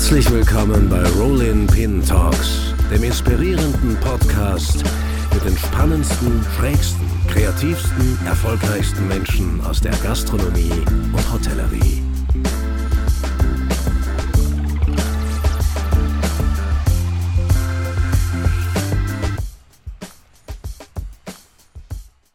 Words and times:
Herzlich 0.00 0.30
willkommen 0.30 0.88
bei 0.88 1.06
Rollin 1.10 1.66
Pin 1.66 2.02
Talks, 2.02 2.72
dem 2.90 3.04
inspirierenden 3.04 4.00
Podcast 4.00 4.82
mit 5.34 5.44
den 5.44 5.56
spannendsten, 5.58 6.42
schrägsten, 6.56 7.06
kreativsten, 7.28 8.18
erfolgreichsten 8.24 9.06
Menschen 9.08 9.60
aus 9.60 9.78
der 9.82 9.92
Gastronomie 9.98 10.72
und 11.12 11.32
Hotellerie. 11.32 12.02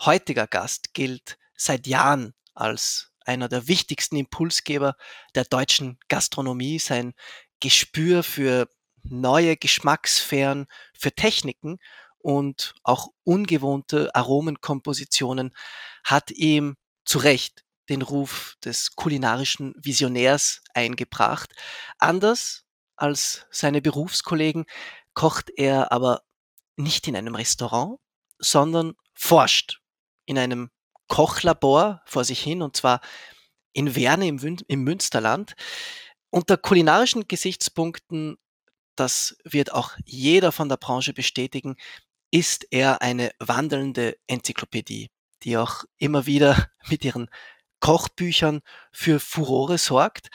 heutiger 0.01 0.49
Gast 0.49 0.95
gilt 0.95 1.39
seit 1.57 1.87
Jahren 1.87 2.35
als 2.55 3.13
einer 3.25 3.49
der 3.49 3.69
wichtigsten 3.69 4.17
Impulsgeber 4.17 4.97
der 5.37 5.45
deutschen 5.45 6.01
Gastronomie. 6.09 6.81
Sein 6.81 7.15
Gespür 7.61 8.25
für 8.25 8.69
neue 9.05 9.57
Geschmackssphären, 9.57 10.67
für 10.93 11.13
Techniken 11.13 11.79
und 12.23 12.75
auch 12.83 13.09
ungewohnte 13.25 14.15
Aromenkompositionen 14.15 15.55
hat 16.05 16.31
ihm 16.31 16.77
zu 17.05 17.19
Recht 17.19 17.65
den 17.89 18.03
Ruf 18.03 18.57
des 18.65 18.95
kulinarischen 18.97 19.75
Visionärs 19.77 20.63
eingebracht. 20.75 21.53
Anders 21.99 22.65
als 22.97 23.47
seine 23.51 23.83
Berufskollegen 23.83 24.65
kocht 25.15 25.51
er 25.57 25.93
aber 25.93 26.23
nicht 26.77 27.09
in 27.09 27.17
einem 27.17 27.35
Restaurant, 27.35 27.99
sondern 28.39 28.95
forscht 29.15 29.81
in 30.25 30.39
einem 30.39 30.71
Kochlabor 31.09 32.01
vor 32.07 32.25
sich 32.25 32.41
hin 32.41 32.63
und 32.63 32.77
zwar 32.77 33.01
in 33.73 33.95
Werne 33.95 34.27
im, 34.29 34.59
im 34.67 34.85
Münsterland. 34.85 35.55
Unter 36.31 36.57
kulinarischen 36.57 37.29
Gesichtspunkten, 37.29 38.39
das 38.97 39.37
wird 39.45 39.73
auch 39.73 39.97
jeder 40.05 40.53
von 40.53 40.69
der 40.69 40.77
Branche 40.77 41.13
bestätigen, 41.13 41.77
ist 42.33 42.67
er 42.71 43.03
eine 43.03 43.31
wandelnde 43.39 44.17
Enzyklopädie, 44.27 45.11
die 45.45 45.57
auch 45.57 45.85
immer 45.99 46.27
wieder 46.27 46.69
mit 46.89 47.05
ihren 47.05 47.31
Kochbüchern 47.79 48.63
für 48.91 49.21
Furore 49.21 49.79
sorgt. 49.79 50.31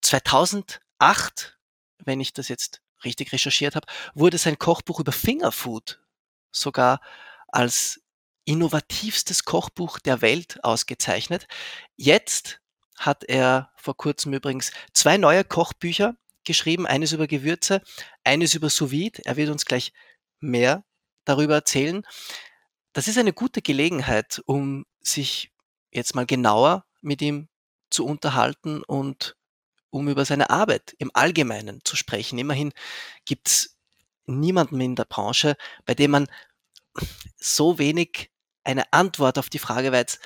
2008, 0.00 1.58
wenn 1.98 2.20
ich 2.20 2.32
das 2.32 2.48
jetzt 2.48 2.80
richtig 3.04 3.32
recherchiert 3.32 3.74
habe, 3.74 3.86
wurde 4.14 4.38
sein 4.38 4.58
Kochbuch 4.58 5.00
über 5.00 5.12
Fingerfood 5.12 6.00
sogar 6.52 7.00
als 7.48 8.00
innovativstes 8.44 9.44
Kochbuch 9.44 9.98
der 9.98 10.22
Welt 10.22 10.62
ausgezeichnet. 10.62 11.46
Jetzt 11.96 12.60
hat 12.96 13.24
er 13.24 13.72
vor 13.76 13.96
kurzem 13.96 14.34
übrigens 14.34 14.72
zwei 14.92 15.16
neue 15.16 15.44
Kochbücher 15.44 16.16
geschrieben, 16.44 16.86
eines 16.86 17.12
über 17.12 17.26
Gewürze, 17.26 17.82
eines 18.24 18.54
über 18.54 18.70
Sous 18.70 18.90
-Vide. 18.90 19.20
Er 19.24 19.36
wird 19.36 19.50
uns 19.50 19.64
gleich 19.64 19.92
mehr 20.40 20.84
darüber 21.30 21.54
erzählen. 21.54 22.04
Das 22.92 23.08
ist 23.08 23.18
eine 23.18 23.32
gute 23.32 23.62
Gelegenheit, 23.62 24.42
um 24.46 24.84
sich 25.00 25.52
jetzt 25.90 26.14
mal 26.14 26.26
genauer 26.26 26.84
mit 27.00 27.22
ihm 27.22 27.48
zu 27.88 28.04
unterhalten 28.04 28.82
und 28.82 29.36
um 29.90 30.08
über 30.08 30.24
seine 30.24 30.50
Arbeit 30.50 30.94
im 30.98 31.10
Allgemeinen 31.14 31.80
zu 31.84 31.96
sprechen. 31.96 32.38
Immerhin 32.38 32.72
gibt 33.24 33.48
es 33.48 33.76
niemanden 34.26 34.80
in 34.80 34.96
der 34.96 35.04
Branche, 35.04 35.56
bei 35.84 35.94
dem 35.94 36.12
man 36.12 36.26
so 37.36 37.78
wenig 37.78 38.30
eine 38.64 38.92
Antwort 38.92 39.38
auf 39.38 39.48
die 39.48 39.58
Frage 39.58 39.92
weiß, 39.92 40.20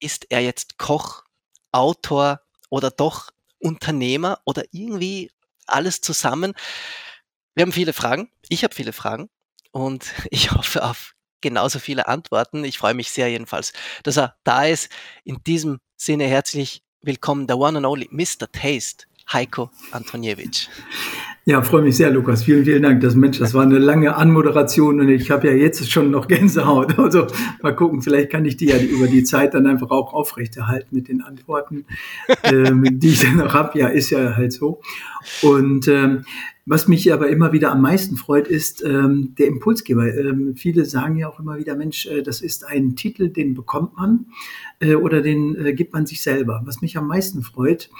ist 0.00 0.26
er 0.30 0.40
jetzt 0.40 0.78
Koch, 0.78 1.24
Autor 1.72 2.40
oder 2.68 2.90
doch 2.90 3.30
Unternehmer 3.58 4.40
oder 4.44 4.64
irgendwie 4.72 5.30
alles 5.66 6.00
zusammen? 6.00 6.54
Wir 7.54 7.62
haben 7.62 7.72
viele 7.72 7.92
Fragen. 7.92 8.30
Ich 8.48 8.64
habe 8.64 8.74
viele 8.74 8.92
Fragen 8.92 9.28
und 9.72 10.12
ich 10.30 10.52
hoffe 10.52 10.82
auf 10.82 11.14
genauso 11.40 11.78
viele 11.78 12.06
Antworten. 12.06 12.64
Ich 12.64 12.78
freue 12.78 12.94
mich 12.94 13.10
sehr 13.10 13.28
jedenfalls, 13.28 13.72
dass 14.02 14.18
er 14.18 14.36
da 14.44 14.64
ist. 14.64 14.90
In 15.24 15.38
diesem 15.46 15.78
Sinne 15.96 16.24
herzlich 16.24 16.82
willkommen, 17.02 17.46
der 17.46 17.58
One 17.58 17.78
and 17.78 17.86
Only 17.86 18.08
Mr. 18.10 18.50
Taste, 18.52 19.06
Heiko 19.32 19.70
Antoniewicz. 19.90 20.68
Ja, 21.46 21.62
freue 21.62 21.82
mich 21.82 21.96
sehr, 21.96 22.10
Lukas. 22.10 22.44
Vielen, 22.44 22.64
vielen 22.64 22.82
Dank. 22.82 23.00
Das 23.00 23.14
Mensch, 23.14 23.38
das 23.38 23.54
war 23.54 23.62
eine 23.62 23.78
lange 23.78 24.14
Anmoderation 24.14 25.00
und 25.00 25.08
ich 25.08 25.30
habe 25.30 25.48
ja 25.48 25.54
jetzt 25.54 25.90
schon 25.90 26.10
noch 26.10 26.28
Gänsehaut. 26.28 26.98
Also 26.98 27.26
mal 27.62 27.74
gucken, 27.74 28.02
vielleicht 28.02 28.30
kann 28.30 28.44
ich 28.44 28.56
die 28.56 28.66
ja 28.66 28.76
über 28.76 29.06
die 29.06 29.24
Zeit 29.24 29.54
dann 29.54 29.66
einfach 29.66 29.90
auch 29.90 30.12
aufrechterhalten 30.12 30.94
mit 30.94 31.08
den 31.08 31.22
Antworten, 31.22 31.86
ähm, 32.44 32.84
die 33.00 33.08
ich 33.08 33.20
dann 33.20 33.36
noch 33.36 33.54
habe. 33.54 33.78
Ja, 33.78 33.88
ist 33.88 34.10
ja 34.10 34.36
halt 34.36 34.52
so. 34.52 34.80
Und 35.42 35.88
ähm, 35.88 36.24
was 36.66 36.88
mich 36.88 37.12
aber 37.12 37.28
immer 37.28 37.52
wieder 37.52 37.72
am 37.72 37.80
meisten 37.80 38.16
freut, 38.16 38.46
ist 38.46 38.84
ähm, 38.84 39.34
der 39.38 39.46
Impulsgeber. 39.46 40.14
Ähm, 40.14 40.54
viele 40.56 40.84
sagen 40.84 41.16
ja 41.16 41.28
auch 41.28 41.40
immer 41.40 41.58
wieder, 41.58 41.74
Mensch, 41.74 42.06
äh, 42.06 42.22
das 42.22 42.40
ist 42.40 42.66
ein 42.66 42.96
Titel, 42.96 43.28
den 43.28 43.54
bekommt 43.54 43.96
man 43.96 44.26
äh, 44.80 44.94
oder 44.94 45.22
den 45.22 45.56
äh, 45.56 45.72
gibt 45.72 45.92
man 45.92 46.06
sich 46.06 46.22
selber. 46.22 46.62
Was 46.64 46.82
mich 46.82 46.96
am 46.96 47.06
meisten 47.06 47.42
freut, 47.42 47.90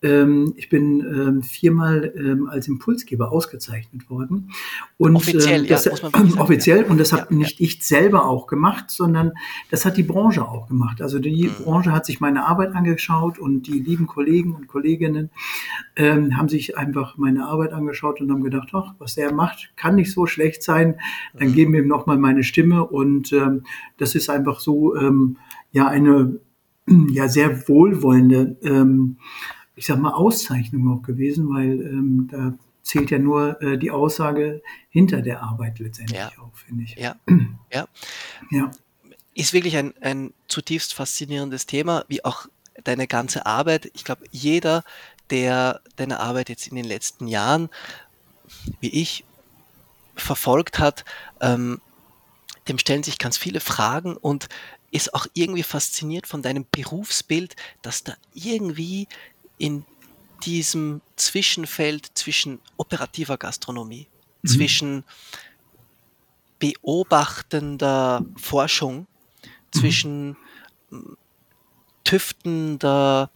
ähm, 0.00 0.54
ich 0.56 0.68
bin 0.68 1.00
ähm, 1.00 1.42
viermal 1.42 2.12
ähm, 2.16 2.48
als 2.48 2.68
Impulsgeber 2.68 3.32
ausgezeichnet 3.32 4.08
worden. 4.08 4.50
Und, 4.96 5.16
offiziell, 5.16 5.66
das, 5.66 5.86
ja, 5.86 5.96
sagen, 5.96 6.38
offiziell. 6.38 6.84
Und 6.84 6.98
das 6.98 7.12
habe 7.12 7.26
ja, 7.30 7.36
nicht 7.36 7.58
ja. 7.58 7.64
ich 7.64 7.84
selber 7.84 8.26
auch 8.26 8.46
gemacht, 8.46 8.90
sondern 8.90 9.32
das 9.70 9.84
hat 9.84 9.96
die 9.96 10.04
Branche 10.04 10.46
auch 10.46 10.68
gemacht. 10.68 11.02
Also 11.02 11.18
die 11.18 11.48
mhm. 11.48 11.64
Branche 11.64 11.92
hat 11.92 12.06
sich 12.06 12.20
meine 12.20 12.46
Arbeit 12.46 12.74
angeschaut 12.74 13.38
und 13.38 13.66
die 13.66 13.80
lieben 13.80 14.06
Kollegen 14.06 14.54
und 14.54 14.68
Kolleginnen 14.68 15.30
ähm, 15.96 16.36
haben 16.36 16.48
sich 16.48 16.78
einfach 16.78 17.16
meine 17.16 17.46
Arbeit 17.46 17.72
angeschaut 17.72 18.20
und 18.20 18.30
haben 18.30 18.42
gedacht, 18.42 18.68
ach, 18.72 18.94
was 18.98 19.16
der 19.16 19.32
macht, 19.32 19.72
kann 19.74 19.96
nicht 19.96 20.12
so 20.12 20.26
schlecht 20.26 20.62
sein. 20.62 21.00
Dann 21.34 21.48
mhm. 21.48 21.54
geben 21.54 21.72
wir 21.72 21.80
ihm 21.80 21.88
nochmal 21.88 22.18
meine 22.18 22.44
Stimme. 22.44 22.86
Und 22.86 23.32
ähm, 23.32 23.64
das 23.96 24.14
ist 24.14 24.30
einfach 24.30 24.60
so 24.60 24.94
ähm, 24.94 25.38
ja 25.72 25.88
eine 25.88 26.38
ja 27.10 27.28
sehr 27.28 27.68
wohlwollende 27.68 28.56
ähm, 28.62 29.18
ich 29.78 29.86
sag 29.86 29.98
mal, 29.98 30.12
Auszeichnung 30.12 30.88
auch 30.92 31.02
gewesen, 31.02 31.48
weil 31.48 31.80
ähm, 31.80 32.28
da 32.30 32.54
zählt 32.82 33.10
ja 33.10 33.18
nur 33.18 33.60
äh, 33.62 33.78
die 33.78 33.90
Aussage 33.90 34.62
hinter 34.90 35.22
der 35.22 35.42
Arbeit 35.42 35.78
letztendlich 35.78 36.18
ja. 36.18 36.30
auch, 36.40 36.56
finde 36.56 36.84
ich. 36.84 36.96
Ja. 36.96 37.16
ja. 37.72 37.86
ja. 38.50 38.70
Ist 39.34 39.52
wirklich 39.52 39.76
ein, 39.76 39.94
ein 40.00 40.32
zutiefst 40.48 40.94
faszinierendes 40.94 41.66
Thema, 41.66 42.04
wie 42.08 42.24
auch 42.24 42.46
deine 42.82 43.06
ganze 43.06 43.46
Arbeit. 43.46 43.90
Ich 43.94 44.04
glaube, 44.04 44.24
jeder, 44.30 44.84
der 45.30 45.80
deine 45.96 46.18
Arbeit 46.20 46.48
jetzt 46.48 46.66
in 46.66 46.76
den 46.76 46.84
letzten 46.84 47.28
Jahren, 47.28 47.68
wie 48.80 48.90
ich, 48.90 49.24
verfolgt 50.16 50.80
hat, 50.80 51.04
ähm, 51.40 51.80
dem 52.66 52.78
stellen 52.78 53.04
sich 53.04 53.18
ganz 53.18 53.36
viele 53.36 53.60
Fragen 53.60 54.16
und 54.16 54.48
ist 54.90 55.14
auch 55.14 55.26
irgendwie 55.34 55.62
fasziniert 55.62 56.26
von 56.26 56.42
deinem 56.42 56.66
Berufsbild, 56.70 57.54
dass 57.82 58.04
da 58.04 58.14
irgendwie 58.34 59.06
in 59.58 59.84
diesem 60.44 61.00
Zwischenfeld 61.16 62.10
zwischen 62.14 62.60
operativer 62.76 63.36
Gastronomie, 63.36 64.06
mhm. 64.42 64.48
zwischen 64.48 65.04
beobachtender 66.58 68.24
Forschung 68.36 69.06
zwischen 69.70 70.36
tüftender 72.04 73.30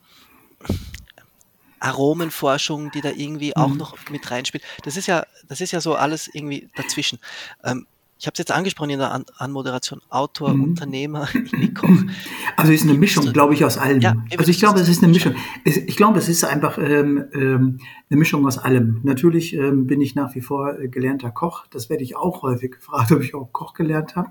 Aromenforschung, 1.81 2.91
die 2.93 3.01
da 3.01 3.11
irgendwie 3.11 3.57
auch 3.57 3.69
Mhm. 3.69 3.77
noch 3.77 4.09
mit 4.11 4.31
reinspielt. 4.31 4.65
Das 4.85 4.97
ist 4.97 5.07
ja, 5.07 5.27
das 5.49 5.61
ist 5.61 5.73
ja 5.73 5.81
so 5.81 5.95
alles 5.95 6.29
irgendwie 6.33 6.69
dazwischen. 6.77 7.19
Ähm, 7.65 7.87
ich 8.23 8.27
habe 8.29 8.35
es 8.35 8.39
jetzt 8.39 8.53
angesprochen 8.53 8.91
in 8.91 9.01
der 9.01 9.11
An 9.11 9.25
Anmoderation, 9.37 10.01
Autor, 10.09 10.55
Mhm. 10.55 10.63
Unternehmer, 10.63 11.27
Koch. 11.75 11.89
Also 12.57 12.71
es 12.71 12.83
ist 12.83 12.89
eine 12.89 12.97
Mischung, 12.97 13.33
glaube 13.33 13.55
ich, 13.55 13.65
aus 13.65 13.79
allem. 13.79 14.01
Ja, 14.01 14.15
also 14.39 14.49
ich 14.49 14.61
glaube, 14.61 14.79
es 14.79 14.89
ist 14.89 15.03
eine? 15.03 15.13
Mischung. 15.13 15.35
Ich 15.65 15.97
glaube, 15.97 16.21
es 16.21 16.29
ist 16.29 16.45
einfach 16.45 16.79
ähm, 16.79 17.25
ähm, 17.35 17.79
eine 18.09 18.19
Mischung 18.19 18.47
aus 18.47 18.59
allem. 18.59 19.01
Natürlich 19.03 19.55
ähm, 19.55 19.89
bin 19.89 20.01
ich 20.01 20.15
nach 20.15 20.37
wie 20.37 20.41
vor 20.41 20.79
äh, 20.79 20.87
gelernter 20.87 21.33
Koch. 21.33 21.67
Das 21.71 21.91
werde 21.91 22.05
ich 22.05 22.15
auch 22.15 22.43
häufig 22.43 22.73
gefragt, 22.73 23.11
ob 23.13 23.23
ich 23.25 23.35
auch 23.35 23.53
Koch 23.53 23.75
gelernt 23.75 24.15
habe. 24.15 24.31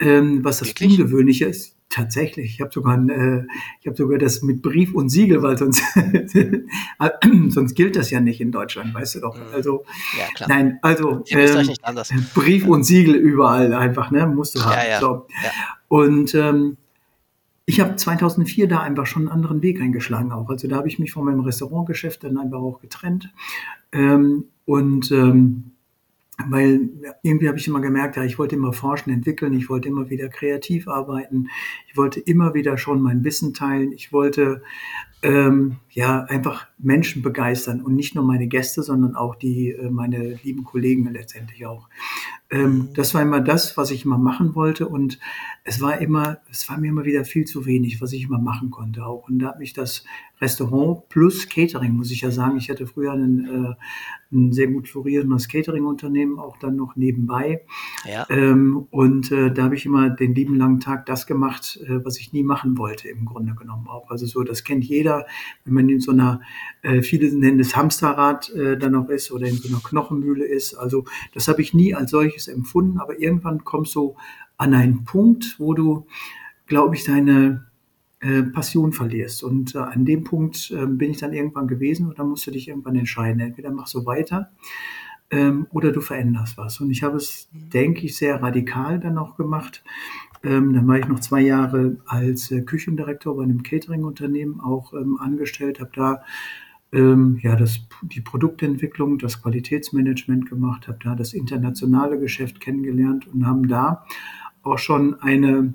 Ähm, 0.00 0.42
was 0.42 0.58
das 0.58 0.68
Wirklich? 0.68 0.98
Ungewöhnliche 0.98 1.44
ist. 1.44 1.76
Tatsächlich, 1.92 2.54
ich 2.54 2.60
habe 2.62 2.72
sogar, 2.72 2.96
äh, 3.06 3.44
ich 3.80 3.86
habe 3.86 3.94
sogar 3.94 4.16
das 4.16 4.40
mit 4.40 4.62
Brief 4.62 4.94
und 4.94 5.10
Siegel, 5.10 5.42
weil 5.42 5.58
sonst, 5.58 5.82
sonst 7.48 7.74
gilt 7.74 7.96
das 7.96 8.10
ja 8.10 8.20
nicht 8.20 8.40
in 8.40 8.50
Deutschland, 8.50 8.94
weißt 8.94 9.16
du 9.16 9.20
doch. 9.20 9.36
Mhm. 9.36 9.42
Also 9.52 9.84
Ja, 10.18 10.24
klar. 10.34 10.48
nein, 10.48 10.78
also 10.80 11.22
ähm. 11.28 12.26
Brief 12.34 12.66
und 12.66 12.84
Siegel 12.84 13.14
überall 13.14 13.74
einfach, 13.74 14.10
ne? 14.10 14.26
Musst 14.26 14.54
du 14.54 14.64
haben. 14.64 14.88
Ja. 14.88 15.00
So. 15.00 15.26
Und 15.88 16.34
ähm, 16.34 16.78
ich 17.66 17.80
habe 17.80 17.96
2004 17.96 18.68
da 18.68 18.80
einfach 18.80 19.04
schon 19.04 19.28
einen 19.28 19.32
anderen 19.32 19.60
Weg 19.60 19.78
eingeschlagen 19.82 20.32
auch. 20.32 20.48
Also 20.48 20.68
da 20.68 20.76
habe 20.76 20.88
ich 20.88 20.98
mich 20.98 21.12
von 21.12 21.26
meinem 21.26 21.40
Restaurantgeschäft 21.40 22.24
dann 22.24 22.38
einfach 22.38 22.60
auch 22.60 22.80
getrennt. 22.80 23.30
Ähm, 23.92 24.44
und 24.64 25.10
ähm, 25.10 25.71
weil 26.48 26.90
irgendwie 27.22 27.48
habe 27.48 27.58
ich 27.58 27.66
immer 27.66 27.80
gemerkt, 27.80 28.16
ja, 28.16 28.24
ich 28.24 28.38
wollte 28.38 28.56
immer 28.56 28.72
forschen, 28.72 29.12
entwickeln, 29.12 29.54
ich 29.54 29.68
wollte 29.68 29.88
immer 29.88 30.10
wieder 30.10 30.28
kreativ 30.28 30.88
arbeiten, 30.88 31.48
ich 31.88 31.96
wollte 31.96 32.20
immer 32.20 32.54
wieder 32.54 32.78
schon 32.78 33.02
mein 33.02 33.24
Wissen 33.24 33.54
teilen, 33.54 33.92
ich 33.92 34.12
wollte 34.12 34.62
ähm, 35.22 35.76
ja 35.90 36.24
einfach 36.24 36.66
Menschen 36.78 37.22
begeistern 37.22 37.80
und 37.80 37.94
nicht 37.94 38.14
nur 38.14 38.24
meine 38.24 38.48
Gäste, 38.48 38.82
sondern 38.82 39.14
auch 39.14 39.36
die 39.36 39.70
äh, 39.70 39.90
meine 39.90 40.38
lieben 40.42 40.64
Kollegen 40.64 41.08
letztendlich 41.12 41.64
auch. 41.66 41.88
Ähm, 42.52 42.90
das 42.94 43.14
war 43.14 43.22
immer 43.22 43.40
das, 43.40 43.76
was 43.76 43.90
ich 43.90 44.04
immer 44.04 44.18
machen 44.18 44.54
wollte 44.54 44.86
und 44.86 45.18
es 45.64 45.80
war 45.80 45.98
immer, 46.00 46.38
es 46.50 46.68
war 46.68 46.78
mir 46.78 46.88
immer 46.88 47.04
wieder 47.04 47.24
viel 47.24 47.44
zu 47.44 47.66
wenig, 47.66 48.00
was 48.00 48.12
ich 48.12 48.24
immer 48.24 48.38
machen 48.38 48.70
konnte 48.70 49.06
auch. 49.06 49.28
Und 49.28 49.38
da 49.38 49.48
hat 49.48 49.58
mich 49.58 49.72
das 49.72 50.04
Restaurant 50.40 51.08
plus 51.08 51.48
Catering, 51.48 51.92
muss 51.92 52.10
ich 52.10 52.22
ja 52.22 52.32
sagen, 52.32 52.56
ich 52.56 52.68
hatte 52.68 52.86
früher 52.86 53.12
einen, 53.12 53.46
äh, 53.46 53.74
ein 54.32 54.52
sehr 54.52 54.66
gut 54.66 54.88
florierendes 54.88 55.48
Catering-Unternehmen 55.48 56.38
auch 56.40 56.56
dann 56.58 56.74
noch 56.74 56.96
nebenbei. 56.96 57.62
Ja. 58.04 58.26
Ähm, 58.28 58.88
und 58.90 59.30
äh, 59.30 59.52
da 59.52 59.64
habe 59.64 59.76
ich 59.76 59.86
immer 59.86 60.10
den 60.10 60.34
lieben 60.34 60.56
langen 60.56 60.80
Tag 60.80 61.06
das 61.06 61.28
gemacht, 61.28 61.78
äh, 61.86 62.04
was 62.04 62.18
ich 62.18 62.32
nie 62.32 62.42
machen 62.42 62.76
wollte, 62.76 63.08
im 63.08 63.24
Grunde 63.24 63.54
genommen 63.54 63.86
auch. 63.86 64.10
Also 64.10 64.26
so, 64.26 64.42
das 64.42 64.64
kennt 64.64 64.84
jeder, 64.84 65.26
wenn 65.64 65.74
man 65.74 65.88
in 65.88 66.00
so 66.00 66.10
einer, 66.10 66.40
äh, 66.82 67.02
viele 67.02 67.32
nennen 67.32 67.60
es 67.60 67.76
Hamsterrad 67.76 68.50
äh, 68.50 68.76
dann 68.76 68.96
auch 68.96 69.10
ist 69.10 69.30
oder 69.30 69.46
in 69.46 69.56
so 69.56 69.68
einer 69.68 69.80
Knochenmühle 69.80 70.44
ist. 70.44 70.74
Also 70.74 71.04
das 71.34 71.46
habe 71.46 71.62
ich 71.62 71.72
nie 71.72 71.94
als 71.94 72.10
solches 72.10 72.41
empfunden, 72.48 72.98
aber 72.98 73.18
irgendwann 73.18 73.64
kommst 73.64 73.94
du 73.94 74.16
an 74.56 74.74
einen 74.74 75.04
Punkt, 75.04 75.56
wo 75.58 75.74
du, 75.74 76.06
glaube 76.66 76.94
ich, 76.94 77.04
deine 77.04 77.66
äh, 78.20 78.42
Passion 78.42 78.92
verlierst. 78.92 79.42
Und 79.42 79.74
äh, 79.74 79.78
an 79.78 80.04
dem 80.04 80.24
Punkt 80.24 80.70
äh, 80.70 80.86
bin 80.86 81.10
ich 81.10 81.18
dann 81.18 81.32
irgendwann 81.32 81.66
gewesen 81.66 82.08
und 82.08 82.18
dann 82.18 82.28
musst 82.28 82.46
du 82.46 82.50
dich 82.50 82.68
irgendwann 82.68 82.96
entscheiden. 82.96 83.40
Entweder 83.40 83.72
machst 83.72 83.94
du 83.94 84.06
weiter 84.06 84.52
ähm, 85.32 85.66
oder 85.70 85.90
du 85.90 86.00
veränderst 86.00 86.56
was. 86.56 86.80
Und 86.80 86.90
ich 86.90 87.02
habe 87.02 87.16
es, 87.16 87.48
denke 87.52 88.06
ich, 88.06 88.16
sehr 88.16 88.40
radikal 88.40 89.00
dann 89.00 89.18
auch 89.18 89.36
gemacht. 89.36 89.82
Ähm, 90.44 90.72
dann 90.72 90.86
war 90.86 90.98
ich 90.98 91.08
noch 91.08 91.20
zwei 91.20 91.40
Jahre 91.40 91.96
als 92.06 92.50
äh, 92.50 92.62
Küchendirektor 92.62 93.36
bei 93.36 93.42
einem 93.42 93.62
Catering-Unternehmen 93.62 94.60
auch 94.60 94.92
ähm, 94.92 95.18
angestellt, 95.20 95.80
habe 95.80 95.90
da 95.94 96.22
ähm, 96.92 97.38
ja, 97.42 97.56
das, 97.56 97.80
die 98.02 98.20
Produktentwicklung, 98.20 99.18
das 99.18 99.42
Qualitätsmanagement 99.42 100.48
gemacht, 100.48 100.88
habe 100.88 100.98
da 101.02 101.14
das 101.14 101.32
internationale 101.32 102.18
Geschäft 102.18 102.60
kennengelernt 102.60 103.26
und 103.32 103.46
haben 103.46 103.66
da 103.68 104.04
auch 104.62 104.78
schon 104.78 105.20
eine 105.20 105.74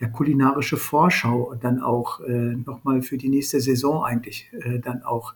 ja, 0.00 0.08
kulinarische 0.08 0.76
Vorschau 0.76 1.54
dann 1.60 1.80
auch 1.80 2.20
äh, 2.20 2.56
nochmal 2.56 3.02
für 3.02 3.18
die 3.18 3.28
nächste 3.28 3.60
Saison 3.60 4.04
eigentlich 4.04 4.50
äh, 4.52 4.78
dann 4.78 5.02
auch 5.02 5.34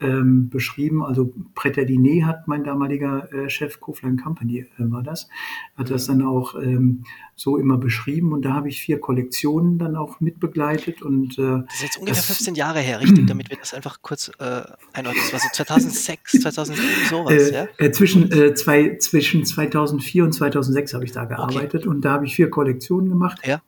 ähm, 0.00 0.48
beschrieben. 0.50 1.02
Also 1.04 1.32
Pret 1.54 1.78
à 1.78 1.84
Diner 1.84 2.26
hat 2.26 2.48
mein 2.48 2.64
damaliger 2.64 3.32
äh, 3.32 3.48
Chef 3.48 3.80
Kofler 3.80 4.10
Company 4.22 4.58
äh, 4.58 4.66
war 4.78 5.02
das, 5.02 5.28
hat 5.76 5.90
das 5.90 6.06
dann 6.06 6.22
auch 6.22 6.56
ähm, 6.60 7.04
so 7.36 7.56
immer 7.58 7.78
beschrieben 7.78 8.32
und 8.32 8.42
da 8.44 8.52
habe 8.54 8.68
ich 8.68 8.80
vier 8.80 8.98
Kollektionen 9.00 9.78
dann 9.78 9.96
auch 9.96 10.20
mitbegleitet 10.20 11.00
und 11.02 11.38
äh, 11.38 11.62
Das 11.66 11.74
ist 11.76 11.82
jetzt 11.82 11.96
ungefähr 11.98 12.16
das- 12.16 12.26
15 12.26 12.54
Jahre 12.56 12.80
her, 12.80 13.00
richtig, 13.00 13.26
damit 13.28 13.50
wir 13.50 13.56
das 13.56 13.72
einfach 13.72 14.02
kurz 14.02 14.30
äh, 14.38 14.62
einordnen. 14.92 15.22
Das 15.22 15.32
war 15.32 15.40
so 15.40 15.48
2006, 15.52 16.32
2007, 16.42 16.88
sowas, 17.08 17.32
Äh, 17.32 17.54
ja? 17.54 17.66
äh, 17.78 17.90
zwischen, 17.92 18.30
äh, 18.32 18.54
zwei, 18.54 18.96
zwischen 18.98 19.44
2004 19.44 20.24
und 20.24 20.32
2006 20.32 20.94
habe 20.94 21.04
ich 21.04 21.12
da 21.12 21.24
gearbeitet 21.24 21.86
und 21.86 22.04
da 22.04 22.12
habe 22.14 22.26
ich 22.26 22.34
vier 22.34 22.50
Kollektionen 22.50 23.08
gemacht. 23.08 23.40
Ja. 23.44 23.62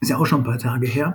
Ist 0.00 0.08
ja 0.08 0.16
auch 0.16 0.24
schon 0.26 0.40
ein 0.40 0.44
paar 0.44 0.58
Tage 0.58 0.86
her. 0.86 1.14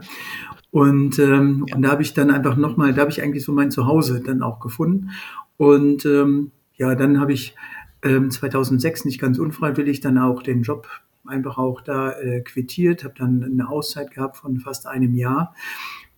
Und, 0.75 1.19
ähm, 1.19 1.63
Ja. 1.69 1.75
und 1.77 1.81
da 1.83 1.89
habe 1.91 2.01
ich 2.01 2.13
dann 2.13 2.29
einfach 2.29 2.57
nochmal, 2.57 2.93
da 2.93 3.03
habe 3.03 3.11
ich 3.11 3.23
eigentlich 3.23 3.45
so 3.45 3.53
mein 3.53 3.71
Zuhause 3.71 4.19
dann 4.19 4.43
auch 4.43 4.59
gefunden. 4.59 5.11
Und 5.55 6.05
ähm, 6.05 6.51
ja, 6.75 6.95
dann 6.95 7.17
habe 7.21 7.31
ich 7.31 7.55
ähm, 8.03 8.29
2006 8.29 9.05
nicht 9.05 9.17
ganz 9.21 9.39
unfreiwillig 9.39 10.01
dann 10.01 10.17
auch 10.17 10.43
den 10.43 10.63
Job 10.63 10.89
einfach 11.25 11.57
auch 11.57 11.79
da 11.79 12.11
äh, 12.19 12.41
quittiert, 12.41 13.05
habe 13.05 13.13
dann 13.17 13.41
eine 13.41 13.69
Auszeit 13.69 14.11
gehabt 14.11 14.35
von 14.35 14.59
fast 14.59 14.85
einem 14.85 15.15
Jahr. 15.15 15.55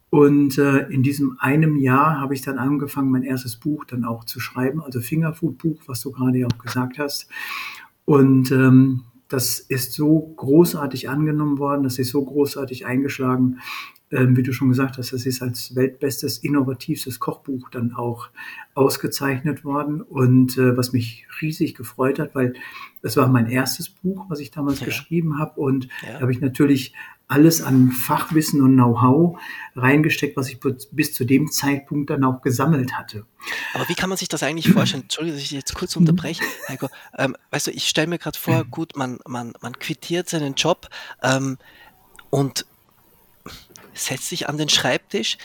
Und 0.09 0.57
äh, 0.57 0.88
in 0.88 1.04
diesem 1.04 1.38
einem 1.39 1.75
Jahr 1.75 2.19
habe 2.19 2.33
ich 2.33 2.42
dann 2.42 2.57
angefangen, 2.57 3.12
mein 3.12 3.21
erstes 3.21 3.57
Buch 3.57 3.86
dann 3.86 4.06
auch 4.06 4.24
zu 4.24 4.39
schreiben, 4.39 4.81
also 4.81 5.01
Fingerfood-Buch, 5.01 5.81
was 5.86 6.01
du 6.01 6.12
gerade 6.12 6.39
ja 6.39 6.48
auch 6.48 6.57
gesagt 6.57 6.98
hast. 6.98 7.30
Und 8.06 8.51
ähm, 8.51 9.04
das 9.27 9.59
ist 9.59 9.94
so 9.94 10.33
großartig 10.36 11.09
angenommen 11.09 11.59
worden, 11.59 11.83
das 11.83 12.00
ist 12.00 12.09
so 12.09 12.25
großartig 12.25 12.88
eingeschlagen, 12.88 13.59
wie 14.09 14.44
du 14.44 14.54
schon 14.54 14.69
gesagt 14.69 14.98
hast, 14.98 15.12
das 15.12 15.25
ist 15.25 15.42
als 15.42 15.75
weltbestes, 15.75 16.38
innovativstes 16.38 17.19
Kochbuch 17.19 17.69
dann 17.69 17.94
auch 17.94 18.30
ausgezeichnet 18.74 19.65
worden. 19.65 20.01
Und 20.01 20.57
äh, 20.57 20.77
was 20.77 20.94
mich 20.94 21.25
riesig 21.42 21.75
gefreut 21.75 22.19
hat, 22.19 22.33
weil 22.36 22.54
das 23.01 23.18
war 23.18 23.27
mein 23.27 23.48
erstes 23.48 23.89
Buch, 23.89 24.25
was 24.30 24.39
ich 24.39 24.51
damals 24.51 24.80
Ja. 24.80 24.86
geschrieben 24.86 25.39
habe. 25.39 25.59
Und 25.59 25.85
Ja. 26.06 26.14
da 26.14 26.19
habe 26.21 26.31
ich 26.31 26.40
natürlich 26.40 26.94
alles 27.28 27.61
an 27.61 27.92
Fachwissen 27.92 28.61
und 28.61 28.76
Know-how 28.76 29.37
reingesteckt, 29.76 30.37
was 30.37 30.47
ich 30.47 30.59
bis 30.94 31.14
zu 31.14 31.26
dem 31.26 31.52
Zeitpunkt 31.52 32.09
dann 32.09 32.23
auch 32.23 32.42
gesammelt 32.42 32.94
hatte. 32.97 33.26
Aber 33.73 33.90
wie 33.90 33.95
kann 33.95 34.07
man 34.07 34.18
sich 34.18 34.30
das 34.30 34.44
eigentlich 34.44 34.69
vorstellen? 34.71 35.04
Entschuldige, 35.04 35.35
dass 35.35 35.44
ich 35.44 35.52
jetzt 35.52 35.76
kurz 35.76 35.97
unterbreche, 35.97 36.44
Heiko. 36.69 36.87
Ähm, 37.18 37.35
weißt 37.52 37.68
du, 37.68 37.71
ich 37.71 37.90
stelle 37.90 38.07
mir 38.07 38.18
gerade 38.19 38.37
vor, 38.40 38.64
gut, 38.64 38.95
man, 38.95 39.19
man, 39.28 39.54
man 39.61 39.73
quittiert 39.78 40.30
seinen 40.30 40.54
Job 40.54 40.87
ähm, 41.21 41.57
und 42.30 42.66
setzt 43.97 44.30
sich 44.30 44.47
an 44.49 44.57
den 44.57 44.69
Schreibtisch. 44.69 45.37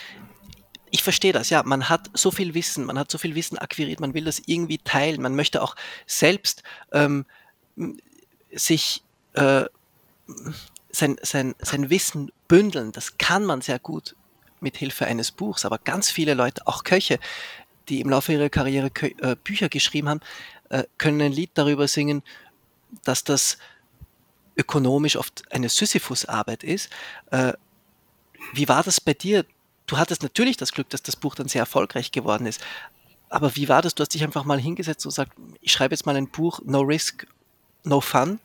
Ich 0.90 1.02
verstehe 1.02 1.32
das, 1.32 1.50
ja. 1.50 1.62
Man 1.62 1.88
hat 1.88 2.10
so 2.14 2.30
viel 2.30 2.54
Wissen, 2.54 2.84
man 2.84 2.98
hat 2.98 3.10
so 3.10 3.18
viel 3.18 3.34
Wissen 3.34 3.58
akquiriert, 3.58 4.00
man 4.00 4.14
will 4.14 4.24
das 4.24 4.42
irgendwie 4.46 4.78
teilen, 4.78 5.22
man 5.22 5.34
möchte 5.34 5.62
auch 5.62 5.74
selbst 6.06 6.62
ähm, 6.92 7.24
sich 8.52 9.02
äh, 9.32 9.64
sein, 10.90 11.16
sein, 11.22 11.54
sein 11.58 11.90
Wissen 11.90 12.30
bündeln. 12.48 12.92
Das 12.92 13.16
kann 13.18 13.44
man 13.44 13.62
sehr 13.62 13.78
gut 13.78 14.14
mit 14.60 14.76
Hilfe 14.76 15.06
eines 15.06 15.32
Buchs, 15.32 15.64
aber 15.64 15.78
ganz 15.78 16.10
viele 16.10 16.34
Leute, 16.34 16.66
auch 16.66 16.84
Köche, 16.84 17.18
die 17.88 18.00
im 18.00 18.10
Laufe 18.10 18.32
ihrer 18.32 18.48
Karriere 18.48 18.90
Kö 18.90 19.08
äh, 19.18 19.36
Bücher 19.42 19.68
geschrieben 19.68 20.08
haben, 20.08 20.20
äh, 20.68 20.84
können 20.98 21.20
ein 21.20 21.32
Lied 21.32 21.50
darüber 21.54 21.88
singen, 21.88 22.22
dass 23.04 23.24
das 23.24 23.58
ökonomisch 24.56 25.16
oft 25.16 25.42
eine 25.50 25.68
Sisyphus-Arbeit 25.68 26.62
ist. 26.62 26.90
Äh, 27.30 27.54
wie 28.54 28.68
war 28.68 28.82
das 28.82 29.00
bei 29.00 29.14
dir? 29.14 29.44
Du 29.86 29.98
hattest 29.98 30.22
natürlich 30.22 30.56
das 30.56 30.72
Glück, 30.72 30.88
dass 30.90 31.02
das 31.02 31.16
Buch 31.16 31.34
dann 31.34 31.48
sehr 31.48 31.60
erfolgreich 31.60 32.12
geworden 32.12 32.46
ist. 32.46 32.60
Aber 33.28 33.56
wie 33.56 33.68
war 33.68 33.82
das? 33.82 33.94
Du 33.94 34.02
hast 34.02 34.14
dich 34.14 34.22
einfach 34.22 34.44
mal 34.44 34.60
hingesetzt 34.60 35.06
und 35.06 35.10
gesagt, 35.10 35.32
ich 35.60 35.72
schreibe 35.72 35.94
jetzt 35.94 36.06
mal 36.06 36.16
ein 36.16 36.28
Buch, 36.28 36.60
no 36.64 36.80
risk, 36.80 37.26
no 37.84 38.00
fun. 38.00 38.38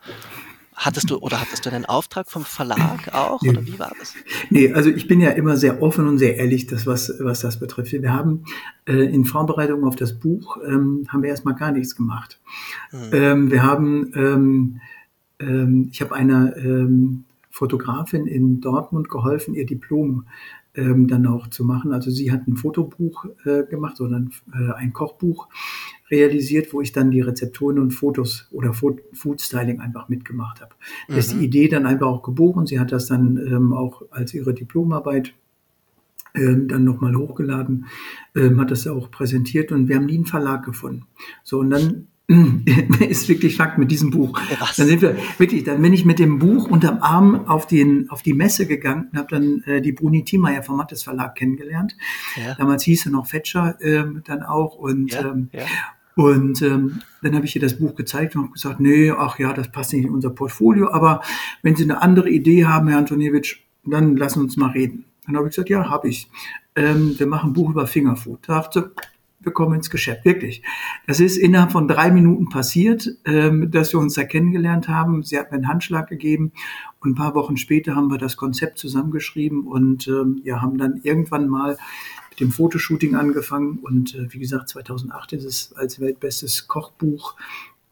Hattest 0.77 1.10
du 1.10 1.18
oder 1.18 1.42
hattest 1.42 1.66
du 1.66 1.72
einen 1.72 1.86
Auftrag 1.86 2.30
vom 2.30 2.46
Verlag 2.46 3.12
auch? 3.12 3.42
Nee. 3.42 3.50
Oder 3.50 3.66
wie 3.66 3.80
war 3.80 3.92
das? 3.98 4.13
Nee, 4.51 4.72
also 4.74 4.92
ich 4.92 5.08
bin 5.08 5.20
ja 5.20 5.32
immer 5.32 5.58
sehr 5.58 5.82
offen 5.82 6.08
und 6.08 6.20
sehr 6.20 6.38
ehrlich, 6.38 6.68
das, 6.68 6.86
was, 6.86 7.12
was 7.20 7.39
das 7.39 7.60
betrifft. 7.60 7.92
Wir 7.92 8.13
haben 8.13 8.46
äh, 8.86 8.94
in 8.94 9.25
Vorbereitung 9.25 9.86
auf 9.86 9.96
das 9.96 10.20
Buch, 10.20 10.58
ähm, 10.66 11.08
haben 11.10 11.24
wir 11.24 11.32
erstmal 11.32 11.56
gar 11.56 11.72
nichts 11.72 11.96
gemacht. 11.96 12.39
Hm. 12.92 13.10
Ähm, 13.12 13.51
wir 13.51 13.63
haben, 13.63 14.12
ähm, 14.16 14.82
ähm, 15.39 15.89
ich 15.92 16.00
habe 16.01 16.13
einer 16.13 16.56
ähm, 16.58 17.25
Fotografin 17.57 18.27
in 18.27 18.61
Dortmund 18.61 19.09
geholfen, 19.09 19.55
ihr 19.55 19.65
Diplom 19.65 20.27
ähm, 20.75 21.07
dann 21.07 21.25
auch 21.25 21.47
zu 21.47 21.65
machen. 21.65 21.91
Also 21.91 22.11
sie 22.11 22.31
hat 22.31 22.47
ein 22.47 22.55
Fotobuch 22.55 23.25
äh, 23.45 23.63
gemacht 23.63 23.99
oder 23.99 24.17
ein, 24.17 24.31
äh, 24.53 24.73
ein 24.73 24.93
Kochbuch 24.93 25.47
realisiert, 26.11 26.71
wo 26.71 26.81
ich 26.81 26.91
dann 26.91 27.09
die 27.09 27.21
Rezepturen 27.21 27.79
und 27.79 27.91
Fotos 27.91 28.47
oder 28.51 28.73
Food 28.73 29.41
Styling 29.41 29.79
einfach 29.79 30.07
mitgemacht 30.07 30.61
habe. 30.61 30.75
Da 31.07 31.13
mhm. 31.13 31.19
ist 31.19 31.33
die 31.33 31.43
Idee 31.43 31.67
dann 31.67 31.87
einfach 31.87 32.05
auch 32.05 32.21
geboren. 32.21 32.67
Sie 32.67 32.79
hat 32.79 32.91
das 32.91 33.07
dann 33.07 33.37
ähm, 33.37 33.73
auch 33.73 34.03
als 34.11 34.35
ihre 34.35 34.53
Diplomarbeit 34.53 35.33
ähm, 36.35 36.67
dann 36.67 36.83
nochmal 36.83 37.15
hochgeladen, 37.15 37.87
ähm, 38.35 38.61
hat 38.61 38.69
das 38.69 38.85
auch 38.85 39.09
präsentiert 39.09 39.71
und 39.71 39.87
wir 39.87 39.95
haben 39.95 40.05
nie 40.05 40.15
einen 40.15 40.25
Verlag 40.25 40.63
gefunden. 40.63 41.07
So, 41.43 41.59
und 41.59 41.71
dann 41.71 42.07
ist 43.07 43.29
wirklich 43.29 43.55
Fakt 43.55 43.77
mit 43.77 43.89
diesem 43.89 44.12
Buch. 44.12 44.38
Was? 44.60 44.75
Dann 44.75 44.88
sind 44.88 45.01
wir 45.01 45.15
wirklich, 45.38 45.63
dann 45.63 45.81
bin 45.81 45.93
ich 45.93 46.03
mit 46.03 46.19
dem 46.19 46.39
Buch 46.39 46.69
unterm 46.69 47.00
Arm 47.00 47.48
auf, 47.48 47.67
den, 47.67 48.10
auf 48.10 48.22
die 48.22 48.34
Messe 48.34 48.67
gegangen 48.67 49.07
und 49.12 49.17
habe 49.17 49.29
dann 49.29 49.63
äh, 49.63 49.81
die 49.81 49.93
Bruni 49.93 50.25
Thiemeyer 50.25 50.62
vom 50.62 50.75
Mattes 50.75 51.03
Verlag 51.03 51.36
kennengelernt. 51.36 51.96
Ja. 52.36 52.55
Damals 52.55 52.84
hieß 52.84 53.05
er 53.05 53.12
noch 53.13 53.27
Fetscher 53.27 53.77
ähm, 53.81 54.24
dann 54.25 54.43
auch 54.43 54.75
und 54.75 55.13
ja, 55.13 55.22
ähm, 55.22 55.50
ja. 55.53 55.62
Und 56.15 56.63
ähm, 56.63 57.01
dann 57.22 57.36
habe 57.36 57.46
ich 57.46 57.55
ihr 57.55 57.62
das 57.62 57.77
Buch 57.77 57.93
gezeigt 57.96 58.36
und 58.36 58.41
habe 58.41 58.53
gesagt, 58.53 58.79
nee, 58.79 59.12
ach 59.12 59.38
ja, 59.38 59.53
das 59.53 59.72
passt 59.72 59.93
nicht 59.93 60.03
in 60.03 60.12
unser 60.12 60.31
Portfolio, 60.31 60.91
aber 60.91 61.22
wenn 61.62 61.75
Sie 61.75 61.84
eine 61.84 62.01
andere 62.01 62.29
Idee 62.29 62.65
haben, 62.65 62.88
Herr 62.88 62.98
Antoniewicz, 62.98 63.55
dann 63.86 64.17
lassen 64.17 64.39
wir 64.39 64.43
uns 64.46 64.57
mal 64.57 64.72
reden. 64.72 65.05
Dann 65.27 65.38
habe 65.38 65.48
ich 65.48 65.51
gesagt, 65.55 65.69
ja, 65.69 65.89
habe 65.89 66.10
ich. 66.10 66.29
Ähm, 66.75 67.17
wir 67.17 67.27
machen 67.27 67.51
ein 67.51 67.53
Buch 67.53 67.69
über 67.69 67.86
Fingerfood. 67.86 68.39
Da 68.48 68.62
dachte 68.62 68.91
wir 69.39 69.51
kommen 69.53 69.75
ins 69.75 69.89
Geschäft, 69.89 70.25
wirklich. 70.25 70.63
Das 71.06 71.20
ist 71.20 71.38
innerhalb 71.38 71.72
von 71.72 71.88
drei 71.88 72.12
Minuten 72.12 72.50
passiert, 72.50 73.10
ähm, 73.25 73.70
dass 73.72 73.94
wir 73.94 74.00
uns 74.00 74.15
da 74.15 74.24
kennengelernt 74.24 74.88
haben. 74.88 75.24
Sie 75.24 75.38
hat 75.38 75.51
mir 75.51 75.58
einen 75.58 75.67
Handschlag 75.67 76.10
gegeben 76.10 76.51
und 77.00 77.12
ein 77.12 77.15
paar 77.15 77.36
Wochen 77.36 77.58
später 77.58 77.96
haben 77.96 78.10
wir 78.10 78.17
das 78.17 78.36
Konzept 78.36 78.79
zusammengeschrieben 78.79 79.67
und 79.67 80.08
ähm, 80.08 80.41
ja, 80.44 80.62
haben 80.62 80.77
dann 80.77 81.00
irgendwann 81.03 81.48
mal 81.48 81.77
mit 82.32 82.39
dem 82.39 82.51
Fotoshooting 82.51 83.15
angefangen 83.15 83.79
und 83.79 84.15
äh, 84.15 84.32
wie 84.34 84.39
gesagt, 84.39 84.70
2008 84.70 85.34
ist 85.34 85.46
es 85.46 85.74
als 85.74 86.00
weltbestes 86.00 86.67
Kochbuch 86.67 87.36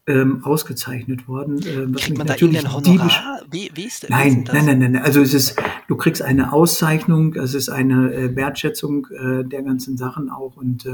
ähm, 0.08 0.44
ausgezeichnet 0.44 1.26
worden. 1.26 1.58
Äh, 1.58 1.92
was 1.92 2.02
Kriegt 2.02 2.18
man 2.18 2.26
da 2.26 2.34
irgendein 2.34 2.72
Honorar? 2.72 3.40
Wie, 3.50 3.70
wie 3.74 3.84
ist, 3.84 4.08
nein, 4.08 4.44
ist 4.44 4.52
nein, 4.52 4.64
nein, 4.66 4.78
nein, 4.78 4.92
nein. 4.92 5.02
Also 5.02 5.20
es 5.20 5.34
ist, 5.34 5.56
du 5.88 5.96
kriegst 5.96 6.22
eine 6.22 6.52
Auszeichnung, 6.52 7.34
es 7.34 7.54
ist 7.54 7.68
eine 7.68 8.12
äh, 8.14 8.36
Wertschätzung 8.36 9.08
äh, 9.10 9.44
der 9.44 9.62
ganzen 9.62 9.96
Sachen 9.96 10.30
auch 10.30 10.56
und 10.56 10.86
äh, 10.86 10.92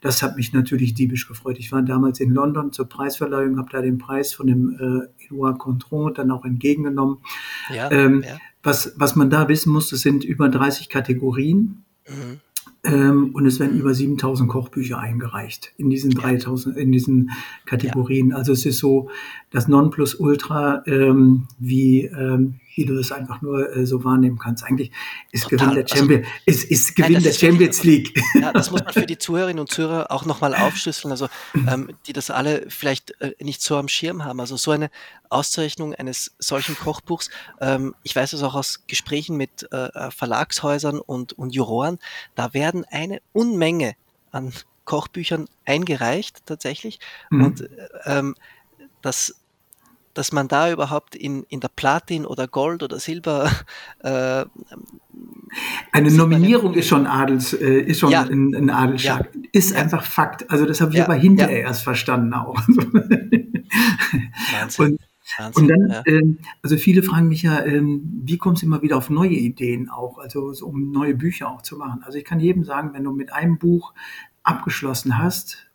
das 0.00 0.22
hat 0.22 0.36
mich 0.36 0.52
natürlich 0.52 0.94
diebisch 0.94 1.26
gefreut. 1.26 1.58
Ich 1.58 1.72
war 1.72 1.82
damals 1.82 2.20
in 2.20 2.30
London 2.30 2.72
zur 2.72 2.88
Preisverleihung, 2.88 3.58
habe 3.58 3.70
da 3.72 3.82
den 3.82 3.98
Preis 3.98 4.32
von 4.32 4.46
dem 4.46 4.78
äh, 4.78 5.24
Edouard 5.24 5.58
Contron 5.58 6.14
dann 6.14 6.30
auch 6.30 6.44
entgegengenommen. 6.44 7.18
Ja, 7.74 7.90
ähm, 7.90 8.22
ja. 8.26 8.38
Was, 8.62 8.92
was 8.96 9.16
man 9.16 9.30
da 9.30 9.48
wissen 9.48 9.72
muss, 9.72 9.90
das 9.90 10.00
sind 10.00 10.24
über 10.24 10.48
30 10.48 10.88
Kategorien. 10.88 11.84
Mhm. 12.08 12.40
Ähm, 12.88 13.30
und 13.34 13.44
es 13.44 13.60
werden 13.60 13.78
über 13.78 13.92
7000 13.92 14.48
Kochbücher 14.48 14.98
eingereicht 14.98 15.72
in 15.76 15.90
diesen 15.90 16.10
3000, 16.10 16.76
in 16.76 16.90
diesen 16.90 17.30
Kategorien. 17.66 18.30
Ja. 18.30 18.36
Also 18.36 18.52
es 18.52 18.64
ist 18.64 18.78
so 18.78 19.10
das 19.50 19.68
Nonplusultra, 19.68 20.82
ähm, 20.86 21.48
wie, 21.58 22.04
ähm, 22.04 22.60
wie 22.78 22.84
du 22.84 22.94
das 22.94 23.10
einfach 23.10 23.42
nur 23.42 23.76
äh, 23.76 23.84
so 23.84 24.04
wahrnehmen 24.04 24.38
kannst. 24.38 24.62
Eigentlich 24.62 24.92
ist 25.32 25.48
Total. 25.48 25.70
Gewinn 25.70 25.74
der, 25.74 25.88
Champion, 25.88 26.20
also, 26.22 26.32
ist, 26.46 26.64
ist 26.70 26.94
Gewinn 26.94 27.14
nein, 27.14 27.22
der 27.24 27.32
ist 27.32 27.40
Champions 27.40 27.82
League. 27.82 28.22
Ja, 28.34 28.52
das 28.52 28.70
muss 28.70 28.84
man 28.84 28.92
für 28.92 29.04
die 29.06 29.18
Zuhörerinnen 29.18 29.58
und 29.58 29.68
Zuhörer 29.68 30.12
auch 30.12 30.24
nochmal 30.24 30.54
aufschlüsseln, 30.54 31.10
also 31.10 31.28
ähm, 31.54 31.90
die 32.06 32.12
das 32.12 32.30
alle 32.30 32.66
vielleicht 32.68 33.20
äh, 33.20 33.34
nicht 33.42 33.62
so 33.62 33.76
am 33.76 33.88
Schirm 33.88 34.24
haben. 34.24 34.38
Also 34.38 34.56
so 34.56 34.70
eine 34.70 34.90
Auszeichnung 35.28 35.92
eines 35.92 36.36
solchen 36.38 36.76
Kochbuchs, 36.76 37.30
ähm, 37.60 37.96
ich 38.04 38.14
weiß 38.14 38.32
es 38.32 38.44
auch 38.44 38.54
aus 38.54 38.84
Gesprächen 38.86 39.36
mit 39.36 39.70
äh, 39.72 40.10
Verlagshäusern 40.12 41.00
und, 41.00 41.32
und 41.32 41.54
Juroren, 41.56 41.98
da 42.36 42.54
werden 42.54 42.84
eine 42.88 43.20
Unmenge 43.32 43.94
an 44.30 44.52
Kochbüchern 44.84 45.48
eingereicht 45.64 46.46
tatsächlich. 46.46 47.00
Mhm. 47.30 47.44
Und 47.44 47.60
äh, 47.62 47.88
ähm, 48.06 48.36
das 49.02 49.34
dass 50.18 50.32
man 50.32 50.48
da 50.48 50.70
überhaupt 50.72 51.14
in, 51.14 51.44
in 51.44 51.60
der 51.60 51.68
Platin 51.68 52.26
oder 52.26 52.48
Gold 52.48 52.82
oder 52.82 52.98
Silber 52.98 53.50
äh, 54.00 54.44
eine 55.92 56.10
Nominierung 56.10 56.74
ist 56.74 56.88
schon 56.88 57.06
Adels, 57.06 57.52
äh, 57.52 57.80
ist 57.80 58.00
schon 58.00 58.10
ja. 58.10 58.22
ein, 58.22 58.54
ein 58.54 58.70
Adelsschlag. 58.70 59.30
Ja. 59.32 59.40
Ist 59.52 59.70
ja. 59.70 59.78
einfach 59.78 60.04
Fakt. 60.04 60.50
Also 60.50 60.66
das 60.66 60.80
habe 60.80 60.92
ich 60.92 61.02
aber 61.02 61.14
hinterher 61.14 61.60
erst 61.60 61.84
verstanden 61.84 62.34
auch. 62.34 62.56
Wahnsinn. 64.52 64.84
Und, 64.84 65.00
Wahnsinn, 65.38 65.62
und 65.62 65.68
dann, 65.68 66.02
ähm, 66.06 66.38
also 66.62 66.76
viele 66.76 67.02
fragen 67.02 67.28
mich 67.28 67.42
ja, 67.42 67.64
ähm, 67.64 68.02
wie 68.24 68.38
kommst 68.38 68.62
du 68.62 68.66
immer 68.66 68.82
wieder 68.82 68.96
auf 68.96 69.08
neue 69.08 69.30
Ideen 69.30 69.88
auch, 69.88 70.18
also 70.18 70.52
so, 70.52 70.66
um 70.66 70.90
neue 70.90 71.14
Bücher 71.14 71.50
auch 71.50 71.62
zu 71.62 71.76
machen. 71.76 72.02
Also 72.04 72.18
ich 72.18 72.24
kann 72.24 72.40
jedem 72.40 72.64
sagen, 72.64 72.90
wenn 72.92 73.04
du 73.04 73.12
mit 73.12 73.32
einem 73.32 73.58
Buch 73.58 73.94
abgeschlossen 74.42 75.18
hast, 75.18 75.67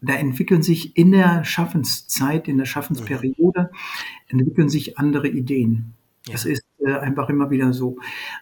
da 0.00 0.14
entwickeln 0.14 0.62
sich 0.62 0.96
in 0.96 1.12
der 1.12 1.44
Schaffenszeit, 1.44 2.48
in 2.48 2.58
der 2.58 2.64
Schaffensperiode, 2.64 3.70
entwickeln 4.28 4.68
sich 4.68 4.98
andere 4.98 5.28
Ideen. 5.28 5.94
Ja. 6.26 6.32
Das 6.32 6.44
ist 6.44 6.62
äh, 6.84 6.92
einfach 6.92 7.28
immer 7.28 7.50
wieder 7.50 7.72
so. 7.72 7.98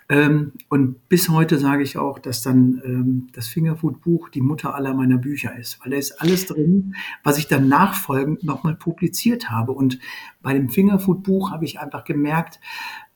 Ähm, 0.09 0.53
und 0.69 1.09
bis 1.09 1.29
heute 1.29 1.59
sage 1.59 1.83
ich 1.83 1.97
auch, 1.97 2.19
dass 2.19 2.43
dann 2.43 2.81
ähm, 2.85 3.27
das 3.33 3.49
Fingerfood-Buch 3.49 4.29
die 4.29 4.41
Mutter 4.41 4.75
aller 4.75 4.95
meiner 4.95 5.19
Bücher 5.19 5.57
ist, 5.57 5.81
weil 5.83 5.91
da 5.91 5.97
ist 5.97 6.21
alles 6.21 6.47
drin, 6.47 6.95
was 7.23 7.39
ich 7.39 7.49
dann 7.49 7.69
nachfolgend 7.69 8.45
nochmal 8.45 8.75
publiziert 8.75 9.51
habe. 9.51 9.73
Und 9.73 9.99
bei 10.43 10.55
dem 10.55 10.69
Fingerfood-Buch 10.69 11.51
habe 11.51 11.65
ich 11.65 11.81
einfach 11.81 12.05
gemerkt, 12.05 12.61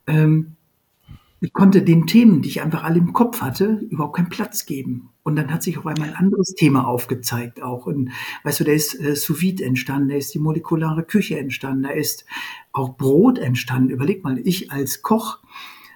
ähm, 0.07 0.55
ich 1.43 1.51
konnte 1.51 1.81
den 1.81 2.07
Themen, 2.07 2.41
die 2.41 2.47
ich 2.47 2.61
einfach 2.61 2.85
alle 2.85 2.99
im 2.99 3.11
Kopf 3.11 3.41
hatte, 3.41 3.85
überhaupt 3.89 4.15
keinen 4.15 4.29
Platz 4.29 4.65
geben. 4.65 5.09
Und 5.23 5.35
dann 5.35 5.51
hat 5.51 5.61
sich 5.61 5.77
auf 5.77 5.85
einmal 5.85 6.07
ein 6.07 6.15
anderes 6.15 6.55
Thema 6.55 6.87
aufgezeigt 6.87 7.61
auch. 7.61 7.85
Und 7.85 8.11
weißt 8.43 8.61
du, 8.61 8.63
da 8.63 8.71
ist 8.71 8.97
äh, 8.97 9.13
Sous 9.13 9.41
vide 9.41 9.65
entstanden, 9.65 10.07
da 10.07 10.15
ist 10.15 10.33
die 10.33 10.39
molekulare 10.39 11.03
Küche 11.03 11.37
entstanden, 11.37 11.83
da 11.83 11.89
ist 11.89 12.25
auch 12.71 12.95
Brot 12.95 13.39
entstanden. 13.39 13.89
Überleg 13.89 14.23
mal, 14.23 14.39
ich 14.39 14.71
als 14.71 15.01
Koch 15.01 15.39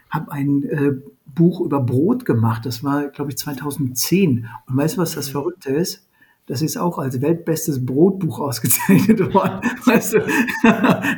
habe 0.09 0.33
ein 0.33 0.63
äh, 0.63 0.95
Buch 1.33 1.61
über 1.61 1.79
Brot 1.79 2.25
gemacht. 2.25 2.65
Das 2.65 2.83
war, 2.83 3.07
glaube 3.07 3.31
ich, 3.31 3.37
2010. 3.37 4.49
Und 4.67 4.75
weißt 4.75 4.97
du, 4.97 5.01
was 5.01 5.15
das 5.15 5.29
mhm. 5.29 5.31
Verrückte 5.31 5.69
ist? 5.69 6.09
Das 6.45 6.61
ist 6.61 6.75
auch 6.75 6.97
als 6.97 7.21
weltbestes 7.21 7.85
Brotbuch 7.85 8.39
ausgezeichnet 8.41 9.33
worden. 9.33 9.61
Weißt 9.85 10.13
du, 10.13 10.27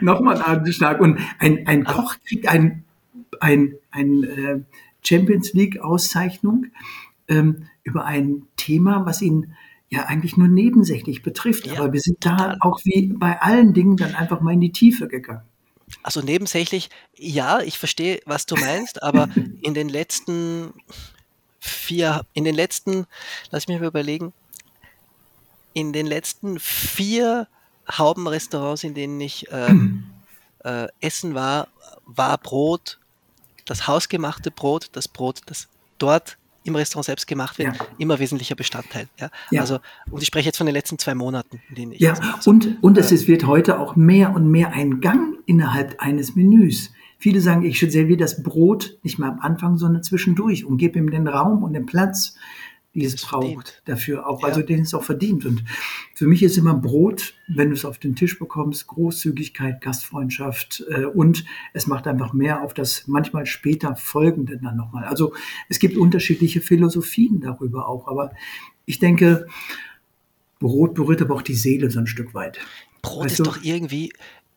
nochmal 0.06 0.36
ein 0.36 0.60
Anschlag. 0.60 1.02
Und 1.02 1.18
ein, 1.40 1.66
ein 1.66 1.84
Koch 1.84 2.14
kriegt 2.28 2.48
ein 2.48 2.84
ein, 3.40 3.76
ein 3.92 4.24
äh, 4.24 4.60
Champions 5.04 5.54
League 5.54 5.80
Auszeichnung 5.80 6.68
ähm, 7.28 7.68
über 7.84 8.06
ein 8.06 8.44
Thema, 8.58 9.06
was 9.06 9.22
ihn 9.22 9.56
ja 9.90 10.06
eigentlich 10.06 10.38
nur 10.38 10.48
nebensächlich 10.48 11.24
betrifft. 11.24 11.68
Ja, 11.68 11.80
Aber 11.80 11.94
wir 11.94 12.02
sind 12.02 12.26
da 12.26 12.58
auch 12.60 12.80
wie 12.84 13.08
bei 13.08 13.42
allen 13.42 13.74
Dingen 13.74 13.98
dann 13.98 14.16
einfach 14.16 14.42
mal 14.42 14.54
in 14.54 14.62
die 14.62 14.72
Tiefe 14.72 15.08
gegangen. 15.08 15.42
Also 16.04 16.22
nebensächlich, 16.22 16.90
ja, 17.16 17.62
ich 17.62 17.80
verstehe, 17.80 18.20
was 18.26 18.46
du 18.46 18.56
meinst, 18.56 19.02
aber 19.02 19.30
in 19.62 19.74
den 19.74 19.90
letzten 19.90 20.74
vier, 21.60 22.26
in 22.34 22.44
den 22.44 22.56
letzten, 22.56 23.06
lass 23.52 23.68
mich 23.68 23.80
mal 23.80 23.88
überlegen, 23.88 24.34
in 25.74 25.94
den 25.94 26.06
letzten 26.06 26.60
vier 26.60 27.48
Haubenrestaurants, 27.90 28.84
in 28.84 28.94
denen 28.94 29.20
ich 29.20 29.48
ähm, 29.52 30.06
äh, 30.64 30.88
essen 31.02 31.34
war, 31.34 31.68
war 32.06 32.38
Brot 32.38 32.99
das 33.70 33.88
hausgemachte 33.88 34.52
Brot, 34.52 34.90
das 34.94 35.08
Brot, 35.08 35.42
das 35.46 35.68
dort 35.98 36.38
im 36.64 36.76
Restaurant 36.76 37.06
selbst 37.06 37.28
gemacht 37.28 37.58
wird, 37.58 37.76
ja. 37.76 37.86
immer 37.98 38.20
wesentlicher 38.20 38.56
Bestandteil. 38.56 39.08
Ja? 39.20 39.30
ja? 39.52 39.62
Also, 39.62 39.80
und 40.12 40.22
ich 40.22 40.28
spreche 40.28 40.48
jetzt 40.48 40.58
von 40.58 40.66
den 40.66 40.76
letzten 40.76 40.98
zwei 40.98 41.16
Monaten, 41.16 41.62
in 41.70 41.76
denen 41.76 41.92
ich. 41.94 42.00
Ja, 42.00 42.16
und, 42.46 42.78
und 42.82 42.98
es 42.98 43.12
ist, 43.12 43.28
wird 43.28 43.46
heute 43.46 43.80
auch 43.80 43.96
mehr 43.96 44.34
und 44.34 44.50
mehr 44.50 44.72
ein 44.74 45.02
Gang 45.02 45.38
innerhalb 45.46 45.96
eines 46.00 46.36
Menüs. 46.36 46.92
Viele 47.18 47.42
sagen, 47.42 47.66
ich 47.66 47.80
serviere 47.80 48.18
das 48.18 48.44
Brot 48.44 48.98
nicht 49.04 49.20
mal 49.20 49.30
am 49.30 49.40
Anfang, 49.40 49.78
sondern 49.78 50.04
zwischendurch 50.04 50.66
und 50.66 50.78
gebe 50.78 50.98
ihm 50.98 51.12
den 51.12 51.28
Raum 51.28 51.64
und 51.64 51.74
den 51.74 51.86
Platz, 51.86 52.36
die 52.96 53.06
es 53.06 53.22
braucht 53.22 53.44
verdient. 53.44 53.82
dafür 53.86 54.28
auch, 54.28 54.42
ja. 54.42 54.48
also 54.48 54.62
den 54.62 54.82
es 54.82 54.94
auch 54.94 55.04
verdient. 55.04 55.46
Und 55.46 55.64
für 56.16 56.26
mich 56.26 56.42
ist 56.42 56.58
immer 56.58 56.74
Brot, 56.74 57.34
wenn 57.48 57.70
du 57.70 57.76
es 57.76 57.86
auf 57.86 58.00
den 58.00 58.16
Tisch 58.16 58.40
bekommst, 58.40 58.88
Großzügigkeit, 58.88 59.82
Gastfreundschaft 59.82 60.84
äh, 60.90 61.06
und 61.06 61.46
es 61.74 61.88
macht 61.88 62.08
einfach 62.08 62.34
mehr 62.34 62.62
auf 62.62 62.74
das 62.74 63.04
manchmal 63.08 63.46
später 63.46 63.96
Folgende 63.96 64.58
dann 64.58 64.76
nochmal. 64.76 65.06
Also 65.06 65.34
es 65.68 65.80
gibt 65.80 65.98
unterschiedliche 65.98 66.62
Philosophien 66.62 67.42
darüber 67.42 67.88
auch, 67.88 68.08
aber 68.08 68.32
ich 68.86 69.00
denke, 69.00 69.48
Brot 70.60 70.96
berührt 70.96 71.22
aber 71.22 71.36
auch 71.36 71.42
die 71.42 71.56
Seele 71.56 71.92
so 71.92 72.00
ein 72.00 72.08
Stück 72.08 72.34
weit. 72.34 72.60
Brot 73.02 73.26
weißt 73.26 73.32
ist 73.34 73.40
du? 73.40 73.44
doch 73.44 73.64
irgendwie, 73.64 74.12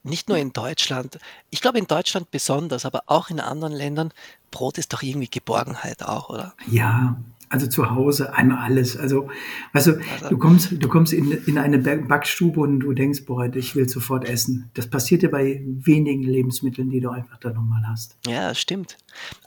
nicht 0.05 0.29
nur 0.29 0.39
in 0.39 0.53
Deutschland, 0.53 1.19
ich 1.51 1.61
glaube 1.61 1.79
in 1.79 1.87
Deutschland 1.87 2.31
besonders, 2.31 2.85
aber 2.85 3.05
auch 3.07 3.31
in 3.31 3.41
anderen 3.41 3.73
Ländern, 3.73 4.13
Brot 4.51 4.79
ist 4.79 4.93
doch 4.93 5.03
irgendwie 5.03 5.29
Geborgenheit 5.29 6.03
auch, 6.03 6.29
oder? 6.29 6.55
Ja, 6.67 7.21
also 7.53 7.67
zu 7.67 7.91
Hause, 7.91 8.33
einmal 8.33 8.65
alles. 8.65 8.97
Also, 8.97 9.29
weißt 9.75 9.87
du, 9.89 10.01
du 10.31 10.39
kommst, 10.39 10.73
du 10.73 10.89
kommst 10.89 11.13
in, 11.13 11.33
in 11.45 11.59
eine 11.59 11.79
Backstube 11.79 12.59
und 12.59 12.81
du 12.81 12.95
denkst, 12.95 13.27
boah, 13.27 13.45
ich 13.55 13.77
will 13.77 13.89
sofort 13.89 14.27
essen. 14.27 14.71
Das 14.73 14.87
passiert 14.87 15.21
dir 15.21 15.31
bei 15.31 15.61
wenigen 15.67 16.23
Lebensmitteln, 16.23 16.89
die 16.89 17.01
du 17.01 17.11
einfach 17.11 17.37
da 17.37 17.51
nochmal 17.51 17.87
hast. 17.87 18.17
Ja, 18.27 18.55
stimmt. 18.55 18.97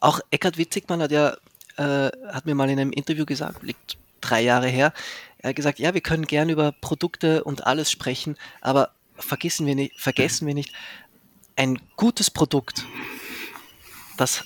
Auch 0.02 0.20
Eckhard 0.30 0.60
Witzigmann 0.60 1.02
hat 1.02 1.12
ja, 1.12 1.36
äh, 1.78 2.12
hat 2.32 2.46
mir 2.46 2.54
mal 2.54 2.70
in 2.70 2.80
einem 2.80 2.92
Interview 2.92 3.26
gesagt, 3.26 3.64
liegt 3.64 3.98
drei 4.22 4.44
Jahre 4.44 4.68
her, 4.68 4.94
Er 5.40 5.50
hat 5.50 5.56
gesagt, 5.56 5.80
ja, 5.80 5.96
wir 5.96 6.02
können 6.02 6.26
gern 6.26 6.50
über 6.50 6.72
Produkte 6.74 7.44
und 7.44 7.66
alles 7.66 7.90
sprechen, 7.90 8.36
aber 8.62 8.92
vergessen 9.16 9.66
wir 9.66 9.74
nicht, 9.74 10.00
vergessen 10.00 10.46
wir 10.46 10.54
nicht, 10.54 10.74
ein 11.56 11.80
gutes 11.96 12.30
Produkt, 12.30 12.86
das, 14.18 14.44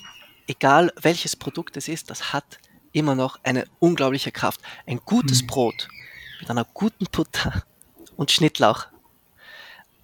egal 0.48 0.94
welches 1.02 1.36
Produkt 1.36 1.76
es 1.76 1.90
ist, 1.90 2.10
das 2.10 2.32
hat 2.32 2.60
immer 2.92 3.16
noch 3.16 3.40
eine 3.44 3.66
unglaubliche 3.80 4.32
Kraft. 4.32 4.62
Ein 4.86 5.00
gutes 5.06 5.44
mhm. 5.44 5.48
Brot 5.48 5.88
mit 6.40 6.50
einer 6.50 6.66
guten 6.74 7.06
Butter 7.12 7.64
und 8.16 8.32
Schnittlauch. 8.32 8.88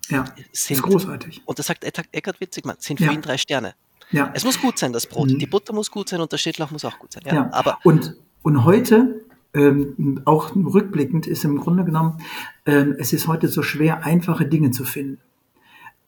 Ja, 0.09 0.25
sind, 0.51 0.77
ist 0.77 0.83
großartig. 0.83 1.41
Und 1.45 1.57
das 1.57 1.67
sagt 1.67 1.83
Eckhard 1.83 2.39
Witzigmann, 2.39 2.75
sind 2.79 2.99
für 2.99 3.05
ja. 3.05 3.11
ihn 3.11 3.21
drei 3.21 3.37
Sterne. 3.37 3.73
Ja. 4.11 4.31
Es 4.33 4.45
muss 4.45 4.59
gut 4.61 4.77
sein, 4.77 4.93
das 4.93 5.07
Brot. 5.07 5.29
Mhm. 5.29 5.39
Die 5.39 5.47
Butter 5.47 5.73
muss 5.73 5.89
gut 5.89 6.09
sein 6.09 6.21
und 6.21 6.31
der 6.31 6.37
Schnittlauch 6.37 6.71
muss 6.71 6.85
auch 6.85 6.99
gut 6.99 7.13
sein. 7.13 7.23
Ja, 7.25 7.33
ja. 7.33 7.49
Aber 7.51 7.79
und, 7.83 8.15
und 8.43 8.63
heute, 8.65 9.25
ähm, 9.53 10.21
auch 10.25 10.55
rückblickend, 10.55 11.25
ist 11.25 11.43
im 11.43 11.59
Grunde 11.59 11.85
genommen, 11.85 12.19
ähm, 12.65 12.95
es 12.99 13.13
ist 13.13 13.27
heute 13.27 13.47
so 13.47 13.63
schwer, 13.63 14.05
einfache 14.05 14.45
Dinge 14.45 14.71
zu 14.71 14.85
finden. 14.85 15.19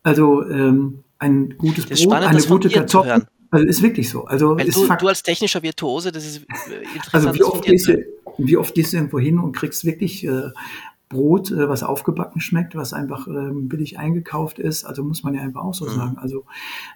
Also 0.03 0.47
ähm, 0.47 1.03
ein 1.17 1.57
gutes 1.57 1.85
Brot, 1.87 2.13
eine 2.13 2.41
gute 2.43 2.69
Kartoffel. 2.69 3.27
Also 3.51 3.65
ist 3.65 3.81
wirklich 3.81 4.09
so. 4.09 4.25
Also 4.25 4.57
Weil 4.57 4.69
du, 4.69 4.87
du, 4.87 5.07
als 5.07 5.23
technischer 5.23 5.63
Virtuose, 5.63 6.11
das 6.11 6.25
ist 6.25 6.37
äh, 6.37 6.83
interessant. 6.95 7.27
Also 7.27 7.33
wie 7.33 7.43
oft, 7.43 7.63
gehst 7.63 7.87
du, 7.87 8.05
wie 8.37 8.57
oft 8.57 8.75
gehst 8.75 8.93
du 8.93 8.97
irgendwo 8.97 9.19
hin 9.19 9.39
und 9.39 9.53
kriegst 9.53 9.85
wirklich 9.85 10.25
äh, 10.25 10.49
Brot, 11.09 11.51
äh, 11.51 11.69
was 11.69 11.83
aufgebacken 11.83 12.41
schmeckt, 12.41 12.75
was 12.75 12.93
einfach 12.93 13.27
ähm, 13.27 13.69
billig 13.69 13.97
eingekauft 13.97 14.59
ist. 14.59 14.83
Also 14.83 15.03
muss 15.03 15.23
man 15.23 15.33
ja 15.33 15.41
einfach 15.41 15.63
auch 15.63 15.73
so 15.73 15.85
mhm. 15.85 15.89
sagen. 15.89 16.17
Also 16.17 16.45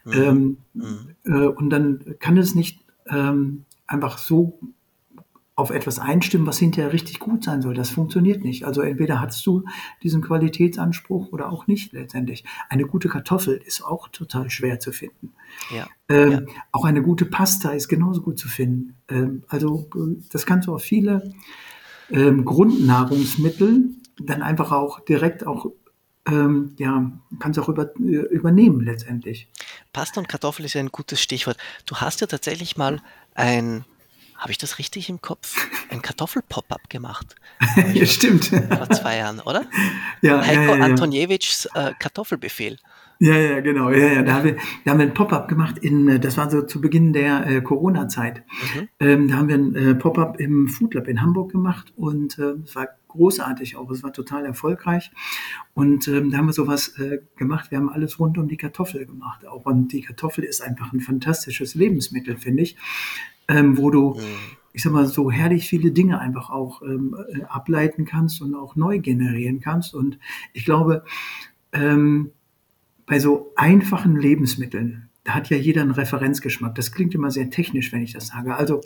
mhm. 0.06 0.14
ähm, 0.14 0.58
mhm. 0.74 1.16
Äh, 1.24 1.48
und 1.48 1.70
dann 1.70 2.16
kann 2.20 2.38
es 2.38 2.56
nicht 2.56 2.80
ähm, 3.10 3.66
einfach 3.88 4.18
so 4.18 4.60
auf 5.62 5.70
etwas 5.70 6.00
einstimmen, 6.00 6.48
was 6.48 6.58
hinterher 6.58 6.92
richtig 6.92 7.20
gut 7.20 7.44
sein 7.44 7.62
soll. 7.62 7.74
Das 7.74 7.90
funktioniert 7.90 8.44
nicht. 8.44 8.66
Also 8.66 8.82
entweder 8.82 9.22
hast 9.22 9.46
du 9.46 9.64
diesen 10.04 10.22
Qualitätsanspruch 10.22 11.32
oder 11.32 11.52
auch 11.52 11.68
nicht 11.68 11.94
letztendlich. 11.94 12.44
Eine 12.70 12.86
gute 12.86 13.08
Kartoffel 13.08 13.62
ist 13.66 13.84
auch 13.84 14.10
total 14.10 14.50
schwer 14.50 14.80
zu 14.80 14.92
finden. 14.92 15.34
Ja. 15.74 15.88
Ähm, 16.10 16.32
ja. 16.32 16.42
Auch 16.72 16.86
eine 16.86 17.02
gute 17.02 17.26
Pasta 17.26 17.70
ist 17.70 17.88
genauso 17.88 18.22
gut 18.22 18.40
zu 18.40 18.48
finden. 18.48 18.96
Ähm, 19.08 19.44
also 19.48 19.88
das 20.32 20.46
kannst 20.46 20.68
du 20.68 20.76
auf 20.76 20.82
viele 20.82 21.32
ähm, 22.10 22.44
Grundnahrungsmittel 22.44 23.92
dann 24.20 24.42
einfach 24.42 24.72
auch 24.72 25.00
direkt 25.00 25.48
auch 25.48 25.68
ähm, 26.28 26.76
ja, 26.78 27.12
kannst 27.40 27.58
auch 27.58 27.70
über, 27.70 27.96
übernehmen 27.96 28.82
letztendlich. 28.82 29.48
Pasta 29.92 30.22
und 30.22 30.30
Kartoffel 30.30 30.66
ist 30.66 30.74
ja 30.74 30.82
ein 30.82 30.92
gutes 30.92 31.20
Stichwort. 31.20 31.58
Du 31.86 31.96
hast 31.96 32.22
ja 32.22 32.28
tatsächlich 32.28 32.78
mal 32.78 33.02
ein, 33.34 33.86
habe 34.42 34.52
ich 34.52 34.58
das 34.58 34.80
richtig 34.80 35.08
im 35.08 35.22
Kopf, 35.22 35.56
ein 35.90 36.02
Kartoffel-Pop-Up 36.02 36.90
gemacht. 36.90 37.36
ja, 37.94 38.06
stimmt. 38.06 38.46
Vor 38.46 38.90
zwei 38.90 39.18
Jahren, 39.18 39.40
oder? 39.40 39.66
Ja, 40.24 40.46
Heiko 40.46 40.74
ja, 40.74 40.78
ja. 40.78 40.84
Antoniewicz 40.84 41.68
äh, 41.74 41.94
Kartoffelbefehl. 41.98 42.78
Ja, 43.20 43.36
ja, 43.36 43.60
genau. 43.60 43.90
Ja, 43.92 44.08
ja. 44.14 44.22
Da, 44.24 44.34
haben 44.34 44.46
wir, 44.46 44.58
da 44.84 44.92
haben 44.92 45.00
wir 45.00 45.06
ein 45.06 45.14
Pop-up 45.14 45.48
gemacht 45.48 45.78
in, 45.80 46.08
äh, 46.08 46.20
das 46.20 46.38
war 46.38 46.50
so 46.50 46.64
zu 46.64 46.82
Beginn 46.82 47.14
der 47.14 47.46
äh, 47.48 47.62
Corona-Zeit. 47.62 48.44
Mhm. 48.76 48.90
Ähm, 49.00 49.28
da 49.28 49.36
haben 49.36 49.48
wir 49.48 49.56
ein 49.56 49.76
äh, 49.76 49.96
Pop-up 49.96 50.40
im 50.40 50.68
Food 50.68 50.96
Lab 50.96 51.08
in 51.08 51.22
Hamburg 51.22 51.52
gemacht 51.52 51.94
und 51.96 52.38
äh, 52.40 52.54
es 52.64 52.76
war 52.76 52.90
großartig 53.12 53.76
auch. 53.76 53.90
Es 53.92 54.04
war 54.04 54.14
total 54.14 54.46
erfolgreich. 54.46 55.12
Und 55.74 56.08
ähm, 56.08 56.32
da 56.32 56.38
haben 56.38 56.48
wir 56.48 56.54
sowas 56.54 56.98
äh, 57.00 57.20
gemacht. 57.36 57.72
Wir 57.72 57.78
haben 57.78 57.90
alles 57.90 58.20
rund 58.20 58.38
um 58.38 58.48
die 58.48 58.58
Kartoffel 58.58 59.06
gemacht. 59.06 59.46
Auch 59.48 59.66
und 59.66 59.94
die 59.94 60.02
Kartoffel 60.02 60.44
ist 60.44 60.62
einfach 60.62 60.92
ein 60.94 61.00
fantastisches 61.00 61.76
Lebensmittel, 61.76 62.38
finde 62.38 62.64
ich, 62.64 62.76
ähm, 63.48 63.78
wo 63.78 63.90
du 63.90 64.16
mhm 64.16 64.58
ich 64.74 64.84
sag 64.84 64.94
mal, 64.94 65.06
so 65.06 65.32
herrlich 65.32 65.68
viele 65.68 65.92
Dinge 65.92 66.20
einfach 66.20 66.50
auch 66.50 66.82
ähm, 66.82 67.16
äh, 67.34 67.44
ableiten 67.44 68.06
kannst 68.06 68.42
und 68.42 68.56
auch 68.56 68.76
neu 68.76 69.00
generieren 69.00 69.60
kannst. 69.60 69.94
Und 69.94 70.18
ich 70.54 70.66
glaube, 70.66 71.04
ähm, 71.74 72.32
bei 73.06 73.20
so 73.20 73.52
einfachen 73.56 74.16
Lebensmitteln, 74.16 75.10
da 75.24 75.34
hat 75.34 75.50
ja 75.50 75.58
jeder 75.58 75.82
einen 75.82 75.92
Referenzgeschmack. 75.92 76.76
Das 76.76 76.92
klingt 76.92 77.14
immer 77.14 77.32
sehr 77.32 77.50
technisch, 77.50 77.92
wenn 77.92 78.02
ich 78.02 78.14
das 78.14 78.28
sage. 78.28 78.56
Also 78.56 78.82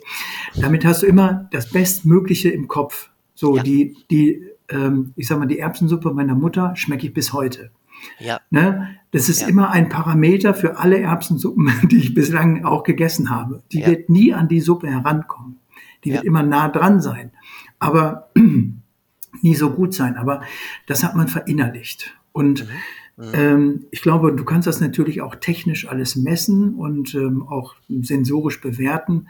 damit 0.60 0.84
hast 0.84 1.02
du 1.02 1.06
immer 1.06 1.48
das 1.52 1.70
Bestmögliche 1.70 2.50
im 2.50 2.68
Kopf. 2.68 3.10
So 3.36 3.56
ja. 3.56 3.62
die, 3.62 3.96
die, 4.10 4.42
ähm, 4.68 5.12
ich 5.14 5.28
sag 5.28 5.38
mal, 5.38 5.46
die 5.46 5.60
Erbsensuppe 5.60 6.12
meiner 6.12 6.34
Mutter 6.34 6.74
schmecke 6.74 7.06
ich 7.06 7.14
bis 7.14 7.32
heute. 7.32 7.70
Ja. 8.18 8.40
Ne? 8.50 8.96
Das 9.12 9.28
ist 9.28 9.42
ja. 9.42 9.48
immer 9.48 9.70
ein 9.70 9.88
Parameter 9.88 10.54
für 10.54 10.78
alle 10.78 10.98
Erbsensuppen, 10.98 11.70
die 11.90 11.98
ich 11.98 12.14
bislang 12.14 12.64
auch 12.64 12.82
gegessen 12.82 13.30
habe. 13.30 13.62
Die 13.70 13.80
ja. 13.80 13.86
wird 13.86 14.10
nie 14.10 14.34
an 14.34 14.48
die 14.48 14.60
Suppe 14.60 14.88
herankommen. 14.88 15.58
Die 16.04 16.12
wird 16.12 16.24
immer 16.24 16.44
nah 16.44 16.68
dran 16.68 17.00
sein, 17.00 17.32
aber 17.80 18.30
nie 19.42 19.54
so 19.54 19.70
gut 19.70 19.92
sein. 19.92 20.16
Aber 20.16 20.42
das 20.86 21.02
hat 21.02 21.16
man 21.16 21.26
verinnerlicht. 21.26 22.16
Und 22.32 22.64
mhm. 22.64 22.70
Mhm. 23.16 23.32
Ähm, 23.32 23.84
ich 23.90 24.02
glaube, 24.02 24.32
du 24.34 24.44
kannst 24.44 24.66
das 24.66 24.80
natürlich 24.80 25.22
auch 25.22 25.36
technisch 25.36 25.88
alles 25.88 26.16
messen 26.16 26.74
und 26.74 27.14
ähm, 27.14 27.46
auch 27.48 27.74
sensorisch 27.88 28.60
bewerten. 28.60 29.28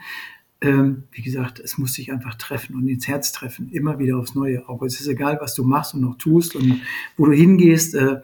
Ähm, 0.62 1.04
wie 1.12 1.20
gesagt, 1.20 1.60
es 1.60 1.76
muss 1.76 1.92
sich 1.92 2.10
einfach 2.10 2.34
treffen 2.34 2.76
und 2.76 2.88
ins 2.88 3.06
Herz 3.06 3.30
treffen, 3.30 3.68
immer 3.72 3.98
wieder 3.98 4.16
aufs 4.16 4.34
Neue. 4.34 4.66
Auch 4.68 4.82
es 4.82 4.98
ist 5.00 5.06
egal, 5.06 5.38
was 5.40 5.54
du 5.54 5.64
machst 5.64 5.92
und 5.92 6.00
noch 6.00 6.16
tust 6.16 6.56
und 6.56 6.80
wo 7.18 7.26
du 7.26 7.32
hingehst, 7.32 7.94
äh, 7.94 8.20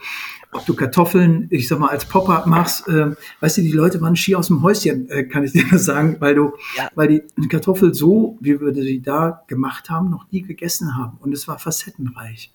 ob 0.51 0.64
du 0.64 0.75
Kartoffeln, 0.75 1.47
ich 1.51 1.68
sag 1.68 1.79
mal, 1.79 1.88
als 1.88 2.07
Pop-up 2.07 2.47
machst, 2.47 2.88
äh, 2.88 3.14
weißt 3.40 3.59
du, 3.59 3.62
die 3.62 3.73
Leute 3.73 4.01
waren 4.01 4.16
schier 4.16 4.38
aus 4.38 4.49
dem 4.49 4.62
Häuschen, 4.62 5.11
äh, 5.11 5.25
kann 5.25 5.45
ich 5.45 5.53
dir 5.53 5.79
sagen, 5.79 6.16
weil 6.21 6.35
du, 6.35 6.53
ja. 6.77 6.88
weil 6.95 7.09
die 7.09 7.49
Kartoffel 7.49 7.92
so, 7.95 8.38
wie 8.40 8.59
wir 8.59 8.73
sie 8.75 9.03
da 9.03 9.45
gemacht 9.47 9.90
haben, 9.90 10.09
noch 10.11 10.31
nie 10.31 10.42
gegessen 10.42 10.97
haben. 10.97 11.18
Und 11.21 11.33
es 11.33 11.47
war 11.49 11.59
facettenreich. 11.59 12.51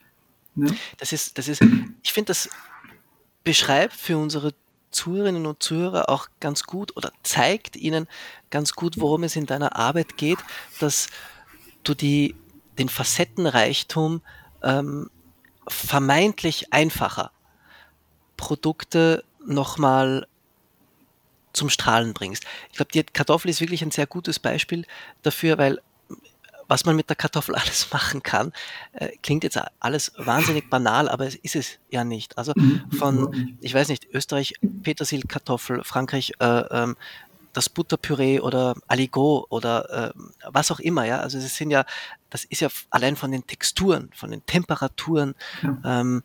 Ne? 0.56 0.68
Das 0.98 1.13
ist, 1.13 1.38
das 1.38 1.48
ist, 1.48 1.62
ich 2.02 2.13
finde 2.13 2.28
das 2.28 2.50
beschreibt 3.44 3.94
für 3.94 4.18
unsere 4.18 4.54
Zuhörerinnen 4.98 5.46
und 5.46 5.62
Zuhörer 5.62 6.10
auch 6.10 6.28
ganz 6.40 6.64
gut 6.64 6.98
oder 6.98 7.12
zeigt 7.24 7.76
ihnen 7.76 8.08
ganz 8.50 8.74
gut, 8.74 9.00
worum 9.00 9.24
es 9.24 9.36
in 9.36 9.46
deiner 9.46 9.76
Arbeit 9.76 10.18
geht, 10.18 10.40
dass 10.80 11.08
du 11.84 11.94
die, 11.94 12.36
den 12.78 12.90
Facettenreichtum 12.90 14.22
ähm, 14.64 15.10
vermeintlich 15.68 16.74
einfacher 16.74 17.32
Produkte 18.38 19.24
nochmal 19.46 20.28
zum 21.54 21.70
Strahlen 21.70 22.14
bringst. 22.14 22.46
Ich 22.72 22.78
glaube, 22.78 22.92
die 22.92 23.04
Kartoffel 23.04 23.50
ist 23.50 23.62
wirklich 23.62 23.82
ein 23.84 23.92
sehr 23.92 24.08
gutes 24.08 24.40
Beispiel 24.40 24.86
dafür, 25.22 25.58
weil 25.58 25.82
was 26.67 26.86
man 26.86 26.95
mit 26.95 27.10
der 27.10 27.15
Kartoffel 27.15 27.56
alles 27.56 27.91
machen 27.91 28.23
kann, 28.23 28.53
äh, 28.93 29.10
klingt 29.21 29.43
jetzt 29.43 29.60
alles 29.80 30.12
wahnsinnig 30.17 30.69
banal, 30.69 31.10
aber 31.10 31.25
es 31.25 31.36
ist 31.36 31.56
es 31.56 31.80
ja 31.89 32.03
nicht. 32.03 32.38
Also 32.38 32.53
mhm. 32.56 32.91
von, 32.91 33.58
ich 33.62 33.73
weiß 33.73 33.89
nicht, 33.89 34.08
Österreich 34.13 34.53
Petersilkartoffel, 34.84 35.84
Frankreich 35.84 36.34
äh, 36.39 36.45
ähm, 36.45 36.95
das 37.58 37.69
Butterpüree 37.69 38.39
oder 38.39 38.75
Aligot 38.88 39.47
oder 39.49 40.13
äh, 40.13 40.19
was 40.45 40.69
auch 40.69 40.80
immer, 40.80 41.06
ja. 41.06 41.21
Also 41.21 41.39
es 41.39 41.56
sind 41.56 41.71
ja, 41.71 41.86
das 42.30 42.43
ist 42.43 42.62
ja 42.62 42.67
allein 42.91 43.15
von 43.15 43.32
den 43.32 43.47
Texturen, 43.47 44.12
von 44.13 44.30
den 44.30 44.45
Temperaturen, 44.45 45.34
ja. 45.63 46.01
ähm, 46.01 46.21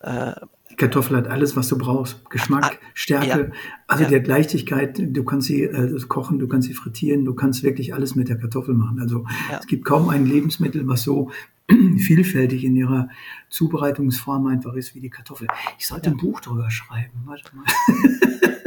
äh, 0.00 0.32
Kartoffel 0.76 1.16
hat 1.16 1.28
alles, 1.28 1.56
was 1.56 1.68
du 1.68 1.76
braust. 1.76 2.28
Geschmack, 2.30 2.78
ah, 2.80 2.86
Stärke, 2.94 3.26
ja. 3.26 3.58
also 3.86 4.04
ja. 4.04 4.10
der 4.10 4.24
Leichtigkeit. 4.24 4.98
Du 4.98 5.24
kannst 5.24 5.48
sie 5.48 5.64
äh, 5.64 6.00
kochen, 6.08 6.38
du 6.38 6.48
kannst 6.48 6.68
sie 6.68 6.74
frittieren, 6.74 7.24
du 7.24 7.34
kannst 7.34 7.62
wirklich 7.62 7.92
alles 7.92 8.14
mit 8.14 8.28
der 8.28 8.38
Kartoffel 8.38 8.74
machen. 8.74 9.00
Also 9.00 9.26
ja. 9.50 9.58
es 9.60 9.66
gibt 9.66 9.84
kaum 9.84 10.08
ein 10.08 10.26
Lebensmittel, 10.26 10.86
was 10.88 11.02
so 11.02 11.30
vielfältig 11.98 12.64
in 12.64 12.76
ihrer 12.76 13.08
Zubereitungsform 13.48 14.46
einfach 14.46 14.74
ist 14.74 14.94
wie 14.94 15.00
die 15.00 15.10
Kartoffel. 15.10 15.48
Ich 15.78 15.86
sollte 15.86 16.10
ein 16.10 16.16
Buch 16.16 16.40
drüber 16.40 16.70
schreiben. 16.70 17.22
Warte 17.26 17.50
mal. 17.54 17.64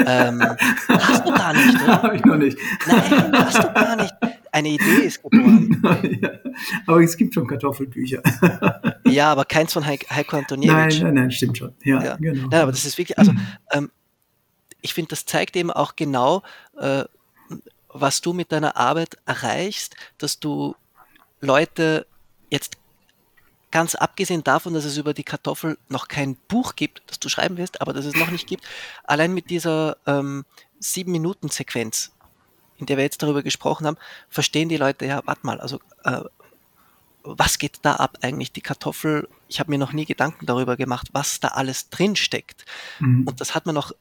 Ähm, 0.05 0.41
hast 0.89 1.25
du 1.25 1.31
gar 1.31 1.53
nicht? 1.53 1.87
Habe 1.87 2.15
ich 2.15 2.25
noch 2.25 2.37
nicht. 2.37 2.57
Nein, 2.87 3.31
hast 3.33 3.63
du 3.63 3.73
gar 3.73 3.95
nicht. 3.95 4.13
Eine 4.53 4.69
Idee 4.69 5.05
ist 5.05 5.23
geboren. 5.23 5.81
ja, 6.21 6.29
aber 6.85 7.01
es 7.01 7.17
gibt 7.17 7.33
schon 7.33 7.47
Kartoffelbücher. 7.47 8.21
ja, 9.07 9.31
aber 9.31 9.45
keins 9.45 9.73
von 9.73 9.83
Heiko 9.83 10.37
Antoniewicz. 10.37 10.99
Nein, 10.99 11.01
nein, 11.01 11.13
nein, 11.15 11.31
stimmt 11.31 11.57
schon. 11.57 11.73
Ja, 11.83 12.03
ja. 12.03 12.15
genau. 12.17 12.49
Nein, 12.49 12.61
aber 12.61 12.71
das 12.71 12.85
ist 12.85 12.99
wirklich, 12.99 13.17
also 13.17 13.33
ähm, 13.71 13.89
ich 14.81 14.93
finde, 14.93 15.09
das 15.09 15.25
zeigt 15.25 15.55
eben 15.55 15.71
auch 15.71 15.95
genau, 15.95 16.43
äh, 16.77 17.03
was 17.89 18.21
du 18.21 18.33
mit 18.33 18.51
deiner 18.51 18.77
Arbeit 18.77 19.17
erreichst, 19.25 19.95
dass 20.19 20.39
du 20.39 20.75
Leute 21.41 22.05
jetzt 22.51 22.77
ganz 23.71 23.95
abgesehen 23.95 24.43
davon, 24.43 24.75
dass 24.75 24.85
es 24.85 24.97
über 24.97 25.15
die 25.15 25.23
Kartoffel 25.23 25.79
noch 25.89 26.07
kein 26.07 26.35
Buch 26.47 26.75
gibt, 26.75 27.01
das 27.07 27.19
du 27.19 27.27
schreiben 27.27 27.57
wirst, 27.57 27.81
aber 27.81 27.91
dass 27.91 28.05
es 28.05 28.13
noch 28.13 28.29
nicht 28.29 28.45
gibt, 28.45 28.65
allein 29.03 29.33
mit 29.33 29.49
dieser 29.49 29.97
ähm, 30.05 30.45
sieben 30.79 31.11
Minuten 31.11 31.49
Sequenz 31.49 32.11
in 32.83 32.87
der 32.87 32.97
wir 32.97 33.03
jetzt 33.03 33.23
darüber 33.23 33.41
gesprochen 33.43 33.87
haben, 33.87 33.97
verstehen 34.29 34.69
die 34.69 34.77
Leute, 34.77 35.05
ja, 35.05 35.21
warte 35.25 35.45
mal, 35.45 35.59
also 35.61 35.79
äh, 36.03 36.21
was 37.23 37.57
geht 37.57 37.79
da 37.83 37.93
ab 37.95 38.17
eigentlich? 38.21 38.51
Die 38.51 38.61
Kartoffel, 38.61 39.29
ich 39.47 39.59
habe 39.61 39.71
mir 39.71 39.77
noch 39.77 39.93
nie 39.93 40.05
Gedanken 40.05 40.45
darüber 40.45 40.75
gemacht, 40.75 41.07
was 41.13 41.39
da 41.39 41.49
alles 41.49 41.89
drin 41.89 42.15
steckt. 42.17 42.65
Mhm. 42.99 43.23
Und 43.25 43.39
das 43.39 43.55
hat 43.55 43.65
man 43.65 43.75
noch 43.75 43.93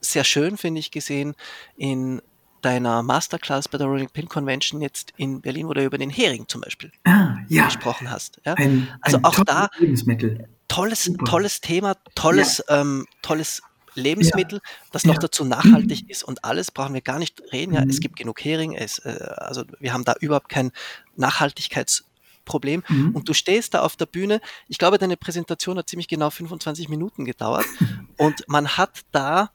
sehr 0.00 0.22
schön, 0.24 0.56
finde 0.56 0.78
ich, 0.78 0.90
gesehen 0.92 1.34
in 1.76 2.22
deiner 2.62 3.02
Masterclass 3.02 3.68
bei 3.68 3.78
der 3.78 3.86
Rolling 3.88 4.10
Pin 4.10 4.28
Convention 4.28 4.80
jetzt 4.82 5.12
in 5.16 5.40
Berlin, 5.40 5.66
wo 5.66 5.72
du 5.74 5.82
über 5.84 5.98
den 5.98 6.10
Hering 6.10 6.46
zum 6.46 6.60
Beispiel 6.60 6.92
Ah, 7.04 7.38
ja. 7.48 7.64
gesprochen 7.64 8.10
hast. 8.10 8.40
Ja? 8.44 8.54
Ein, 8.54 8.88
Also 9.00 9.16
ein 9.16 9.24
auch 9.24 9.44
da- 9.44 9.68
Lebensmittel. 9.78 10.48
Tolles, 10.68 11.04
Super. 11.04 11.24
tolles 11.24 11.60
Thema, 11.60 11.96
tolles, 12.14 12.62
ähm, 12.68 13.06
tolles 13.22 13.62
Lebensmittel, 13.94 14.60
das 14.92 15.04
noch 15.04 15.14
Ja. 15.14 15.20
dazu 15.20 15.44
nachhaltig 15.44 16.08
ist 16.08 16.22
und 16.22 16.44
alles 16.44 16.70
brauchen 16.70 16.94
wir 16.94 17.00
gar 17.00 17.18
nicht 17.18 17.42
reden. 17.52 17.74
Ja, 17.74 17.82
es 17.82 17.96
Mhm. 17.96 18.00
gibt 18.00 18.16
genug 18.16 18.44
Hering, 18.44 18.74
es, 18.74 18.98
äh, 19.00 19.18
also 19.36 19.64
wir 19.78 19.92
haben 19.92 20.04
da 20.04 20.14
überhaupt 20.20 20.48
kein 20.48 20.72
Nachhaltigkeitsproblem. 21.16 22.82
Mhm. 22.88 23.10
Und 23.14 23.28
du 23.28 23.34
stehst 23.34 23.74
da 23.74 23.82
auf 23.82 23.96
der 23.96 24.06
Bühne. 24.06 24.40
Ich 24.68 24.78
glaube, 24.78 24.98
deine 24.98 25.16
Präsentation 25.16 25.78
hat 25.78 25.88
ziemlich 25.88 26.08
genau 26.08 26.30
25 26.30 26.88
Minuten 26.88 27.24
gedauert. 27.24 27.66
und 28.16 28.44
man 28.48 28.76
hat 28.76 29.00
da, 29.12 29.50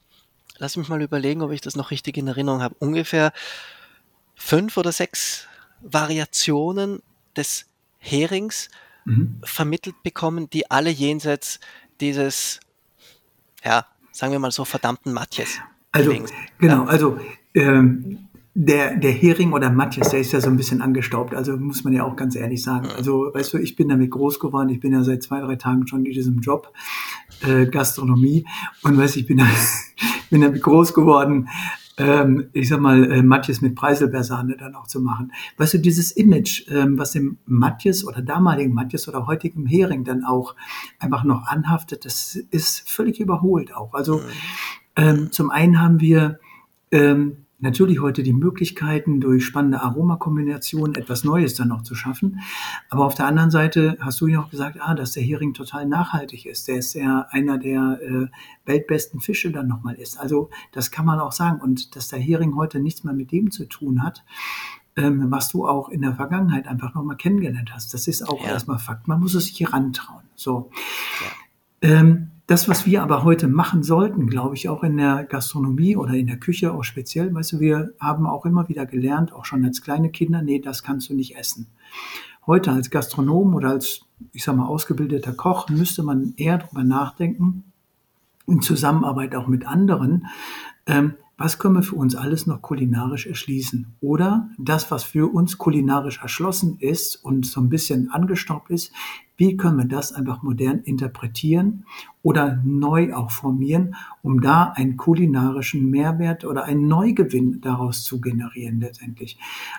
lass 0.58 0.76
mich 0.76 0.88
mal 0.88 1.02
überlegen, 1.02 1.42
ob 1.42 1.50
ich 1.52 1.60
das 1.60 1.76
noch 1.76 1.90
richtig 1.90 2.16
in 2.16 2.28
Erinnerung 2.28 2.62
habe, 2.62 2.74
ungefähr 2.78 3.32
fünf 4.34 4.76
oder 4.76 4.92
sechs 4.92 5.46
Variationen 5.80 7.02
des 7.36 7.66
Herings 7.98 8.68
Mhm. 9.04 9.40
vermittelt 9.44 10.02
bekommen, 10.02 10.50
die 10.50 10.68
alle 10.70 10.90
jenseits 10.90 11.60
dieses, 12.00 12.58
ja, 13.64 13.86
sagen 14.16 14.32
wir 14.32 14.38
mal 14.38 14.50
so, 14.50 14.64
verdammten 14.64 15.12
Matjes. 15.12 15.58
Also, 15.92 16.10
gelegen 16.10 16.26
genau, 16.58 16.84
also 16.84 17.18
ähm, 17.54 18.26
der, 18.58 18.96
der 18.96 19.12
Hering 19.12 19.52
oder 19.52 19.70
Matthias, 19.70 20.08
der 20.08 20.20
ist 20.20 20.32
ja 20.32 20.40
so 20.40 20.48
ein 20.48 20.56
bisschen 20.56 20.80
angestaubt, 20.80 21.34
also 21.34 21.58
muss 21.58 21.84
man 21.84 21.92
ja 21.92 22.04
auch 22.04 22.16
ganz 22.16 22.34
ehrlich 22.36 22.62
sagen. 22.62 22.88
Also, 22.96 23.30
weißt 23.34 23.52
du, 23.52 23.58
ich 23.58 23.76
bin 23.76 23.90
damit 23.90 24.10
groß 24.10 24.40
geworden, 24.40 24.70
ich 24.70 24.80
bin 24.80 24.94
ja 24.94 25.02
seit 25.04 25.22
zwei, 25.22 25.40
drei 25.40 25.56
Tagen 25.56 25.86
schon 25.86 26.06
in 26.06 26.12
diesem 26.12 26.40
Job, 26.40 26.72
äh, 27.46 27.66
Gastronomie, 27.66 28.46
und 28.82 28.96
weißt 28.96 29.16
du, 29.16 29.20
ich 29.20 29.26
bin, 29.26 29.36
da, 29.36 29.46
bin 30.30 30.40
damit 30.40 30.62
groß 30.62 30.94
geworden, 30.94 31.48
ähm, 31.98 32.48
ich 32.52 32.68
sag 32.68 32.80
mal, 32.80 33.10
äh, 33.10 33.22
Matthias 33.22 33.60
mit 33.60 33.74
Preiselbeersahne 33.74 34.56
dann 34.56 34.74
auch 34.74 34.86
zu 34.86 35.00
machen. 35.00 35.32
Weißt 35.56 35.74
du, 35.74 35.78
dieses 35.78 36.12
Image, 36.12 36.68
ähm, 36.70 36.98
was 36.98 37.12
dem 37.12 37.38
Matthias 37.46 38.04
oder 38.04 38.20
damaligen 38.20 38.74
Matthias 38.74 39.08
oder 39.08 39.26
heutigem 39.26 39.66
Hering 39.66 40.04
dann 40.04 40.24
auch 40.24 40.54
einfach 40.98 41.24
noch 41.24 41.46
anhaftet, 41.46 42.04
das 42.04 42.36
ist 42.50 42.88
völlig 42.88 43.18
überholt 43.18 43.74
auch. 43.74 43.94
Also, 43.94 44.20
ähm, 44.94 45.32
zum 45.32 45.50
einen 45.50 45.80
haben 45.80 46.00
wir 46.00 46.38
ähm, 46.90 47.45
natürlich 47.58 48.00
heute 48.00 48.22
die 48.22 48.32
Möglichkeiten, 48.32 49.20
durch 49.20 49.44
spannende 49.44 49.80
Aromakombinationen 49.80 50.94
etwas 50.94 51.24
Neues 51.24 51.54
dann 51.54 51.68
noch 51.68 51.82
zu 51.82 51.94
schaffen. 51.94 52.40
Aber 52.90 53.06
auf 53.06 53.14
der 53.14 53.26
anderen 53.26 53.50
Seite 53.50 53.96
hast 54.00 54.20
du 54.20 54.26
ja 54.26 54.40
auch 54.40 54.50
gesagt, 54.50 54.78
ah, 54.80 54.94
dass 54.94 55.12
der 55.12 55.22
Hering 55.22 55.54
total 55.54 55.86
nachhaltig 55.86 56.46
ist. 56.46 56.68
Der 56.68 56.76
ist 56.76 56.94
ja 56.94 57.26
einer 57.30 57.58
der 57.58 57.98
äh, 58.02 58.26
weltbesten 58.66 59.20
Fische 59.20 59.50
dann 59.50 59.68
nochmal 59.68 59.94
ist. 59.94 60.18
Also 60.20 60.50
das 60.72 60.90
kann 60.90 61.06
man 61.06 61.18
auch 61.18 61.32
sagen. 61.32 61.60
Und 61.60 61.96
dass 61.96 62.08
der 62.08 62.18
Hering 62.18 62.56
heute 62.56 62.78
nichts 62.80 63.04
mehr 63.04 63.14
mit 63.14 63.32
dem 63.32 63.50
zu 63.50 63.64
tun 63.66 64.02
hat, 64.02 64.24
ähm, 64.96 65.26
was 65.30 65.48
du 65.50 65.66
auch 65.66 65.88
in 65.88 66.02
der 66.02 66.14
Vergangenheit 66.14 66.66
einfach 66.66 66.94
nochmal 66.94 67.16
kennengelernt 67.16 67.70
hast. 67.74 67.92
Das 67.94 68.06
ist 68.06 68.22
auch 68.28 68.42
Ja. 68.42 68.50
erstmal 68.50 68.78
Fakt. 68.78 69.08
Man 69.08 69.20
muss 69.20 69.34
es 69.34 69.46
sich 69.46 69.60
herantrauen. 69.60 70.24
So. 70.34 70.70
Ja. 71.82 71.88
Ähm, 72.00 72.30
das, 72.46 72.68
was 72.68 72.86
wir 72.86 73.02
aber 73.02 73.24
heute 73.24 73.48
machen 73.48 73.82
sollten, 73.82 74.28
glaube 74.28 74.54
ich, 74.54 74.68
auch 74.68 74.84
in 74.84 74.96
der 74.96 75.24
Gastronomie 75.24 75.96
oder 75.96 76.14
in 76.14 76.28
der 76.28 76.38
Küche 76.38 76.72
auch 76.72 76.84
speziell, 76.84 77.34
weißt 77.34 77.52
du, 77.52 77.60
wir 77.60 77.92
haben 77.98 78.26
auch 78.26 78.46
immer 78.46 78.68
wieder 78.68 78.86
gelernt, 78.86 79.32
auch 79.32 79.44
schon 79.44 79.64
als 79.64 79.82
kleine 79.82 80.10
Kinder, 80.10 80.42
nee, 80.42 80.60
das 80.60 80.82
kannst 80.84 81.10
du 81.10 81.14
nicht 81.14 81.36
essen. 81.36 81.66
Heute 82.46 82.70
als 82.70 82.90
Gastronom 82.90 83.54
oder 83.54 83.70
als, 83.70 84.02
ich 84.32 84.44
sag 84.44 84.56
mal, 84.56 84.66
ausgebildeter 84.66 85.32
Koch 85.32 85.68
müsste 85.68 86.04
man 86.04 86.34
eher 86.36 86.58
darüber 86.58 86.84
nachdenken, 86.84 87.64
in 88.46 88.60
Zusammenarbeit 88.60 89.34
auch 89.34 89.48
mit 89.48 89.66
anderen, 89.66 90.26
ähm, 90.86 91.14
was 91.38 91.58
können 91.58 91.74
wir 91.74 91.82
für 91.82 91.96
uns 91.96 92.14
alles 92.14 92.46
noch 92.46 92.62
kulinarisch 92.62 93.26
erschließen? 93.26 93.94
Oder 94.00 94.48
das, 94.56 94.90
was 94.90 95.04
für 95.04 95.30
uns 95.30 95.58
kulinarisch 95.58 96.20
erschlossen 96.22 96.78
ist 96.78 97.16
und 97.16 97.44
so 97.44 97.60
ein 97.60 97.68
bisschen 97.68 98.10
angestaubt 98.10 98.70
ist, 98.70 98.90
wie 99.38 99.56
können 99.56 99.76
wir 99.78 99.84
das 99.84 100.12
einfach 100.12 100.42
modern 100.42 100.80
interpretieren 100.80 101.84
oder 102.22 102.60
neu 102.64 103.14
auch 103.14 103.30
formieren, 103.30 103.94
um 104.22 104.40
da 104.40 104.72
einen 104.74 104.96
kulinarischen 104.96 105.90
Mehrwert 105.90 106.44
oder 106.44 106.64
einen 106.64 106.88
Neugewinn 106.88 107.60
daraus 107.60 108.02
zu 108.04 108.20
generieren 108.20 108.80
letztendlich. 108.80 109.38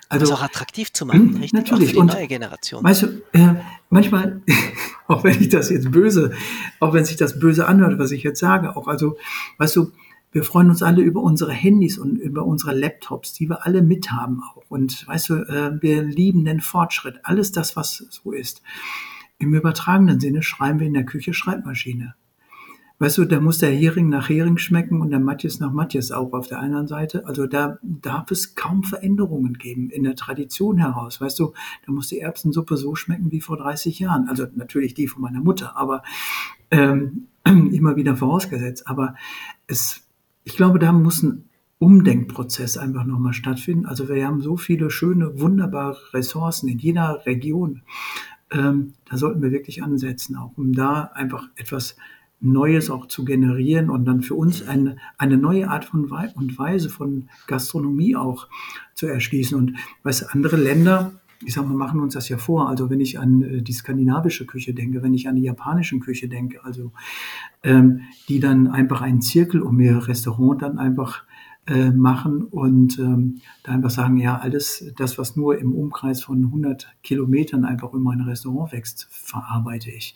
Also 0.10 0.26
Also 0.26 0.36
auch 0.36 0.44
attraktiv 0.44 0.94
zu 0.94 1.06
machen, 1.06 1.24
Mhm, 1.32 1.36
richtig? 1.38 1.54
natürlich. 1.54 1.84
Auch 1.84 1.88
für 1.88 1.94
die 1.94 2.00
Und- 2.00 2.14
neue 2.14 2.28
Generation. 2.28 2.84
Weißt 2.84 3.02
du, 3.04 3.08
äh, 3.34 3.56
manchmal, 3.90 4.42
auch 5.08 5.24
wenn 5.24 5.40
ich 5.42 5.50
das 5.50 5.70
jetzt 5.70 5.92
böse, 5.92 6.32
auch 6.80 6.94
wenn 6.94 7.06
sich 7.06 7.16
das 7.18 7.40
böse 7.40 7.68
anhört, 7.68 7.98
was 8.00 8.12
ich 8.12 8.24
jetzt 8.24 8.40
sage, 8.40 8.76
auch 8.78 8.88
also, 8.88 9.18
weißt 9.58 9.76
du, 9.76 9.92
wir 10.34 10.44
freuen 10.44 10.70
uns 10.70 10.84
alle 10.84 11.02
über 11.02 11.22
unsere 11.24 11.52
Handys 11.54 11.98
und 11.98 12.18
über 12.18 12.46
unsere 12.46 12.76
Laptops, 12.78 13.34
die 13.34 13.50
wir 13.50 13.66
alle 13.66 13.82
mithaben 13.82 14.42
auch. 14.44 14.62
Und 14.70 15.08
weißt 15.08 15.30
du, 15.30 15.34
äh, 15.36 15.82
wir 15.82 16.04
lieben 16.04 16.46
den 16.46 16.60
Fortschritt, 16.62 17.22
alles 17.24 17.52
das, 17.54 17.76
was 17.76 18.06
so 18.10 18.34
ist. 18.34 18.62
Im 19.40 19.54
übertragenen 19.54 20.20
Sinne 20.20 20.42
schreiben 20.42 20.80
wir 20.80 20.88
in 20.88 20.94
der 20.94 21.06
Küche 21.06 21.34
Schreibmaschine. 21.34 22.16
Weißt 23.00 23.20
du, 23.20 23.26
da 23.26 23.40
muss 23.40 23.60
der 23.60 23.70
Hering 23.70 24.10
nach 24.10 24.28
Hering 24.28 24.58
schmecken 24.58 25.02
und 25.02 25.12
der 25.12 25.20
Matthias 25.20 25.60
nach 25.60 25.72
Matthias 25.72 26.12
auch 26.12 26.34
auf 26.34 26.48
der 26.48 26.60
anderen 26.60 26.88
Seite. 26.88 27.28
Also 27.28 27.46
da 27.46 27.78
darf 27.84 28.32
es 28.32 28.56
kaum 28.56 28.84
Veränderungen 28.84 29.54
geben 29.54 29.92
in 29.92 30.04
der 30.04 30.16
Tradition 30.16 30.80
heraus. 30.80 31.22
Weißt 31.22 31.38
du, 31.38 31.54
da 31.86 31.92
muss 31.92 32.08
die 32.08 32.20
Erbsensuppe 32.20 32.76
so 32.76 32.96
schmecken 32.96 33.32
wie 33.32 33.42
vor 33.42 33.58
30 33.58 34.00
Jahren. 34.00 34.28
Also 34.28 34.48
natürlich 34.56 34.96
die 34.96 35.08
von 35.08 35.22
meiner 35.22 35.42
Mutter, 35.42 35.78
aber 35.78 36.02
ähm, 36.72 37.28
immer 37.46 37.98
wieder 37.98 38.16
vorausgesetzt. 38.16 38.88
Aber 38.88 39.14
es, 39.68 40.08
ich 40.44 40.56
glaube, 40.56 40.80
da 40.80 40.92
muss 40.92 41.22
ein 41.22 41.48
Umdenkprozess 41.78 42.78
einfach 42.78 43.04
nochmal 43.04 43.34
stattfinden. 43.34 43.86
Also 43.86 44.10
wir 44.10 44.26
haben 44.26 44.42
so 44.42 44.58
viele 44.58 44.90
schöne, 44.90 45.40
wunderbare 45.40 46.14
Ressourcen 46.14 46.68
in 46.68 46.80
jeder 46.80 47.28
Region. 47.28 47.84
Ähm, 48.52 48.94
da 49.10 49.18
sollten 49.18 49.42
wir 49.42 49.52
wirklich 49.52 49.84
ansetzen, 49.84 50.36
auch 50.36 50.58
um 50.58 50.74
da 50.74 51.12
einfach 51.14 51.50
etwas 51.56 51.96
Neues 52.40 52.90
auch 52.90 53.08
zu 53.08 53.26
generieren 53.26 53.90
und 53.90 54.06
dann 54.06 54.22
für 54.22 54.36
uns 54.36 54.68
eine, 54.68 54.98
eine 55.18 55.38
neue 55.38 55.70
Art 55.70 55.86
von 55.86 56.12
Wei 56.12 56.30
und 56.36 56.58
Weise 56.58 56.90
von 56.90 57.30
Gastronomie 57.48 58.16
auch 58.16 58.48
zu 58.94 59.08
erschließen. 59.08 59.58
Und 59.58 59.74
du, 60.04 60.22
andere 60.30 60.56
Länder, 60.56 61.14
ich 61.44 61.54
sag 61.54 61.68
mal, 61.68 61.76
machen 61.76 62.00
uns 62.00 62.14
das 62.14 62.30
ja 62.30 62.38
vor. 62.38 62.70
Also 62.70 62.90
wenn 62.92 63.00
ich 63.00 63.20
an 63.20 63.42
äh, 63.42 63.62
die 63.62 63.74
skandinavische 63.74 64.46
Küche 64.46 64.74
denke, 64.74 65.02
wenn 65.02 65.16
ich 65.16 65.28
an 65.28 65.36
die 65.36 65.44
japanische 65.44 65.98
Küche 66.00 66.28
denke, 66.28 66.64
also 66.64 66.92
ähm, 67.64 68.02
die 68.30 68.40
dann 68.40 68.68
einfach 68.68 69.02
einen 69.02 69.22
Zirkel 69.22 69.62
um 69.62 69.80
ihr 69.80 70.08
Restaurant 70.08 70.62
dann 70.62 70.78
einfach 70.78 71.24
äh, 71.68 71.92
machen 71.92 72.44
und 72.44 72.98
ähm, 72.98 73.42
da 73.64 73.74
einfach 73.74 73.90
sagen, 73.90 74.18
ja, 74.18 74.38
alles 74.38 74.92
das, 74.98 75.18
was 75.18 75.36
nur 75.36 75.60
im 75.60 75.74
Umkreis 75.74 76.24
von 76.24 76.46
100 76.46 76.96
Kilometern 77.04 77.66
einfach 77.66 77.94
in 77.94 78.02
mein 78.02 78.22
Restaurant 78.22 78.72
wächst, 78.72 79.08
verarbeite 79.10 79.92
ich. 79.92 80.16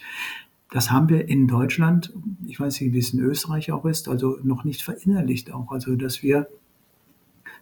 Das 0.72 0.92
haben 0.92 1.10
wir 1.10 1.28
in 1.28 1.48
Deutschland, 1.48 2.14
ich 2.48 2.58
weiß 2.58 2.80
nicht, 2.80 2.94
wie 2.94 3.00
es 3.00 3.14
in 3.14 3.20
Österreich 3.20 3.72
auch 3.74 3.84
ist, 3.84 4.08
also 4.08 4.40
noch 4.44 4.64
nicht 4.64 4.82
verinnerlicht 4.82 5.52
auch. 5.52 5.72
Also, 5.72 5.96
dass 5.98 6.24
wir 6.24 6.48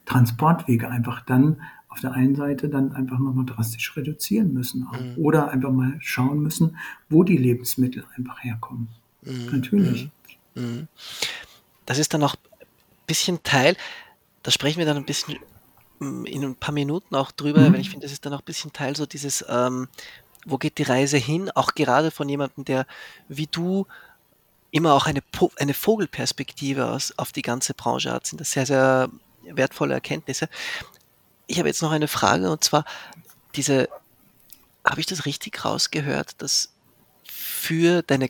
Transportwege 0.06 0.88
einfach 0.88 1.22
dann 1.26 1.62
auf 1.88 2.00
der 2.00 2.12
einen 2.12 2.36
Seite 2.36 2.70
dann 2.70 2.92
einfach 2.92 3.18
nochmal 3.18 3.46
drastisch 3.46 3.98
reduzieren 3.98 4.54
müssen 4.54 4.86
auch. 4.88 5.00
Mhm. 5.00 5.16
oder 5.18 5.50
einfach 5.50 5.72
mal 5.72 5.96
schauen 6.00 6.44
müssen, 6.44 6.78
wo 7.10 7.24
die 7.24 7.38
Lebensmittel 7.38 8.06
einfach 8.16 8.44
herkommen. 8.44 8.90
Mhm, 9.24 9.46
Natürlich. 9.52 10.12
mhm, 10.54 10.64
mhm. 10.64 10.88
Das 11.88 11.98
ist 11.98 12.14
dann 12.14 12.22
auch 12.22 12.36
bisschen 13.10 13.44
Teil, 13.44 13.76
da 14.44 14.52
sprechen 14.52 14.80
wir 14.80 14.86
dann 14.86 14.98
ein 14.98 15.06
bisschen 15.06 15.38
mm, 16.00 16.26
in 16.26 16.44
ein 16.46 16.56
paar 16.56 16.74
Minuten 16.74 17.16
auch 17.16 17.32
drüber, 17.32 17.70
Mhm. 17.70 17.74
weil 17.74 17.82
ich 17.82 17.90
finde, 17.90 18.06
das 18.06 18.14
ist 18.14 18.26
dann 18.26 18.34
auch 18.34 18.40
ein 18.42 18.46
bisschen 18.46 18.72
Teil 18.74 18.96
so 18.96 19.06
dieses, 19.06 19.44
ähm, 19.50 19.90
wo 20.46 20.58
geht 20.58 20.78
die 20.78 20.84
Reise 20.84 21.18
hin, 21.18 21.52
auch 21.52 21.76
gerade 21.76 22.12
von 22.12 22.30
jemandem, 22.30 22.64
der 22.66 22.86
wie 23.28 23.48
du 23.48 23.86
immer 24.72 24.94
auch 24.94 25.08
eine, 25.08 25.22
Po- 25.22 25.52
eine 25.58 25.74
Vogelperspektive 25.74 26.88
aus, 26.88 27.14
auf 27.18 27.32
die 27.32 27.42
ganze 27.42 27.74
Branche 27.74 28.12
hat, 28.14 28.28
sind 28.28 28.40
das 28.40 28.52
sehr, 28.52 28.66
sehr 28.66 29.10
wertvolle 29.44 29.96
Erkenntnisse. 29.96 30.48
Ich 31.48 31.58
habe 31.60 31.70
jetzt 31.70 31.82
noch 31.82 31.92
eine 31.92 32.08
Frage 32.08 32.52
und 32.52 32.64
zwar 32.64 32.86
diese, 33.56 33.90
habe 34.86 35.02
ich 35.02 35.08
das 35.08 35.26
richtig 35.26 35.66
rausgehört, 35.66 36.42
dass 36.42 36.72
für 37.24 38.02
deine, 38.04 38.30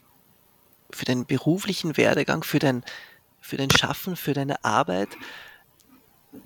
für 0.91 1.05
deinen 1.05 1.25
beruflichen 1.25 1.97
Werdegang, 1.97 2.43
für 2.43 2.59
dein, 2.59 2.83
für 3.49 3.57
dein 3.57 3.71
Schaffen, 3.71 4.15
für 4.15 4.33
deine 4.33 4.63
Arbeit, 4.63 5.09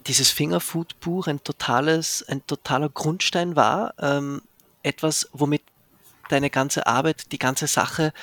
dieses 0.07 0.29
Fingerfood-Buch 0.31 1.27
ein 1.27 1.43
totales, 1.43 2.23
ein 2.27 2.45
totaler 2.47 2.89
Grundstein 2.89 3.55
war, 3.55 3.93
ähm, 3.99 4.41
etwas, 4.81 5.29
womit 5.33 5.61
deine 6.29 6.49
ganze 6.49 6.87
Arbeit, 6.87 7.31
die 7.33 7.39
ganze 7.39 7.67
Sache 7.67 8.13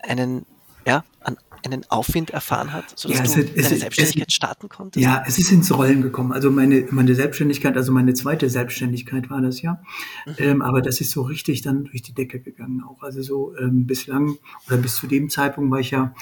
einen, 0.00 0.44
ja, 0.86 1.04
an, 1.20 1.38
einen 1.64 1.88
Aufwind 1.90 2.30
erfahren 2.30 2.72
hat, 2.72 2.98
sodass 2.98 3.18
Ja, 3.18 3.24
es 3.24 3.32
du 3.32 3.40
es 3.40 3.46
deine 3.54 3.74
ist- 3.74 3.80
Selbstständigkeit 3.80 4.28
es- 4.28 4.34
starten 4.34 4.68
konntest? 4.68 5.02
Ja, 5.02 5.24
es 5.26 5.38
ist 5.38 5.50
ins 5.52 5.72
Rollen 5.72 6.02
gekommen. 6.02 6.32
Also 6.32 6.50
meine, 6.50 6.86
meine 6.90 7.14
Selbstständigkeit, 7.14 7.76
also 7.76 7.92
meine 7.92 8.12
zweite 8.14 8.50
Selbstständigkeit 8.50 9.30
war 9.30 9.40
das 9.40 9.62
ja. 9.62 9.80
Mhm. 10.26 10.34
Ähm, 10.38 10.62
aber 10.62 10.82
das 10.82 11.00
ist 11.00 11.12
so 11.12 11.22
richtig 11.22 11.62
dann 11.62 11.84
durch 11.84 12.02
die 12.02 12.12
Decke 12.12 12.40
gegangen 12.40 12.82
auch. 12.82 13.02
Also 13.02 13.22
so 13.22 13.56
ähm, 13.56 13.86
bislang 13.86 14.36
oder 14.66 14.76
bis 14.76 14.96
zu 14.96 15.06
dem 15.06 15.30
Zeitpunkt 15.30 15.70
war 15.70 15.80
ich 15.80 15.92
ja 15.92 16.12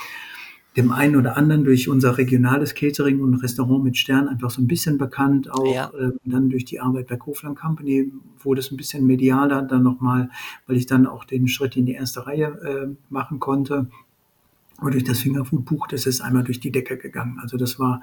dem 0.76 0.92
einen 0.92 1.16
oder 1.16 1.36
anderen 1.36 1.64
durch 1.64 1.88
unser 1.88 2.16
regionales 2.16 2.74
Catering 2.74 3.20
und 3.20 3.34
Restaurant 3.34 3.82
mit 3.82 3.96
Stern 3.96 4.28
einfach 4.28 4.50
so 4.50 4.62
ein 4.62 4.68
bisschen 4.68 4.98
bekannt, 4.98 5.50
auch 5.50 5.74
ja. 5.74 5.90
äh, 5.98 6.12
dann 6.24 6.50
durch 6.50 6.64
die 6.64 6.80
Arbeit 6.80 7.08
bei 7.08 7.16
Kofland 7.16 7.58
Company 7.58 8.12
wurde 8.38 8.60
es 8.60 8.70
ein 8.70 8.76
bisschen 8.76 9.06
medialer 9.06 9.62
dann 9.62 9.82
nochmal, 9.82 10.30
weil 10.66 10.76
ich 10.76 10.86
dann 10.86 11.06
auch 11.06 11.24
den 11.24 11.48
Schritt 11.48 11.76
in 11.76 11.86
die 11.86 11.94
erste 11.94 12.26
Reihe 12.26 12.46
äh, 12.62 12.94
machen 13.08 13.40
konnte 13.40 13.88
und 14.80 14.94
durch 14.94 15.04
das 15.04 15.20
Fingerfood-Buch, 15.20 15.86
das 15.88 16.06
ist 16.06 16.20
einmal 16.20 16.44
durch 16.44 16.60
die 16.60 16.72
Decke 16.72 16.96
gegangen. 16.96 17.38
Also 17.40 17.56
das 17.56 17.78
war, 17.78 18.00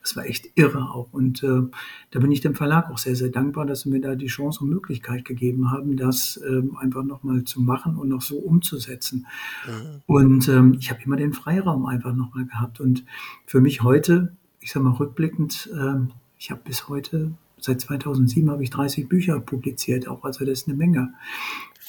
das 0.00 0.16
war 0.16 0.26
echt 0.26 0.48
irre 0.54 0.90
auch. 0.90 1.12
Und 1.12 1.42
äh, 1.42 1.62
da 2.10 2.20
bin 2.20 2.30
ich 2.30 2.40
dem 2.40 2.54
Verlag 2.54 2.90
auch 2.90 2.98
sehr, 2.98 3.16
sehr 3.16 3.30
dankbar, 3.30 3.66
dass 3.66 3.82
sie 3.82 3.90
mir 3.90 4.00
da 4.00 4.14
die 4.14 4.26
Chance 4.26 4.62
und 4.62 4.70
Möglichkeit 4.70 5.24
gegeben 5.24 5.70
haben, 5.70 5.96
das 5.96 6.40
ähm, 6.46 6.76
einfach 6.78 7.02
nochmal 7.02 7.44
zu 7.44 7.60
machen 7.60 7.96
und 7.96 8.08
noch 8.08 8.22
so 8.22 8.38
umzusetzen. 8.38 9.26
Mhm. 9.66 10.02
Und 10.06 10.48
ähm, 10.48 10.76
ich 10.78 10.90
habe 10.90 11.00
immer 11.04 11.16
den 11.16 11.32
Freiraum 11.32 11.86
einfach 11.86 12.14
nochmal 12.14 12.46
gehabt. 12.46 12.80
Und 12.80 13.04
für 13.46 13.60
mich 13.60 13.82
heute, 13.82 14.34
ich 14.60 14.72
sage 14.72 14.84
mal 14.84 14.94
rückblickend, 14.94 15.70
äh, 15.74 16.06
ich 16.38 16.50
habe 16.50 16.60
bis 16.64 16.88
heute, 16.88 17.32
seit 17.58 17.80
2007 17.80 18.50
habe 18.50 18.62
ich 18.62 18.70
30 18.70 19.08
Bücher 19.08 19.38
publiziert, 19.40 20.08
auch 20.08 20.24
also 20.24 20.44
das 20.44 20.60
ist 20.60 20.68
eine 20.68 20.76
Menge. 20.76 21.12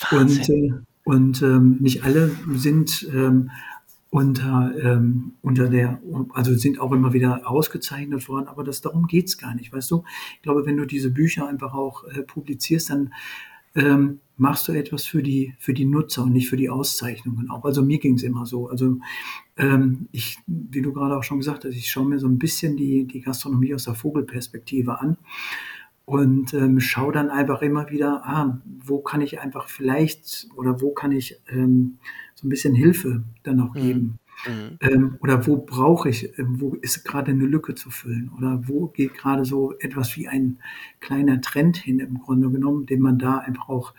Wahnsinn. 0.09 0.85
Und, 1.03 1.41
äh, 1.41 1.41
und 1.41 1.41
ähm, 1.41 1.77
nicht 1.79 2.03
alle 2.03 2.31
sind 2.53 3.07
ähm, 3.13 3.49
unter, 4.11 4.73
ähm, 4.77 5.35
unter 5.41 5.69
der, 5.69 6.01
also 6.33 6.53
sind 6.53 6.79
auch 6.79 6.91
immer 6.91 7.13
wieder 7.13 7.49
ausgezeichnet 7.49 8.27
worden, 8.27 8.47
aber 8.47 8.65
das 8.65 8.81
darum 8.81 9.07
geht's 9.07 9.37
gar 9.37 9.55
nicht, 9.55 9.71
weißt 9.71 9.89
du? 9.89 10.03
Ich 10.35 10.41
glaube, 10.41 10.65
wenn 10.65 10.75
du 10.75 10.85
diese 10.85 11.11
Bücher 11.11 11.47
einfach 11.47 11.73
auch 11.73 12.03
äh, 12.03 12.21
publizierst, 12.21 12.89
dann 12.89 13.13
ähm, 13.73 14.19
machst 14.35 14.67
du 14.67 14.73
etwas 14.73 15.05
für 15.05 15.23
die, 15.23 15.55
für 15.59 15.73
die 15.73 15.85
Nutzer 15.85 16.23
und 16.23 16.33
nicht 16.33 16.49
für 16.49 16.57
die 16.57 16.69
Auszeichnungen 16.69 17.49
auch. 17.49 17.63
Also 17.63 17.83
mir 17.83 17.99
ging's 17.99 18.21
immer 18.23 18.45
so. 18.45 18.67
Also 18.67 18.97
ähm, 19.55 20.09
ich, 20.11 20.37
wie 20.45 20.81
du 20.81 20.91
gerade 20.91 21.15
auch 21.15 21.23
schon 21.23 21.37
gesagt 21.37 21.63
hast, 21.63 21.73
ich 21.73 21.89
schaue 21.89 22.05
mir 22.05 22.19
so 22.19 22.27
ein 22.27 22.37
bisschen 22.37 22.75
die, 22.75 23.07
die 23.07 23.21
Gastronomie 23.21 23.73
aus 23.73 23.85
der 23.85 23.95
Vogelperspektive 23.95 24.99
an 24.99 25.17
und 26.03 26.53
ähm, 26.53 26.81
schaue 26.81 27.13
dann 27.13 27.29
einfach 27.29 27.61
immer 27.61 27.89
wieder, 27.89 28.25
ah, 28.25 28.61
wo 28.83 28.99
kann 28.99 29.21
ich 29.21 29.39
einfach 29.39 29.69
vielleicht 29.69 30.49
oder 30.57 30.81
wo 30.81 30.91
kann 30.91 31.13
ich 31.13 31.39
ähm, 31.47 31.97
so 32.41 32.47
ein 32.47 32.49
bisschen 32.49 32.75
Hilfe 32.75 33.23
dann 33.43 33.57
noch 33.57 33.73
mhm. 33.75 33.79
geben. 33.79 34.19
Mhm. 34.47 34.77
Ähm, 34.81 35.17
oder 35.19 35.45
wo 35.45 35.57
brauche 35.57 36.09
ich, 36.09 36.37
äh, 36.37 36.43
wo 36.47 36.73
ist 36.75 37.05
gerade 37.05 37.31
eine 37.31 37.45
Lücke 37.45 37.75
zu 37.75 37.89
füllen? 37.89 38.31
Oder 38.37 38.67
wo 38.67 38.87
geht 38.87 39.13
gerade 39.13 39.45
so 39.45 39.73
etwas 39.79 40.15
wie 40.17 40.27
ein 40.27 40.57
kleiner 40.99 41.41
Trend 41.41 41.77
hin 41.77 41.99
im 41.99 42.19
Grunde 42.19 42.49
genommen, 42.49 42.85
den 42.85 43.01
man 43.01 43.19
da 43.19 43.37
einfach 43.37 43.69
auch 43.69 43.93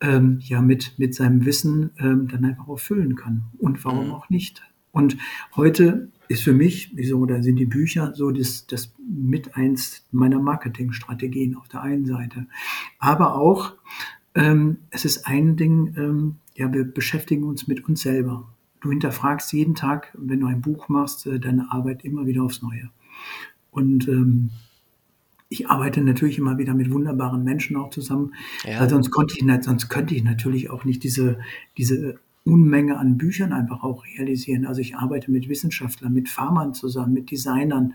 ähm, 0.00 0.38
ja 0.42 0.60
mit, 0.60 0.98
mit 0.98 1.14
seinem 1.14 1.44
Wissen 1.44 1.90
ähm, 1.98 2.28
dann 2.28 2.44
einfach 2.44 2.68
auch 2.68 2.78
füllen 2.78 3.16
kann. 3.16 3.44
Und 3.58 3.84
warum 3.84 4.08
mhm. 4.08 4.12
auch 4.12 4.28
nicht? 4.30 4.62
Und 4.92 5.16
heute 5.56 6.10
ist 6.28 6.42
für 6.42 6.52
mich, 6.52 6.92
wieso, 6.94 7.24
da 7.26 7.42
sind 7.42 7.56
die 7.56 7.66
Bücher 7.66 8.14
so 8.14 8.30
das, 8.30 8.66
das 8.66 8.94
mit 8.98 9.56
eins 9.56 10.06
meiner 10.10 10.40
Marketingstrategien 10.40 11.56
auf 11.56 11.68
der 11.68 11.82
einen 11.82 12.06
Seite. 12.06 12.46
Aber 12.98 13.36
auch, 13.36 13.74
ähm, 14.34 14.78
es 14.90 15.04
ist 15.04 15.26
ein 15.26 15.56
Ding, 15.56 15.94
ähm, 15.96 16.36
ja, 16.56 16.72
wir 16.72 16.84
beschäftigen 16.84 17.44
uns 17.44 17.66
mit 17.68 17.84
uns 17.88 18.02
selber. 18.02 18.48
Du 18.80 18.90
hinterfragst 18.90 19.52
jeden 19.52 19.74
Tag, 19.74 20.16
wenn 20.18 20.40
du 20.40 20.46
ein 20.46 20.62
Buch 20.62 20.88
machst, 20.88 21.26
äh, 21.26 21.38
deine 21.38 21.70
Arbeit 21.70 22.04
immer 22.04 22.26
wieder 22.26 22.42
aufs 22.42 22.62
Neue. 22.62 22.90
Und 23.70 24.08
ähm, 24.08 24.50
ich 25.48 25.68
arbeite 25.68 26.00
natürlich 26.00 26.38
immer 26.38 26.58
wieder 26.58 26.74
mit 26.74 26.90
wunderbaren 26.90 27.44
Menschen 27.44 27.76
auch 27.76 27.90
zusammen, 27.90 28.34
ja. 28.64 28.80
weil 28.80 28.88
sonst 28.88 29.10
konnte 29.10 29.34
ich 29.36 29.44
nicht, 29.44 29.64
sonst 29.64 29.88
könnte 29.88 30.14
ich 30.14 30.24
natürlich 30.24 30.70
auch 30.70 30.84
nicht 30.84 31.04
diese, 31.04 31.38
diese 31.76 32.18
Unmenge 32.44 32.98
an 32.98 33.18
Büchern 33.18 33.52
einfach 33.52 33.82
auch 33.82 34.04
realisieren. 34.06 34.66
Also 34.66 34.80
ich 34.80 34.96
arbeite 34.96 35.30
mit 35.30 35.48
Wissenschaftlern, 35.48 36.12
mit 36.12 36.28
Farmern 36.28 36.74
zusammen, 36.74 37.12
mit 37.12 37.30
Designern, 37.30 37.94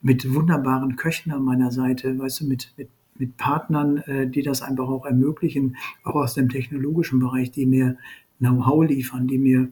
mit 0.00 0.34
wunderbaren 0.34 0.96
Köchen 0.96 1.32
an 1.32 1.44
meiner 1.44 1.70
Seite, 1.70 2.18
weißt 2.18 2.40
du, 2.40 2.46
mit, 2.46 2.72
mit 2.76 2.88
mit 3.20 3.36
Partnern, 3.36 3.98
äh, 3.98 4.28
die 4.28 4.42
das 4.42 4.62
einfach 4.62 4.88
auch 4.88 5.06
ermöglichen, 5.06 5.76
auch 6.02 6.16
aus 6.16 6.34
dem 6.34 6.48
technologischen 6.48 7.20
Bereich, 7.20 7.52
die 7.52 7.66
mir 7.66 7.96
Know-how 8.38 8.84
liefern, 8.86 9.28
die 9.28 9.38
mir 9.38 9.68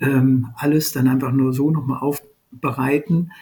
ähm, 0.00 0.48
alles 0.56 0.92
dann 0.92 1.06
einfach 1.06 1.32
nur 1.32 1.52
so 1.52 1.70
nochmal 1.70 2.00
aufbereiten, 2.00 3.32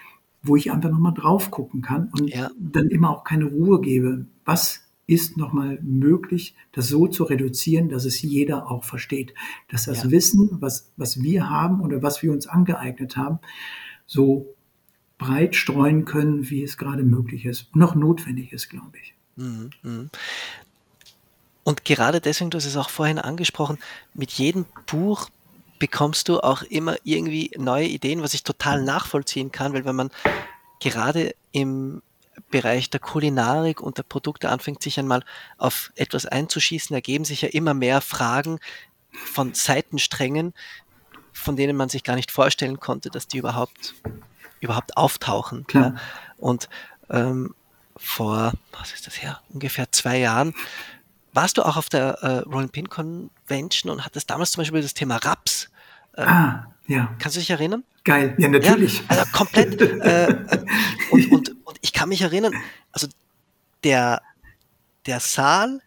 wo 0.42 0.57
ich 0.57 0.72
einfach 0.72 0.90
nochmal 0.90 1.14
drauf 1.14 1.51
gucken 1.51 1.81
kann 1.81 2.11
und 2.12 2.29
ja. 2.29 2.51
dann 2.59 2.88
immer 2.88 3.11
auch 3.11 3.24
keine 3.24 3.46
Ruhe 3.46 3.81
gebe. 3.81 4.27
Was 4.44 4.88
ist 5.07 5.37
nochmal 5.37 5.79
möglich, 5.83 6.55
das 6.72 6.88
so 6.88 7.07
zu 7.07 7.24
reduzieren, 7.24 7.88
dass 7.88 8.05
es 8.05 8.20
jeder 8.20 8.70
auch 8.70 8.85
versteht, 8.85 9.33
dass 9.68 9.87
das 9.87 10.05
ja. 10.05 10.11
Wissen, 10.11 10.59
was, 10.61 10.92
was 10.96 11.22
wir 11.22 11.48
haben 11.48 11.81
oder 11.81 12.03
was 12.03 12.22
wir 12.22 12.31
uns 12.31 12.46
angeeignet 12.46 13.16
haben, 13.16 13.38
so 14.07 14.55
breit 15.16 15.57
streuen 15.57 16.05
können, 16.05 16.51
wie 16.51 16.62
es 16.62 16.77
gerade 16.77 17.03
möglich 17.03 17.46
ist 17.46 17.70
und 17.72 17.81
noch 17.81 17.94
notwendig 17.94 18.53
ist, 18.53 18.68
glaube 18.68 18.98
ich. 19.03 19.17
Mhm, 19.38 19.70
mhm. 19.83 20.11
Und 21.64 21.85
gerade 21.85 22.20
deswegen, 22.20 22.51
du 22.51 22.59
hast 22.59 22.64
es 22.64 22.77
auch 22.77 22.90
vorhin 22.90 23.18
angesprochen, 23.18 23.79
mit 24.14 24.33
jedem 24.33 24.66
Buch 24.87 25.29
bekommst 25.79 26.29
du 26.29 26.40
auch 26.40 26.62
immer 26.62 26.96
irgendwie 27.05 27.51
neue 27.57 27.87
Ideen, 27.87 28.22
was 28.22 28.35
ich 28.35 28.42
total 28.42 28.83
nachvollziehen 28.83 29.53
kann, 29.53 29.72
weil 29.72 29.85
wenn 29.85 29.94
man 29.94 30.11
gerade 30.81 31.35
im 31.53 32.03
Bereich 32.51 32.90
der 32.90 33.01
Kulinarik 33.01 33.81
und 33.81 33.98
der 33.98 34.03
Produkte 34.03 34.48
anfängt, 34.48 34.83
sich 34.83 34.98
einmal 34.98 35.22
auf 35.57 35.92
etwas 35.94 36.27
einzuschießen, 36.27 36.94
ergeben 36.94 37.24
sich 37.24 37.42
ja 37.42 37.48
immer 37.48 37.74
mehr 37.74 38.01
Fragen 38.01 38.59
von 39.12 39.55
Seitensträngen, 39.55 40.55
von 41.33 41.57
denen 41.57 41.77
man 41.77 41.88
sich 41.88 42.03
gar 42.03 42.16
nicht 42.16 42.31
vorstellen 42.31 42.81
konnte, 42.81 43.11
dass 43.11 43.29
die 43.29 43.38
überhaupt, 43.38 43.94
überhaupt 44.61 44.96
auftauchen. 44.96 45.66
Ja. 45.72 45.94
Und 46.38 46.68
ähm, 47.11 47.55
vor, 47.98 48.52
was 48.72 48.92
ist 48.92 49.06
das 49.06 49.20
her, 49.22 49.40
ungefähr 49.50 49.90
zwei 49.92 50.18
Jahren, 50.18 50.54
warst 51.32 51.58
du 51.58 51.62
auch 51.62 51.76
auf 51.76 51.88
der 51.88 52.18
äh, 52.22 52.38
Rolling 52.38 52.70
Pin 52.70 52.88
Convention 52.88 53.92
und 53.92 54.04
hattest 54.04 54.30
damals 54.30 54.52
zum 54.52 54.62
Beispiel 54.62 54.82
das 54.82 54.94
Thema 54.94 55.16
Raps. 55.16 55.70
Äh, 56.16 56.22
ah, 56.22 56.72
ja. 56.87 57.14
Kannst 57.18 57.37
du 57.37 57.40
dich 57.40 57.50
erinnern? 57.50 57.84
Geil, 58.04 58.34
ja, 58.38 58.48
natürlich. 58.48 58.98
Ja, 58.98 59.04
also 59.08 59.24
komplett. 59.32 59.80
äh, 59.80 60.37
und, 61.11 61.30
und, 61.30 61.56
und 61.64 61.78
ich 61.80 61.92
kann 61.92 62.08
mich 62.08 62.22
erinnern, 62.22 62.54
also 62.92 63.06
der, 63.84 64.22
der 65.06 65.20
Saal, 65.20 65.80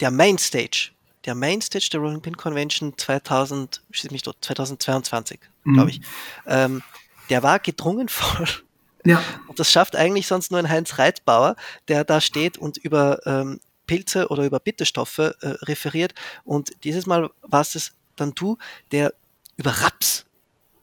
der 0.00 0.10
Mainstage, 0.10 0.90
der 1.24 1.34
Mainstage 1.34 1.88
der 1.92 2.00
Rolling 2.00 2.20
Pin 2.20 2.36
Convention 2.36 2.96
2000, 2.96 3.82
mich 4.10 4.22
dort, 4.22 4.44
2022, 4.44 5.40
mhm. 5.64 5.74
glaube 5.74 5.90
ich, 5.90 6.00
ähm, 6.46 6.82
der 7.28 7.42
war 7.42 7.58
gedrungen 7.58 8.08
voll 8.10 8.48
ja. 9.04 9.22
Und 9.46 9.58
das 9.58 9.70
schafft 9.70 9.96
eigentlich 9.96 10.26
sonst 10.26 10.50
nur 10.50 10.60
ein 10.60 10.68
Heinz 10.68 10.98
Reitbauer, 10.98 11.56
der 11.88 12.04
da 12.04 12.20
steht 12.20 12.58
und 12.58 12.76
über 12.76 13.26
ähm, 13.26 13.60
Pilze 13.86 14.28
oder 14.28 14.44
über 14.44 14.60
Bitterstoffe 14.60 15.18
äh, 15.18 15.34
referiert. 15.42 16.14
Und 16.44 16.72
dieses 16.84 17.06
Mal 17.06 17.30
war 17.42 17.62
es 17.62 17.92
dann 18.16 18.34
du, 18.34 18.58
der 18.92 19.14
über 19.56 19.70
Raps 19.70 20.26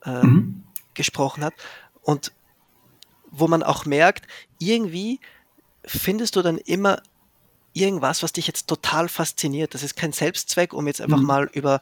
äh, 0.04 0.26
mhm. 0.26 0.64
gesprochen 0.94 1.44
hat. 1.44 1.54
Und 2.02 2.32
wo 3.32 3.48
man 3.48 3.64
auch 3.64 3.86
merkt, 3.86 4.28
irgendwie 4.60 5.20
findest 5.86 6.36
du 6.36 6.42
dann 6.42 6.58
immer 6.58 7.02
irgendwas, 7.74 8.24
was 8.24 8.34
dich 8.34 8.48
jetzt 8.48 8.68
total 8.68 9.08
fasziniert. 9.08 9.74
Das 9.74 9.84
ist 9.84 9.96
kein 9.96 10.12
Selbstzweck, 10.12 10.74
um 10.74 10.88
jetzt 10.88 11.02
einfach 11.02 11.20
mhm. 11.20 11.26
mal 11.26 11.50
über, 11.54 11.80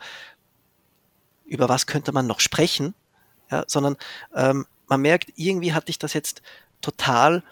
über 1.45 1.69
was 1.69 1.87
könnte 1.87 2.11
man 2.11 2.27
noch 2.27 2.39
sprechen, 2.39 2.93
ja, 3.49 3.63
sondern 3.67 3.95
ähm, 4.35 4.65
man 4.87 5.01
merkt, 5.01 5.31
irgendwie 5.35 5.73
hat 5.73 5.87
dich 5.87 5.99
das 5.99 6.13
jetzt 6.13 6.41
total, 6.81 7.43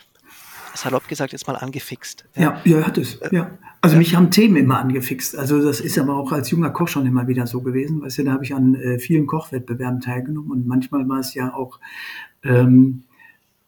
salopp 0.75 1.07
gesagt, 1.07 1.31
jetzt 1.33 1.47
mal 1.47 1.55
angefixt. 1.55 2.25
Ja, 2.35 2.61
ja, 2.63 2.79
ja 2.79 2.87
hat 2.87 2.97
es. 2.97 3.19
Ja. 3.31 3.57
Also 3.81 3.97
mich 3.97 4.15
haben 4.15 4.31
Themen 4.31 4.55
immer 4.55 4.79
angefixt. 4.79 5.37
Also 5.37 5.61
das 5.61 5.81
ist 5.81 5.99
aber 5.99 6.15
auch 6.15 6.31
als 6.31 6.49
junger 6.51 6.69
Koch 6.69 6.87
schon 6.87 7.05
immer 7.05 7.27
wieder 7.27 7.45
so 7.47 7.61
gewesen. 7.61 8.01
Weißt 8.01 8.19
du, 8.19 8.23
da 8.23 8.31
habe 8.31 8.45
ich 8.45 8.55
an 8.55 8.75
äh, 8.75 8.97
vielen 8.97 9.27
Kochwettbewerben 9.27 9.99
teilgenommen 9.99 10.51
und 10.51 10.67
manchmal 10.67 11.07
war 11.09 11.19
es 11.19 11.33
ja 11.33 11.53
auch 11.53 11.79
ähm, 12.43 13.03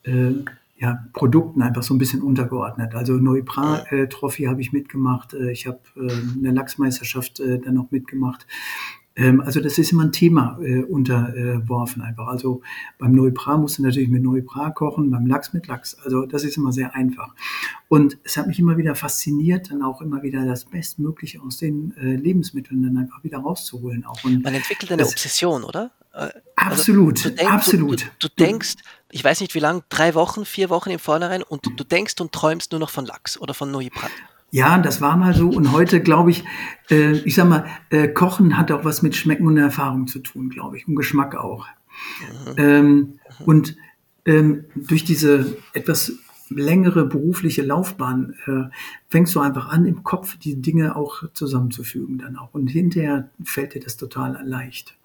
äh, 0.04 0.32
ja, 0.78 1.06
Produkten 1.14 1.62
einfach 1.62 1.84
so 1.84 1.94
ein 1.94 1.98
bisschen 1.98 2.22
untergeordnet. 2.22 2.96
Also 2.96 3.14
Neupra-Trophy 3.14 4.44
äh, 4.44 4.48
habe 4.48 4.62
ich 4.62 4.72
mitgemacht. 4.72 5.34
Äh, 5.34 5.52
ich 5.52 5.68
habe 5.68 5.80
äh, 5.96 6.12
eine 6.38 6.52
Lachsmeisterschaft 6.52 7.40
äh, 7.40 7.60
dann 7.60 7.76
noch 7.76 7.92
mitgemacht. 7.92 8.46
Ähm, 9.16 9.42
also 9.42 9.62
das 9.62 9.78
ist 9.78 9.92
immer 9.92 10.04
ein 10.04 10.12
Thema 10.12 10.58
äh, 10.62 10.84
unterworfen 10.84 12.02
einfach. 12.02 12.28
Also 12.28 12.62
beim 12.98 13.14
Neupra 13.14 13.58
musst 13.58 13.78
du 13.78 13.84
natürlich 13.84 14.10
mit 14.10 14.24
Neupra 14.24 14.72
kochen, 14.72 15.10
beim 15.10 15.26
Lachs 15.26 15.54
mit 15.54 15.68
Lachs. 15.68 15.98
Also 16.04 16.26
das 16.26 16.44
ist 16.44 16.58
immer 16.58 16.72
sehr 16.72 16.94
einfach. 16.96 17.34
Und 17.88 18.18
es 18.24 18.36
hat 18.36 18.48
mich 18.48 18.60
immer 18.60 18.78
wieder 18.78 18.96
fasziniert, 18.96 19.72
dann 19.72 19.82
auch 19.82 20.02
immer 20.02 20.22
wieder 20.24 20.46
das 20.46 20.66
Bestmögliche 20.66 21.42
aus 21.42 21.58
den 21.58 21.96
äh, 21.98 22.16
Lebensmitteln 22.16 22.84
dann 22.84 22.98
einfach 22.98 23.24
wieder 23.24 23.40
rauszuholen. 23.40 24.06
Auch. 24.06 24.22
Und 24.24 24.44
Man 24.44 24.54
entwickelt 24.54 24.92
eine 24.92 25.06
Obsession, 25.06 25.64
oder? 25.64 25.92
Äh, 26.14 26.30
absolut, 26.56 27.26
also, 27.26 27.30
denk, 27.30 27.52
absolut. 27.52 28.02
Du, 28.20 28.28
du, 28.28 28.28
du, 28.30 28.44
denkst, 28.44 28.76
ich 29.12 29.24
weiß 29.24 29.42
nicht 29.42 29.54
wie 29.54 29.60
lange, 29.60 29.84
drei 29.90 30.14
Wochen, 30.14 30.46
vier 30.46 30.70
Wochen 30.70 30.90
im 30.90 31.00
Vornherein 31.00 31.44
und 31.44 31.66
du 31.78 31.84
denkst 31.84 32.16
und 32.20 32.32
träumst 32.32 32.72
nur 32.72 32.80
noch 32.80 32.90
von 32.90 33.06
Lachs 33.06 33.40
oder 33.40 33.54
von 33.54 33.72
Neupra. 33.72 34.08
Ja, 34.56 34.78
das 34.78 35.02
war 35.02 35.18
mal 35.18 35.34
so. 35.34 35.50
Und 35.50 35.74
heute 35.74 36.00
glaube 36.00 36.32
ich, 36.32 36.46
äh, 36.90 37.12
ich 37.26 37.36
sag 37.36 37.50
mal, 37.50 37.66
äh, 37.90 38.08
Kochen 38.08 38.58
hat 38.58 38.72
auch 38.72 38.86
was 38.86 39.02
mit 39.02 39.14
Schmecken 39.14 39.48
und 39.48 39.58
Erfahrung 39.58 40.08
zu 40.08 40.20
tun, 40.20 40.48
glaube 40.48 40.78
ich, 40.78 40.88
und 40.88 40.96
Geschmack 40.96 41.36
auch. 41.36 41.68
Mhm. 42.46 42.54
Ähm, 42.56 43.20
und 43.46 43.76
ähm, 44.26 44.64
durch 44.74 45.04
diese 45.04 45.58
etwas 45.74 46.14
längere 46.48 47.06
berufliche 47.06 47.64
Laufbahn 47.64 48.34
äh, 48.46 48.74
fängst 49.10 49.36
du 49.36 49.42
einfach 49.42 49.68
an, 49.68 49.86
im 49.86 50.06
Kopf 50.06 50.38
die 50.38 50.62
Dinge 50.62 50.96
auch 50.96 51.24
zusammenzufügen 51.34 52.18
dann 52.18 52.38
auch. 52.38 52.54
Und 52.54 52.68
hinterher 52.68 53.30
fällt 53.44 53.74
dir 53.74 53.82
das 53.82 53.98
total 53.98 54.42
leicht. 54.46 54.96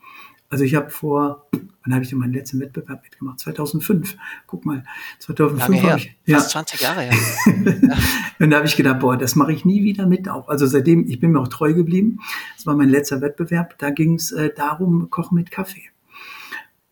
Also 0.53 0.65
ich 0.65 0.75
habe 0.75 0.91
vor, 0.91 1.47
wann 1.53 1.95
habe 1.95 2.03
ich 2.03 2.11
denn 2.11 2.19
meinen 2.19 2.33
letzten 2.33 2.59
Wettbewerb 2.59 3.05
mitgemacht? 3.05 3.39
2005. 3.39 4.17
Guck 4.49 4.67
mal, 4.67 4.83
2005 5.21 5.83
habe 5.83 5.99
ich 6.01 6.17
ja, 6.27 6.39
fast 6.39 6.51
20 6.51 6.81
Jahre 6.81 7.03
her. 7.03 7.17
und 8.41 8.51
da 8.51 8.57
habe 8.57 8.67
ich 8.67 8.75
gedacht, 8.75 8.99
boah, 8.99 9.17
das 9.17 9.37
mache 9.37 9.53
ich 9.53 9.65
nie 9.65 9.85
wieder 9.85 10.07
mit 10.07 10.29
auch. 10.29 10.49
Also 10.49 10.67
seitdem, 10.67 11.07
ich 11.07 11.21
bin 11.21 11.31
mir 11.31 11.39
auch 11.39 11.47
treu 11.47 11.73
geblieben. 11.73 12.19
Das 12.57 12.67
war 12.67 12.75
mein 12.75 12.89
letzter 12.89 13.21
Wettbewerb. 13.21 13.79
Da 13.79 13.91
ging 13.91 14.15
es 14.15 14.33
äh, 14.33 14.51
darum, 14.53 15.09
Kochen 15.09 15.37
mit 15.37 15.53
Kaffee. 15.53 15.85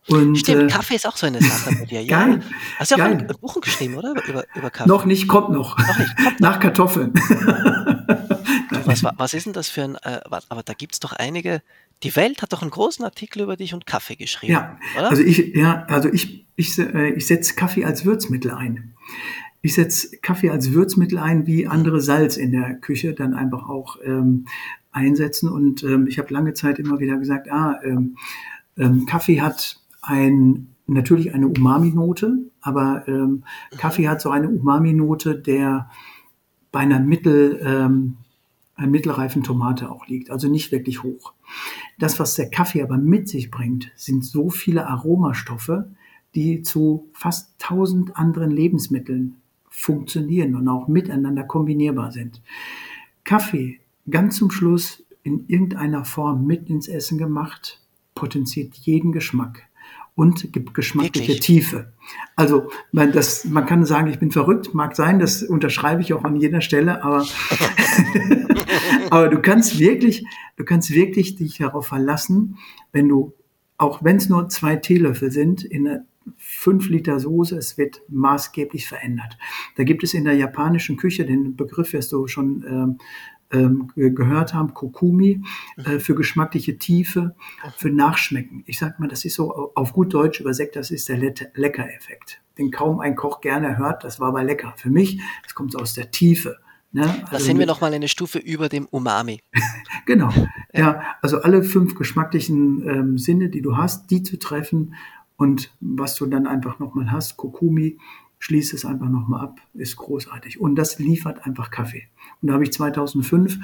Und, 0.07 0.37
Stimmt, 0.37 0.71
äh, 0.71 0.75
Kaffee 0.75 0.95
ist 0.95 1.07
auch 1.07 1.17
so 1.17 1.27
eine 1.27 1.43
Sache 1.43 1.75
bei 1.81 1.85
dir. 1.85 2.03
Ja. 2.03 2.27
Geil. 2.27 2.43
Hast 2.79 2.93
du 2.93 2.95
auch 2.95 2.99
geil. 2.99 3.27
ein 3.29 3.37
Buch 3.41 3.61
geschrieben, 3.61 3.97
oder? 3.97 4.15
Über, 4.29 4.45
über 4.55 4.71
Kaffee? 4.71 4.89
Noch 4.89 5.05
nicht, 5.05 5.27
kommt 5.27 5.51
noch. 5.51 5.77
noch 5.77 5.99
nicht, 5.99 6.17
kommt 6.17 6.41
Nach 6.41 6.61
Kartoffeln. 6.61 7.13
was, 8.85 9.03
was 9.03 9.35
ist 9.35 9.47
denn 9.47 9.53
das 9.53 9.69
für 9.69 9.83
ein, 9.83 9.97
äh, 9.97 10.21
aber 10.49 10.63
da 10.63 10.75
gibt 10.75 10.95
es 10.95 11.01
doch 11.01 11.13
einige, 11.13 11.61
die 12.03 12.15
Welt 12.17 12.43
hat 12.43 12.53
doch 12.53 12.63
einen 12.63 12.71
großen 12.71 13.05
Artikel 13.05 13.43
über 13.43 13.57
dich 13.57 13.75
und 13.75 13.87
Kaffee 13.87 14.17
geschrieben. 14.17 14.53
Ja, 14.53 14.79
oder? 14.97 15.11
also 15.11 15.23
ich, 15.23 15.55
ja, 15.55 15.85
also 15.89 16.09
ich, 16.09 16.47
ich, 16.57 16.79
äh, 16.79 17.11
ich 17.11 17.27
setze 17.27 17.55
Kaffee 17.55 17.85
als 17.85 18.05
Würzmittel 18.05 18.53
ein. 18.53 18.95
Ich 19.61 19.75
setze 19.75 20.17
Kaffee 20.19 20.51
als 20.51 20.73
Würzmittel 20.73 21.19
ein, 21.19 21.47
wie 21.47 21.67
andere 21.67 22.01
Salz 22.01 22.37
in 22.37 22.53
der 22.53 22.75
Küche 22.75 23.15
dann 23.15 23.35
einfach 23.35 23.69
auch 23.69 23.99
ähm, 24.05 24.47
einsetzen. 24.93 25.49
Und 25.49 25.83
ähm, 25.83 26.07
ich 26.07 26.19
habe 26.19 26.33
lange 26.33 26.55
Zeit 26.55 26.79
immer 26.79 27.01
wieder 27.01 27.17
gesagt, 27.17 27.51
ah, 27.51 27.81
ähm, 27.83 28.17
ähm, 28.77 29.07
Kaffee 29.07 29.41
hat 29.41 29.81
ein, 30.01 30.75
natürlich 30.87 31.35
eine 31.35 31.49
Umami-Note, 31.49 32.39
aber 32.61 33.05
ähm, 33.09 33.45
mhm. 33.73 33.77
Kaffee 33.77 34.09
hat 34.09 34.21
so 34.21 34.31
eine 34.31 34.49
Umami-Note, 34.49 35.35
der 35.35 35.91
bei 36.71 36.81
einer 36.81 37.01
mittel, 37.01 37.61
ähm, 37.65 38.19
mittelreifen 38.87 39.43
Tomate 39.43 39.91
auch 39.91 40.07
liegt, 40.07 40.31
also 40.31 40.49
nicht 40.49 40.73
wirklich 40.73 41.03
hoch. 41.03 41.33
Das, 41.99 42.21
was 42.21 42.35
der 42.35 42.51
Kaffee 42.51 42.83
aber 42.83 42.97
mit 42.97 43.29
sich 43.29 43.51
bringt, 43.51 43.91
sind 43.97 44.25
so 44.25 44.51
viele 44.51 44.87
Aromastoffe, 44.87 45.89
die 46.35 46.63
zu 46.63 47.09
fast 47.13 47.59
tausend 47.59 48.17
anderen 48.17 48.51
Lebensmitteln 48.51 49.37
funktionieren 49.69 50.55
und 50.55 50.69
auch 50.69 50.89
miteinander 50.89 51.45
kombinierbar 51.45 52.13
sind. 52.13 52.43
Kaffee 53.25 53.81
ganz 54.09 54.37
zum 54.37 54.51
Schluss 54.51 55.05
in 55.23 55.47
irgendeiner 55.49 56.05
Form 56.05 56.47
mit 56.47 56.69
ins 56.71 56.89
Essen 56.89 57.19
gemacht, 57.19 57.81
potenziert 58.15 58.75
jeden 58.75 59.13
Geschmack 59.13 59.68
und 60.19 60.53
gibt 60.53 60.75
geschmackliche 60.75 61.29
Wirklich? 61.29 61.41
Tiefe. 61.41 61.93
Also 62.35 62.71
man, 62.91 63.13
das, 63.13 63.45
man 63.45 63.67
kann 63.67 63.85
sagen, 63.85 64.11
ich 64.11 64.19
bin 64.19 64.33
verrückt, 64.33 64.75
mag 64.75 64.97
sein, 64.97 65.21
das 65.21 65.45
unterschreibe 65.45 66.03
ich 66.03 66.13
auch 66.13 66.25
an 66.25 66.35
jeder 66.35 66.61
Stelle, 66.61 67.05
aber, 67.05 67.25
aber 69.11 69.29
du 69.29 69.41
kannst 69.41 69.79
wirklich, 69.79 70.27
du 70.57 70.65
kannst 70.65 70.91
wirklich 70.91 71.37
dich 71.37 71.59
darauf 71.59 71.87
verlassen, 71.87 72.59
wenn 72.91 73.09
du, 73.09 73.33
auch 73.77 74.03
wenn 74.03 74.17
es 74.17 74.29
nur 74.29 74.49
zwei 74.49 74.75
Teelöffel 74.75 75.31
sind, 75.31 75.63
in 75.63 75.87
einer 75.87 76.05
5 76.37 76.89
Liter 76.89 77.21
Soße, 77.21 77.57
es 77.57 77.79
wird 77.79 78.03
maßgeblich 78.09 78.89
verändert. 78.89 79.39
Da 79.77 79.85
gibt 79.85 80.03
es 80.03 80.15
in 80.15 80.25
der 80.25 80.35
japanischen 80.35 80.97
Küche, 80.97 81.27
den 81.27 81.55
Begriff 81.55 81.93
wirst 81.93 82.11
du 82.11 82.27
schon 82.27 82.99
ähm, 83.51 83.91
gehört 83.95 84.55
haben, 84.55 84.75
Kokumi, 84.75 85.43
äh, 85.77 85.95
mhm. 85.95 86.01
für 86.01 86.15
geschmackliche 86.15 86.79
Tiefe, 86.79 87.35
für 87.77 87.91
Nachschmecken. 87.91 88.63
Ich 88.67 88.79
sag 88.79 88.99
mal, 89.01 89.09
das 89.09 89.25
ist 89.25 89.35
so 89.35 89.73
auf 89.75 89.93
gut 89.93 90.13
Deutsch 90.13 90.41
übersetzt, 90.41 90.77
das 90.77 90.91
ist 90.91 91.09
der 91.09 91.19
Lecker-Effekt. 91.19 92.41
Den 92.59 92.71
kaum 92.71 93.01
ein 93.01 93.17
Koch 93.17 93.41
gerne 93.41 93.79
hört, 93.79 94.05
das 94.05 94.21
war 94.21 94.29
aber 94.29 94.43
lecker. 94.43 94.75
Für 94.77 94.91
mich, 94.91 95.21
das 95.43 95.55
kommt 95.55 95.77
aus 95.77 95.95
der 95.95 96.11
Tiefe. 96.11 96.59
Ne? 96.91 97.03
Also 97.03 97.27
da 97.31 97.39
sind 97.39 97.59
wir 97.59 97.67
nochmal 97.67 97.93
eine 97.93 98.09
Stufe 98.09 98.39
über 98.39 98.69
dem 98.69 98.87
Umami. 98.87 99.41
genau. 100.07 100.31
Ja. 100.73 100.81
ja. 100.81 101.03
also 101.23 101.41
alle 101.43 101.63
fünf 101.63 101.95
geschmacklichen 101.95 102.89
ähm, 102.89 103.19
Sinne, 103.19 103.51
die 103.51 103.63
du 103.63 103.77
hast, 103.77 104.11
die 104.11 104.23
zu 104.23 104.39
treffen 104.39 104.95
und 105.37 105.73
was 105.81 106.17
du 106.17 106.27
dann 106.27 106.47
einfach 106.47 106.79
nochmal 106.81 107.13
hast, 107.13 107.37
Kokumi, 107.37 107.99
schließ 108.39 108.73
es 108.73 108.85
einfach 108.85 109.09
nochmal 109.09 109.43
ab, 109.43 109.61
ist 109.75 109.97
großartig. 109.97 110.61
Und 110.61 110.77
das 110.77 110.99
liefert 110.99 111.47
einfach 111.47 111.71
Kaffee. 111.71 112.09
Und 112.43 112.49
da 112.49 112.55
habe 112.55 112.65
ich 112.65 112.73
2005 112.73 113.59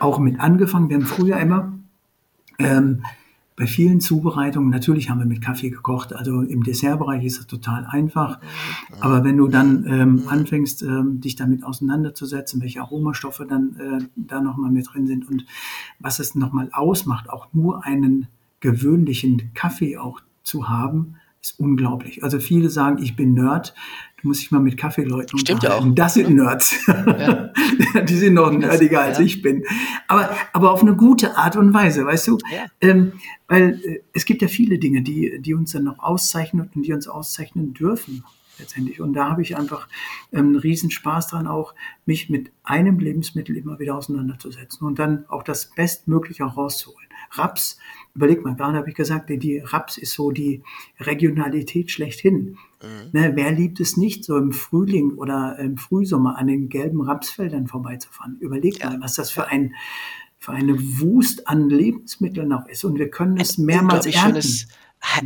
auch 0.00 0.18
mit 0.18 0.40
angefangen. 0.40 0.88
Wir 0.88 0.96
haben 0.96 1.06
früher 1.06 1.38
immer 1.38 1.72
ähm, 2.58 3.02
bei 3.58 3.66
vielen 3.66 4.00
Zubereitungen, 4.00 4.70
natürlich 4.70 5.10
haben 5.10 5.18
wir 5.18 5.26
mit 5.26 5.42
Kaffee 5.42 5.70
gekocht. 5.70 6.12
Also 6.12 6.42
im 6.42 6.62
Dessertbereich 6.62 7.24
ist 7.24 7.40
es 7.40 7.46
total 7.48 7.86
einfach. 7.86 8.38
Aber 9.00 9.24
wenn 9.24 9.36
du 9.36 9.48
dann 9.48 9.84
ähm, 9.88 10.22
anfängst, 10.28 10.82
ähm, 10.82 11.20
dich 11.20 11.34
damit 11.34 11.64
auseinanderzusetzen, 11.64 12.62
welche 12.62 12.80
Aromastoffe 12.80 13.44
dann 13.48 13.76
äh, 13.76 14.04
da 14.14 14.40
nochmal 14.40 14.70
mit 14.70 14.86
drin 14.92 15.08
sind 15.08 15.28
und 15.28 15.44
was 15.98 16.20
es 16.20 16.36
nochmal 16.36 16.70
ausmacht, 16.72 17.28
auch 17.30 17.48
nur 17.52 17.84
einen 17.84 18.28
gewöhnlichen 18.60 19.50
Kaffee 19.54 19.98
auch 19.98 20.20
zu 20.44 20.68
haben, 20.68 21.16
ist 21.40 21.58
unglaublich. 21.58 22.22
Also 22.24 22.40
viele 22.40 22.70
sagen, 22.70 23.02
ich 23.02 23.16
bin 23.16 23.34
Nerd. 23.34 23.74
Du 24.20 24.26
musst 24.28 24.40
dich 24.42 24.50
mal 24.50 24.58
mit 24.58 24.76
Kaffeeleuten 24.76 25.38
Stimmt 25.38 25.62
ja 25.62 25.74
auch. 25.74 25.86
Das 25.94 26.14
sind 26.14 26.34
Nerds. 26.34 26.74
Ja. 26.88 27.52
Die 28.02 28.16
sind 28.16 28.34
noch 28.34 28.50
nerdiger 28.50 29.02
als 29.02 29.18
ja. 29.18 29.24
ich 29.24 29.42
bin. 29.42 29.64
Aber, 30.08 30.30
aber 30.52 30.72
auf 30.72 30.82
eine 30.82 30.96
gute 30.96 31.36
Art 31.36 31.56
und 31.56 31.72
Weise, 31.72 32.04
weißt 32.04 32.26
du? 32.26 32.38
Ja. 32.52 32.66
Ähm, 32.80 33.12
weil 33.46 33.80
äh, 33.84 34.00
es 34.12 34.24
gibt 34.24 34.42
ja 34.42 34.48
viele 34.48 34.78
Dinge, 34.78 35.02
die, 35.02 35.40
die 35.40 35.54
uns 35.54 35.70
dann 35.70 35.84
noch 35.84 36.00
auszeichnen 36.00 36.68
und 36.74 36.82
die 36.82 36.92
uns 36.92 37.06
auszeichnen 37.06 37.74
dürfen 37.74 38.24
letztendlich. 38.58 39.00
Und 39.00 39.12
da 39.14 39.30
habe 39.30 39.42
ich 39.42 39.56
einfach 39.56 39.88
ähm, 40.32 40.46
einen 40.46 40.56
Riesenspaß 40.56 41.28
dran, 41.28 41.46
auch 41.46 41.74
mich 42.06 42.28
mit 42.28 42.50
einem 42.64 42.98
Lebensmittel 42.98 43.56
immer 43.56 43.78
wieder 43.78 43.96
auseinanderzusetzen 43.96 44.86
und 44.86 44.98
dann 44.98 45.26
auch 45.28 45.42
das 45.42 45.70
Bestmögliche 45.74 46.44
rauszuholen. 46.44 47.07
Raps 47.32 47.78
überleg 48.18 48.44
mal, 48.44 48.56
gerade 48.56 48.76
habe 48.76 48.88
ich 48.88 48.96
gesagt, 48.96 49.30
die 49.30 49.58
Raps 49.58 49.96
ist 49.96 50.12
so 50.12 50.32
die 50.32 50.62
Regionalität 50.98 51.92
schlechthin. 51.92 52.58
Mhm. 52.82 53.10
Ne, 53.12 53.32
wer 53.36 53.52
liebt 53.52 53.78
es 53.78 53.96
nicht, 53.96 54.24
so 54.24 54.36
im 54.36 54.52
Frühling 54.52 55.12
oder 55.12 55.56
im 55.58 55.76
Frühsommer 55.76 56.36
an 56.36 56.48
den 56.48 56.68
gelben 56.68 57.00
Rapsfeldern 57.00 57.68
vorbeizufahren? 57.68 58.36
Überleg 58.40 58.80
ja. 58.80 58.90
mal, 58.90 59.00
was 59.00 59.14
das 59.14 59.30
für 59.30 59.46
ein 59.46 59.74
für 60.40 60.52
eine 60.52 60.78
Wust 61.00 61.48
an 61.48 61.68
Lebensmitteln 61.68 62.48
noch 62.48 62.66
ist. 62.68 62.84
Und 62.84 62.98
wir 62.98 63.10
können 63.10 63.38
es 63.38 63.58
mehrmals 63.58 64.06
ernten. 64.06 64.42
Schönes, 64.42 64.68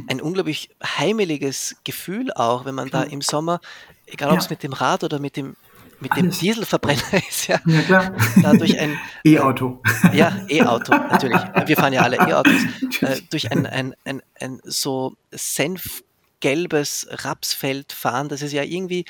ein 0.07 0.21
unglaublich 0.21 0.71
heimeliges 0.83 1.77
Gefühl 1.85 2.33
auch, 2.33 2.65
wenn 2.65 2.75
man 2.75 2.89
da 2.89 3.03
im 3.03 3.21
Sommer, 3.21 3.61
egal 4.07 4.33
ob 4.33 4.39
es 4.39 4.51
mit 4.51 4.63
dem 4.63 4.73
Rad 4.73 5.05
oder 5.05 5.19
mit 5.19 5.37
dem 5.37 5.55
mit 6.03 6.13
Alles. 6.13 6.39
dem 6.39 6.41
Dieselverbrenner 6.41 7.03
ist 7.29 7.47
ja, 7.47 7.61
ja 7.65 7.83
klar. 7.83 8.13
dadurch 8.43 8.79
ein 8.79 8.99
E-Auto. 9.25 9.81
Ja, 10.13 10.45
E-Auto, 10.49 10.93
natürlich. 10.93 11.41
Wir 11.67 11.77
fahren 11.77 11.93
ja 11.93 12.03
alle 12.03 12.17
E-Autos. 12.17 12.61
Äh, 13.01 13.21
durch 13.31 13.51
ein, 13.51 13.67
ein, 13.67 13.95
ein, 14.05 14.23
ein 14.41 14.61
so 14.65 15.17
senfgelbes 15.31 17.07
Rapsfeld 17.11 17.93
fahren, 17.93 18.29
das 18.29 18.43
ist 18.43 18.53
ja 18.53 18.63
irgendwie 18.63 19.05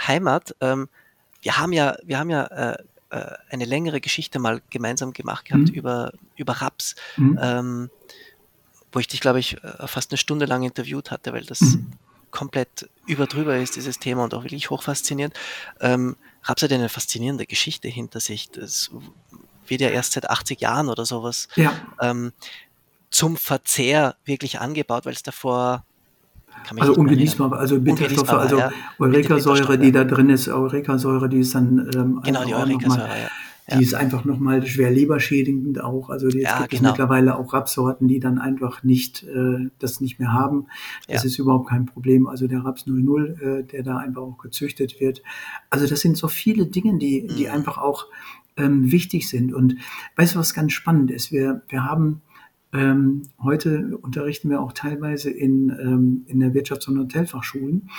Heimat. 0.00 0.56
Ähm, 0.60 0.88
wir 1.42 1.58
haben 1.58 1.72
ja, 1.72 1.96
wir 2.02 2.18
haben 2.18 2.30
ja 2.30 2.44
äh, 2.44 2.76
äh 3.10 3.34
eine 3.50 3.64
längere 3.64 4.00
Geschichte 4.00 4.38
mal 4.38 4.62
gemeinsam 4.70 5.12
gemacht 5.12 5.44
gehabt 5.44 5.68
mhm. 5.68 5.74
über, 5.74 6.12
über 6.36 6.54
Raps, 6.54 6.96
mhm. 7.16 7.38
ähm, 7.40 7.90
wo 8.90 8.98
ich 8.98 9.06
dich, 9.06 9.20
glaube 9.20 9.38
ich, 9.38 9.62
äh, 9.62 9.86
fast 9.86 10.10
eine 10.10 10.18
Stunde 10.18 10.46
lang 10.46 10.62
interviewt 10.62 11.10
hatte, 11.10 11.32
weil 11.32 11.44
das 11.44 11.60
mhm 11.60 11.92
komplett 12.32 12.88
über 13.06 13.26
drüber 13.26 13.56
ist, 13.56 13.76
dieses 13.76 13.98
Thema 13.98 14.24
und 14.24 14.34
auch 14.34 14.44
wirklich 14.44 14.70
hochfaszinierend. 14.70 15.34
Ähm, 15.80 16.16
Raps 16.44 16.62
hat 16.62 16.72
eine 16.72 16.88
faszinierende 16.88 17.46
Geschichte 17.46 17.88
hinter 17.88 18.20
sich. 18.20 18.50
Das 18.50 18.90
wird 19.66 19.80
ja 19.80 19.88
erst 19.88 20.12
seit 20.12 20.28
80 20.28 20.60
Jahren 20.60 20.88
oder 20.88 21.04
sowas 21.04 21.48
ja. 21.56 21.72
ähm, 22.00 22.32
zum 23.10 23.36
Verzehr 23.36 24.16
wirklich 24.24 24.60
angebaut, 24.60 25.06
weil 25.06 25.12
es 25.12 25.22
davor 25.22 25.84
also 26.78 26.94
ungenießbar, 26.94 27.52
also 27.52 27.80
Bitterstoffe, 27.80 28.30
also 28.30 28.58
ja, 28.58 28.70
Eurekasäure, 28.98 29.78
die 29.78 29.90
da 29.90 30.04
drin 30.04 30.30
ist, 30.30 30.48
Eurekasäure, 30.48 31.28
die 31.28 31.40
ist 31.40 31.54
dann 31.54 31.90
ähm, 31.94 32.20
genau 32.22 32.44
die 32.44 32.54
Eurekasäure, 32.54 33.08
ja. 33.08 33.28
Die 33.68 33.74
ja. 33.74 33.80
ist 33.80 33.94
einfach 33.94 34.24
nochmal 34.24 34.66
schwer 34.66 34.90
leberschädigend 34.90 35.80
auch. 35.82 36.10
Also 36.10 36.26
jetzt 36.26 36.42
ja, 36.42 36.58
gibt 36.60 36.70
genau. 36.70 36.82
es 36.82 36.92
mittlerweile 36.92 37.36
auch 37.38 37.52
Rapsorten, 37.52 38.08
die 38.08 38.18
dann 38.18 38.38
einfach 38.38 38.82
nicht 38.82 39.22
äh, 39.22 39.70
das 39.78 40.00
nicht 40.00 40.18
mehr 40.18 40.32
haben. 40.32 40.66
Das 41.06 41.22
ja. 41.22 41.28
ist 41.28 41.38
überhaupt 41.38 41.68
kein 41.68 41.86
Problem. 41.86 42.26
Also 42.26 42.48
der 42.48 42.64
Raps 42.64 42.86
00, 42.86 43.40
äh, 43.40 43.64
der 43.64 43.84
da 43.84 43.98
einfach 43.98 44.22
auch 44.22 44.38
gezüchtet 44.38 45.00
wird. 45.00 45.22
Also 45.70 45.86
das 45.86 46.00
sind 46.00 46.16
so 46.16 46.26
viele 46.26 46.66
Dinge, 46.66 46.98
die, 46.98 47.28
die 47.28 47.44
mhm. 47.44 47.52
einfach 47.52 47.78
auch 47.78 48.06
ähm, 48.56 48.90
wichtig 48.90 49.28
sind. 49.28 49.54
Und 49.54 49.76
weißt 50.16 50.34
du, 50.34 50.40
was 50.40 50.54
ganz 50.54 50.72
spannend 50.72 51.12
ist? 51.12 51.30
Wir, 51.30 51.62
wir 51.68 51.84
haben 51.84 52.22
ähm, 52.72 53.22
heute 53.40 53.98
unterrichten 53.98 54.48
wir 54.48 54.60
auch 54.60 54.72
teilweise 54.72 55.30
in, 55.30 55.68
ähm, 55.70 56.24
in 56.26 56.40
der 56.40 56.54
Wirtschafts- 56.54 56.88
und 56.88 56.98
Hotelfachschulen. 56.98 57.90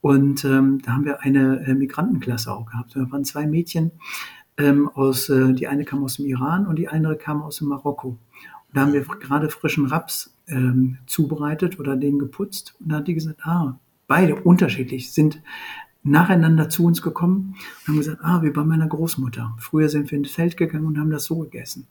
Und 0.00 0.44
ähm, 0.44 0.80
da 0.82 0.92
haben 0.92 1.04
wir 1.04 1.22
eine 1.22 1.64
äh, 1.66 1.74
Migrantenklasse 1.74 2.52
auch 2.52 2.66
gehabt. 2.66 2.94
Da 2.94 3.10
waren 3.10 3.24
zwei 3.24 3.46
Mädchen, 3.46 3.92
ähm, 4.58 4.88
aus, 4.88 5.28
äh, 5.28 5.52
die 5.52 5.68
eine 5.68 5.84
kam 5.84 6.02
aus 6.02 6.16
dem 6.16 6.26
Iran 6.26 6.66
und 6.66 6.76
die 6.76 6.88
andere 6.88 7.16
kam 7.16 7.42
aus 7.42 7.58
dem 7.58 7.68
Marokko. 7.68 8.08
Und 8.08 8.18
da 8.72 8.82
haben 8.82 8.92
wir 8.92 9.02
gerade 9.02 9.50
frischen 9.50 9.86
Raps 9.86 10.34
ähm, 10.48 10.98
zubereitet 11.06 11.78
oder 11.78 11.96
den 11.96 12.18
geputzt. 12.18 12.74
Und 12.80 12.90
dann 12.90 13.00
hat 13.00 13.08
die 13.08 13.14
gesagt, 13.14 13.40
ah, 13.44 13.78
beide 14.06 14.36
unterschiedlich 14.36 15.12
sind 15.12 15.42
nacheinander 16.02 16.68
zu 16.68 16.84
uns 16.84 17.02
gekommen 17.02 17.56
und 17.80 17.88
haben 17.88 17.96
gesagt, 17.98 18.20
ah, 18.22 18.42
wie 18.42 18.50
bei 18.50 18.64
meiner 18.64 18.86
Großmutter. 18.86 19.56
Früher 19.58 19.88
sind 19.88 20.10
wir 20.10 20.18
ins 20.18 20.30
Feld 20.30 20.56
gegangen 20.56 20.86
und 20.86 20.98
haben 20.98 21.10
das 21.10 21.24
so 21.24 21.38
gegessen. 21.38 21.86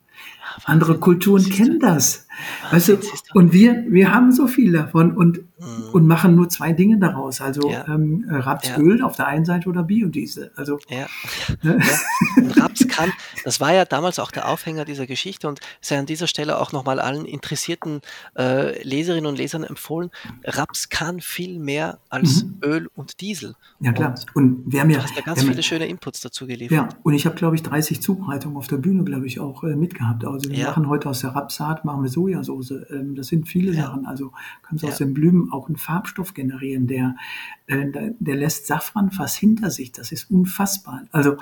Andere 0.63 0.97
Kulturen 0.97 1.43
kennen 1.49 1.79
das. 1.79 2.27
weißt 2.71 2.89
du, 2.89 2.97
und 3.33 3.53
wir, 3.53 3.85
wir 3.87 4.13
haben 4.13 4.31
so 4.31 4.47
viel 4.47 4.71
davon 4.71 5.15
und, 5.15 5.39
mhm. 5.59 5.89
und 5.91 6.07
machen 6.07 6.35
nur 6.35 6.49
zwei 6.49 6.73
Dinge 6.73 6.97
daraus. 6.97 7.41
Also 7.41 7.69
ja. 7.69 7.85
ähm, 7.87 8.25
Rapsöl 8.29 8.99
ja. 8.99 9.05
auf 9.05 9.15
der 9.15 9.27
einen 9.27 9.45
Seite 9.45 9.69
oder 9.69 9.83
Biodiesel. 9.83 10.51
Also, 10.55 10.79
ja. 10.89 11.07
Ne? 11.61 11.79
ja. 11.79 12.63
Raps 12.63 12.87
kann, 12.87 13.11
das 13.43 13.59
war 13.59 13.73
ja 13.73 13.85
damals 13.85 14.19
auch 14.19 14.31
der 14.31 14.47
Aufhänger 14.47 14.85
dieser 14.85 15.07
Geschichte 15.07 15.47
und 15.47 15.59
sei 15.81 15.99
an 15.99 16.05
dieser 16.05 16.27
Stelle 16.27 16.59
auch 16.59 16.71
nochmal 16.71 16.99
allen 16.99 17.25
interessierten 17.25 18.01
äh, 18.37 18.81
Leserinnen 18.83 19.25
und 19.25 19.37
Lesern 19.37 19.63
empfohlen, 19.63 20.09
Raps 20.43 20.89
kann 20.89 21.21
viel 21.21 21.59
mehr 21.59 21.99
als 22.09 22.43
mhm. 22.43 22.59
Öl 22.63 22.89
und 22.95 23.21
Diesel. 23.21 23.55
Ja 23.79 23.91
klar. 23.91 24.15
Und, 24.33 24.35
und 24.35 24.71
wir 24.71 24.81
haben 24.81 24.89
ja, 24.89 24.97
du 24.97 25.03
hast 25.03 25.17
da 25.17 25.21
ganz 25.21 25.43
viele 25.43 25.63
schöne 25.63 25.87
Inputs 25.87 26.21
dazu 26.21 26.47
geliefert. 26.47 26.75
Ja, 26.75 26.89
und 27.03 27.13
ich 27.13 27.25
habe, 27.25 27.35
glaube 27.35 27.55
ich, 27.55 27.63
30 27.63 28.01
Zubereitungen 28.01 28.57
auf 28.57 28.67
der 28.67 28.77
Bühne, 28.77 29.03
glaube 29.03 29.27
ich, 29.27 29.39
auch 29.39 29.63
äh, 29.63 29.75
mitgehabt 29.75 30.04
gehabt. 30.05 30.25
Also 30.25 30.49
wir 30.49 30.57
ja. 30.57 30.67
machen 30.67 30.87
heute 30.87 31.09
aus 31.09 31.21
der 31.21 31.31
Rapsaat, 31.31 31.85
machen 31.85 32.03
wir 32.03 32.09
Sojasauce. 32.09 32.73
Ähm, 32.89 33.15
das 33.15 33.27
sind 33.27 33.47
viele 33.47 33.73
ja. 33.73 33.83
Sachen. 33.83 34.05
Also 34.05 34.31
kannst 34.63 34.83
du 34.83 34.87
ja. 34.87 34.93
aus 34.93 34.99
den 34.99 35.13
Blüten 35.13 35.51
auch 35.51 35.67
einen 35.67 35.77
Farbstoff 35.77 36.33
generieren, 36.33 36.87
der, 36.87 37.15
äh, 37.67 37.85
der 38.19 38.35
lässt 38.35 38.67
Safranfass 38.67 39.35
hinter 39.35 39.69
sich. 39.69 39.91
Das 39.91 40.11
ist 40.11 40.29
unfassbar. 40.31 41.03
Also, 41.11 41.37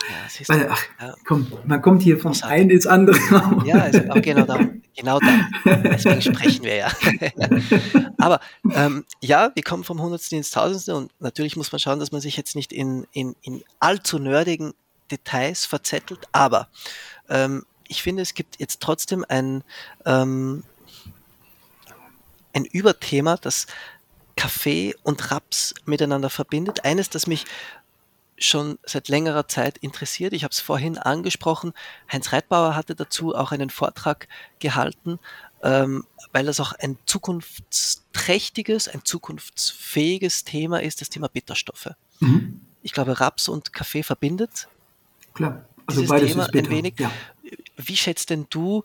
weil, 0.48 0.70
ach, 0.70 1.16
komm, 1.26 1.48
man 1.66 1.82
kommt 1.82 2.02
hier 2.02 2.20
vom 2.20 2.34
einen 2.44 2.70
ins 2.70 2.88
andere. 2.88 3.18
Ja, 3.66 3.76
also 3.76 4.00
auch 4.10 4.22
genau 4.22 4.46
da. 4.46 4.60
Genau 4.96 5.20
da. 5.20 5.74
Deswegen 5.84 6.22
sprechen 6.22 6.64
wir 6.64 6.76
ja. 6.76 6.88
Aber 8.18 8.40
ähm, 8.72 9.06
ja, 9.22 9.52
wir 9.56 9.64
kommen 9.64 9.84
vom 9.84 10.02
Hundertsten 10.02 10.38
ins 10.38 10.52
Tausendste 10.52 10.96
und 10.96 11.12
natürlich 11.20 11.56
muss 11.56 11.72
man 11.72 11.80
schauen, 11.80 12.00
dass 12.00 12.12
man 12.12 12.22
sich 12.22 12.38
jetzt 12.38 12.56
nicht 12.56 12.72
in, 12.72 13.06
in, 13.12 13.36
in 13.42 13.64
allzu 13.80 14.20
nerdigen 14.20 14.74
Details 15.10 15.66
verzettelt. 15.66 16.28
Aber 16.32 16.68
ähm, 17.30 17.64
ich 17.94 18.02
finde, 18.02 18.24
es 18.24 18.34
gibt 18.34 18.60
jetzt 18.60 18.82
trotzdem 18.82 19.24
ein, 19.30 19.64
ähm, 20.04 20.64
ein 22.54 22.66
Überthema, 22.66 23.38
das 23.38 23.68
Kaffee 24.36 24.96
und 25.04 25.30
Raps 25.30 25.76
miteinander 25.86 26.32
verbindet. 26.32 26.86
Eines, 26.86 27.12
das 27.12 27.28
mich 27.28 27.46
schon 28.40 28.80
seit 28.84 29.10
längerer 29.10 29.48
Zeit 29.48 29.78
interessiert. 29.78 30.34
Ich 30.34 30.44
habe 30.44 30.52
es 30.52 30.60
vorhin 30.60 30.98
angesprochen. 30.98 31.72
Heinz 32.12 32.34
Reitbauer 32.34 32.76
hatte 32.76 32.96
dazu 32.96 33.36
auch 33.36 33.52
einen 33.52 33.70
Vortrag 33.70 34.28
gehalten, 34.58 35.20
ähm, 35.62 36.04
weil 36.32 36.48
das 36.48 36.60
auch 36.60 36.74
ein 36.74 36.98
zukunftsträchtiges, 37.06 38.88
ein 38.88 39.06
zukunftsfähiges 39.06 40.46
Thema 40.46 40.82
ist, 40.82 41.02
das 41.02 41.12
Thema 41.12 41.28
Bitterstoffe. 41.28 41.92
Mhm. 42.22 42.60
Ich 42.82 42.92
glaube, 42.92 43.20
Raps 43.20 43.48
und 43.48 43.72
Kaffee 43.72 44.02
verbindet. 44.02 44.68
Klar. 45.36 45.66
Also 45.86 46.02
dieses 46.02 46.10
beides 46.10 46.32
Thema 46.32 46.46
ist 46.46 46.52
bitter. 46.52 46.68
ein 46.68 46.72
wenig. 46.72 46.94
Ja. 46.98 47.12
Wie 47.78 47.98
schätzt 47.98 48.30
denn 48.30 48.48
du, 48.50 48.84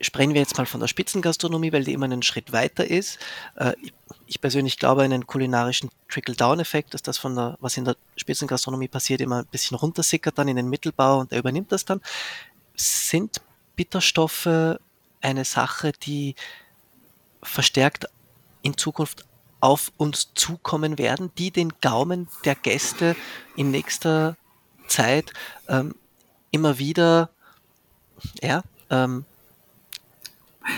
sprechen 0.00 0.34
wir 0.34 0.40
jetzt 0.40 0.56
mal 0.56 0.66
von 0.66 0.80
der 0.80 0.88
Spitzengastronomie, 0.88 1.72
weil 1.72 1.84
die 1.84 1.92
immer 1.92 2.06
einen 2.06 2.22
Schritt 2.22 2.52
weiter 2.52 2.88
ist. 2.88 3.18
Äh, 3.56 3.74
ich 4.26 4.40
persönlich 4.40 4.78
glaube 4.78 5.02
an 5.02 5.12
einen 5.12 5.26
kulinarischen 5.26 5.90
Trickle-Down-Effekt, 6.08 6.94
dass 6.94 7.02
das 7.02 7.18
von 7.18 7.34
der, 7.34 7.58
was 7.60 7.76
in 7.76 7.84
der 7.84 7.96
Spitzengastronomie 8.16 8.88
passiert, 8.88 9.20
immer 9.20 9.40
ein 9.40 9.46
bisschen 9.46 9.76
runtersickert 9.76 10.38
dann 10.38 10.48
in 10.48 10.56
den 10.56 10.70
Mittelbau 10.70 11.18
und 11.18 11.32
der 11.32 11.40
übernimmt 11.40 11.72
das 11.72 11.84
dann. 11.84 12.00
Sind 12.74 13.40
Bitterstoffe 13.76 14.78
eine 15.20 15.44
Sache, 15.44 15.92
die 15.92 16.34
verstärkt 17.42 18.06
in 18.62 18.76
Zukunft 18.76 19.24
auf 19.60 19.92
uns 19.98 20.32
zukommen 20.34 20.96
werden, 20.96 21.30
die 21.36 21.50
den 21.50 21.72
Gaumen 21.80 22.28
der 22.44 22.54
Gäste 22.54 23.16
in 23.56 23.70
nächster 23.70 24.36
Zeit 24.88 25.32
ähm, 25.68 25.94
immer 26.50 26.78
wieder 26.78 27.30
ja, 28.42 28.62
ähm, 28.90 29.24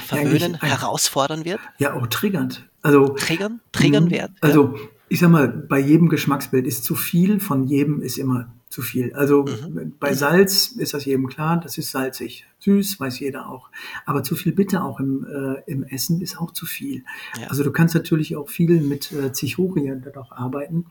verwöhnen, 0.07 0.59
ja, 0.61 0.69
herausfordern 0.69 1.45
wird? 1.45 1.61
Ja, 1.79 1.95
auch 1.95 2.07
triggernd. 2.07 2.69
Also, 2.83 3.09
triggern, 3.11 3.61
triggern 3.73 4.07
mhm. 4.07 4.11
wird. 4.11 4.31
Also, 4.41 4.79
ich 5.09 5.21
sag 5.21 5.31
mal, 5.31 5.49
bei 5.49 5.79
jedem 5.79 6.09
Geschmacksbild 6.09 6.67
ist 6.67 6.85
zu 6.85 6.95
viel, 6.95 7.39
von 7.39 7.65
jedem 7.65 8.01
ist 8.01 8.19
immer 8.19 8.49
zu 8.73 8.83
viel. 8.83 9.13
Also 9.15 9.45
mhm. 9.45 9.93
bei 10.01 10.15
Salz 10.15 10.69
ist 10.69 10.95
das 10.95 11.05
jedem 11.05 11.29
klar, 11.29 11.61
das 11.61 11.79
ist 11.79 11.91
salzig. 11.91 12.47
Süß 12.61 12.99
weiß 12.99 13.21
jeder 13.21 13.49
auch. 13.49 13.71
Aber 14.07 14.23
zu 14.23 14.35
viel 14.35 14.53
Bitter 14.53 14.85
auch 14.85 14.99
im, 14.99 15.27
äh, 15.27 15.71
im 15.71 15.83
Essen 15.85 16.21
ist 16.21 16.39
auch 16.39 16.53
zu 16.53 16.65
viel. 16.65 17.05
Ja. 17.39 17.49
Also 17.49 17.65
du 17.65 17.73
kannst 17.73 17.95
natürlich 17.95 18.37
auch 18.37 18.49
viel 18.49 18.81
mit 18.81 19.13
äh, 19.13 19.33
Zichorien 19.33 20.05
auch 20.17 20.33
arbeiten 20.33 20.87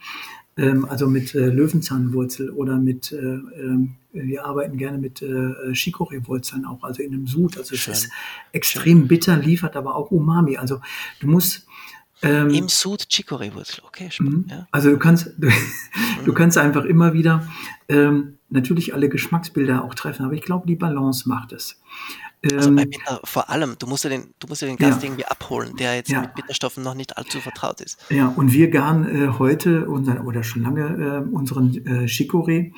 ähm, 0.57 0.85
also 0.85 1.07
mit 1.07 1.33
äh, 1.33 1.47
Löwenzahnwurzel 1.47 2.49
oder 2.51 2.77
mit, 2.77 3.11
äh, 3.11 3.17
äh, 3.17 3.87
wir 4.11 4.45
arbeiten 4.45 4.77
gerne 4.77 4.97
mit 4.97 5.21
äh, 5.21 5.71
Chicorée-Wurzeln 5.71 6.65
auch, 6.65 6.83
also 6.83 7.01
in 7.01 7.13
einem 7.13 7.27
Sud. 7.27 7.57
Also 7.57 7.73
es 7.73 7.87
ist 7.87 8.09
extrem 8.51 8.99
Schön. 8.99 9.07
bitter, 9.07 9.37
liefert 9.37 9.75
aber 9.75 9.95
auch 9.95 10.11
Umami. 10.11 10.57
Also 10.57 10.81
du 11.19 11.27
musst 11.27 11.65
ähm, 12.23 12.49
Im 12.49 12.69
Sud 12.69 13.07
Chicorée-Wurzel, 13.09 13.83
okay, 13.85 14.09
spannend. 14.11 14.47
Mhm. 14.47 14.51
Ja. 14.51 14.67
Also 14.71 14.91
du 14.91 14.97
kannst, 14.97 15.33
du, 15.37 15.49
du, 16.25 16.33
kannst 16.33 16.57
einfach 16.57 16.85
immer 16.85 17.13
wieder 17.13 17.47
ähm, 17.89 18.37
natürlich 18.49 18.93
alle 18.93 19.09
Geschmacksbilder 19.09 19.83
auch 19.83 19.95
treffen, 19.95 20.25
aber 20.25 20.33
ich 20.33 20.41
glaube, 20.41 20.67
die 20.67 20.75
Balance 20.75 21.27
macht 21.27 21.51
es. 21.51 21.81
Also 22.43 22.73
bei 22.73 22.83
ähm, 22.83 22.89
Bitter 22.89 23.19
vor 23.23 23.49
allem, 23.49 23.75
du 23.77 23.85
musst 23.85 24.03
ja 24.03 24.09
den, 24.09 24.33
du 24.39 24.47
musst 24.47 24.61
ja 24.61 24.67
den 24.67 24.77
Gast 24.77 25.03
ja. 25.03 25.09
irgendwie 25.09 25.25
abholen, 25.25 25.75
der 25.77 25.95
jetzt 25.95 26.09
ja. 26.09 26.21
mit 26.21 26.33
Bitterstoffen 26.33 26.83
noch 26.83 26.95
nicht 26.95 27.17
allzu 27.17 27.39
vertraut 27.39 27.81
ist. 27.81 28.03
Ja, 28.09 28.29
und 28.29 28.51
wir 28.51 28.69
garen 28.69 29.07
äh, 29.07 29.27
heute 29.37 29.87
unseren, 29.87 30.25
oder 30.25 30.43
schon 30.43 30.63
lange 30.63 30.81
äh, 30.81 31.35
unseren 31.35 31.73
äh, 31.85 32.05
Chicorée 32.05 32.73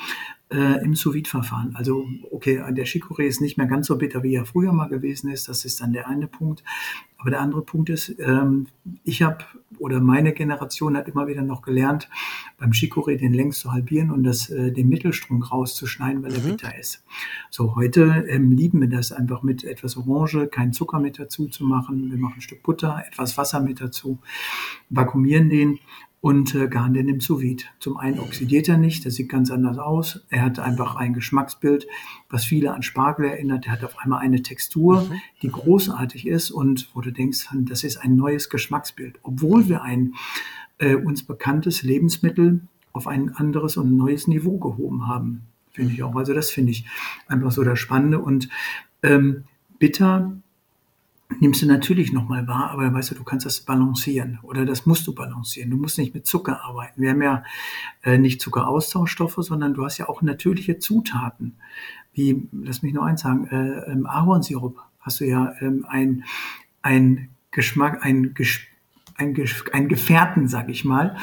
äh, 0.54 0.84
im 0.84 0.96
sous 0.96 1.16
verfahren 1.28 1.76
Also, 1.76 2.08
okay, 2.32 2.64
der 2.72 2.86
Chicorée 2.86 3.26
ist 3.26 3.42
nicht 3.42 3.58
mehr 3.58 3.68
ganz 3.68 3.88
so 3.88 3.98
bitter, 3.98 4.24
wie 4.24 4.36
er 4.36 4.46
früher 4.46 4.72
mal 4.72 4.88
gewesen 4.88 5.32
ist. 5.32 5.50
Das 5.50 5.66
ist 5.66 5.82
dann 5.82 5.94
der 5.94 6.08
eine 6.08 6.28
Punkt. 6.28 6.64
Aber 7.18 7.32
der 7.32 7.42
andere 7.42 7.62
Punkt 7.62 7.90
ist, 7.90 8.16
ähm, 8.20 8.68
ich 9.04 9.22
habe 9.22 9.46
oder 9.80 10.00
meine 10.00 10.34
Generation 10.34 10.96
hat 10.96 11.08
immer 11.08 11.28
wieder 11.28 11.42
noch 11.42 11.62
gelernt, 11.62 12.10
beim 12.58 12.72
Chicorée 12.72 13.18
den 13.18 13.34
längs 13.34 13.60
zu 13.60 13.72
halbieren 13.72 14.12
und 14.12 14.24
das, 14.24 14.50
äh, 14.50 14.72
den 14.72 14.88
Mittelstrunk 14.88 15.52
rauszuschneiden, 15.52 16.24
weil 16.24 16.34
er 16.34 16.42
mhm. 16.42 16.52
bitter 16.52 16.78
ist. 16.78 17.04
So, 17.50 17.76
heute 17.76 18.26
ähm, 18.30 18.52
lieben 18.52 18.82
wir 18.82 18.90
das 18.90 19.12
einfach 19.12 19.42
mit 19.44 19.64
etwas 19.64 19.98
Orange, 19.98 20.48
kein 20.48 20.74
Zucker 20.74 21.00
mit 21.00 21.18
dazu 21.18 21.48
zu 21.48 21.64
machen. 21.64 22.12
Wir 22.12 22.18
machen 22.18 22.36
ein 22.38 22.42
Stück 22.42 22.62
Butter, 22.64 23.04
etwas 23.08 23.38
Wasser 23.38 23.62
mit 23.62 23.82
dazu, 23.82 24.20
vakuumieren 24.90 25.50
den 25.50 25.80
und 26.24 26.56
äh, 26.56 26.70
garen 26.70 26.94
den 26.94 27.10
im 27.10 27.20
sous 27.20 27.42
-Vide. 27.42 27.66
Zum 27.80 27.98
einen 27.98 28.18
oxidiert 28.18 28.70
er 28.70 28.78
nicht, 28.78 29.06
das 29.06 29.16
sieht 29.16 29.28
ganz 29.28 29.52
anders 29.52 29.78
aus. 29.78 30.26
Er 30.30 30.44
hat 30.44 30.58
einfach 30.58 30.96
ein 30.96 31.14
Geschmacksbild, 31.14 31.86
was 32.30 32.46
viele 32.46 32.74
an 32.74 32.82
Spargel 32.82 33.26
erinnert. 33.26 33.66
Er 33.66 33.74
hat 33.74 33.84
auf 33.84 34.00
einmal 34.00 34.20
eine 34.22 34.42
Textur, 34.42 35.02
mhm. 35.02 35.22
die 35.42 35.50
großartig 35.50 36.26
ist 36.26 36.50
und 36.50 36.90
wo 36.94 37.02
du 37.02 37.12
denkst, 37.12 37.50
das 37.64 37.84
ist 37.84 37.98
ein 37.98 38.16
neues 38.16 38.50
Geschmacksbild. 38.50 39.20
Obwohl 39.22 39.68
wir 39.68 39.82
ein 39.82 40.14
äh, 40.78 40.96
uns 40.96 41.24
bekanntes 41.24 41.84
Lebensmittel 41.84 42.62
auf 42.94 43.06
ein 43.06 43.36
anderes 43.36 43.76
und 43.76 43.98
neues 43.98 44.26
Niveau 44.30 44.58
gehoben 44.60 45.08
haben, 45.08 45.42
finde 45.74 45.92
ich 45.92 46.04
auch. 46.04 46.16
Also 46.16 46.34
das 46.34 46.52
finde 46.52 46.72
ich 46.72 46.86
einfach 47.28 47.52
so 47.52 47.66
das 47.66 47.80
Spannende 47.80 48.20
und 48.20 48.48
ähm, 49.02 49.44
bitter 49.78 50.38
nimmst 51.40 51.62
du 51.62 51.66
natürlich 51.66 52.14
nochmal 52.14 52.48
wahr, 52.48 52.72
aber 52.72 52.94
weißt 52.94 53.12
du, 53.12 53.16
du 53.16 53.24
kannst 53.24 53.46
das 53.46 53.62
balancieren 53.62 54.40
oder 54.44 54.66
das 54.66 54.86
musst 54.86 55.08
du 55.08 55.14
balancieren. 55.16 55.70
Du 55.70 55.78
musst 55.78 55.98
nicht 55.98 56.14
mit 56.14 56.26
Zucker 56.26 56.64
arbeiten. 56.64 57.02
Wir 57.02 57.12
haben 57.12 57.22
ja 57.22 57.44
äh, 58.04 58.18
nicht 58.18 58.42
Zuckeraustauschstoffe, 58.42 59.38
sondern 59.40 59.74
du 59.74 59.84
hast 59.86 59.98
ja 59.98 60.10
auch 60.10 60.22
natürliche 60.22 60.80
Zutaten. 60.80 61.58
Wie, 62.14 62.48
lass 62.52 62.84
mich 62.84 62.94
nur 62.94 63.06
eins 63.06 63.22
sagen, 63.22 63.48
äh, 63.48 63.92
ähm, 63.92 64.06
Ahornsirup 64.06 64.80
hast 65.00 65.20
du 65.20 65.26
ja 65.26 65.54
ähm, 65.62 65.86
ein, 65.90 66.24
ein 66.82 67.30
Geschmack, 67.52 68.04
ein, 68.04 68.34
ein, 69.16 69.36
ein 69.72 69.88
Gefährten, 69.88 70.48
sag 70.48 70.70
ich 70.70 70.86
mal, 70.86 71.18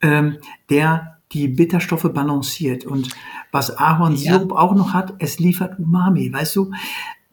ähm, 0.00 0.38
der 0.70 1.18
die 1.32 1.48
Bitterstoffe 1.48 2.12
balanciert. 2.12 2.84
Und 2.84 3.08
was 3.50 3.76
Ahornsirup 3.76 4.50
ja. 4.50 4.56
auch 4.56 4.74
noch 4.74 4.94
hat, 4.94 5.14
es 5.18 5.38
liefert 5.38 5.78
Umami. 5.78 6.32
Weißt 6.32 6.54
du, 6.56 6.72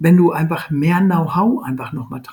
wenn 0.02 0.18
du 0.18 0.32
einfach 0.32 0.72
mehr 0.72 1.00
Know-how 1.00 1.64
einfach 1.64 1.94
nochmal 1.94 2.24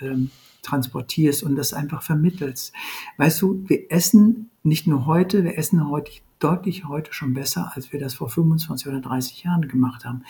ähm, 0.00 0.30
transportierst 0.62 1.42
und 1.42 1.56
das 1.56 1.72
einfach 1.72 2.02
vermittelst. 2.02 2.72
Weißt 3.16 3.42
du, 3.42 3.64
wir 3.66 3.90
essen 3.90 4.50
nicht 4.62 4.86
nur 4.86 5.06
heute, 5.06 5.42
wir 5.42 5.58
essen 5.58 5.88
heute 5.90 6.12
deutlich 6.38 6.84
heute 6.84 7.12
schon 7.12 7.34
besser, 7.34 7.72
als 7.74 7.92
wir 7.92 7.98
das 7.98 8.14
vor 8.14 8.28
25 8.28 8.86
oder 8.86 9.00
30 9.00 9.42
Jahren 9.42 9.66
gemacht 9.66 10.04
haben. 10.04 10.22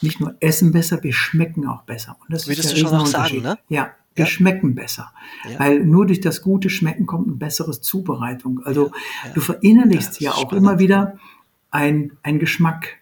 Nicht 0.00 0.18
nur 0.18 0.34
essen 0.40 0.72
besser, 0.72 1.02
wir 1.02 1.12
schmecken 1.12 1.66
auch 1.66 1.82
besser. 1.82 2.16
Und 2.20 2.32
das 2.32 2.48
Würdest 2.48 2.72
ist 2.72 2.76
du 2.76 2.88
schon 2.88 2.96
noch 2.96 3.06
sagen, 3.06 3.42
ne? 3.42 3.58
Ja, 3.68 3.90
wir 4.14 4.24
ja. 4.24 4.30
schmecken 4.30 4.74
besser. 4.74 5.12
Ja. 5.46 5.60
Weil 5.60 5.84
nur 5.84 6.06
durch 6.06 6.20
das 6.22 6.40
gute 6.40 6.70
Schmecken 6.70 7.04
kommt 7.04 7.26
eine 7.26 7.36
bessere 7.36 7.78
Zubereitung. 7.78 8.62
Also 8.64 8.90
ja. 9.24 9.32
du 9.34 9.40
verinnerlichst 9.42 10.20
ja, 10.22 10.32
auch 10.32 10.42
spannend. 10.42 10.64
immer 10.64 10.78
wieder 10.78 11.18
ein, 11.70 12.12
ein 12.22 12.38
Geschmack. 12.38 12.99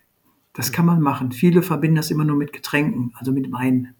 Das 0.58 0.72
kann 0.72 0.86
man 0.86 1.00
machen. 1.00 1.30
Viele 1.30 1.62
verbinden 1.62 1.98
das 1.98 2.10
immer 2.10 2.24
nur 2.24 2.34
mit 2.34 2.52
Getränken, 2.52 3.12
also 3.14 3.30
mit 3.30 3.52
Wein. 3.52 3.94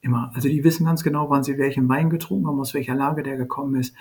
Immer. 0.00 0.32
Also 0.34 0.48
die 0.48 0.64
wissen 0.64 0.86
ganz 0.86 1.04
genau, 1.04 1.28
wann 1.28 1.44
sie 1.44 1.58
welchen 1.58 1.86
Wein 1.86 2.08
getrunken 2.08 2.46
haben, 2.46 2.58
aus 2.58 2.72
welcher 2.72 2.94
Lage 2.94 3.22
der 3.22 3.36
gekommen 3.36 3.74
ist. 3.78 3.94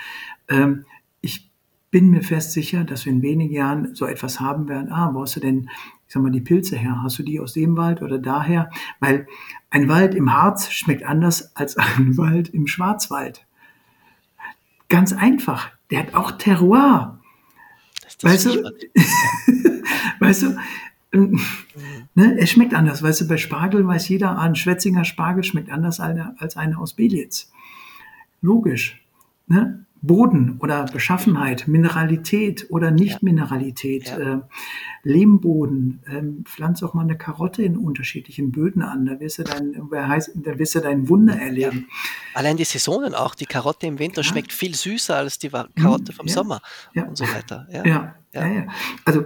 Ähm, 0.47 0.85
ich 1.19 1.51
bin 1.89 2.09
mir 2.09 2.21
fest 2.21 2.53
sicher, 2.53 2.85
dass 2.85 3.05
wir 3.05 3.11
in 3.11 3.21
wenigen 3.21 3.53
Jahren 3.53 3.93
so 3.93 4.05
etwas 4.05 4.39
haben 4.39 4.69
werden. 4.69 4.89
Ah, 4.89 5.09
wo 5.13 5.23
hast 5.23 5.35
du 5.35 5.41
denn, 5.41 5.69
ich 6.07 6.13
sag 6.13 6.23
mal, 6.23 6.31
die 6.31 6.39
Pilze 6.39 6.77
her? 6.77 7.03
Hast 7.03 7.19
du 7.19 7.23
die 7.23 7.41
aus 7.41 7.51
dem 7.51 7.75
Wald 7.75 8.01
oder 8.01 8.19
daher? 8.19 8.69
Weil 9.01 9.27
ein 9.69 9.89
Wald 9.89 10.15
im 10.15 10.31
Harz 10.31 10.71
schmeckt 10.71 11.03
anders 11.03 11.53
als 11.57 11.75
ein 11.75 12.15
Wald 12.17 12.47
im 12.53 12.67
Schwarzwald. 12.67 13.45
Ganz 14.87 15.11
einfach. 15.11 15.71
Der 15.89 15.99
hat 15.99 16.15
auch 16.15 16.31
Terroir. 16.31 17.19
Weißt 18.21 18.45
du, 18.45 18.63
weißt 20.21 20.43
du, 20.43 20.55
ne, 22.15 22.37
es 22.39 22.49
schmeckt 22.49 22.73
anders. 22.73 23.03
Weißt 23.03 23.21
du, 23.21 23.27
bei 23.27 23.37
Spargel 23.37 23.85
weiß 23.85 24.07
jeder, 24.09 24.31
ah, 24.31 24.43
ein 24.43 24.55
Schwetzinger 24.55 25.03
Spargel 25.03 25.43
schmeckt 25.43 25.69
anders 25.69 25.99
als 25.99 26.57
einer 26.57 26.79
aus 26.79 26.93
Belitz. 26.93 27.51
Logisch. 28.41 29.03
Ne? 29.47 29.85
Boden 30.03 30.57
oder 30.59 30.85
Beschaffenheit, 30.85 31.67
Mineralität 31.67 32.65
oder 32.69 32.89
Nicht-Mineralität, 32.89 34.07
ja. 34.07 34.17
äh, 34.17 34.41
Lehmboden, 35.03 36.01
ähm, 36.07 36.43
pflanz 36.43 36.81
auch 36.81 36.95
mal 36.95 37.03
eine 37.03 37.17
Karotte 37.17 37.61
in 37.61 37.77
unterschiedlichen 37.77 38.51
Böden 38.51 38.81
an, 38.81 39.05
da 39.05 39.19
wirst 39.19 39.37
du 39.37 39.43
dein, 39.43 39.73
da 39.73 40.57
wirst 40.57 40.73
du 40.73 40.79
dein 40.79 41.07
Wunder 41.07 41.39
erleben. 41.39 41.87
Ja. 41.87 42.39
Allein 42.39 42.57
die 42.57 42.63
Saisonen 42.63 43.13
auch, 43.13 43.35
die 43.35 43.45
Karotte 43.45 43.85
im 43.85 43.99
Winter 43.99 44.21
ja. 44.21 44.23
schmeckt 44.23 44.53
viel 44.53 44.73
süßer 44.73 45.15
als 45.15 45.37
die 45.37 45.49
Karotte 45.49 46.13
vom 46.13 46.27
Sommer 46.27 46.61
und 46.95 47.17
so 47.17 47.25
weiter. 47.25 47.67
Ja, 47.71 47.85
ja. 47.85 48.47
ja. 48.47 48.67
Also 49.05 49.25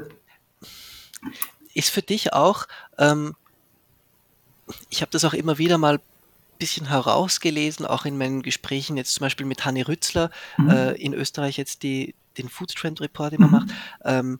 ist 1.76 1.92
für 1.92 2.02
dich 2.02 2.34
auch, 2.34 2.68
ähm, 2.98 3.36
ich 4.90 5.02
habe 5.02 5.12
das 5.12 5.24
auch 5.26 5.34
immer 5.34 5.60
wieder 5.60 5.78
mal 5.78 6.00
bisschen 6.58 6.88
herausgelesen, 6.88 7.86
auch 7.86 8.06
in 8.06 8.18
meinen 8.18 8.42
Gesprächen 8.42 8.98
jetzt 8.98 9.14
zum 9.14 9.26
Beispiel 9.26 9.46
mit 9.46 9.66
Hanni 9.66 9.82
Rützler 9.82 10.32
mhm. 10.58 10.70
äh, 10.70 10.92
in 10.94 11.14
Österreich 11.14 11.58
jetzt 11.58 11.84
die, 11.84 12.16
den 12.38 12.50
Food 12.50 12.74
Trend 12.74 13.02
Report 13.02 13.34
immer 13.34 13.48
mhm. 13.48 13.52
macht. 13.52 13.68
Ähm, 14.04 14.40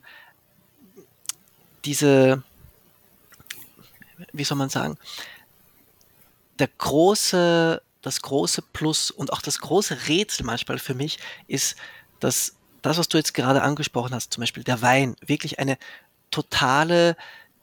diese, 1.84 2.42
wie 4.32 4.44
soll 4.44 4.58
man 4.58 4.70
sagen, 4.70 4.96
der 6.58 6.68
große, 6.68 7.82
das 8.00 8.22
große 8.22 8.62
Plus 8.62 9.10
und 9.10 9.32
auch 9.32 9.42
das 9.42 9.60
große 9.60 10.08
Rätsel 10.08 10.46
manchmal 10.46 10.78
für 10.78 10.94
mich 10.94 11.18
ist, 11.46 11.76
dass 12.18 12.54
das, 12.82 12.98
was 12.98 13.08
du 13.08 13.18
jetzt 13.18 13.34
gerade 13.34 13.62
angesprochen 13.62 14.14
hast, 14.14 14.32
zum 14.32 14.40
Beispiel 14.40 14.64
der 14.64 14.80
Wein, 14.80 15.16
wirklich 15.20 15.58
eine 15.58 15.76
totale, 16.36 17.16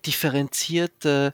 differenzierte, 0.03 1.33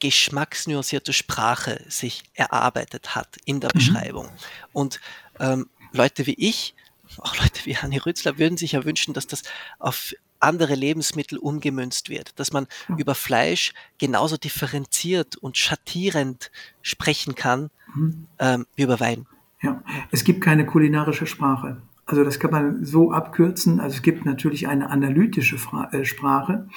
geschmacksnuancierte 0.00 1.12
Sprache 1.12 1.84
sich 1.88 2.24
erarbeitet 2.34 3.14
hat 3.14 3.36
in 3.44 3.60
der 3.60 3.70
mhm. 3.72 3.78
Beschreibung. 3.78 4.28
Und 4.72 5.00
ähm, 5.38 5.68
Leute 5.92 6.26
wie 6.26 6.34
ich, 6.34 6.74
auch 7.18 7.36
Leute 7.38 7.64
wie 7.64 7.76
Hanni 7.76 7.98
Rützler, 7.98 8.38
würden 8.38 8.56
sich 8.56 8.72
ja 8.72 8.84
wünschen, 8.84 9.14
dass 9.14 9.28
das 9.28 9.44
auf 9.78 10.14
andere 10.40 10.74
Lebensmittel 10.74 11.38
umgemünzt 11.38 12.10
wird, 12.10 12.38
dass 12.40 12.52
man 12.52 12.66
ja. 12.88 12.96
über 12.96 13.14
Fleisch 13.14 13.72
genauso 13.98 14.36
differenziert 14.36 15.36
und 15.36 15.56
schattierend 15.56 16.50
sprechen 16.82 17.36
kann 17.36 17.70
mhm. 17.94 18.26
ähm, 18.40 18.66
wie 18.74 18.82
über 18.82 18.98
Wein. 18.98 19.26
Ja, 19.62 19.80
es 20.10 20.24
gibt 20.24 20.42
keine 20.42 20.66
kulinarische 20.66 21.26
Sprache. 21.26 21.80
Also 22.06 22.22
das 22.22 22.38
kann 22.38 22.50
man 22.50 22.84
so 22.84 23.12
abkürzen. 23.12 23.80
Also 23.80 23.96
es 23.96 24.02
gibt 24.02 24.26
natürlich 24.26 24.68
eine 24.68 24.90
analytische 24.90 25.58
Fra 25.58 25.90
äh, 25.92 26.04
Sprache, 26.04 26.68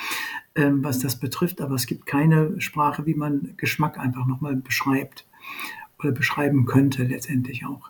ähm, 0.55 0.83
was 0.83 0.99
das 0.99 1.19
betrifft, 1.19 1.61
aber 1.61 1.75
es 1.75 1.85
gibt 1.85 2.05
keine 2.05 2.59
Sprache, 2.61 3.05
wie 3.05 3.15
man 3.15 3.53
Geschmack 3.57 3.97
einfach 3.97 4.25
nochmal 4.25 4.55
beschreibt 4.55 5.25
oder 5.99 6.11
beschreiben 6.11 6.65
könnte 6.65 7.03
letztendlich 7.03 7.65
auch. 7.65 7.89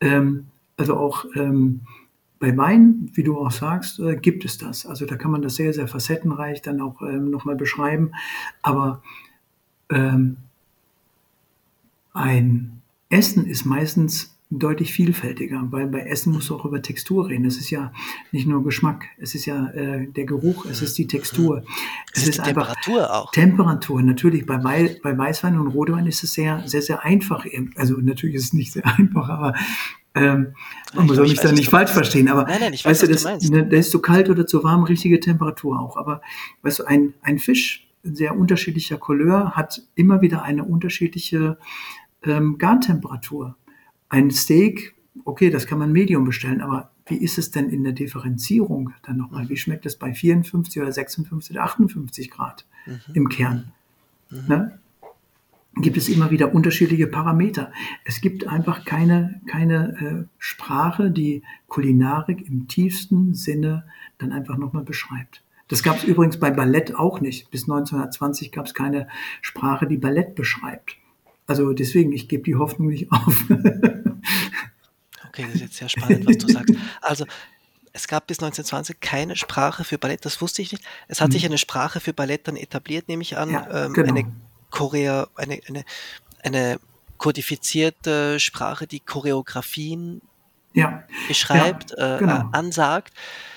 Ähm, 0.00 0.46
also 0.76 0.96
auch 0.96 1.26
ähm, 1.34 1.82
bei 2.38 2.56
Wein, 2.56 3.10
wie 3.12 3.22
du 3.22 3.38
auch 3.38 3.50
sagst, 3.50 4.00
äh, 4.00 4.16
gibt 4.16 4.46
es 4.46 4.56
das. 4.56 4.86
Also 4.86 5.04
da 5.04 5.16
kann 5.16 5.30
man 5.30 5.42
das 5.42 5.56
sehr, 5.56 5.74
sehr 5.74 5.86
facettenreich 5.86 6.62
dann 6.62 6.80
auch 6.80 7.02
ähm, 7.02 7.30
nochmal 7.30 7.56
beschreiben. 7.56 8.12
Aber 8.62 9.02
ähm, 9.90 10.38
ein 12.14 12.80
Essen 13.10 13.44
ist 13.44 13.66
meistens 13.66 14.29
deutlich 14.50 14.92
vielfältiger, 14.92 15.62
weil 15.70 15.86
bei 15.86 16.00
Essen 16.00 16.32
musst 16.32 16.50
du 16.50 16.56
auch 16.56 16.64
über 16.64 16.82
Textur 16.82 17.28
reden. 17.28 17.44
Es 17.44 17.56
ist 17.56 17.70
ja 17.70 17.92
nicht 18.32 18.48
nur 18.48 18.64
Geschmack, 18.64 19.04
es 19.18 19.36
ist 19.36 19.46
ja 19.46 19.68
äh, 19.68 20.08
der 20.08 20.24
Geruch, 20.24 20.66
es 20.66 20.82
ist 20.82 20.98
die 20.98 21.06
Textur. 21.06 21.62
Es, 22.12 22.22
es 22.22 22.28
ist, 22.28 22.38
ist 22.38 22.44
Temperatur 22.44 23.14
auch. 23.14 23.30
Temperatur, 23.30 24.02
natürlich. 24.02 24.46
Bei, 24.46 24.62
Wei 24.64 24.98
bei 25.02 25.16
Weißwein 25.16 25.58
und 25.58 25.68
Rotwein 25.68 26.06
ist 26.06 26.24
es 26.24 26.32
sehr, 26.32 26.62
sehr, 26.66 26.82
sehr 26.82 27.04
einfach. 27.04 27.46
Also 27.76 27.98
natürlich 27.98 28.34
ist 28.34 28.44
es 28.44 28.52
nicht 28.52 28.72
sehr 28.72 28.86
einfach, 28.98 29.28
aber 29.28 29.54
ähm, 30.16 30.54
man 30.94 31.08
soll 31.08 31.28
mich 31.28 31.38
da 31.38 31.52
nicht 31.52 31.70
falsch 31.70 31.92
verstehen, 31.92 32.28
aber 32.28 32.42
nein, 32.44 32.58
nein, 32.60 32.72
ich 32.72 32.84
weiß, 32.84 33.02
weißt 33.02 33.24
du, 33.24 33.30
das, 33.30 33.38
du 33.38 33.52
ne, 33.52 33.66
da 33.66 33.76
ist 33.76 33.92
zu 33.92 34.00
kalt 34.00 34.28
oder 34.28 34.44
zu 34.44 34.64
warm, 34.64 34.82
richtige 34.82 35.20
Temperatur 35.20 35.78
auch. 35.78 35.96
Aber 35.96 36.20
weißt 36.62 36.80
du, 36.80 36.84
ein, 36.84 37.14
ein 37.22 37.38
Fisch 37.38 37.86
sehr 38.02 38.36
unterschiedlicher 38.36 38.98
Couleur 38.98 39.52
hat 39.52 39.82
immer 39.94 40.20
wieder 40.22 40.42
eine 40.42 40.64
unterschiedliche 40.64 41.58
ähm, 42.24 42.58
Gartemperatur 42.58 43.56
ein 44.10 44.30
Steak, 44.30 44.94
okay, 45.24 45.48
das 45.50 45.66
kann 45.66 45.78
man 45.78 45.92
Medium 45.92 46.24
bestellen, 46.24 46.60
aber 46.60 46.90
wie 47.06 47.16
ist 47.16 47.38
es 47.38 47.50
denn 47.50 47.70
in 47.70 47.82
der 47.82 47.92
Differenzierung 47.92 48.92
dann 49.02 49.16
nochmal? 49.16 49.48
Wie 49.48 49.56
schmeckt 49.56 49.86
es 49.86 49.96
bei 49.96 50.12
54 50.12 50.80
oder 50.82 50.92
56 50.92 51.56
oder 51.56 51.64
58 51.64 52.30
Grad 52.30 52.66
mhm. 52.86 53.14
im 53.14 53.28
Kern? 53.28 53.72
Mhm. 54.30 54.44
Ne? 54.46 54.78
Gibt 55.76 55.96
es 55.96 56.08
immer 56.08 56.30
wieder 56.30 56.54
unterschiedliche 56.54 57.06
Parameter. 57.06 57.72
Es 58.04 58.20
gibt 58.20 58.46
einfach 58.46 58.84
keine, 58.84 59.40
keine 59.46 59.96
äh, 60.00 60.26
Sprache, 60.38 61.10
die 61.10 61.42
Kulinarik 61.68 62.46
im 62.48 62.66
tiefsten 62.66 63.34
Sinne 63.34 63.84
dann 64.18 64.32
einfach 64.32 64.58
nochmal 64.58 64.82
beschreibt. 64.82 65.42
Das 65.68 65.84
gab 65.84 65.96
es 65.96 66.04
übrigens 66.04 66.38
bei 66.38 66.50
Ballett 66.50 66.96
auch 66.96 67.20
nicht. 67.20 67.50
Bis 67.52 67.62
1920 67.62 68.50
gab 68.50 68.66
es 68.66 68.74
keine 68.74 69.06
Sprache, 69.40 69.86
die 69.86 69.98
Ballett 69.98 70.34
beschreibt. 70.34 70.96
Also 71.46 71.72
deswegen, 71.72 72.12
ich 72.12 72.28
gebe 72.28 72.42
die 72.42 72.56
Hoffnung 72.56 72.88
nicht 72.88 73.10
auf. 73.12 73.44
okay, 75.30 75.44
das 75.46 75.54
ist 75.54 75.60
jetzt 75.60 75.76
sehr 75.76 75.88
spannend, 75.88 76.26
was 76.26 76.38
du 76.38 76.48
sagst. 76.48 76.74
Also 77.00 77.24
es 77.92 78.06
gab 78.06 78.26
bis 78.26 78.38
1920 78.38 79.00
keine 79.00 79.36
Sprache 79.36 79.84
für 79.84 79.98
Ballett, 79.98 80.24
das 80.24 80.40
wusste 80.40 80.62
ich 80.62 80.72
nicht. 80.72 80.84
Es 81.08 81.20
hat 81.20 81.28
mhm. 81.28 81.32
sich 81.32 81.46
eine 81.46 81.58
Sprache 81.58 82.00
für 82.00 82.12
Ballett 82.12 82.46
dann 82.48 82.56
etabliert, 82.56 83.08
nehme 83.08 83.22
ich 83.22 83.36
an, 83.36 83.50
ja, 83.50 83.86
ähm, 83.86 83.92
genau. 83.92 84.08
eine 84.08 84.32
Korea, 84.70 85.28
eine, 85.34 85.60
eine, 85.66 85.84
eine 86.42 86.80
kodifizierte 87.18 88.38
Sprache, 88.40 88.86
die 88.86 89.00
Choreografien 89.00 90.22
ja. 90.72 91.04
beschreibt, 91.28 91.94
ja, 91.96 92.18
genau. 92.18 92.36
äh, 92.36 92.44
ansagt. 92.52 93.12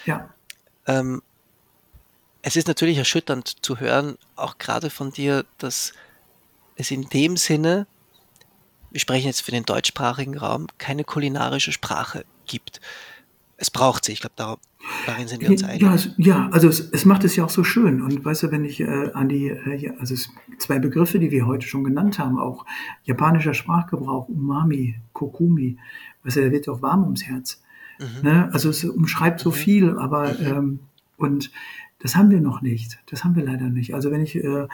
Ja. 0.05 0.29
Ähm, 0.87 1.21
es 2.41 2.55
ist 2.55 2.67
natürlich 2.67 2.97
erschütternd 2.97 3.63
zu 3.63 3.79
hören, 3.79 4.17
auch 4.35 4.57
gerade 4.57 4.89
von 4.89 5.11
dir, 5.11 5.45
dass 5.59 5.93
es 6.75 6.91
in 6.91 7.07
dem 7.09 7.37
Sinne, 7.37 7.87
wir 8.93 8.99
sprechen 8.99 9.25
jetzt 9.25 9.41
für 9.41 9.51
den 9.51 9.65
deutschsprachigen 9.65 10.37
Raum, 10.37 10.67
keine 10.77 11.03
kulinarische 11.03 11.71
Sprache 11.71 12.25
gibt. 12.45 12.79
Es 13.57 13.71
braucht 13.71 14.05
sie, 14.05 14.13
ich 14.13 14.21
glaube, 14.21 14.33
da, 14.35 14.57
darin 15.07 15.27
sind 15.27 15.41
wir 15.41 15.49
uns 15.49 15.63
einig. 15.63 15.81
Ja, 15.81 15.97
ja 16.17 16.49
also 16.51 16.67
es, 16.67 16.79
es, 16.91 17.03
macht 17.03 17.23
es 17.23 17.35
ja 17.35 17.43
auch 17.43 17.49
so 17.49 17.63
schön. 17.63 18.01
Und 18.03 18.23
weißt 18.23 18.43
du, 18.43 18.51
wenn 18.51 18.63
ich 18.63 18.79
äh, 18.79 19.11
an 19.13 19.29
die, 19.29 19.47
äh, 19.47 19.93
also 19.99 20.15
zwei 20.59 20.77
Begriffe, 20.77 21.19
die 21.19 21.31
wir 21.31 21.47
heute 21.47 21.67
schon 21.67 21.83
genannt 21.83 22.19
haben, 22.19 22.39
auch 22.39 22.65
japanischer 23.03 23.55
Sprachgebrauch, 23.55 24.29
Umami, 24.29 24.95
Kokumi, 25.13 25.77
weißt 26.23 26.37
du, 26.37 26.41
der 26.41 26.51
wird 26.51 26.67
doch 26.67 26.81
warm 26.83 27.03
ums 27.03 27.23
Herz. 27.23 27.61
Mhm. 27.99 28.29
Ne? 28.29 28.49
Also 28.53 28.69
es 28.69 28.83
umschreibt 28.83 29.39
so 29.39 29.49
mhm. 29.49 29.55
viel, 29.55 29.97
aber 29.97 30.33
mhm. 30.33 30.45
ähm, 30.45 30.79
und 31.17 31.51
das 31.99 32.15
haben 32.15 32.29
wir 32.29 32.41
noch 32.41 32.61
nicht. 32.61 32.99
Das 33.07 33.23
haben 33.23 33.35
wir 33.35 33.43
leider 33.43 33.69
nicht. 33.69 33.95
Also 33.95 34.11
wenn 34.11 34.21
ich 34.21 34.35
äh, 34.35 34.67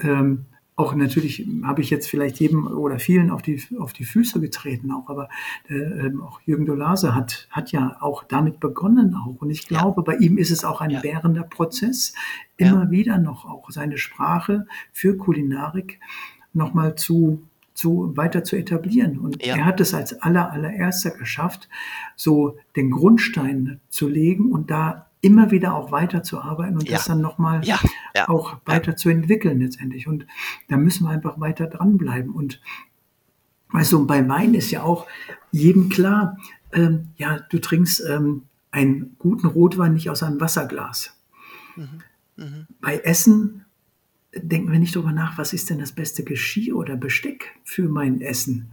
ähm, 0.00 0.46
auch 0.76 0.94
natürlich 0.94 1.46
habe 1.62 1.82
ich 1.82 1.90
jetzt 1.90 2.08
vielleicht 2.08 2.40
jedem 2.40 2.66
oder 2.66 2.98
vielen 2.98 3.30
auf 3.30 3.42
die, 3.42 3.62
auf 3.78 3.92
die 3.92 4.04
Füße 4.04 4.40
getreten 4.40 4.90
auch, 4.90 5.08
aber 5.08 5.28
äh, 5.68 5.74
ähm, 5.74 6.20
auch 6.20 6.40
Jürgen 6.44 6.66
Dolase 6.66 7.14
hat, 7.14 7.46
hat 7.50 7.70
ja 7.70 7.96
auch 8.00 8.24
damit 8.24 8.58
begonnen 8.58 9.14
auch. 9.14 9.40
Und 9.40 9.50
ich 9.50 9.68
glaube, 9.68 10.00
ja. 10.00 10.02
bei 10.02 10.16
ihm 10.16 10.36
ist 10.36 10.50
es 10.50 10.64
auch 10.64 10.80
ein 10.80 10.90
ja. 10.90 11.02
währender 11.04 11.44
Prozess, 11.44 12.12
immer 12.56 12.84
ja. 12.84 12.90
wieder 12.90 13.18
noch 13.18 13.44
auch 13.44 13.70
seine 13.70 13.98
Sprache 13.98 14.66
für 14.92 15.16
Kulinarik 15.16 16.00
nochmal 16.52 16.96
zu, 16.96 17.42
zu 17.74 18.16
weiter 18.16 18.42
zu 18.42 18.56
etablieren. 18.56 19.18
Und 19.18 19.42
er 19.44 19.64
hat 19.64 19.80
es 19.80 19.94
als 19.94 20.22
aller, 20.22 20.50
allererster 20.50 21.10
geschafft, 21.10 21.68
so 22.16 22.56
den 22.74 22.90
Grundstein 22.90 23.80
zu 23.90 24.08
legen 24.08 24.50
und 24.50 24.72
da 24.72 25.06
immer 25.24 25.50
wieder 25.50 25.74
auch 25.74 25.90
weiterzuarbeiten 25.90 26.76
und 26.76 26.88
ja. 26.88 26.96
das 26.96 27.06
dann 27.06 27.20
nochmal 27.20 27.64
ja. 27.64 27.80
ja. 28.14 28.28
auch 28.28 28.58
weiter 28.66 28.94
zu 28.96 29.08
entwickeln 29.08 29.60
letztendlich. 29.60 30.06
Und 30.06 30.26
da 30.68 30.76
müssen 30.76 31.04
wir 31.04 31.10
einfach 31.10 31.40
weiter 31.40 31.66
dranbleiben. 31.66 32.32
Und 32.32 32.60
weißt 33.70 33.92
du, 33.92 34.06
bei 34.06 34.28
Wein 34.28 34.54
ist 34.54 34.70
ja 34.70 34.82
auch 34.82 35.06
jedem 35.50 35.88
klar, 35.88 36.36
ähm, 36.72 37.08
ja, 37.16 37.38
du 37.48 37.58
trinkst 37.58 38.02
ähm, 38.08 38.42
einen 38.70 39.16
guten 39.18 39.46
Rotwein 39.46 39.94
nicht 39.94 40.10
aus 40.10 40.22
einem 40.22 40.40
Wasserglas. 40.40 41.16
Mhm. 41.76 42.02
Mhm. 42.36 42.66
Bei 42.80 42.98
Essen 42.98 43.64
denken 44.36 44.72
wir 44.72 44.78
nicht 44.78 44.94
darüber 44.94 45.12
nach, 45.12 45.38
was 45.38 45.52
ist 45.52 45.70
denn 45.70 45.78
das 45.78 45.92
beste 45.92 46.22
Geschirr 46.24 46.76
oder 46.76 46.96
Besteck 46.96 47.54
für 47.64 47.88
mein 47.88 48.20
Essen. 48.20 48.72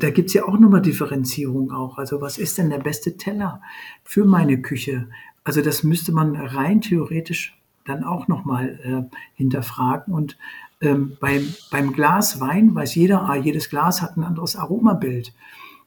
Da 0.00 0.10
gibt 0.10 0.28
es 0.28 0.34
ja 0.34 0.44
auch 0.44 0.58
nochmal 0.58 0.82
Differenzierung 0.82 1.70
auch. 1.70 1.98
Also 1.98 2.20
was 2.20 2.38
ist 2.38 2.58
denn 2.58 2.70
der 2.70 2.78
beste 2.78 3.16
Teller 3.16 3.62
für 4.02 4.24
meine 4.24 4.60
Küche? 4.60 5.08
Also 5.46 5.62
das 5.62 5.84
müsste 5.84 6.10
man 6.10 6.34
rein 6.34 6.80
theoretisch 6.80 7.56
dann 7.84 8.02
auch 8.02 8.26
nochmal 8.26 8.80
äh, 8.82 9.16
hinterfragen. 9.34 10.12
Und 10.12 10.36
ähm, 10.80 11.16
beim, 11.20 11.54
beim 11.70 11.92
Glas 11.92 12.40
Wein 12.40 12.74
weiß 12.74 12.96
jeder, 12.96 13.22
ah, 13.22 13.36
jedes 13.36 13.70
Glas 13.70 14.02
hat 14.02 14.16
ein 14.16 14.24
anderes 14.24 14.56
Aromabild. 14.56 15.32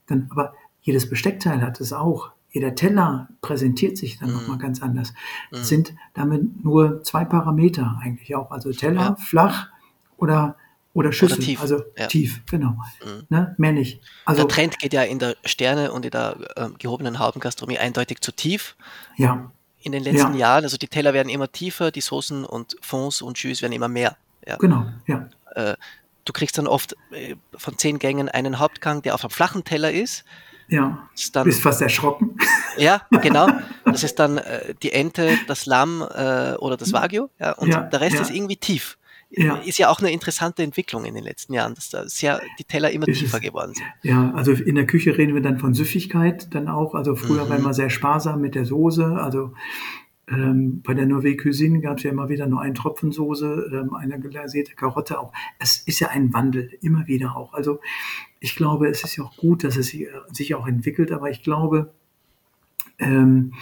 Dann, 0.07 0.27
aber 0.29 0.53
jedes 0.81 1.09
Besteckteil 1.09 1.61
hat 1.61 1.81
es 1.81 1.91
auch. 1.91 2.31
Jeder 2.51 2.73
Teller 2.73 3.27
präsentiert 3.41 3.97
sich 3.97 4.17
dann 4.17 4.29
mhm. 4.29 4.35
nochmal 4.35 4.59
ganz 4.59 4.81
anders. 4.81 5.13
Das 5.51 5.59
mhm. 5.59 5.65
sind 5.65 5.93
damit 6.13 6.63
nur 6.63 7.03
zwei 7.03 7.25
Parameter 7.25 7.99
eigentlich 8.01 8.35
auch. 8.35 8.51
Also 8.51 8.71
Teller, 8.71 9.01
ja. 9.01 9.15
flach 9.17 9.67
oder 10.15 10.55
oder 10.93 11.11
Schüssel, 11.13 11.37
oder 11.37 11.45
tief. 11.45 11.61
also 11.61 11.83
ja. 11.97 12.07
tief, 12.07 12.41
genau. 12.49 12.75
Mhm. 13.03 13.25
Ne? 13.29 13.55
Mehr 13.57 13.71
nicht. 13.71 14.01
Also, 14.25 14.43
der 14.43 14.49
Trend 14.49 14.79
geht 14.79 14.93
ja 14.93 15.03
in 15.03 15.19
der 15.19 15.35
Sterne- 15.45 15.91
und 15.91 16.05
in 16.05 16.11
der 16.11 16.37
äh, 16.55 16.69
gehobenen 16.77 17.19
Haubengastronomie 17.19 17.77
eindeutig 17.77 18.21
zu 18.21 18.31
tief. 18.31 18.75
Ja. 19.15 19.51
In 19.81 19.91
den 19.91 20.03
letzten 20.03 20.33
ja. 20.33 20.39
Jahren, 20.39 20.63
also 20.63 20.77
die 20.77 20.87
Teller 20.87 21.13
werden 21.13 21.29
immer 21.29 21.51
tiefer, 21.51 21.91
die 21.91 22.01
Soßen 22.01 22.43
und 22.43 22.75
Fonds 22.81 23.21
und 23.21 23.37
Jus 23.37 23.61
werden 23.61 23.71
immer 23.71 23.87
mehr. 23.87 24.17
Ja. 24.45 24.57
Genau, 24.57 24.87
ja. 25.05 25.29
Äh, 25.55 25.75
du 26.25 26.33
kriegst 26.33 26.57
dann 26.57 26.67
oft 26.67 26.95
äh, 27.11 27.35
von 27.55 27.77
zehn 27.77 27.99
Gängen 27.99 28.27
einen 28.27 28.59
Hauptgang, 28.59 29.01
der 29.01 29.13
auf 29.13 29.23
einem 29.23 29.31
flachen 29.31 29.63
Teller 29.63 29.91
ist. 29.91 30.25
Ja, 30.67 31.09
du 31.33 31.43
bist 31.43 31.61
fast 31.61 31.81
erschrocken. 31.81 32.37
Ja, 32.77 33.01
genau. 33.11 33.49
Das 33.83 34.03
ist 34.03 34.19
dann 34.19 34.37
äh, 34.37 34.73
die 34.81 34.93
Ente, 34.93 35.37
das 35.47 35.65
Lamm 35.65 36.01
äh, 36.01 36.53
oder 36.53 36.77
das 36.77 36.93
Wagyu. 36.93 37.27
Ja, 37.37 37.51
und 37.53 37.67
ja, 37.67 37.81
der 37.81 37.99
Rest 37.99 38.15
ja. 38.15 38.21
ist 38.21 38.31
irgendwie 38.31 38.55
tief 38.55 38.98
ja. 39.29 39.57
ist 39.57 39.77
ja 39.77 39.89
auch 39.89 39.99
eine 39.99 40.11
interessante 40.11 40.63
Entwicklung 40.63 41.05
in 41.05 41.13
den 41.13 41.23
letzten 41.23 41.53
Jahren, 41.53 41.75
dass 41.75 41.89
da 41.89 42.07
sehr 42.07 42.41
die 42.57 42.63
Teller 42.63 42.91
immer 42.91 43.07
ist 43.07 43.19
tiefer 43.19 43.37
es, 43.37 43.43
geworden 43.43 43.73
sind. 43.75 43.87
Ja, 44.01 44.31
also 44.33 44.51
in 44.51 44.75
der 44.75 44.87
Küche 44.87 45.17
reden 45.17 45.33
wir 45.35 45.41
dann 45.41 45.59
von 45.59 45.73
Süffigkeit 45.73 46.53
dann 46.53 46.67
auch. 46.67 46.95
Also 46.95 47.15
früher 47.15 47.45
mhm. 47.45 47.49
war 47.49 47.59
man 47.59 47.73
sehr 47.73 47.89
sparsam 47.89 48.41
mit 48.41 48.55
der 48.55 48.65
Soße. 48.65 49.05
Also 49.05 49.53
ähm, 50.27 50.81
bei 50.83 50.93
der 50.93 51.05
Norvég 51.05 51.41
Cuisine 51.41 51.81
gab 51.81 51.97
es 51.97 52.03
ja 52.03 52.11
immer 52.11 52.29
wieder 52.29 52.47
nur 52.47 52.61
einen 52.61 52.75
Tropfen 52.75 53.11
Soße, 53.11 53.71
ähm, 53.73 53.93
eine 53.93 54.19
glasierte 54.19 54.75
Karotte 54.75 55.19
auch. 55.19 55.33
Es 55.59 55.77
ist 55.77 55.99
ja 55.99 56.09
ein 56.09 56.33
Wandel, 56.33 56.71
immer 56.81 57.07
wieder 57.07 57.35
auch. 57.35 57.53
Also 57.53 57.79
ich 58.39 58.55
glaube, 58.55 58.87
es 58.87 59.03
ist 59.03 59.15
ja 59.15 59.23
auch 59.23 59.37
gut, 59.37 59.63
dass 59.63 59.75
es 59.75 59.87
sich, 59.87 60.01
äh, 60.01 60.09
sich 60.31 60.55
auch 60.55 60.67
entwickelt, 60.67 61.11
aber 61.11 61.29
ich 61.29 61.43
glaube, 61.43 61.93
ähm, 62.99 63.53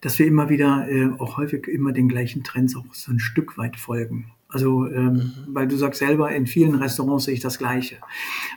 dass 0.00 0.18
wir 0.18 0.26
immer 0.26 0.48
wieder, 0.48 0.88
äh, 0.88 1.10
auch 1.18 1.36
häufig 1.36 1.66
immer 1.68 1.92
den 1.92 2.08
gleichen 2.08 2.44
Trends 2.44 2.76
auch 2.76 2.92
so 2.92 3.12
ein 3.12 3.20
Stück 3.20 3.56
weit 3.58 3.76
folgen. 3.76 4.32
Also, 4.52 4.86
ähm, 4.86 5.32
weil 5.46 5.66
du 5.66 5.76
sagst 5.76 6.00
selber, 6.00 6.30
in 6.30 6.46
vielen 6.46 6.74
Restaurants 6.74 7.24
sehe 7.24 7.32
ich 7.32 7.40
das 7.40 7.56
Gleiche. 7.56 7.96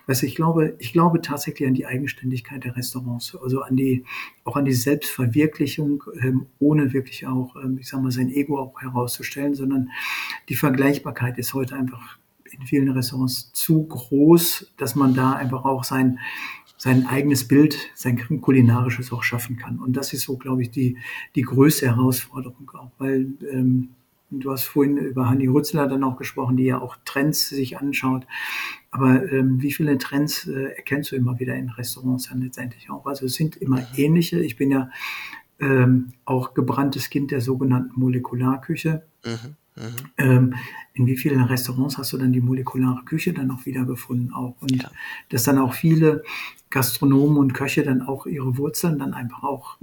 Weißt 0.07 0.23
du, 0.23 0.25
ich 0.25 0.35
glaube, 0.35 0.75
ich 0.77 0.91
glaube 0.91 1.21
tatsächlich 1.21 1.65
an 1.65 1.73
die 1.73 1.85
Eigenständigkeit 1.85 2.65
der 2.65 2.75
Restaurants, 2.75 3.33
also 3.41 3.61
an 3.61 3.77
die, 3.77 4.03
auch 4.43 4.57
an 4.57 4.65
die 4.65 4.73
Selbstverwirklichung, 4.73 6.03
ähm, 6.19 6.47
ohne 6.59 6.91
wirklich 6.91 7.25
auch, 7.25 7.55
ähm, 7.55 7.77
ich 7.79 7.87
sag 7.87 8.01
mal, 8.01 8.11
sein 8.11 8.29
Ego 8.29 8.59
auch 8.59 8.81
herauszustellen, 8.81 9.55
sondern 9.55 9.89
die 10.49 10.55
Vergleichbarkeit 10.55 11.37
ist 11.37 11.53
heute 11.53 11.77
einfach 11.77 12.17
in 12.51 12.65
vielen 12.67 12.89
Restaurants 12.89 13.53
zu 13.53 13.85
groß, 13.85 14.73
dass 14.75 14.95
man 14.95 15.13
da 15.13 15.31
einfach 15.31 15.63
auch 15.63 15.85
sein, 15.85 16.19
sein 16.75 17.07
eigenes 17.07 17.47
Bild, 17.47 17.77
sein 17.95 18.17
kulinarisches 18.41 19.13
auch 19.13 19.23
schaffen 19.23 19.55
kann. 19.55 19.79
Und 19.79 19.93
das 19.93 20.11
ist 20.11 20.23
so, 20.23 20.35
glaube 20.35 20.61
ich, 20.61 20.71
die, 20.71 20.97
die 21.35 21.43
größte 21.43 21.85
Herausforderung 21.87 22.69
auch, 22.73 22.91
weil, 22.97 23.29
ähm, 23.49 23.91
Du 24.39 24.51
hast 24.51 24.63
vorhin 24.63 24.97
über 24.97 25.29
Hanni 25.29 25.47
Rützler 25.47 25.87
dann 25.87 26.03
auch 26.03 26.17
gesprochen, 26.17 26.57
die 26.57 26.65
ja 26.65 26.81
auch 26.81 26.97
Trends 27.05 27.49
sich 27.49 27.77
anschaut. 27.77 28.25
Aber 28.91 29.31
ähm, 29.31 29.61
wie 29.61 29.71
viele 29.71 29.97
Trends 29.97 30.47
äh, 30.47 30.75
erkennst 30.75 31.11
du 31.11 31.15
immer 31.15 31.39
wieder 31.39 31.55
in 31.55 31.69
Restaurants 31.69 32.29
dann 32.29 32.41
letztendlich 32.41 32.89
auch? 32.89 33.05
Also 33.05 33.25
es 33.25 33.35
sind 33.35 33.57
immer 33.57 33.85
ähnliche. 33.97 34.39
Ich 34.39 34.55
bin 34.55 34.71
ja 34.71 34.89
ähm, 35.59 36.13
auch 36.25 36.53
gebranntes 36.53 37.09
Kind 37.09 37.31
der 37.31 37.41
sogenannten 37.41 37.99
Molekularküche. 37.99 39.03
Mhm. 39.25 39.55
Mhm. 39.75 39.95
Ähm, 40.17 40.53
in 40.93 41.05
wie 41.05 41.17
vielen 41.17 41.41
Restaurants 41.41 41.97
hast 41.97 42.13
du 42.13 42.17
dann 42.17 42.31
die 42.31 42.41
molekulare 42.41 43.03
Küche 43.03 43.33
dann 43.33 43.51
auch 43.51 43.65
wiedergefunden 43.65 44.33
auch? 44.33 44.55
Und 44.61 44.83
ja. 44.83 44.89
dass 45.29 45.43
dann 45.43 45.57
auch 45.57 45.73
viele 45.73 46.23
Gastronomen 46.69 47.37
und 47.37 47.53
Köche 47.53 47.83
dann 47.83 48.01
auch 48.01 48.25
ihre 48.25 48.57
Wurzeln 48.57 48.99
dann 48.99 49.13
einfach 49.13 49.43
auch 49.43 49.77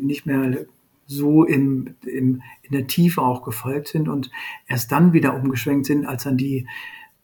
nicht 0.00 0.26
mehr 0.26 0.66
so 1.10 1.44
im, 1.44 1.96
im, 2.06 2.40
in 2.62 2.72
der 2.72 2.86
Tiefe 2.86 3.20
auch 3.20 3.42
gefolgt 3.42 3.88
sind 3.88 4.08
und 4.08 4.30
erst 4.68 4.92
dann 4.92 5.12
wieder 5.12 5.34
umgeschwenkt 5.34 5.86
sind, 5.86 6.06
als 6.06 6.22
dann 6.22 6.36
die 6.36 6.68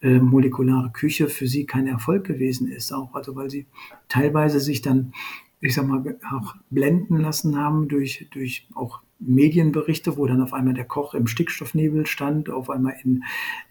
äh, 0.02 0.18
molekulare 0.18 0.90
Küche 0.90 1.28
für 1.28 1.46
sie 1.46 1.66
kein 1.66 1.86
Erfolg 1.86 2.24
gewesen 2.24 2.66
ist. 2.68 2.92
Auch 2.92 3.14
also 3.14 3.36
weil 3.36 3.48
sie 3.48 3.66
teilweise 4.08 4.58
sich 4.58 4.82
dann, 4.82 5.12
ich 5.60 5.74
sag 5.74 5.86
mal, 5.86 6.18
auch 6.36 6.56
blenden 6.68 7.18
lassen 7.18 7.56
haben 7.56 7.86
durch, 7.86 8.26
durch 8.32 8.66
auch 8.74 9.02
Medienberichte, 9.20 10.16
wo 10.16 10.26
dann 10.26 10.42
auf 10.42 10.52
einmal 10.52 10.74
der 10.74 10.84
Koch 10.84 11.14
im 11.14 11.28
Stickstoffnebel 11.28 12.06
stand, 12.06 12.50
auf 12.50 12.68
einmal 12.68 12.96
in, 13.04 13.22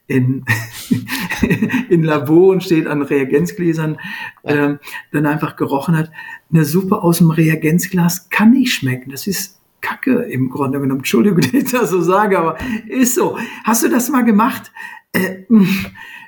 in, 0.08 0.46
in 1.90 2.04
Laboren 2.04 2.62
steht 2.62 2.88
an 2.88 3.02
Reagenzgläsern, 3.02 3.98
äh, 4.44 4.76
dann 5.12 5.26
einfach 5.26 5.58
gerochen 5.58 5.98
hat. 5.98 6.10
Eine 6.50 6.64
Suppe 6.64 7.04
aus 7.04 7.18
dem 7.18 7.32
Reagenzglas 7.32 8.30
kann 8.30 8.52
nicht 8.52 8.74
schmecken. 8.74 9.12
Das 9.12 9.28
ist 9.28 9.62
Kacke 9.86 10.24
im 10.24 10.50
Grunde 10.50 10.80
genommen. 10.80 11.02
Entschuldigung, 11.02 11.40
dass 11.42 11.54
ich 11.54 11.72
das 11.72 11.90
so 11.92 12.02
sage, 12.02 12.40
aber 12.40 12.58
ist 12.88 13.16
so. 13.16 13.38
Hast 13.64 13.84
du 13.84 13.90
das 13.90 14.10
mal 14.10 14.24
gemacht? 14.24 14.72
Äh, 15.14 15.44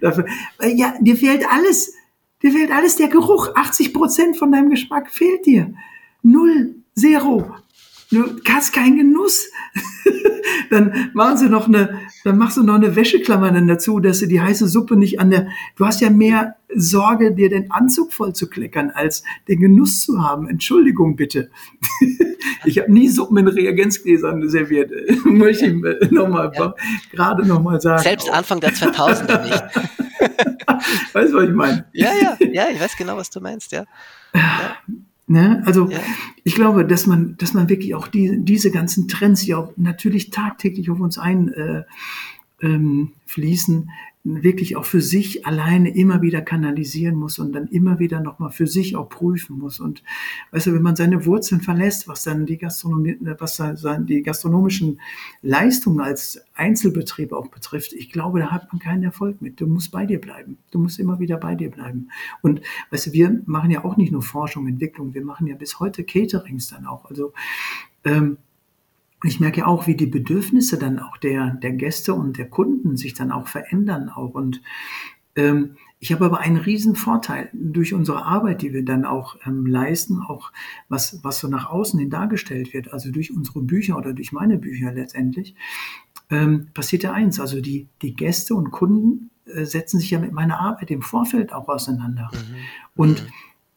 dafür, 0.00 0.26
ja, 0.62 0.94
dir 1.00 1.16
fehlt 1.16 1.44
alles. 1.50 1.94
Dir 2.42 2.52
fehlt 2.52 2.70
alles 2.70 2.96
der 2.96 3.08
Geruch. 3.08 3.54
80 3.54 3.92
Prozent 3.92 4.36
von 4.36 4.50
deinem 4.50 4.70
Geschmack 4.70 5.10
fehlt 5.10 5.46
dir. 5.46 5.74
Null, 6.22 6.76
zero. 6.94 7.54
Du 8.10 8.40
hast 8.48 8.72
keinen 8.72 8.96
Genuss. 8.96 9.50
dann 10.70 11.10
machen 11.14 11.36
sie 11.36 11.48
noch 11.48 11.68
eine, 11.68 12.00
dann 12.24 12.38
machst 12.38 12.56
du 12.56 12.62
noch 12.62 12.74
eine 12.74 12.96
Wäscheklammer 12.96 13.50
dann 13.50 13.66
dazu, 13.66 14.00
dass 14.00 14.20
du 14.20 14.26
die 14.26 14.40
heiße 14.40 14.68
Suppe 14.68 14.96
nicht 14.96 15.20
an 15.20 15.30
der, 15.30 15.48
du 15.76 15.86
hast 15.86 16.00
ja 16.00 16.10
mehr 16.10 16.56
Sorge, 16.74 17.32
dir 17.32 17.48
den 17.48 17.70
Anzug 17.70 18.12
voll 18.12 18.34
zu 18.34 18.48
kleckern, 18.48 18.90
als 18.90 19.22
den 19.48 19.60
Genuss 19.60 20.00
zu 20.00 20.22
haben. 20.22 20.48
Entschuldigung 20.48 21.16
bitte. 21.16 21.50
ich 22.64 22.78
habe 22.78 22.92
nie 22.92 23.08
Suppen 23.08 23.36
in 23.38 23.48
Reagenzgläsern 23.48 24.48
serviert. 24.48 24.90
Möchte 25.24 25.66
ich 25.66 26.10
nochmal, 26.10 26.52
ja. 26.54 26.74
gerade 27.12 27.46
nochmal 27.46 27.80
sagen. 27.80 28.02
Selbst 28.02 28.30
Anfang 28.30 28.60
der 28.60 28.72
2000er 28.72 29.44
nicht. 29.44 29.64
weißt 31.12 31.32
du, 31.32 31.36
was 31.36 31.44
ich 31.44 31.54
meine? 31.54 31.86
Ja, 31.92 32.10
ja, 32.20 32.36
ja, 32.52 32.66
ich 32.72 32.80
weiß 32.80 32.96
genau, 32.96 33.16
was 33.16 33.30
du 33.30 33.40
meinst, 33.40 33.72
ja. 33.72 33.84
ja. 34.34 34.76
Ne? 35.28 35.62
Also 35.66 35.90
ja. 35.90 35.98
ich 36.44 36.54
glaube, 36.54 36.84
dass 36.86 37.06
man, 37.06 37.36
dass 37.38 37.52
man 37.52 37.68
wirklich 37.68 37.94
auch 37.94 38.06
die, 38.06 38.38
diese 38.38 38.70
ganzen 38.70 39.08
Trends 39.08 39.44
ja 39.44 39.58
auch 39.58 39.72
natürlich 39.76 40.30
tagtäglich 40.30 40.88
auf 40.90 41.00
uns 41.00 41.18
einfließen, 41.18 41.82
äh, 42.62 42.66
ähm, 42.66 43.90
wirklich 44.26 44.76
auch 44.76 44.84
für 44.84 45.00
sich 45.00 45.46
alleine 45.46 45.94
immer 45.94 46.20
wieder 46.20 46.42
kanalisieren 46.42 47.14
muss 47.14 47.38
und 47.38 47.52
dann 47.52 47.68
immer 47.68 48.00
wieder 48.00 48.20
nochmal 48.20 48.50
für 48.50 48.66
sich 48.66 48.96
auch 48.96 49.08
prüfen 49.08 49.58
muss. 49.58 49.78
Und 49.78 50.02
weißt 50.50 50.66
du, 50.66 50.74
wenn 50.74 50.82
man 50.82 50.96
seine 50.96 51.24
Wurzeln 51.26 51.60
verlässt, 51.60 52.08
was 52.08 52.24
dann 52.24 52.44
die 52.44 52.58
Gastronomie, 52.58 53.16
was 53.38 53.56
dann 53.56 54.06
die 54.06 54.22
gastronomischen 54.22 55.00
Leistungen 55.42 56.00
als 56.00 56.42
Einzelbetrieb 56.54 57.32
auch 57.32 57.48
betrifft, 57.48 57.92
ich 57.92 58.10
glaube, 58.10 58.40
da 58.40 58.50
hat 58.50 58.72
man 58.72 58.80
keinen 58.80 59.04
Erfolg 59.04 59.40
mit. 59.40 59.60
Du 59.60 59.66
musst 59.66 59.92
bei 59.92 60.06
dir 60.06 60.20
bleiben. 60.20 60.58
Du 60.72 60.80
musst 60.80 60.98
immer 60.98 61.20
wieder 61.20 61.36
bei 61.36 61.54
dir 61.54 61.70
bleiben. 61.70 62.08
Und 62.42 62.60
weißt 62.90 63.06
du, 63.06 63.12
wir 63.12 63.42
machen 63.46 63.70
ja 63.70 63.84
auch 63.84 63.96
nicht 63.96 64.10
nur 64.10 64.22
Forschung, 64.22 64.66
Entwicklung, 64.66 65.14
wir 65.14 65.24
machen 65.24 65.46
ja 65.46 65.54
bis 65.54 65.78
heute 65.78 66.02
Caterings 66.02 66.66
dann 66.66 66.86
auch. 66.86 67.04
Also 67.04 67.32
ähm, 68.04 68.38
ich 69.24 69.40
merke 69.40 69.66
auch, 69.66 69.86
wie 69.86 69.96
die 69.96 70.06
Bedürfnisse 70.06 70.78
dann 70.78 70.98
auch 70.98 71.16
der, 71.16 71.54
der 71.54 71.72
Gäste 71.72 72.14
und 72.14 72.38
der 72.38 72.48
Kunden 72.48 72.96
sich 72.96 73.14
dann 73.14 73.32
auch 73.32 73.48
verändern 73.48 74.08
auch. 74.08 74.34
Und 74.34 74.60
ähm, 75.36 75.76
ich 75.98 76.12
habe 76.12 76.26
aber 76.26 76.40
einen 76.40 76.58
riesen 76.58 76.94
Vorteil 76.94 77.48
durch 77.52 77.94
unsere 77.94 78.24
Arbeit, 78.24 78.62
die 78.62 78.72
wir 78.72 78.84
dann 78.84 79.04
auch 79.04 79.36
ähm, 79.46 79.66
leisten, 79.66 80.20
auch 80.20 80.52
was, 80.88 81.20
was 81.24 81.38
so 81.38 81.48
nach 81.48 81.70
außen 81.70 81.98
hin 81.98 82.10
dargestellt 82.10 82.74
wird, 82.74 82.92
also 82.92 83.10
durch 83.10 83.34
unsere 83.34 83.62
Bücher 83.62 83.96
oder 83.96 84.12
durch 84.12 84.32
meine 84.32 84.58
Bücher 84.58 84.92
letztendlich, 84.92 85.54
ähm, 86.30 86.68
passiert 86.74 87.02
ja 87.02 87.12
eins. 87.12 87.40
Also 87.40 87.60
die, 87.60 87.88
die 88.02 88.14
Gäste 88.14 88.54
und 88.54 88.70
Kunden 88.70 89.30
äh, 89.46 89.64
setzen 89.64 89.98
sich 89.98 90.10
ja 90.10 90.18
mit 90.18 90.32
meiner 90.32 90.60
Arbeit 90.60 90.90
im 90.90 91.02
Vorfeld 91.02 91.52
auch 91.52 91.68
auseinander. 91.68 92.30
Mhm. 92.32 92.56
Und 92.94 93.22
mhm. 93.22 93.28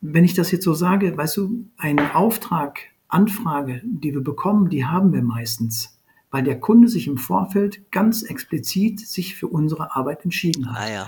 wenn 0.02 0.26
ich 0.26 0.34
das 0.34 0.52
jetzt 0.52 0.66
so 0.66 0.74
sage, 0.74 1.16
weißt 1.16 1.38
du, 1.38 1.66
ein 1.78 2.00
Auftrag 2.12 2.80
Anfrage, 3.10 3.82
die 3.84 4.14
wir 4.14 4.24
bekommen, 4.24 4.70
die 4.70 4.86
haben 4.86 5.12
wir 5.12 5.22
meistens, 5.22 6.00
weil 6.32 6.44
der 6.44 6.60
Kunde 6.60 6.88
sich 6.88 7.08
im 7.08 7.18
Vorfeld 7.18 7.92
ganz 7.92 8.24
explizit 8.24 9.00
sich 9.00 9.36
für 9.36 9.48
unsere 9.48 9.96
Arbeit 9.96 10.24
entschieden 10.24 10.72
hat. 10.72 10.78
Ah 10.78 10.90
ja. 10.90 11.08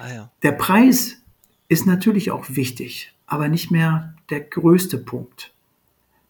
Ah 0.00 0.14
ja. 0.14 0.30
Der 0.42 0.52
Preis 0.52 1.22
ist 1.68 1.86
natürlich 1.86 2.30
auch 2.30 2.46
wichtig, 2.48 3.14
aber 3.26 3.48
nicht 3.48 3.70
mehr 3.70 4.14
der 4.30 4.40
größte 4.40 4.98
Punkt. 4.98 5.52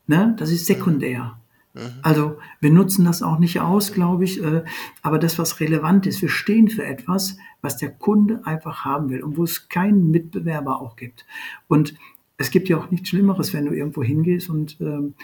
Ne? 0.07 0.35
Das 0.39 0.51
ist 0.51 0.67
sekundär. 0.67 1.39
Mhm. 1.75 1.91
Also 2.03 2.39
wir 2.61 2.71
nutzen 2.71 3.05
das 3.05 3.23
auch 3.23 3.39
nicht 3.39 3.61
aus, 3.61 3.93
glaube 3.93 4.25
ich, 4.25 4.43
äh, 4.43 4.63
aber 5.03 5.19
das, 5.19 5.39
was 5.39 5.61
relevant 5.61 6.07
ist, 6.07 6.21
wir 6.21 6.29
stehen 6.29 6.69
für 6.69 6.85
etwas, 6.85 7.37
was 7.61 7.77
der 7.77 7.91
Kunde 7.91 8.43
einfach 8.45 8.85
haben 8.85 9.11
will 9.11 9.23
und 9.23 9.37
wo 9.37 9.45
es 9.45 9.69
keinen 9.69 10.11
Mitbewerber 10.11 10.81
auch 10.81 10.97
gibt. 10.97 11.25
Und 11.69 11.95
es 12.43 12.51
gibt 12.51 12.69
ja 12.69 12.77
auch 12.77 12.91
nichts 12.91 13.09
Schlimmeres, 13.09 13.53
wenn 13.53 13.67
du 13.67 13.73
irgendwo 13.73 14.03
hingehst 14.03 14.51
und 14.51 14.77
ähm, 14.81 15.15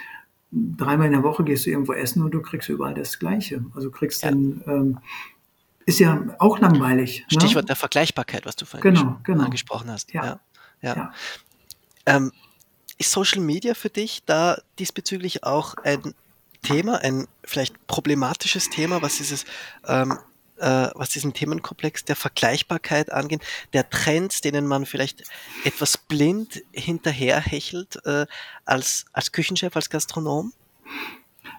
dreimal 0.51 1.07
in 1.07 1.13
der 1.13 1.23
Woche 1.23 1.45
gehst 1.45 1.67
du 1.67 1.71
irgendwo 1.71 1.93
essen 1.93 2.23
und 2.23 2.33
du 2.33 2.41
kriegst 2.41 2.69
überall 2.69 2.95
das 2.95 3.19
Gleiche. 3.19 3.65
Also 3.75 3.91
kriegst 3.91 4.23
ja. 4.23 4.31
dann, 4.31 4.63
ähm, 4.67 4.99
ist 5.85 5.99
ja 5.99 6.23
auch 6.39 6.59
langweilig. 6.59 7.21
Ne? 7.21 7.41
Stichwort 7.41 7.65
ne? 7.65 7.69
der 7.69 7.77
Vergleichbarkeit, 7.77 8.47
was 8.47 8.57
du 8.57 8.65
vorhin 8.65 8.95
genau, 8.95 9.19
genau. 9.25 9.45
angesprochen 9.45 9.91
hast. 9.91 10.13
Ja. 10.13 10.41
ja. 10.81 10.97
ja. 10.97 11.13
Ähm, 12.07 12.33
ist 12.99 13.11
Social 13.11 13.41
Media 13.41 13.75
für 13.75 13.91
dich 13.91 14.23
da 14.25 14.61
diesbezüglich 14.79 15.45
auch 15.45 15.75
ein 15.83 16.15
Thema, 16.63 16.99
ein 17.03 17.27
vielleicht 17.45 17.87
problematisches 17.87 18.71
Thema, 18.71 19.03
was 19.03 19.19
dieses 19.19 19.45
ähm, 19.87 20.19
äh, 20.59 20.89
was 20.95 21.11
diesen 21.11 21.33
Themenkomplex 21.33 22.05
der 22.05 22.17
Vergleichbarkeit 22.17 23.13
angeht, 23.13 23.43
der 23.73 23.89
Trends, 23.89 24.41
denen 24.41 24.67
man 24.67 24.87
vielleicht 24.87 25.23
etwas 25.65 25.99
blind 25.99 26.63
hinterherhechelt 26.73 28.01
äh, 28.05 28.27
als, 28.65 29.07
als 29.13 29.33
Küchenchef, 29.33 29.75
als 29.77 29.91
Gastronom? 29.91 30.53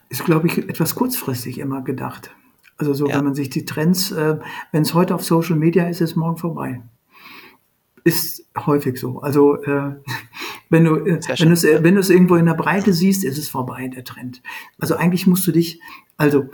Ist, 0.10 0.26
glaube 0.26 0.48
ich, 0.48 0.58
etwas 0.58 0.96
kurzfristig 0.96 1.60
immer 1.60 1.82
gedacht. 1.82 2.32
Also 2.78 2.94
so, 2.94 3.08
ja. 3.08 3.18
wenn 3.18 3.26
man 3.26 3.36
sich 3.36 3.50
die 3.50 3.66
Trends, 3.66 4.12
äh, 4.12 4.38
wenn 4.72 4.84
es 4.84 4.94
heute 4.94 5.14
auf 5.14 5.24
Social 5.24 5.58
Media 5.58 5.88
ist, 5.88 6.02
ist 6.02 6.12
es 6.12 6.16
morgen 6.16 6.38
vorbei. 6.38 6.82
Ist 8.06 8.46
häufig 8.66 8.98
so. 8.98 9.20
Also 9.22 9.62
äh, 9.64 9.96
wenn 10.70 10.86
du 10.86 10.96
äh, 10.96 11.20
wenn 11.38 11.50
du 11.54 11.84
wenn 11.84 11.96
du 11.96 12.02
es 12.02 12.10
irgendwo 12.10 12.36
in 12.36 12.46
der 12.46 12.54
Breite 12.54 12.94
siehst, 12.94 13.26
ist 13.26 13.38
es 13.38 13.50
vorbei 13.50 13.90
der 13.90 14.06
Trend. 14.06 14.42
Also 14.80 14.96
eigentlich 14.96 15.28
musst 15.28 15.46
du 15.46 15.52
dich, 15.52 15.82
also 16.16 16.50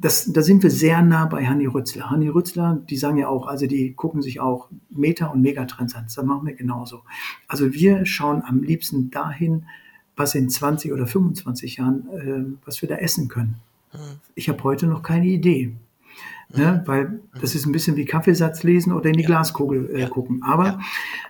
das, 0.00 0.32
da 0.32 0.42
sind 0.42 0.62
wir 0.62 0.70
sehr 0.70 1.00
nah 1.02 1.26
bei 1.26 1.46
Hanni 1.46 1.66
Rützler. 1.66 2.10
Hanni 2.10 2.28
Rützler, 2.28 2.80
die 2.88 2.96
sagen 2.96 3.18
ja 3.18 3.28
auch, 3.28 3.46
also 3.46 3.66
die 3.66 3.92
gucken 3.94 4.20
sich 4.20 4.40
auch 4.40 4.68
Meta- 4.88 5.28
und 5.28 5.42
Megatrends 5.42 5.94
an. 5.94 6.04
Das 6.04 6.16
machen 6.24 6.46
wir 6.46 6.54
genauso. 6.54 7.02
Also 7.46 7.72
wir 7.72 8.04
schauen 8.04 8.42
am 8.44 8.62
liebsten 8.62 9.10
dahin, 9.10 9.66
was 10.16 10.34
in 10.34 10.50
20 10.50 10.92
oder 10.92 11.06
25 11.06 11.76
Jahren, 11.76 12.08
äh, 12.08 12.56
was 12.64 12.82
wir 12.82 12.88
da 12.88 12.96
essen 12.96 13.28
können. 13.28 13.56
Hm. 13.92 14.00
Ich 14.34 14.48
habe 14.48 14.62
heute 14.64 14.86
noch 14.86 15.02
keine 15.02 15.26
Idee. 15.26 15.72
Ne? 16.54 16.82
Weil 16.86 17.20
das 17.40 17.54
ist 17.54 17.64
ein 17.64 17.72
bisschen 17.72 17.96
wie 17.96 18.04
Kaffeesatz 18.04 18.64
lesen 18.64 18.92
oder 18.92 19.06
in 19.06 19.16
die 19.16 19.22
ja. 19.22 19.26
Glaskugel 19.26 19.90
äh, 19.94 20.00
ja. 20.00 20.08
gucken. 20.08 20.42
Aber 20.42 20.80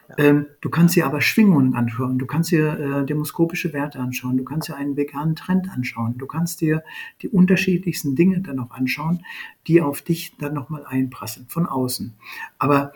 ja. 0.08 0.18
ähm, 0.18 0.46
du 0.60 0.70
kannst 0.70 0.96
dir 0.96 1.04
aber 1.04 1.20
Schwingungen 1.20 1.74
anschauen, 1.74 2.18
du 2.18 2.26
kannst 2.26 2.50
dir 2.50 2.78
äh, 2.78 3.06
demoskopische 3.06 3.72
Werte 3.72 3.98
anschauen, 3.98 4.38
du 4.38 4.44
kannst 4.44 4.68
dir 4.68 4.76
einen 4.76 4.96
veganen 4.96 5.36
Trend 5.36 5.70
anschauen, 5.70 6.16
du 6.16 6.26
kannst 6.26 6.62
dir 6.62 6.82
die 7.20 7.28
unterschiedlichsten 7.28 8.16
Dinge 8.16 8.40
dann 8.40 8.56
noch 8.56 8.70
anschauen, 8.70 9.24
die 9.66 9.82
auf 9.82 10.00
dich 10.00 10.36
dann 10.38 10.54
nochmal 10.54 10.86
einprassen, 10.86 11.46
von 11.48 11.66
außen. 11.66 12.14
Aber 12.58 12.92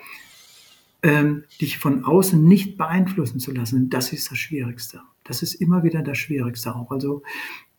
ähm, 1.03 1.45
dich 1.61 1.77
von 1.77 2.05
außen 2.07 2.43
nicht 2.43 2.79
beeinflussen 2.79 3.39
zu 3.39 3.53
lassen, 3.53 3.91
das 3.91 4.15
ist 4.15 4.31
das 4.31 4.39
Schwierigste. 4.39 5.03
Das 5.25 5.43
ist 5.43 5.55
immer 5.55 5.85
wieder 5.85 6.03
das 6.03 6.17
Schwierigste 6.17 6.75
auch. 6.75 6.91
Also 6.91 7.23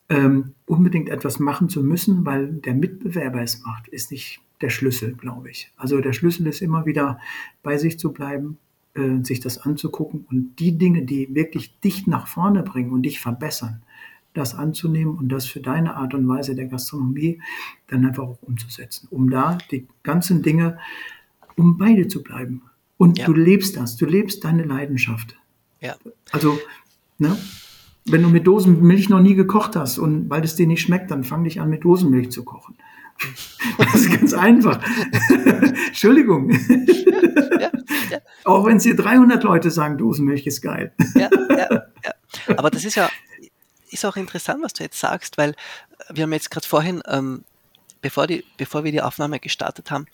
ähm, 0.10 0.54
unbedingt 0.66 1.10
etwas 1.10 1.40
machen 1.40 1.70
zu 1.70 1.84
müssen, 1.84 2.26
weil 2.26 2.54
der 2.54 2.76
Mitbewerber 2.76 3.42
es 3.42 3.64
macht, 3.64 3.88
ist 3.88 4.12
nicht 4.12 4.42
der 4.62 4.70
Schlüssel, 4.70 5.14
glaube 5.16 5.50
ich. 5.50 5.72
Also 5.78 6.00
der 6.00 6.14
Schlüssel 6.14 6.48
ist 6.48 6.62
immer 6.62 6.86
wieder 6.86 7.20
bei 7.64 7.78
sich 7.78 8.00
zu 8.00 8.14
bleiben, 8.14 8.58
äh, 8.94 9.24
sich 9.24 9.40
das 9.40 9.58
anzugucken 9.58 10.26
und 10.30 10.60
die 10.60 10.78
Dinge, 10.78 11.04
die 11.04 11.34
wirklich 11.34 11.80
dich 11.80 12.08
nach 12.08 12.28
vorne 12.28 12.64
bringen 12.64 12.92
und 12.92 13.04
dich 13.04 13.20
verbessern, 13.20 13.82
das 14.34 14.54
anzunehmen 14.54 15.16
und 15.16 15.30
das 15.30 15.46
für 15.46 15.60
deine 15.60 15.96
Art 15.96 16.14
und 16.14 16.28
Weise 16.28 16.56
der 16.56 16.68
Gastronomie 16.68 17.42
dann 17.88 18.06
einfach 18.06 18.24
auch 18.24 18.42
umzusetzen, 18.42 19.08
um 19.10 19.30
da 19.30 19.58
die 19.72 19.88
ganzen 20.04 20.44
Dinge, 20.44 20.78
um 21.56 21.78
beide 21.78 22.08
zu 22.08 22.22
bleiben. 22.22 22.62
Und 22.98 23.18
ja. 23.18 23.26
du 23.26 23.34
lebst 23.34 23.76
das, 23.76 23.98
du 23.98 24.06
lebst 24.06 24.44
deine 24.44 24.64
Leidenschaft. 24.64 25.36
Ja. 25.82 25.96
Also, 26.32 26.58
ne? 27.18 27.38
Wenn 28.06 28.22
du 28.22 28.30
mit 28.30 28.46
Dosenmilch 28.46 29.10
noch 29.10 29.20
nie 29.20 29.36
gekocht 29.36 29.76
hast 29.76 29.98
und 29.98 30.30
weil 30.30 30.44
es 30.44 30.56
dir 30.56 30.68
nicht 30.68 30.82
schmeckt, 30.82 31.12
dann 31.12 31.24
fang 31.24 31.44
dich 31.44 31.60
an 31.60 31.70
mit 31.70 31.84
Dosenmilch 31.84 32.32
zu 32.32 32.44
kochen. 32.44 32.76
Das 33.78 33.96
ist 33.96 34.12
ganz 34.12 34.34
einfach. 34.34 34.80
Entschuldigung. 35.88 36.52
Ja, 36.52 37.72
ja. 38.12 38.20
Auch 38.44 38.66
wenn 38.66 38.78
es 38.78 38.84
dir 38.84 38.96
300 38.96 39.44
Leute 39.44 39.72
sagen, 39.72 39.98
Dosenmilch 39.98 40.46
ist 40.46 40.62
geil. 40.62 40.94
Ja, 41.16 41.30
ja, 41.50 41.68
ja. 42.04 42.56
Aber 42.58 42.70
das 42.70 42.86
ist 42.86 42.96
ja 42.96 43.10
ist 43.96 44.06
auch 44.06 44.18
interessant, 44.18 44.62
was 44.62 44.74
du 44.74 44.84
jetzt 44.84 45.00
sagst, 45.00 45.38
weil 45.38 45.56
wir 46.14 46.24
haben 46.24 46.34
jetzt 46.34 46.52
gerade 46.52 46.68
vorhin, 46.68 47.02
ähm, 47.08 47.44
bevor, 48.02 48.28
die, 48.28 48.44
bevor 48.58 48.84
wir 48.84 48.92
die 48.92 49.02
Aufnahme 49.02 49.40
gestartet 49.40 49.90
haben, 49.90 50.06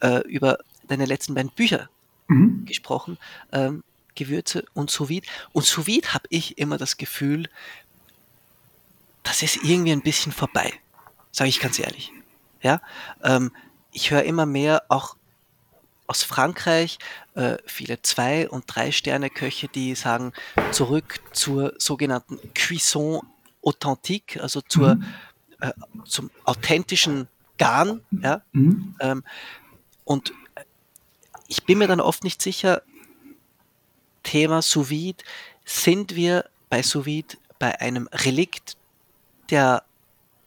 äh, 0.00 0.20
über 0.28 0.58
deine 0.88 1.04
letzten 1.04 1.34
beiden 1.34 1.50
Bücher 1.50 1.88
mhm. 2.28 2.64
gesprochen. 2.64 3.18
Ähm, 3.52 3.82
Gewürze 4.14 4.64
und 4.74 4.90
sous 4.90 5.08
-Vide. 5.08 5.26
Und 5.52 5.64
sous 5.64 5.86
habe 5.86 6.26
ich 6.28 6.58
immer 6.58 6.78
das 6.78 6.96
Gefühl, 6.96 7.48
das 9.22 9.42
ist 9.42 9.64
irgendwie 9.64 9.92
ein 9.92 10.02
bisschen 10.02 10.32
vorbei. 10.32 10.72
Sage 11.32 11.48
ich 11.48 11.60
ganz 11.60 11.78
ehrlich. 11.78 12.12
Ja, 12.62 12.80
ähm, 13.22 13.50
ich 13.92 14.10
höre 14.10 14.22
immer 14.22 14.46
mehr 14.46 14.84
auch 14.88 15.16
aus 16.06 16.22
Frankreich 16.22 16.98
äh, 17.34 17.56
viele 17.66 18.00
zwei 18.02 18.48
und 18.48 18.64
drei 18.66 18.92
Sterne 18.92 19.30
Köche, 19.30 19.68
die 19.68 19.94
sagen 19.94 20.32
zurück 20.70 21.20
zur 21.32 21.74
sogenannten 21.78 22.38
Cuisson 22.54 23.20
authentique, 23.62 24.38
also 24.40 24.60
zur 24.60 24.96
mhm. 24.96 25.04
äh, 25.60 25.72
zum 26.04 26.30
authentischen 26.44 27.28
Garn. 27.58 28.02
Ja, 28.10 28.42
mhm. 28.52 28.94
ähm, 29.00 29.24
und 30.04 30.32
ich 31.48 31.64
bin 31.64 31.78
mir 31.78 31.88
dann 31.88 32.00
oft 32.00 32.24
nicht 32.24 32.42
sicher, 32.42 32.82
Thema 34.24 34.62
Sous 34.62 34.90
Vide 34.90 35.22
sind 35.64 36.16
wir 36.16 36.46
bei 36.68 36.82
Sous 36.82 37.06
Vide 37.06 37.36
bei 37.60 37.80
einem 37.80 38.08
Relikt 38.12 38.76
der 39.50 39.84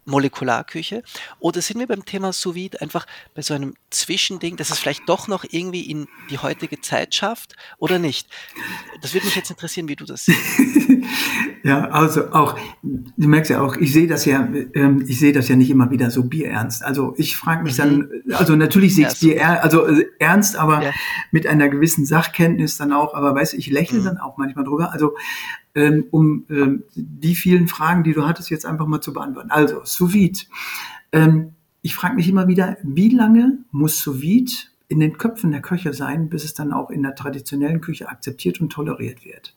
Molekularküche 0.08 1.04
oder 1.40 1.62
sind 1.62 1.80
wir 1.80 1.88
beim 1.88 2.06
Thema 2.06 2.34
Sous 2.34 2.56
Vide 2.56 2.82
einfach 2.82 3.06
bei 3.36 3.42
so 3.42 3.54
einem 3.54 3.76
Zwischending, 3.90 4.58
dass 4.58 4.70
es 4.70 4.80
vielleicht 4.80 5.08
doch 5.08 5.28
noch 5.28 5.46
irgendwie 5.50 5.82
in 5.82 6.08
die 6.30 6.40
heutige 6.40 6.82
Zeit 6.82 7.14
schafft 7.14 7.56
oder 7.78 8.00
nicht? 8.00 8.28
Das 9.02 9.14
würde 9.14 9.26
mich 9.26 9.36
jetzt 9.36 9.50
interessieren, 9.50 9.88
wie 9.88 9.96
du 9.96 10.06
das 10.06 10.26
siehst. 10.26 10.40
ja, 11.64 11.90
also 11.90 12.32
auch, 12.32 12.58
du 12.82 13.28
merkst 13.28 13.52
ja 13.52 13.62
auch, 13.62 13.76
ich 13.76 13.94
sehe 13.94 14.08
das 14.08 14.26
ja, 14.26 14.48
ähm, 14.74 15.04
ich 15.08 15.20
sehe 15.20 15.34
das 15.34 15.48
ja 15.48 15.56
nicht 15.56 15.70
immer 15.70 15.92
wieder 15.92 16.10
so 16.10 16.24
bierernst. 16.24 16.84
Also 16.84 17.14
ich 17.18 17.36
frage 17.36 17.64
mich 17.64 17.78
mhm. 17.78 18.10
dann, 18.28 18.36
also 18.36 18.56
natürlich 18.56 18.96
sehe 18.96 19.08
ich 19.08 19.14
es 19.14 19.20
Bier, 19.20 19.64
also 19.64 19.86
äh, 19.86 20.08
ernst, 20.20 20.56
aber 20.56 20.84
ja. 20.84 20.92
mit 21.32 21.48
einer 21.48 21.70
gewissen 21.70 22.06
Sachkenntnis 22.06 22.78
dann 22.78 22.94
auch, 22.94 23.14
aber 23.14 23.36
weißt 23.36 23.54
du, 23.54 23.58
ich 23.58 23.68
lächle 23.68 24.00
mhm. 24.00 24.06
dann 24.06 24.18
auch 24.18 24.38
manchmal 24.38 24.66
drüber. 24.66 24.92
Also 24.94 25.16
ähm, 25.78 26.06
um 26.10 26.46
ähm, 26.50 26.84
die 26.96 27.36
vielen 27.36 27.68
Fragen, 27.68 28.04
die 28.04 28.14
du 28.14 28.26
hattest, 28.26 28.50
jetzt 28.50 28.66
einfach 28.66 28.88
mal 28.88 29.00
zu 29.00 29.14
beantworten. 29.14 29.52
Also, 29.52 29.82
Sous 29.84 30.12
Vide. 30.12 30.40
Ähm, 31.12 31.52
ich 31.84 31.96
frage 31.96 32.16
mich 32.16 32.28
immer 32.28 32.48
wieder, 32.48 32.78
wie 32.82 33.10
lange 33.10 33.60
muss 33.72 34.00
Sous 34.00 34.20
Vide 34.20 34.52
in 34.88 35.00
den 35.00 35.18
Köpfen 35.20 35.52
der 35.52 35.62
Köche 35.62 35.94
sein, 35.94 36.30
bis 36.30 36.44
es 36.44 36.56
dann 36.56 36.74
auch 36.74 36.90
in 36.90 37.04
der 37.04 37.14
traditionellen 37.14 37.80
Küche 37.80 38.10
akzeptiert 38.10 38.60
und 38.60 38.72
toleriert 38.72 39.24
wird. 39.24 39.56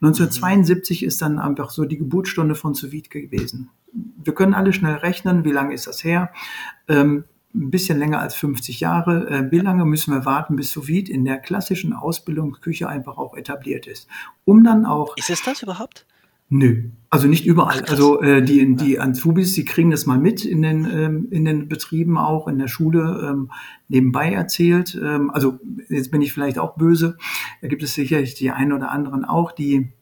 1972 0.00 1.02
ist 1.02 1.20
dann 1.20 1.38
einfach 1.38 1.70
so 1.70 1.84
die 1.84 1.98
Geburtsstunde 1.98 2.54
von 2.54 2.72
Sous 2.72 2.90
Vide 2.90 3.10
gewesen. 3.10 3.68
Wir 3.92 4.34
können 4.34 4.54
alle 4.54 4.72
schnell 4.72 4.94
rechnen, 4.94 5.44
wie 5.44 5.52
lange 5.52 5.74
ist 5.74 5.86
das 5.86 6.02
her? 6.04 6.32
Ähm, 6.88 7.24
ein 7.54 7.70
bisschen 7.70 7.98
länger 7.98 8.20
als 8.20 8.34
50 8.34 8.80
Jahre. 8.80 9.28
Äh, 9.28 9.50
wie 9.50 9.58
lange 9.58 9.84
müssen 9.84 10.14
wir 10.14 10.24
warten, 10.24 10.56
bis 10.56 10.70
sous 10.70 10.88
in 10.88 11.24
der 11.24 11.38
klassischen 11.38 11.92
Ausbildungsküche 11.92 12.88
einfach 12.88 13.18
auch 13.18 13.36
etabliert 13.36 13.86
ist? 13.86 14.08
Um 14.44 14.64
dann 14.64 14.86
auch. 14.86 15.16
Ist 15.16 15.30
es 15.30 15.42
das 15.42 15.62
überhaupt? 15.62 16.06
Nö, 16.52 16.90
also 17.10 17.28
nicht 17.28 17.46
überall. 17.46 17.82
Ach, 17.84 17.90
also 17.90 18.20
äh, 18.22 18.42
die, 18.42 18.74
die 18.74 18.98
Azubis, 18.98 19.52
die 19.52 19.64
kriegen 19.64 19.92
das 19.92 20.06
mal 20.06 20.18
mit 20.18 20.44
in 20.44 20.62
den, 20.62 20.84
ähm, 20.84 21.28
in 21.30 21.44
den 21.44 21.68
Betrieben 21.68 22.18
auch, 22.18 22.48
in 22.48 22.58
der 22.58 22.66
Schule 22.66 23.30
ähm, 23.30 23.52
nebenbei 23.86 24.32
erzählt. 24.32 25.00
Ähm, 25.00 25.30
also 25.30 25.60
jetzt 25.88 26.10
bin 26.10 26.22
ich 26.22 26.32
vielleicht 26.32 26.58
auch 26.58 26.76
böse. 26.76 27.16
Da 27.62 27.68
gibt 27.68 27.84
es 27.84 27.94
sicherlich 27.94 28.34
die 28.34 28.50
einen 28.50 28.72
oder 28.72 28.90
anderen 28.90 29.24
auch, 29.24 29.52
die 29.52 29.92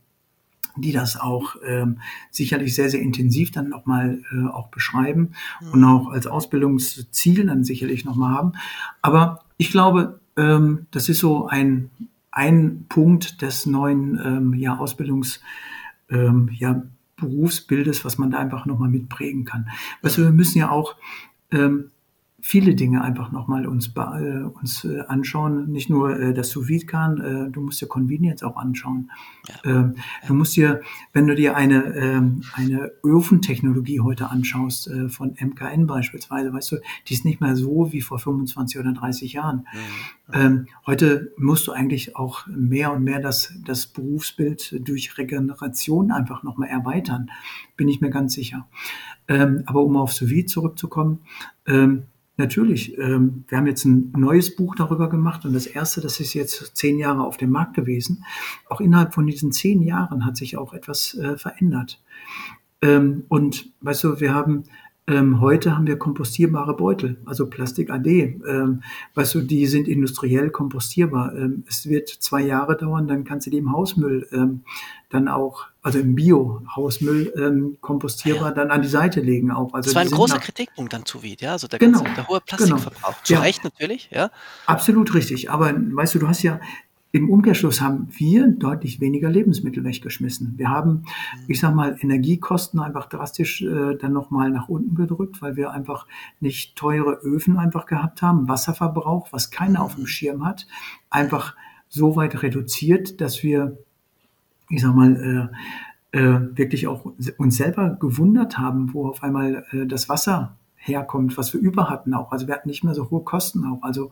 die 0.80 0.92
das 0.92 1.18
auch 1.18 1.56
ähm, 1.66 1.98
sicherlich 2.30 2.74
sehr, 2.74 2.90
sehr 2.90 3.00
intensiv 3.00 3.50
dann 3.50 3.68
nochmal 3.68 4.22
äh, 4.32 4.48
auch 4.48 4.68
beschreiben 4.68 5.32
mhm. 5.60 5.70
und 5.72 5.84
auch 5.84 6.08
als 6.08 6.26
Ausbildungsziel 6.26 7.46
dann 7.46 7.64
sicherlich 7.64 8.04
nochmal 8.04 8.34
haben. 8.34 8.52
Aber 9.02 9.40
ich 9.56 9.70
glaube, 9.70 10.20
ähm, 10.36 10.86
das 10.90 11.08
ist 11.08 11.18
so 11.18 11.46
ein, 11.46 11.90
ein 12.30 12.86
Punkt 12.88 13.42
des 13.42 13.66
neuen 13.66 14.20
ähm, 14.24 14.54
ja, 14.54 14.78
Ausbildungs, 14.78 15.40
ähm, 16.10 16.50
ja, 16.52 16.82
Berufsbildes, 17.16 18.04
was 18.04 18.16
man 18.16 18.30
da 18.30 18.38
einfach 18.38 18.64
nochmal 18.64 18.88
mitprägen 18.88 19.44
kann. 19.44 19.68
Du, 20.02 20.16
wir 20.18 20.30
müssen 20.30 20.58
ja 20.58 20.70
auch 20.70 20.94
ähm, 21.50 21.90
viele 22.40 22.74
Dinge 22.74 23.02
einfach 23.02 23.32
nochmal 23.32 23.66
uns, 23.66 23.92
äh, 23.96 24.42
uns 24.42 24.84
äh, 24.84 25.00
anschauen. 25.08 25.70
Nicht 25.70 25.90
nur 25.90 26.18
äh, 26.18 26.32
das 26.32 26.50
sous 26.50 26.68
kann, 26.86 27.20
äh, 27.20 27.50
du 27.50 27.60
musst 27.60 27.80
dir 27.80 27.88
Convenience 27.88 28.44
auch 28.44 28.56
anschauen. 28.56 29.10
Ähm, 29.64 29.94
du 30.26 30.34
musst 30.34 30.54
dir, 30.54 30.80
wenn 31.12 31.26
du 31.26 31.34
dir 31.34 31.56
eine, 31.56 31.94
ähm, 31.96 32.42
eine 32.54 32.92
Ofentechnologie 33.02 34.00
heute 34.00 34.30
anschaust, 34.30 34.88
äh, 34.88 35.08
von 35.08 35.34
MKN 35.40 35.86
beispielsweise, 35.88 36.52
weißt 36.52 36.72
du, 36.72 36.76
die 37.08 37.14
ist 37.14 37.24
nicht 37.24 37.40
mehr 37.40 37.56
so 37.56 37.92
wie 37.92 38.02
vor 38.02 38.20
25 38.20 38.78
oder 38.78 38.92
30 38.92 39.32
Jahren. 39.32 39.66
Mhm. 39.72 40.34
Ähm, 40.34 40.66
heute 40.86 41.32
musst 41.38 41.66
du 41.66 41.72
eigentlich 41.72 42.14
auch 42.14 42.46
mehr 42.46 42.92
und 42.92 43.02
mehr 43.02 43.18
das, 43.18 43.52
das 43.64 43.88
Berufsbild 43.88 44.86
durch 44.86 45.18
Regeneration 45.18 46.12
einfach 46.12 46.44
nochmal 46.44 46.68
erweitern. 46.68 47.30
Bin 47.76 47.88
ich 47.88 48.00
mir 48.00 48.10
ganz 48.10 48.34
sicher. 48.34 48.68
Ähm, 49.26 49.64
aber 49.66 49.82
um 49.82 49.96
auf 49.96 50.12
sous 50.12 50.46
zurückzukommen, 50.46 51.20
ähm, 51.66 52.04
Natürlich. 52.38 52.96
Ähm, 52.98 53.44
wir 53.48 53.58
haben 53.58 53.66
jetzt 53.66 53.84
ein 53.84 54.12
neues 54.16 54.54
Buch 54.54 54.76
darüber 54.76 55.10
gemacht 55.10 55.44
und 55.44 55.52
das 55.52 55.66
erste, 55.66 56.00
das 56.00 56.20
ist 56.20 56.34
jetzt 56.34 56.76
zehn 56.76 56.96
Jahre 56.96 57.24
auf 57.24 57.36
dem 57.36 57.50
Markt 57.50 57.74
gewesen. 57.74 58.24
Auch 58.68 58.80
innerhalb 58.80 59.12
von 59.12 59.26
diesen 59.26 59.50
zehn 59.50 59.82
Jahren 59.82 60.24
hat 60.24 60.36
sich 60.36 60.56
auch 60.56 60.72
etwas 60.72 61.14
äh, 61.14 61.36
verändert. 61.36 62.00
Ähm, 62.80 63.24
und 63.28 63.72
weißt 63.80 64.04
du, 64.04 64.20
wir 64.20 64.32
haben 64.32 64.62
ähm, 65.08 65.40
heute 65.40 65.74
haben 65.74 65.86
wir 65.86 65.98
kompostierbare 65.98 66.76
Beutel, 66.76 67.16
also 67.24 67.48
Plastik 67.48 67.90
AD. 67.90 68.40
Ähm, 68.46 68.82
weißt 69.14 69.34
du, 69.36 69.40
die 69.40 69.66
sind 69.66 69.88
industriell 69.88 70.50
kompostierbar. 70.50 71.34
Ähm, 71.34 71.64
es 71.66 71.88
wird 71.88 72.08
zwei 72.10 72.42
Jahre 72.42 72.76
dauern, 72.76 73.08
dann 73.08 73.24
kannst 73.24 73.46
du 73.46 73.50
die 73.50 73.56
im 73.56 73.72
Hausmüll 73.72 74.28
ähm, 74.32 74.64
dann 75.08 75.28
auch, 75.28 75.64
also 75.80 75.98
im 75.98 76.14
Bio-Hausmüll 76.14 77.32
ähm, 77.36 77.78
kompostierbar, 77.80 78.48
ja. 78.48 78.54
dann 78.54 78.70
an 78.70 78.82
die 78.82 78.88
Seite 78.88 79.20
legen 79.20 79.50
auch. 79.50 79.72
Also 79.72 79.88
das 79.88 79.94
war 79.94 80.02
ein 80.02 80.10
großer 80.10 80.38
Kritikpunkt 80.38 80.92
dann 80.92 81.06
zu 81.06 81.20
ja, 81.22 81.52
also 81.52 81.66
der, 81.66 81.78
genau, 81.78 82.02
ganze, 82.02 82.14
der 82.14 82.28
hohe 82.28 82.40
Plastikverbrauch. 82.42 82.92
Genau. 82.92 83.16
Zu 83.22 83.32
ja. 83.32 83.40
Recht 83.40 83.64
natürlich, 83.64 84.10
ja. 84.12 84.30
Absolut 84.66 85.14
richtig. 85.14 85.50
Aber 85.50 85.72
weißt 85.74 86.16
du, 86.16 86.18
du 86.18 86.28
hast 86.28 86.42
ja 86.42 86.60
im 87.10 87.30
Umkehrschluss 87.30 87.80
haben 87.80 88.08
wir 88.10 88.48
deutlich 88.48 89.00
weniger 89.00 89.30
Lebensmittel 89.30 89.82
weggeschmissen. 89.82 90.54
Wir 90.58 90.68
haben, 90.68 91.04
ich 91.46 91.58
sag 91.58 91.74
mal, 91.74 91.96
Energiekosten 92.00 92.80
einfach 92.80 93.06
drastisch 93.06 93.62
äh, 93.62 93.96
dann 93.96 94.12
nochmal 94.12 94.50
nach 94.50 94.68
unten 94.68 94.94
gedrückt, 94.94 95.40
weil 95.40 95.56
wir 95.56 95.70
einfach 95.70 96.06
nicht 96.40 96.76
teure 96.76 97.12
Öfen 97.22 97.56
einfach 97.56 97.86
gehabt 97.86 98.20
haben, 98.20 98.48
Wasserverbrauch, 98.48 99.28
was 99.32 99.50
keiner 99.50 99.82
auf 99.82 99.94
dem 99.94 100.02
mhm. 100.02 100.08
Schirm 100.08 100.44
hat, 100.44 100.66
einfach 101.08 101.56
so 101.88 102.14
weit 102.16 102.42
reduziert, 102.42 103.22
dass 103.22 103.42
wir, 103.42 103.78
ich 104.68 104.82
sag 104.82 104.94
mal, 104.94 105.50
äh, 106.12 106.18
äh, 106.18 106.40
wirklich 106.56 106.86
auch 106.88 107.10
uns 107.38 107.56
selber 107.56 107.96
gewundert 107.98 108.58
haben, 108.58 108.92
wo 108.92 109.08
auf 109.08 109.22
einmal 109.22 109.64
äh, 109.72 109.86
das 109.86 110.08
Wasser 110.08 110.56
herkommt, 110.78 111.36
was 111.36 111.52
wir 111.52 111.60
über 111.60 111.90
hatten 111.90 112.14
auch. 112.14 112.32
Also 112.32 112.46
wir 112.46 112.54
hatten 112.54 112.68
nicht 112.68 112.84
mehr 112.84 112.94
so 112.94 113.10
hohe 113.10 113.22
Kosten 113.22 113.64
auch. 113.64 113.82
Also 113.82 114.10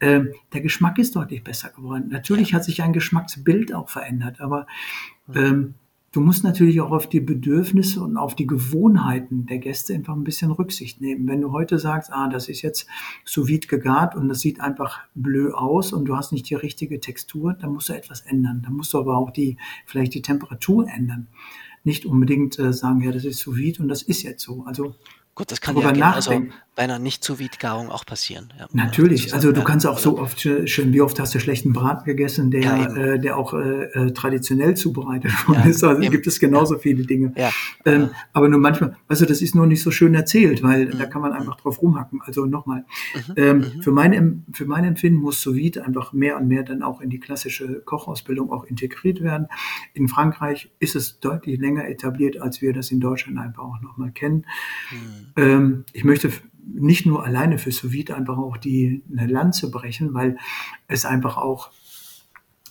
ähm, 0.00 0.32
der 0.52 0.60
Geschmack 0.60 0.98
ist 0.98 1.16
deutlich 1.16 1.42
besser 1.42 1.70
geworden. 1.70 2.08
Natürlich 2.10 2.54
hat 2.54 2.64
sich 2.64 2.82
ein 2.82 2.92
Geschmacksbild 2.92 3.74
auch 3.74 3.88
verändert, 3.88 4.40
aber 4.40 4.66
ähm, 5.34 5.74
du 6.12 6.20
musst 6.20 6.44
natürlich 6.44 6.80
auch 6.80 6.92
auf 6.92 7.08
die 7.08 7.20
Bedürfnisse 7.20 8.00
und 8.00 8.16
auf 8.16 8.36
die 8.36 8.46
Gewohnheiten 8.46 9.46
der 9.46 9.58
Gäste 9.58 9.94
einfach 9.94 10.14
ein 10.14 10.24
bisschen 10.24 10.52
Rücksicht 10.52 11.00
nehmen. 11.00 11.26
Wenn 11.26 11.40
du 11.40 11.50
heute 11.50 11.78
sagst, 11.78 12.12
ah, 12.12 12.28
das 12.28 12.48
ist 12.48 12.62
jetzt 12.62 12.86
sous 13.24 13.48
vide 13.48 13.66
gegart 13.66 14.14
und 14.14 14.28
das 14.28 14.40
sieht 14.40 14.60
einfach 14.60 15.00
blö 15.14 15.52
aus 15.52 15.92
und 15.92 16.04
du 16.04 16.16
hast 16.16 16.32
nicht 16.32 16.48
die 16.48 16.54
richtige 16.54 17.00
Textur, 17.00 17.54
dann 17.54 17.72
musst 17.72 17.88
du 17.88 17.94
etwas 17.94 18.20
ändern. 18.20 18.62
Dann 18.62 18.74
musst 18.74 18.92
du 18.94 18.98
aber 18.98 19.16
auch 19.16 19.30
die, 19.30 19.56
vielleicht 19.86 20.14
die 20.14 20.22
Temperatur 20.22 20.86
ändern. 20.88 21.26
Nicht 21.82 22.06
unbedingt 22.06 22.58
äh, 22.58 22.72
sagen, 22.72 23.00
ja, 23.00 23.10
das 23.10 23.24
ist 23.24 23.40
sous 23.40 23.56
vide 23.56 23.82
und 23.82 23.88
das 23.88 24.02
ist 24.02 24.22
jetzt 24.22 24.42
so. 24.42 24.64
Also 24.66 24.94
Gut, 25.34 25.50
das 25.50 25.60
kann 25.60 25.76
ja 25.76 25.90
genauso 25.90 26.42
bei 26.74 26.82
einer 26.82 26.98
nicht 26.98 27.22
zu 27.22 27.36
Garung 27.58 27.90
auch 27.90 28.04
passieren. 28.04 28.52
Ja, 28.58 28.66
Natürlich, 28.72 29.32
also 29.32 29.52
du 29.52 29.62
kannst 29.62 29.86
auch 29.86 29.98
so 29.98 30.18
oft 30.18 30.40
schön, 30.40 30.92
wie 30.92 31.00
oft 31.00 31.18
hast 31.20 31.34
du 31.34 31.40
schlechten 31.40 31.72
Braten 31.72 32.04
gegessen, 32.04 32.50
der, 32.50 32.60
ja, 32.60 32.96
äh, 32.96 33.18
der 33.18 33.36
auch 33.36 33.54
äh, 33.54 33.84
äh 33.84 34.12
traditionell 34.12 34.74
zubereitet 34.76 35.30
worden 35.46 35.60
ja, 35.64 35.70
ist. 35.70 35.84
Also 35.84 36.02
eben. 36.02 36.10
gibt 36.10 36.26
es 36.26 36.40
genauso 36.40 36.78
viele 36.78 37.04
Dinge. 37.04 37.32
Ähm, 37.84 38.10
aber 38.32 38.48
nur 38.48 38.58
manchmal, 38.58 38.96
also 39.08 39.24
das 39.24 39.42
ist 39.42 39.54
nur 39.54 39.66
nicht 39.66 39.82
so 39.82 39.90
schön 39.90 40.14
erzählt, 40.14 40.62
weil 40.62 40.86
mhm. 40.86 40.98
da 40.98 41.06
kann 41.06 41.22
man 41.22 41.32
einfach 41.32 41.56
drauf 41.56 41.80
rumhacken. 41.80 42.20
Also 42.24 42.46
nochmal, 42.46 42.84
mhm. 43.14 43.34
ähm, 43.36 43.56
mhm. 43.58 43.82
für, 43.82 43.92
mein, 43.92 44.44
für 44.52 44.66
mein 44.66 44.84
Empfinden 44.84 45.20
muss 45.20 45.40
sous 45.40 45.54
einfach 45.78 46.12
mehr 46.12 46.36
und 46.36 46.48
mehr 46.48 46.62
dann 46.62 46.82
auch 46.82 47.00
in 47.00 47.10
die 47.10 47.20
klassische 47.20 47.80
Kochausbildung 47.84 48.50
auch 48.50 48.64
integriert 48.64 49.22
werden. 49.22 49.46
In 49.92 50.08
Frankreich 50.08 50.72
ist 50.80 50.96
es 50.96 51.20
deutlich 51.20 51.60
länger 51.60 51.88
etabliert, 51.88 52.40
als 52.40 52.60
wir 52.62 52.72
das 52.72 52.90
in 52.90 53.00
Deutschland 53.00 53.38
einfach 53.38 53.62
auch 53.62 53.80
nochmal 53.80 54.10
kennen. 54.10 54.46
Mhm. 54.90 55.42
Ähm, 55.42 55.84
ich 55.92 56.04
möchte 56.04 56.30
nicht 56.66 57.06
nur 57.06 57.24
alleine 57.24 57.58
für 57.58 57.72
sous 57.72 58.10
einfach 58.10 58.38
auch 58.38 58.56
die 58.56 59.02
eine 59.10 59.26
Lanze 59.26 59.70
brechen, 59.70 60.14
weil 60.14 60.38
es 60.88 61.04
einfach 61.04 61.36
auch, 61.36 61.70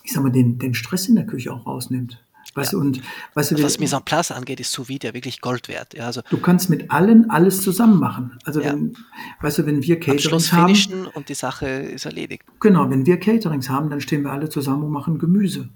ich 0.03 0.13
sag 0.13 0.23
mal, 0.23 0.31
den, 0.31 0.57
den 0.57 0.73
Stress 0.73 1.07
in 1.07 1.15
der 1.15 1.25
Küche 1.25 1.53
auch 1.53 1.65
rausnimmt. 1.65 2.23
Weißt 2.55 2.73
ja. 2.73 2.79
und, 2.79 3.01
weißt 3.33 3.51
du, 3.51 3.63
was 3.63 3.79
Mise 3.79 3.95
en 3.95 4.03
place 4.03 4.31
angeht, 4.31 4.59
ist 4.59 4.71
sous 4.71 4.87
ja 4.89 5.13
wirklich 5.13 5.41
Gold 5.41 5.69
wert. 5.69 5.95
Ja, 5.95 6.05
also 6.05 6.21
du 6.29 6.37
kannst 6.37 6.69
mit 6.69 6.91
allen 6.91 7.29
alles 7.29 7.61
zusammen 7.61 7.99
machen. 7.99 8.37
Also 8.43 8.61
ja. 8.61 8.73
wenn, 8.73 8.95
weißt 9.41 9.59
du, 9.59 9.65
wenn 9.65 9.81
wir 9.81 9.99
Caterings 9.99 10.51
haben. 10.53 11.07
und 11.13 11.29
die 11.29 11.33
Sache 11.33 11.67
ist 11.67 12.05
erledigt. 12.05 12.43
Genau, 12.59 12.89
wenn 12.89 13.05
wir 13.05 13.19
Caterings 13.19 13.69
haben, 13.69 13.89
dann 13.89 14.01
stehen 14.01 14.23
wir 14.23 14.31
alle 14.31 14.49
zusammen 14.49 14.83
und 14.83 14.91
machen 14.91 15.17
Gemüse. 15.17 15.69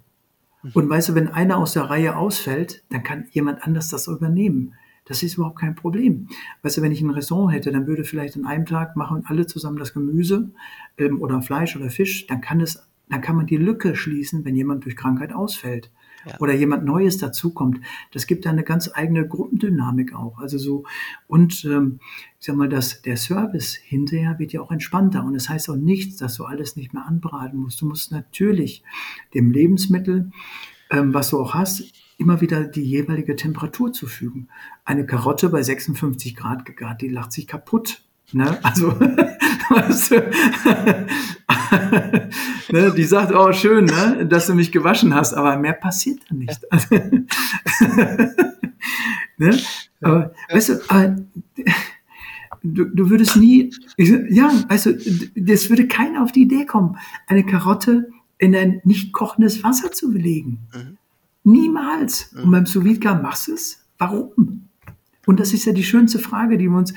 Mhm. 0.62 0.72
Und 0.74 0.90
weißt 0.90 1.10
du, 1.10 1.16
wenn 1.16 1.30
einer 1.30 1.58
aus 1.58 1.74
der 1.74 1.84
Reihe 1.84 2.16
ausfällt, 2.16 2.84
dann 2.90 3.02
kann 3.04 3.28
jemand 3.32 3.64
anders 3.64 3.90
das 3.90 4.08
übernehmen. 4.08 4.74
Das 5.08 5.24
ist 5.24 5.36
überhaupt 5.36 5.60
kein 5.60 5.76
Problem. 5.76 6.28
Weißt 6.62 6.78
du, 6.78 6.82
wenn 6.82 6.92
ich 6.92 7.02
ein 7.02 7.10
Restaurant 7.10 7.54
hätte, 7.54 7.72
dann 7.72 7.88
würde 7.88 8.04
vielleicht 8.04 8.36
an 8.36 8.46
einem 8.46 8.66
Tag 8.66 8.96
machen 8.96 9.24
alle 9.26 9.48
zusammen 9.48 9.78
das 9.78 9.94
Gemüse 9.94 10.52
ähm, 10.98 11.22
oder 11.22 11.42
Fleisch 11.42 11.76
oder 11.76 11.90
Fisch, 11.90 12.28
dann 12.28 12.42
kann 12.42 12.60
es, 12.62 12.88
dann 13.10 13.22
kann 13.22 13.38
man 13.38 13.46
die 13.46 13.58
Lücke 13.58 13.96
schließen, 13.96 14.44
wenn 14.46 14.56
jemand 14.56 14.86
durch 14.86 14.96
Krankheit 14.96 15.34
ausfällt. 15.34 15.92
Ja. 16.26 16.40
Oder 16.40 16.54
jemand 16.54 16.84
Neues 16.84 17.18
dazukommt. 17.20 17.80
Das 18.12 18.28
gibt 18.28 18.46
da 18.46 18.50
eine 18.50 18.64
ganz 18.64 18.90
eigene 18.94 19.26
Gruppendynamik 19.26 20.14
auch. 20.14 20.40
Also 20.40 20.58
so, 20.58 20.84
und 21.28 21.64
ähm, 21.64 22.00
ich 22.40 22.48
sag 22.48 22.58
mal, 22.58 22.68
dass 22.68 23.02
der 23.02 23.16
Service 23.16 23.76
hinterher 23.76 24.38
wird 24.38 24.52
ja 24.52 24.60
auch 24.60 24.72
entspannter. 24.72 25.24
Und 25.24 25.36
das 25.36 25.48
heißt 25.48 25.70
auch 25.70 25.78
nichts, 25.78 26.18
dass 26.18 26.36
du 26.36 26.44
alles 26.44 26.76
nicht 26.76 26.94
mehr 26.94 27.06
anbraten 27.06 27.60
musst. 27.60 27.80
Du 27.82 27.86
musst 27.86 28.12
natürlich 28.12 28.84
dem 29.34 29.52
Lebensmittel, 29.52 30.32
ähm, 30.92 31.14
was 31.14 31.30
du 31.30 31.40
auch 31.40 31.54
hast, 31.54 31.94
immer 32.18 32.42
wieder 32.42 32.64
die 32.64 32.84
jeweilige 32.84 33.36
Temperatur 33.36 33.94
zu 33.94 34.08
fügen. 34.08 34.50
Eine 34.88 35.06
Karotte 35.06 35.50
bei 35.50 35.62
56 35.62 36.34
Grad 36.34 36.64
gegart, 36.64 37.02
die 37.02 37.10
lacht 37.10 37.34
sich 37.34 37.46
kaputt. 37.46 38.04
Ne? 38.32 38.58
Also, 38.64 38.98
weißt 39.70 40.12
du, 40.12 40.32
ne? 42.72 42.94
die 42.96 43.04
sagt, 43.04 43.34
oh 43.36 43.52
schön, 43.52 43.84
ne? 43.84 44.26
dass 44.26 44.48
du 44.48 44.54
mich 44.54 44.72
gewaschen 44.72 45.14
hast, 45.14 45.34
aber 45.34 45.58
mehr 45.58 45.74
passiert 45.74 46.22
dann 46.30 46.38
nicht. 46.38 46.62
ne? 49.38 49.60
Aber, 50.00 50.32
weißt 50.52 50.70
du, 50.70 50.80
aber, 50.88 51.18
du, 52.64 52.86
du 52.86 53.10
würdest 53.10 53.36
nie, 53.36 53.74
ja, 53.98 54.54
also 54.70 54.94
das 55.36 55.70
würde 55.70 55.90
keiner 55.90 56.24
auf 56.24 56.32
die 56.32 56.44
Idee 56.44 56.66
kommen, 56.66 56.98
eine 57.28 57.46
Karotte 57.46 58.10
in 58.38 58.56
ein 58.56 58.80
nicht 58.86 59.12
kochendes 59.12 59.66
Wasser 59.66 59.92
zu 59.92 60.14
belegen. 60.14 60.60
Mhm. 60.74 60.98
Niemals. 61.44 62.34
Und 62.42 62.52
beim 62.52 62.66
sous 62.66 62.86
machst 63.04 63.50
du 63.50 63.54
es. 63.54 63.84
Warum? 63.98 64.67
Und 65.28 65.40
das 65.40 65.54
ist 65.54 65.66
ja 65.66 65.74
die 65.74 65.84
schönste 65.84 66.20
Frage, 66.20 66.58
die 66.58 66.68
wir 66.68 66.78
uns 66.78 66.94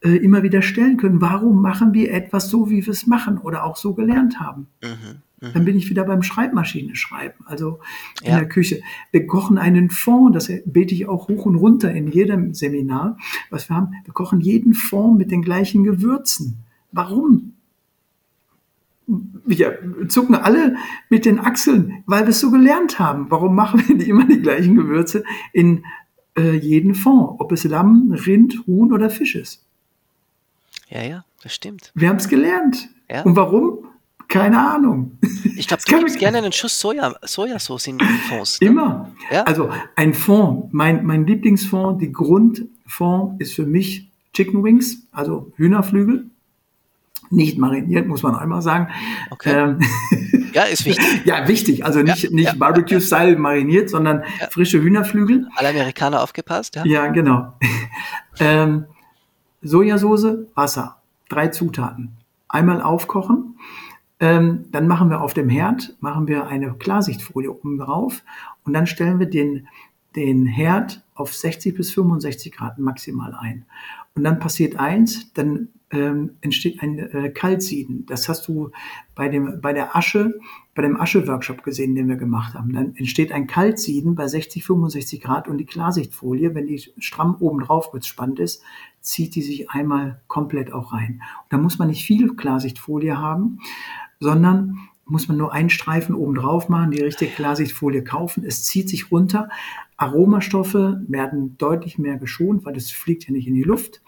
äh, 0.00 0.10
immer 0.10 0.42
wieder 0.42 0.62
stellen 0.62 0.96
können. 0.96 1.20
Warum 1.20 1.62
machen 1.62 1.94
wir 1.94 2.12
etwas 2.12 2.50
so, 2.50 2.68
wie 2.68 2.84
wir 2.84 2.92
es 2.92 3.06
machen 3.06 3.38
oder 3.38 3.64
auch 3.64 3.76
so 3.76 3.94
gelernt 3.94 4.40
haben? 4.40 4.66
Mhm, 4.82 5.22
mh. 5.40 5.50
Dann 5.54 5.64
bin 5.64 5.76
ich 5.76 5.88
wieder 5.88 6.04
beim 6.04 6.22
Schreibmaschine 6.22 6.96
schreiben, 6.96 7.44
also 7.46 7.78
in 8.22 8.32
ja. 8.32 8.40
der 8.40 8.48
Küche. 8.48 8.80
Wir 9.12 9.26
kochen 9.26 9.58
einen 9.58 9.90
Fond, 9.90 10.34
das 10.34 10.50
bete 10.66 10.92
ich 10.94 11.08
auch 11.08 11.28
hoch 11.28 11.46
und 11.46 11.54
runter 11.54 11.92
in 11.92 12.08
jedem 12.08 12.52
Seminar, 12.52 13.16
was 13.48 13.68
wir 13.68 13.76
haben. 13.76 13.94
Wir 14.04 14.12
kochen 14.12 14.40
jeden 14.40 14.74
Fond 14.74 15.16
mit 15.16 15.30
den 15.30 15.42
gleichen 15.42 15.84
Gewürzen. 15.84 16.64
Warum? 16.90 17.54
wir 19.08 19.78
zucken 20.08 20.34
alle 20.34 20.76
mit 21.08 21.24
den 21.24 21.38
Achseln, 21.40 22.04
weil 22.06 22.24
wir 22.24 22.28
es 22.28 22.40
so 22.40 22.50
gelernt 22.50 22.98
haben. 22.98 23.30
Warum 23.30 23.54
machen 23.54 23.82
wir 23.88 24.06
immer 24.06 24.26
die 24.26 24.42
gleichen 24.42 24.76
Gewürze 24.76 25.24
in 25.52 25.84
äh, 26.38 26.54
jeden 26.56 26.94
Fond, 26.94 27.40
ob 27.40 27.52
es 27.52 27.64
Lamm, 27.64 28.12
Rind, 28.26 28.62
Huhn 28.66 28.92
oder 28.92 29.10
Fisch 29.10 29.34
ist? 29.34 29.64
Ja, 30.88 31.02
ja, 31.02 31.24
das 31.42 31.54
stimmt. 31.54 31.92
Wir 31.94 32.08
haben 32.08 32.16
es 32.16 32.28
gelernt. 32.28 32.88
Ja. 33.10 33.22
Und 33.22 33.36
warum? 33.36 33.84
Keine 34.28 34.58
Ahnung. 34.58 35.18
Ich 35.56 35.66
glaube, 35.66 35.82
du 35.86 35.98
gibst 35.98 36.18
gerne 36.18 36.38
einen 36.38 36.52
Schuss 36.52 36.78
Soja, 36.78 37.14
Sojasauce 37.22 37.88
in, 37.88 37.98
in 37.98 38.06
Fonds. 38.28 38.60
Ne? 38.60 38.68
Immer. 38.68 39.12
Ja? 39.30 39.42
Also 39.42 39.70
ein 39.96 40.14
Fond, 40.14 40.72
mein, 40.72 41.04
mein 41.04 41.26
Lieblingsfond, 41.26 42.00
die 42.00 42.12
Grundfond 42.12 43.40
ist 43.40 43.54
für 43.54 43.66
mich 43.66 44.10
Chicken 44.34 44.62
Wings, 44.62 45.02
also 45.12 45.52
Hühnerflügel 45.56 46.30
nicht 47.30 47.58
mariniert, 47.58 48.06
muss 48.06 48.22
man 48.22 48.34
einmal 48.34 48.62
sagen. 48.62 48.88
Okay. 49.30 49.52
Ähm, 49.52 49.80
ja, 50.52 50.62
ist 50.64 50.84
wichtig. 50.84 51.22
ja, 51.24 51.46
wichtig. 51.48 51.84
Also 51.84 52.00
nicht, 52.00 52.24
ja, 52.24 52.30
nicht 52.30 52.46
ja, 52.46 52.54
Barbecue-Style 52.54 53.36
mariniert, 53.36 53.90
sondern 53.90 54.24
frische 54.50 54.80
Hühnerflügel. 54.80 55.48
Alle 55.56 55.70
Amerikaner 55.70 56.22
aufgepasst, 56.22 56.76
ja? 56.76 56.84
Ja, 56.84 57.06
genau. 57.08 57.54
ähm, 58.40 58.84
Sojasauce, 59.62 60.46
Wasser. 60.54 60.96
drei 61.28 61.48
Zutaten. 61.48 62.16
Einmal 62.48 62.80
aufkochen, 62.80 63.56
ähm, 64.20 64.64
dann 64.72 64.88
machen 64.88 65.10
wir 65.10 65.20
auf 65.20 65.34
dem 65.34 65.48
Herd, 65.48 65.96
machen 66.00 66.26
wir 66.26 66.46
eine 66.46 66.74
Klarsichtfolie 66.74 67.50
oben 67.50 67.78
drauf 67.78 68.22
und 68.64 68.72
dann 68.72 68.86
stellen 68.86 69.18
wir 69.18 69.26
den, 69.26 69.68
den 70.16 70.46
Herd 70.46 71.02
auf 71.14 71.34
60 71.34 71.74
bis 71.74 71.92
65 71.92 72.52
Grad 72.52 72.78
maximal 72.78 73.34
ein. 73.34 73.64
Und 74.14 74.24
dann 74.24 74.40
passiert 74.40 74.78
eins, 74.78 75.32
dann 75.34 75.68
ähm, 75.90 76.36
entsteht 76.40 76.82
ein 76.82 76.98
äh, 76.98 77.30
Kaltsieden. 77.30 78.04
Das 78.06 78.28
hast 78.28 78.46
du 78.48 78.70
bei, 79.14 79.28
dem, 79.28 79.60
bei 79.60 79.72
der 79.72 79.96
Asche, 79.96 80.38
bei 80.74 80.82
dem 80.82 81.00
Asche-Workshop 81.00 81.62
gesehen, 81.62 81.94
den 81.94 82.08
wir 82.08 82.16
gemacht 82.16 82.54
haben. 82.54 82.72
Dann 82.72 82.94
entsteht 82.96 83.32
ein 83.32 83.46
Kaltsieden 83.46 84.14
bei 84.14 84.28
60, 84.28 84.64
65 84.64 85.20
Grad 85.20 85.48
und 85.48 85.58
die 85.58 85.66
Klarsichtfolie, 85.66 86.54
wenn 86.54 86.66
die 86.66 86.82
stramm 86.98 87.36
oben 87.40 87.60
drauf 87.60 87.90
gespannt 87.90 88.38
ist, 88.38 88.62
zieht 89.00 89.34
die 89.34 89.42
sich 89.42 89.70
einmal 89.70 90.20
komplett 90.28 90.72
auch 90.72 90.92
rein. 90.92 91.22
Und 91.42 91.52
da 91.52 91.58
muss 91.58 91.78
man 91.78 91.88
nicht 91.88 92.04
viel 92.04 92.34
Klarsichtfolie 92.34 93.18
haben, 93.18 93.60
sondern 94.20 94.78
muss 95.08 95.26
man 95.26 95.38
nur 95.38 95.52
einen 95.52 95.70
Streifen 95.70 96.14
oben 96.14 96.34
drauf 96.34 96.68
machen, 96.68 96.90
die 96.90 97.00
richtige 97.00 97.30
Klarsichtfolie 97.32 98.04
kaufen. 98.04 98.44
Es 98.44 98.64
zieht 98.64 98.90
sich 98.90 99.10
runter. 99.10 99.48
Aromastoffe 99.96 101.00
werden 101.08 101.56
deutlich 101.56 101.98
mehr 101.98 102.18
geschont, 102.18 102.64
weil 102.64 102.76
es 102.76 102.90
fliegt 102.90 103.26
ja 103.26 103.32
nicht 103.32 103.48
in 103.48 103.54
die 103.54 103.62
Luft. 103.62 104.02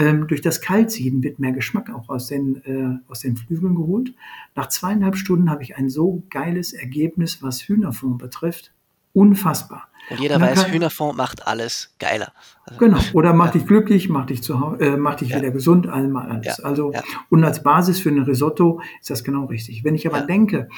Ähm, 0.00 0.26
durch 0.28 0.40
das 0.40 0.62
Kaltsieden 0.62 1.22
wird 1.22 1.38
mehr 1.40 1.52
Geschmack 1.52 1.90
auch 1.90 2.08
aus 2.08 2.28
den, 2.28 2.64
äh, 2.64 3.10
aus 3.10 3.20
den 3.20 3.36
Flügeln 3.36 3.74
geholt. 3.74 4.14
Nach 4.54 4.66
zweieinhalb 4.66 5.14
Stunden 5.14 5.50
habe 5.50 5.62
ich 5.62 5.76
ein 5.76 5.90
so 5.90 6.22
geiles 6.30 6.72
Ergebnis, 6.72 7.42
was 7.42 7.68
Hühnerfond 7.68 8.16
betrifft. 8.16 8.72
Unfassbar. 9.12 9.88
Und 10.08 10.18
jeder 10.20 10.36
und 10.36 10.42
weiß, 10.42 10.62
kann, 10.62 10.72
Hühnerfond 10.72 11.18
macht 11.18 11.46
alles 11.46 11.94
geiler. 11.98 12.32
Also, 12.64 12.78
genau. 12.78 12.98
Oder 13.12 13.34
macht 13.34 13.54
ja. 13.54 13.60
dich 13.60 13.68
glücklich, 13.68 14.08
macht 14.08 14.30
dich, 14.30 14.42
zu, 14.42 14.54
äh, 14.80 14.96
macht 14.96 15.20
dich 15.20 15.30
ja. 15.30 15.36
wieder 15.36 15.50
gesund, 15.50 15.86
einmal 15.86 16.30
alles. 16.30 16.56
Ja. 16.56 16.64
Also, 16.64 16.94
und 17.28 17.44
als 17.44 17.62
Basis 17.62 18.00
für 18.00 18.08
ein 18.08 18.22
Risotto 18.22 18.80
ist 19.02 19.10
das 19.10 19.22
genau 19.22 19.44
richtig. 19.44 19.84
Wenn 19.84 19.94
ich 19.94 20.06
aber 20.06 20.22
denke, 20.22 20.70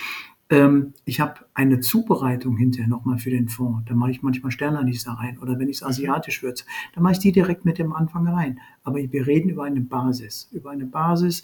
ähm, 0.53 0.93
ich 1.07 1.19
habe 1.19 1.47
eine 1.55 1.81
Zubereitung 1.81 2.59
hinterher 2.59 2.87
nochmal 2.87 3.17
für 3.17 3.31
den 3.31 3.49
Fond. 3.49 3.89
Da 3.89 3.95
mache 3.95 4.11
ich 4.11 4.23
manchmal 4.23 4.53
Sternanis 4.53 5.05
da 5.05 5.15
rein. 5.15 5.39
Oder 5.39 5.59
wenn 5.59 5.71
ich 5.71 5.77
es 5.77 5.83
mhm. 5.83 5.89
asiatisch 5.89 6.43
würze, 6.43 6.65
dann 6.95 7.03
mache 7.03 7.15
ich 7.15 7.19
die 7.21 7.33
direkt 7.33 7.65
mit 7.65 7.79
dem 7.79 7.95
Anfang 7.95 8.29
rein. 8.29 8.61
Aber 8.85 8.99
wir 8.99 9.27
reden 9.27 9.49
über 9.49 9.65
eine 9.65 9.81
Basis. 9.81 10.51
Über 10.53 10.71
eine 10.71 10.85
Basis, 10.85 11.43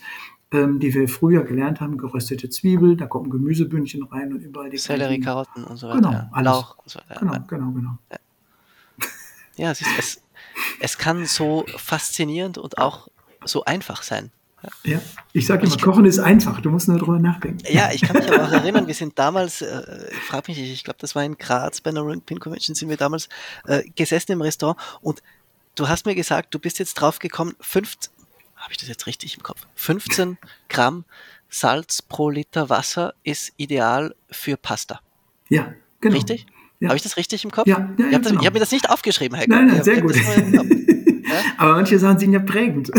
ähm, 0.51 0.79
die 0.79 0.93
wir 0.93 1.09
früher 1.09 1.43
gelernt 1.45 1.81
haben, 1.81 1.97
geröstete 1.97 2.51
Zwiebel, 2.51 2.97
da 2.97 3.07
kommen 3.07 3.31
Gemüsebündchen 3.31 4.03
rein 4.03 4.31
und 4.35 4.43
überall 4.43 4.69
die 4.69 4.77
Sellerie, 4.77 5.21
Karotten 5.21 5.65
und 5.65 5.79
so 5.79 5.89
weiter. 5.89 6.01
Genau, 6.01 6.29
alles. 6.31 6.45
Lauch 6.45 6.79
und 6.79 6.91
so 6.91 6.99
weiter. 6.99 7.21
Genau, 7.21 7.39
genau, 7.49 7.71
genau. 7.71 7.99
Ja, 8.11 8.19
ja 9.57 9.71
es, 9.71 9.81
ist, 9.81 9.99
es, 9.99 10.23
es 10.81 10.99
kann 10.99 11.25
so 11.25 11.65
faszinierend 11.79 12.59
und 12.59 12.77
auch 12.77 13.09
so 13.47 13.65
einfach 13.65 14.03
sein. 14.03 14.31
Ja, 14.85 15.01
ich 15.33 15.47
sage 15.47 15.67
immer, 15.67 15.77
Kochen 15.77 16.05
ist 16.05 16.19
einfach, 16.19 16.61
du 16.61 16.71
musst 16.71 16.89
nur 16.89 16.99
drüber 16.99 17.19
nachdenken. 17.19 17.63
Ja, 17.71 17.91
ich 17.93 18.01
kann 18.01 18.17
mich 18.17 18.31
aber 18.31 18.45
auch 18.45 18.53
erinnern, 18.53 18.87
wir 18.87 18.95
sind 18.95 19.19
damals, 19.19 19.63
äh, 19.63 19.83
ich 20.11 20.25
frage 20.25 20.51
mich 20.51 20.59
nicht, 20.59 20.73
ich 20.73 20.85
glaube, 20.85 20.99
das 21.01 21.15
war 21.15 21.25
in 21.25 21.39
Graz 21.39 21.81
bei 21.81 21.91
einer 21.91 22.05
Pin 22.21 22.41
Convention, 22.41 22.75
sind 22.75 22.89
wir 22.89 22.97
damals 22.97 23.29
äh, 23.67 23.83
gesessen 23.95 24.33
im 24.33 24.43
Restaurant 24.43 24.79
und 25.01 25.23
du 25.77 25.89
hast 25.89 26.07
mir 26.07 26.15
gesagt, 26.15 26.55
du 26.55 26.59
bist 26.59 26.79
jetzt 26.81 26.95
drauf 26.95 27.21
gekommen, 27.21 27.55
15, 27.61 28.13
habe 28.57 28.73
ich 28.73 28.79
das 28.79 28.89
jetzt 28.89 29.07
richtig 29.07 29.37
im 29.37 29.43
Kopf? 29.43 29.61
15 29.77 30.39
Gramm 30.69 31.05
Salz 31.49 32.03
pro 32.03 32.29
Liter 32.29 32.69
Wasser 32.69 33.15
ist 33.23 33.53
ideal 33.57 34.15
für 34.31 34.57
Pasta. 34.57 35.01
Ja, 35.49 35.73
genau. 36.01 36.17
Richtig? 36.17 36.47
Ja. 36.81 36.89
Habe 36.89 36.97
ich 36.97 37.03
das 37.03 37.17
richtig 37.17 37.45
im 37.45 37.51
Kopf? 37.51 37.67
Ja, 37.67 37.91
ja, 37.99 38.07
ich 38.09 38.15
habe 38.15 38.29
genau. 38.29 38.45
hab 38.45 38.53
mir 38.53 38.61
das 38.61 38.71
nicht 38.71 38.91
aufgeschrieben, 38.91 39.37
Heiko. 39.39 39.51
Nein, 39.51 39.69
nein, 39.69 39.83
sehr 39.83 40.01
gut. 40.01 40.15
Aber 41.59 41.73
manche 41.73 41.99
Sachen 41.99 42.19
sind 42.19 42.33
ja 42.33 42.39
prägend. 42.39 42.91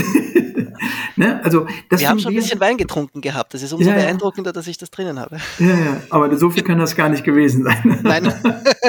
Ne? 1.20 1.44
Also, 1.44 1.68
das 1.90 2.00
wir 2.00 2.08
haben 2.08 2.18
schon 2.18 2.32
ein 2.32 2.36
bisschen 2.38 2.62
Wein 2.62 2.78
getrunken 2.78 3.20
gehabt. 3.20 3.54
Das 3.54 3.62
ist 3.62 3.74
umso 3.74 3.90
ja, 3.90 3.96
beeindruckender, 3.98 4.54
dass 4.54 4.68
ich 4.68 4.78
das 4.78 4.90
drinnen 4.90 5.20
habe. 5.20 5.36
Ja, 5.60 5.68
ja, 5.68 6.02
aber 6.12 6.38
so 6.38 6.50
viel 6.50 6.64
kann 6.64 6.80
das 6.80 6.96
gar 6.96 7.10
nicht 7.10 7.26
gewesen 7.26 7.66
sein. 7.66 8.00
Nein. 8.04 8.34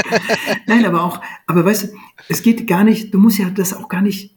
Nein, 0.68 0.84
aber 0.84 1.02
auch, 1.02 1.20
aber 1.48 1.64
weißt 1.64 1.82
du, 1.82 1.88
es 2.28 2.42
geht 2.42 2.68
gar 2.68 2.84
nicht, 2.84 3.12
du 3.12 3.18
musst 3.18 3.38
ja 3.38 3.50
das 3.50 3.74
auch 3.74 3.88
gar 3.88 4.00
nicht 4.00 4.36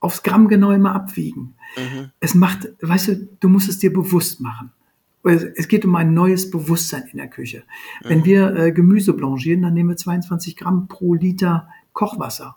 aufs 0.00 0.22
Gramm 0.22 0.48
genau 0.48 0.70
immer 0.70 0.94
abwiegen. 0.94 1.56
Mhm. 1.76 2.10
Es 2.20 2.34
macht, 2.34 2.70
weißt 2.80 3.08
du, 3.08 3.28
du 3.38 3.48
musst 3.50 3.68
es 3.68 3.78
dir 3.78 3.92
bewusst 3.92 4.40
machen. 4.40 4.72
Es 5.22 5.68
geht 5.68 5.84
um 5.84 5.96
ein 5.96 6.14
neues 6.14 6.50
Bewusstsein 6.50 7.02
in 7.12 7.18
der 7.18 7.28
Küche. 7.28 7.64
Mhm. 8.02 8.08
Wenn 8.08 8.24
wir 8.24 8.56
äh, 8.56 8.72
Gemüse 8.72 9.12
blanchieren, 9.12 9.60
dann 9.60 9.74
nehmen 9.74 9.90
wir 9.90 9.96
22 9.98 10.56
Gramm 10.56 10.88
pro 10.88 11.12
Liter 11.12 11.68
Kochwasser. 11.92 12.56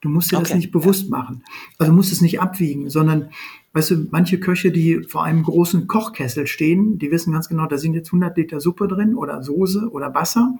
Du 0.00 0.08
musst 0.08 0.30
dir 0.30 0.36
okay. 0.36 0.46
das 0.48 0.54
nicht 0.54 0.70
bewusst 0.70 1.10
machen. 1.10 1.42
Also 1.78 1.92
musst 1.92 2.12
es 2.12 2.20
nicht 2.20 2.40
abwiegen, 2.40 2.88
sondern, 2.88 3.30
weißt 3.72 3.90
du, 3.92 4.08
manche 4.10 4.40
Köche, 4.40 4.72
die 4.72 5.02
vor 5.04 5.24
einem 5.24 5.42
großen 5.42 5.86
Kochkessel 5.86 6.46
stehen, 6.46 6.98
die 6.98 7.10
wissen 7.10 7.32
ganz 7.32 7.48
genau, 7.48 7.66
da 7.66 7.78
sind 7.78 7.94
jetzt 7.94 8.08
100 8.08 8.36
Liter 8.36 8.60
Suppe 8.60 8.88
drin 8.88 9.14
oder 9.14 9.42
Soße 9.42 9.90
oder 9.90 10.14
Wasser 10.14 10.58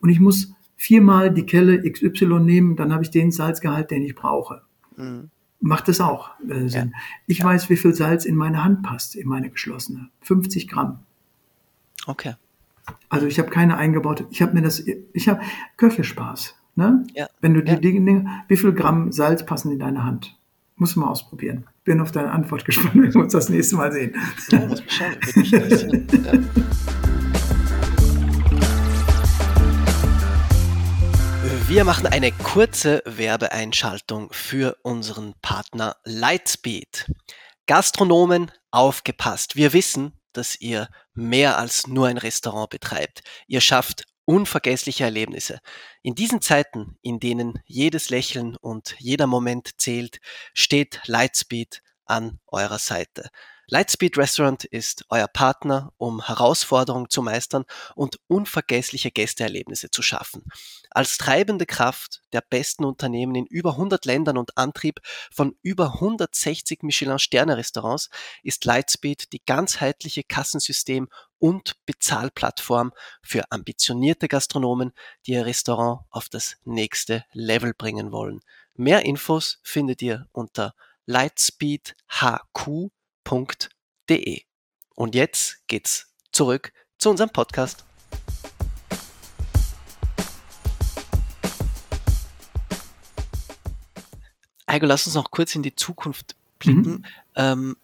und 0.00 0.08
ich 0.08 0.20
muss 0.20 0.52
viermal 0.76 1.32
die 1.32 1.46
Kelle 1.46 1.82
XY 1.90 2.40
nehmen, 2.40 2.76
dann 2.76 2.92
habe 2.92 3.02
ich 3.02 3.10
den 3.10 3.30
Salzgehalt, 3.30 3.90
den 3.90 4.02
ich 4.02 4.14
brauche. 4.14 4.62
Mhm. 4.96 5.30
Macht 5.60 5.88
das 5.88 6.00
auch 6.00 6.30
äh, 6.48 6.68
Sinn. 6.68 6.92
Ja. 6.92 6.98
Ich 7.26 7.38
ja. 7.38 7.46
weiß, 7.46 7.70
wie 7.70 7.76
viel 7.76 7.94
Salz 7.94 8.24
in 8.26 8.36
meine 8.36 8.62
Hand 8.62 8.82
passt, 8.82 9.16
in 9.16 9.28
meine 9.28 9.48
geschlossene. 9.48 10.10
50 10.20 10.68
Gramm. 10.68 10.98
Okay. 12.06 12.34
Also 13.08 13.26
ich 13.26 13.38
habe 13.38 13.48
keine 13.48 13.78
eingebaute, 13.78 14.26
ich 14.30 14.42
habe 14.42 14.52
mir 14.52 14.60
das, 14.60 14.84
ich 14.86 15.28
habe 15.28 15.40
Köchelspaß. 15.78 16.54
Ne? 16.76 17.06
Ja. 17.14 17.28
Wenn 17.40 17.54
du 17.54 17.62
die. 17.62 17.80
Dinge, 17.80 18.26
wie 18.48 18.56
viel 18.56 18.72
Gramm 18.72 19.12
Salz 19.12 19.46
passen 19.46 19.72
in 19.72 19.78
deine 19.78 20.04
Hand? 20.04 20.36
Muss 20.76 20.96
man 20.96 21.08
ausprobieren. 21.08 21.66
Bin 21.84 22.00
auf 22.00 22.10
deine 22.10 22.32
Antwort 22.32 22.64
gespannt, 22.66 22.94
wenn 22.94 23.14
wir 23.14 23.20
uns 23.20 23.32
das 23.32 23.48
nächste 23.48 23.76
Mal 23.76 23.92
sehen. 23.92 24.14
Ja, 24.50 24.60
ja. 25.42 26.32
Wir 31.68 31.84
machen 31.84 32.06
eine 32.06 32.32
kurze 32.32 33.02
Werbeeinschaltung 33.06 34.28
für 34.32 34.76
unseren 34.82 35.34
Partner 35.42 35.96
Lightspeed. 36.04 37.10
Gastronomen, 37.66 38.50
aufgepasst. 38.70 39.56
Wir 39.56 39.72
wissen, 39.72 40.12
dass 40.32 40.60
ihr 40.60 40.88
mehr 41.14 41.56
als 41.56 41.86
nur 41.86 42.08
ein 42.08 42.18
Restaurant 42.18 42.70
betreibt. 42.70 43.22
Ihr 43.46 43.60
schafft 43.60 44.04
unvergessliche 44.24 45.04
Erlebnisse. 45.04 45.60
In 46.02 46.14
diesen 46.14 46.40
Zeiten, 46.40 46.96
in 47.02 47.20
denen 47.20 47.60
jedes 47.66 48.10
Lächeln 48.10 48.56
und 48.56 48.96
jeder 48.98 49.26
Moment 49.26 49.80
zählt, 49.80 50.20
steht 50.52 51.00
Lightspeed 51.06 51.82
an 52.06 52.38
eurer 52.46 52.78
Seite. 52.78 53.30
Lightspeed 53.66 54.18
Restaurant 54.18 54.64
ist 54.64 55.06
euer 55.08 55.26
Partner, 55.26 55.92
um 55.96 56.26
Herausforderungen 56.26 57.08
zu 57.08 57.22
meistern 57.22 57.64
und 57.94 58.20
unvergessliche 58.26 59.10
Gästeerlebnisse 59.10 59.90
zu 59.90 60.02
schaffen. 60.02 60.44
Als 60.90 61.16
treibende 61.16 61.64
Kraft 61.64 62.22
der 62.34 62.42
besten 62.42 62.84
Unternehmen 62.84 63.34
in 63.34 63.46
über 63.46 63.70
100 63.70 64.04
Ländern 64.04 64.36
und 64.36 64.58
Antrieb 64.58 65.00
von 65.32 65.56
über 65.62 65.94
160 65.94 66.82
Michelin-Sterne-Restaurants 66.82 68.10
ist 68.42 68.66
Lightspeed 68.66 69.32
die 69.32 69.42
ganzheitliche 69.46 70.24
Kassensystem 70.24 71.08
und 71.44 71.76
Bezahlplattform 71.84 72.92
für 73.22 73.50
ambitionierte 73.52 74.28
Gastronomen, 74.28 74.92
die 75.26 75.32
ihr 75.32 75.44
Restaurant 75.44 76.00
auf 76.10 76.28
das 76.28 76.56
nächste 76.64 77.24
Level 77.32 77.74
bringen 77.74 78.12
wollen. 78.12 78.40
Mehr 78.74 79.04
Infos 79.04 79.58
findet 79.62 80.00
ihr 80.02 80.26
unter 80.32 80.74
lightspeedhq.com 81.06 82.90
www.ecom.de. 83.24 84.42
Und 84.94 85.14
jetzt 85.14 85.66
geht's 85.66 86.12
zurück 86.32 86.72
zu 86.98 87.10
unserem 87.10 87.30
Podcast. 87.30 87.84
Heiko, 94.68 94.86
lass 94.86 95.06
uns 95.06 95.14
noch 95.14 95.30
kurz 95.30 95.54
in 95.54 95.62
die 95.62 95.74
Zukunft 95.74 96.36
blicken. 96.58 96.90
Mhm. 96.90 97.04
Ähm, 97.36 97.76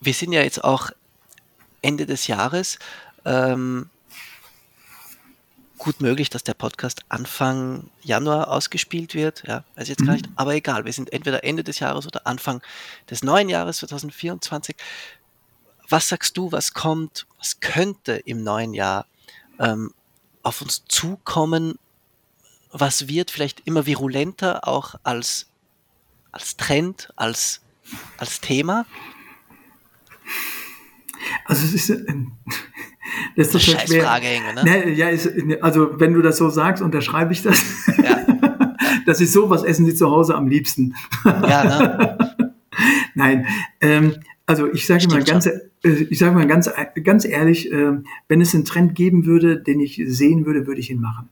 wir 0.00 0.14
sind 0.14 0.32
ja 0.32 0.42
jetzt 0.42 0.62
auch 0.62 0.90
Ende 1.84 2.06
des 2.06 2.26
Jahres. 2.26 2.78
Ähm, 3.24 3.90
gut 5.78 6.00
möglich, 6.00 6.30
dass 6.30 6.42
der 6.42 6.54
Podcast 6.54 7.02
Anfang 7.10 7.90
Januar 8.02 8.48
ausgespielt 8.48 9.14
wird. 9.14 9.44
Ja, 9.46 9.64
weiß 9.76 9.88
jetzt 9.88 10.00
mhm. 10.00 10.06
gar 10.06 10.12
nicht, 10.14 10.28
aber 10.34 10.54
egal. 10.54 10.86
Wir 10.86 10.92
sind 10.94 11.12
entweder 11.12 11.44
Ende 11.44 11.62
des 11.62 11.80
Jahres 11.80 12.06
oder 12.06 12.26
Anfang 12.26 12.62
des 13.10 13.22
neuen 13.22 13.50
Jahres 13.50 13.78
2024. 13.78 14.76
Was 15.90 16.08
sagst 16.08 16.38
du, 16.38 16.50
was 16.52 16.72
kommt, 16.72 17.26
was 17.38 17.60
könnte 17.60 18.14
im 18.14 18.42
neuen 18.42 18.72
Jahr 18.72 19.06
ähm, 19.60 19.92
auf 20.42 20.62
uns 20.62 20.84
zukommen? 20.88 21.78
Was 22.72 23.08
wird 23.08 23.30
vielleicht 23.30 23.60
immer 23.66 23.84
virulenter 23.84 24.66
auch 24.66 24.94
als, 25.02 25.48
als 26.32 26.56
Trend, 26.56 27.12
als, 27.16 27.60
als 28.16 28.40
Thema? 28.40 28.86
Also 31.44 31.64
es 31.64 31.74
ist, 31.74 31.90
ähm, 31.90 32.32
das 33.36 33.54
ist 33.54 33.66
total 33.66 33.86
schwer. 33.86 34.02
Frage, 34.04 34.26
Inge, 34.26 34.54
ne? 34.54 34.64
ne? 34.64 34.92
ja, 34.92 35.08
ist, 35.08 35.30
also 35.60 36.00
wenn 36.00 36.12
du 36.12 36.22
das 36.22 36.36
so 36.36 36.48
sagst, 36.50 36.82
unterschreibe 36.82 37.32
ich 37.32 37.42
das. 37.42 37.62
Ja. 38.02 38.20
Das 39.06 39.20
ist 39.20 39.34
so, 39.34 39.50
was 39.50 39.64
essen 39.64 39.84
Sie 39.84 39.94
zu 39.94 40.10
Hause 40.10 40.34
am 40.34 40.46
liebsten. 40.46 40.94
Ja, 41.24 41.64
ne? 41.64 42.18
Nein, 43.14 43.46
ähm, 43.82 44.14
also 44.46 44.72
ich 44.72 44.86
sage 44.86 45.06
mal 45.08 45.22
ganz, 45.22 45.46
äh, 45.46 45.60
ich 45.82 46.18
sage 46.18 46.34
mal 46.34 46.46
ganz, 46.46 46.70
ganz 47.02 47.24
ehrlich, 47.24 47.70
äh, 47.70 47.92
wenn 48.28 48.40
es 48.40 48.54
einen 48.54 48.64
Trend 48.64 48.94
geben 48.94 49.26
würde, 49.26 49.60
den 49.60 49.80
ich 49.80 50.02
sehen 50.06 50.46
würde, 50.46 50.66
würde 50.66 50.80
ich 50.80 50.90
ihn 50.90 51.00
machen. 51.00 51.28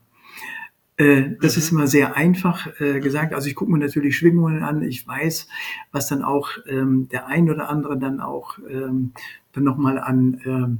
Äh, 1.03 1.35
das 1.41 1.55
mhm. 1.55 1.61
ist 1.61 1.71
immer 1.71 1.87
sehr 1.87 2.15
einfach 2.15 2.67
äh, 2.79 2.99
gesagt. 2.99 3.33
Also 3.33 3.47
ich 3.47 3.55
gucke 3.55 3.71
mir 3.71 3.79
natürlich 3.79 4.17
Schwingungen 4.17 4.63
an. 4.63 4.81
Ich 4.81 5.07
weiß, 5.07 5.47
was 5.91 6.07
dann 6.07 6.23
auch 6.23 6.49
ähm, 6.67 7.09
der 7.09 7.27
ein 7.27 7.49
oder 7.49 7.69
andere 7.69 7.97
dann 7.97 8.21
auch 8.21 8.57
ähm, 8.69 9.11
dann 9.51 9.63
nochmal 9.63 9.99
an, 9.99 10.41
ähm, 10.45 10.79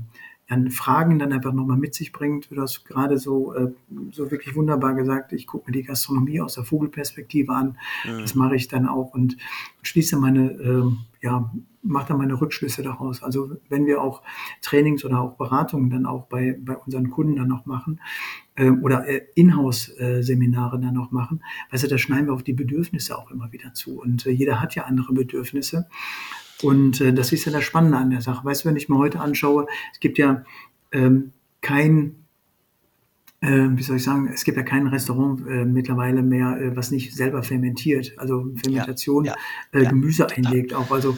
an 0.54 0.72
Fragen 0.72 1.20
dann 1.20 1.34
einfach 1.34 1.54
nochmal 1.54 1.78
mit 1.78 1.96
sich 1.96 2.12
bringt. 2.12 2.50
Du 2.52 2.62
hast 2.62 2.86
gerade 2.86 3.18
so, 3.18 3.54
äh, 3.54 3.72
so 4.12 4.32
wirklich 4.32 4.56
wunderbar 4.56 4.94
gesagt, 4.94 5.34
ich 5.34 5.48
gucke 5.48 5.70
mir 5.70 5.74
die 5.74 5.84
Gastronomie 5.84 6.42
aus 6.42 6.56
der 6.56 6.64
Vogelperspektive 6.64 7.52
an. 7.52 7.78
Mhm. 8.06 8.20
Das 8.22 8.36
mache 8.36 8.56
ich 8.56 8.68
dann 8.68 8.88
auch 8.88 9.14
und 9.14 9.38
schließe 9.82 10.18
meine 10.18 10.52
äh, 10.52 10.84
ja, 11.24 11.50
mache 11.82 12.10
dann 12.10 12.18
meine 12.18 12.40
Rückschlüsse 12.40 12.84
daraus. 12.84 13.24
Also 13.24 13.56
wenn 13.70 13.86
wir 13.86 14.02
auch 14.02 14.24
Trainings 14.62 15.06
oder 15.06 15.22
auch 15.22 15.38
Beratungen 15.38 15.90
dann 15.90 16.06
auch 16.06 16.26
bei, 16.26 16.58
bei 16.60 16.76
unseren 16.76 17.10
Kunden 17.10 17.38
dann 17.38 17.48
noch 17.48 17.66
machen 17.66 18.02
äh, 18.56 18.70
oder 18.70 19.08
äh, 19.08 19.22
Inhouse-Seminare 19.36 20.80
dann 20.82 20.94
noch 20.94 21.12
machen, 21.12 21.42
also 21.70 21.88
da 21.88 21.98
schneiden 21.98 22.28
wir 22.28 22.34
auf 22.34 22.44
die 22.44 22.54
Bedürfnisse 22.54 23.18
auch 23.18 23.32
immer 23.32 23.54
wieder 23.54 23.74
zu. 23.74 24.02
Und 24.02 24.26
äh, 24.26 24.32
jeder 24.32 24.60
hat 24.60 24.76
ja 24.76 24.84
andere 24.84 25.14
Bedürfnisse. 25.14 25.88
Und 26.64 27.02
äh, 27.02 27.14
das 27.14 27.32
ist 27.32 27.46
ja 27.46 27.52
das 27.52 27.64
Spannende 27.64 27.98
an 27.98 28.10
der 28.10 28.22
Sache. 28.22 28.46
Weißt 28.46 28.64
du, 28.64 28.70
wenn 28.70 28.78
ich 28.78 28.90
mir 28.90 28.98
heute 28.98 29.20
anschaue, 29.20 29.68
es 29.94 30.00
gibt 30.00 30.18
ja 30.18 30.44
ähm, 30.92 31.32
kein 31.62 32.24
äh, 33.44 33.70
wie 33.76 33.84
soll 33.84 33.98
ich 33.98 34.04
sagen, 34.04 34.30
es 34.34 34.46
gibt 34.46 34.56
ja 34.56 34.64
kein 34.64 34.88
Restaurant 34.88 35.46
äh, 35.46 35.66
mittlerweile 35.66 36.24
mehr, 36.24 36.58
äh, 36.62 36.76
was 36.78 36.92
nicht 36.92 37.14
selber 37.14 37.44
fermentiert, 37.44 38.14
also 38.18 38.46
Fermentation, 38.64 39.26
ja, 39.26 39.36
ja, 39.74 39.82
äh, 39.82 39.86
Gemüse 39.86 40.28
ja, 40.30 40.38
einlegt 40.38 40.74
auch. 40.74 40.90
Also 40.92 41.18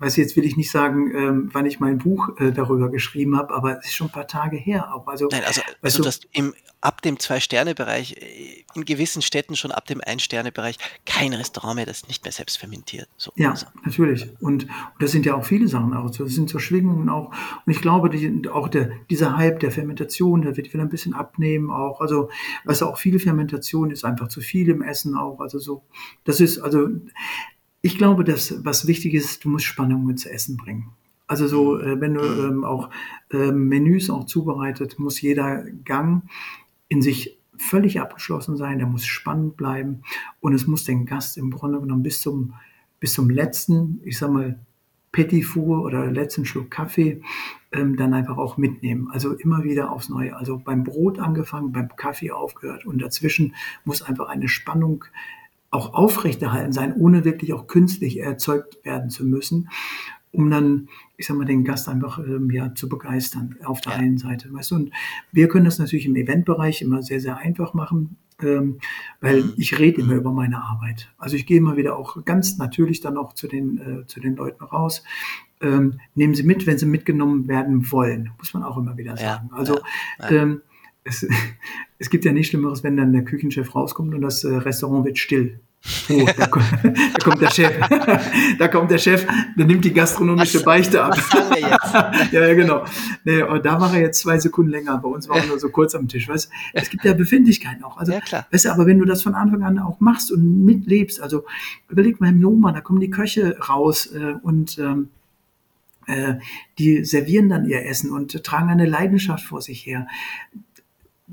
weiß 0.00 0.16
jetzt 0.16 0.36
will 0.36 0.44
ich 0.44 0.56
nicht 0.56 0.70
sagen, 0.70 1.10
ähm, 1.14 1.50
wann 1.52 1.66
ich 1.66 1.80
mein 1.80 1.98
Buch 1.98 2.38
äh, 2.38 2.52
darüber 2.52 2.90
geschrieben 2.90 3.36
habe, 3.36 3.54
aber 3.54 3.78
es 3.78 3.86
ist 3.86 3.94
schon 3.94 4.08
ein 4.08 4.12
paar 4.12 4.26
Tage 4.26 4.56
her 4.56 4.94
auch. 4.94 5.06
Also, 5.06 5.28
Nein, 5.30 5.44
also, 5.46 5.62
also 5.82 6.02
du, 6.02 6.10
im, 6.32 6.54
ab 6.80 7.02
dem 7.02 7.18
Zwei-Sterne-Bereich, 7.18 8.16
äh, 8.16 8.64
in 8.74 8.84
gewissen 8.84 9.22
Städten 9.22 9.56
schon 9.56 9.72
ab 9.72 9.86
dem 9.86 10.00
Ein-Sterne-Bereich, 10.04 10.78
kein 11.06 11.32
Restaurant 11.32 11.76
mehr, 11.76 11.86
das 11.86 12.06
nicht 12.08 12.24
mehr 12.24 12.32
selbst 12.32 12.58
fermentiert. 12.58 13.08
So 13.16 13.32
ja, 13.36 13.50
also. 13.50 13.66
natürlich. 13.84 14.28
Und, 14.40 14.64
und, 14.64 14.68
das 15.00 15.12
sind 15.12 15.26
ja 15.26 15.34
auch 15.34 15.44
viele 15.44 15.68
Sachen 15.68 15.94
auch. 15.94 16.10
Das 16.10 16.30
sind 16.30 16.50
so 16.50 16.58
Schwingungen 16.58 17.08
auch. 17.08 17.30
Und 17.66 17.72
ich 17.72 17.80
glaube, 17.80 18.10
die, 18.10 18.48
auch 18.48 18.68
der, 18.68 18.90
dieser 19.10 19.36
Hype 19.36 19.60
der 19.60 19.70
Fermentation, 19.70 20.42
der 20.42 20.56
wird 20.56 20.72
wieder 20.72 20.82
ein 20.82 20.88
bisschen 20.88 21.14
abnehmen 21.14 21.70
auch. 21.70 22.00
Also, 22.00 22.30
du, 22.64 22.86
auch 22.86 22.98
viele 22.98 23.18
Fermentation 23.18 23.90
ist 23.90 24.04
einfach 24.04 24.28
zu 24.28 24.40
viel 24.40 24.68
im 24.68 24.82
Essen 24.82 25.16
auch. 25.16 25.40
Also 25.40 25.58
so, 25.58 25.82
das 26.24 26.40
ist, 26.40 26.58
also 26.58 26.88
ich 27.80 27.98
glaube, 27.98 28.24
dass 28.24 28.64
was 28.64 28.86
wichtig 28.86 29.14
ist, 29.14 29.44
du 29.44 29.50
musst 29.50 29.64
Spannungen 29.64 30.16
zu 30.16 30.30
essen 30.30 30.56
bringen. 30.56 30.90
Also 31.26 31.46
so, 31.46 31.78
äh, 31.78 32.00
wenn 32.00 32.14
du 32.14 32.22
ähm, 32.22 32.64
auch 32.64 32.90
äh, 33.30 33.52
Menüs 33.52 34.10
auch 34.10 34.24
zubereitet, 34.24 34.98
muss 34.98 35.20
jeder 35.20 35.64
Gang 35.84 36.22
in 36.88 37.02
sich 37.02 37.38
völlig 37.56 38.00
abgeschlossen 38.00 38.56
sein, 38.56 38.78
der 38.78 38.86
muss 38.86 39.04
spannend 39.04 39.56
bleiben 39.56 40.02
und 40.40 40.54
es 40.54 40.66
muss 40.66 40.84
den 40.84 41.06
Gast 41.06 41.36
im 41.36 41.50
Grunde 41.50 41.80
genommen 41.80 42.02
bis 42.02 42.20
zum, 42.20 42.54
bis 43.00 43.12
zum 43.12 43.30
letzten, 43.30 44.00
ich 44.04 44.16
sag 44.16 44.30
mal, 44.30 44.58
Petit 45.12 45.44
Four 45.44 45.82
oder 45.82 46.10
letzten 46.10 46.44
Schluck 46.44 46.70
Kaffee 46.70 47.22
ähm, 47.72 47.96
dann 47.96 48.14
einfach 48.14 48.36
auch 48.36 48.56
mitnehmen. 48.56 49.08
Also 49.10 49.32
immer 49.32 49.64
wieder 49.64 49.90
aufs 49.90 50.08
Neue. 50.08 50.36
Also 50.36 50.58
beim 50.58 50.84
Brot 50.84 51.18
angefangen, 51.18 51.72
beim 51.72 51.88
Kaffee 51.96 52.30
aufgehört 52.30 52.86
und 52.86 53.00
dazwischen 53.00 53.54
muss 53.84 54.02
einfach 54.02 54.28
eine 54.28 54.48
Spannung 54.48 55.04
auch 55.70 55.94
aufrechterhalten 55.94 56.72
sein, 56.72 56.94
ohne 56.94 57.24
wirklich 57.24 57.52
auch 57.52 57.66
künstlich 57.66 58.18
erzeugt 58.20 58.84
werden 58.84 59.10
zu 59.10 59.26
müssen, 59.26 59.68
um 60.30 60.50
dann, 60.50 60.88
ich 61.16 61.26
sag 61.26 61.36
mal, 61.36 61.44
den 61.44 61.64
Gast 61.64 61.88
einfach 61.88 62.18
ähm, 62.18 62.50
ja, 62.50 62.74
zu 62.74 62.88
begeistern 62.88 63.56
auf 63.64 63.80
der 63.80 63.92
ja. 63.92 63.98
einen 63.98 64.18
Seite. 64.18 64.52
Weißt 64.52 64.70
du? 64.70 64.76
Und 64.76 64.90
wir 65.32 65.48
können 65.48 65.64
das 65.64 65.78
natürlich 65.78 66.06
im 66.06 66.16
Eventbereich 66.16 66.82
immer 66.82 67.02
sehr, 67.02 67.20
sehr 67.20 67.38
einfach 67.38 67.74
machen, 67.74 68.16
ähm, 68.42 68.78
weil 69.20 69.42
mhm. 69.42 69.52
ich 69.56 69.78
rede 69.78 70.00
immer 70.00 70.14
mhm. 70.14 70.20
über 70.20 70.32
meine 70.32 70.62
Arbeit. 70.62 71.12
Also 71.18 71.36
ich 71.36 71.46
gehe 71.46 71.58
immer 71.58 71.76
wieder 71.76 71.96
auch 71.96 72.24
ganz 72.24 72.56
natürlich 72.58 73.00
dann 73.00 73.16
auch 73.16 73.32
zu 73.32 73.48
den, 73.48 73.78
äh, 73.78 74.06
zu 74.06 74.20
den 74.20 74.36
Leuten 74.36 74.64
raus. 74.64 75.02
Ähm, 75.60 75.98
nehmen 76.14 76.34
Sie 76.34 76.44
mit, 76.44 76.66
wenn 76.66 76.78
Sie 76.78 76.86
mitgenommen 76.86 77.48
werden 77.48 77.90
wollen, 77.90 78.30
muss 78.38 78.54
man 78.54 78.62
auch 78.62 78.76
immer 78.76 78.96
wieder 78.96 79.16
sagen. 79.16 79.48
Ja. 79.50 79.56
Also 79.56 79.80
ja. 80.20 80.30
Ähm, 80.30 80.62
es, 81.08 81.26
es 81.98 82.10
gibt 82.10 82.24
ja 82.24 82.32
nichts 82.32 82.50
Schlimmeres, 82.50 82.84
wenn 82.84 82.96
dann 82.96 83.12
der 83.12 83.24
Küchenchef 83.24 83.74
rauskommt 83.74 84.14
und 84.14 84.20
das 84.20 84.44
äh, 84.44 84.54
Restaurant 84.54 85.04
wird 85.04 85.18
still. 85.18 85.60
Oh, 86.10 86.26
da, 86.36 86.46
kommt, 86.48 86.66
da 86.82 87.24
kommt 87.24 87.40
der 87.40 87.50
Chef. 87.50 87.72
Da 88.58 88.68
kommt 88.68 88.90
der 88.90 88.98
Chef, 88.98 89.26
der 89.56 89.66
nimmt 89.66 89.84
die 89.84 89.92
gastronomische 89.92 90.58
was, 90.58 90.64
Beichte 90.64 91.02
ab. 91.02 91.16
Was 91.16 91.30
haben 91.30 91.50
wir 91.50 91.60
jetzt? 91.60 92.32
ja, 92.32 92.46
ja, 92.46 92.54
genau. 92.54 92.84
Nee, 93.24 93.42
und 93.42 93.64
da 93.64 93.80
war 93.80 93.94
er 93.94 94.00
jetzt 94.00 94.20
zwei 94.20 94.38
Sekunden 94.38 94.72
länger. 94.72 94.98
Bei 94.98 95.08
uns 95.08 95.28
war 95.28 95.36
er 95.36 95.46
nur 95.46 95.58
so 95.58 95.68
kurz 95.68 95.94
am 95.94 96.08
Tisch. 96.08 96.28
Weißt? 96.28 96.50
Es 96.72 96.90
gibt 96.90 97.04
ja 97.04 97.14
Befindlichkeiten 97.14 97.84
auch. 97.84 97.96
Also, 97.96 98.12
ja, 98.12 98.20
klar. 98.20 98.46
Weißt 98.50 98.64
du, 98.64 98.70
aber 98.70 98.86
wenn 98.86 98.98
du 98.98 99.04
das 99.04 99.22
von 99.22 99.34
Anfang 99.34 99.62
an 99.62 99.78
auch 99.78 100.00
machst 100.00 100.32
und 100.32 100.64
mitlebst, 100.64 101.22
also 101.22 101.44
überleg 101.88 102.20
mal 102.20 102.30
im 102.30 102.40
Noma, 102.40 102.72
da 102.72 102.80
kommen 102.80 103.00
die 103.00 103.10
Köche 103.10 103.56
raus 103.60 104.06
äh, 104.06 104.34
und 104.42 104.78
ähm, 104.78 105.10
äh, 106.06 106.34
die 106.78 107.04
servieren 107.04 107.48
dann 107.48 107.66
ihr 107.66 107.84
Essen 107.86 108.10
und 108.10 108.42
tragen 108.42 108.70
eine 108.70 108.86
Leidenschaft 108.86 109.44
vor 109.44 109.62
sich 109.62 109.86
her 109.86 110.08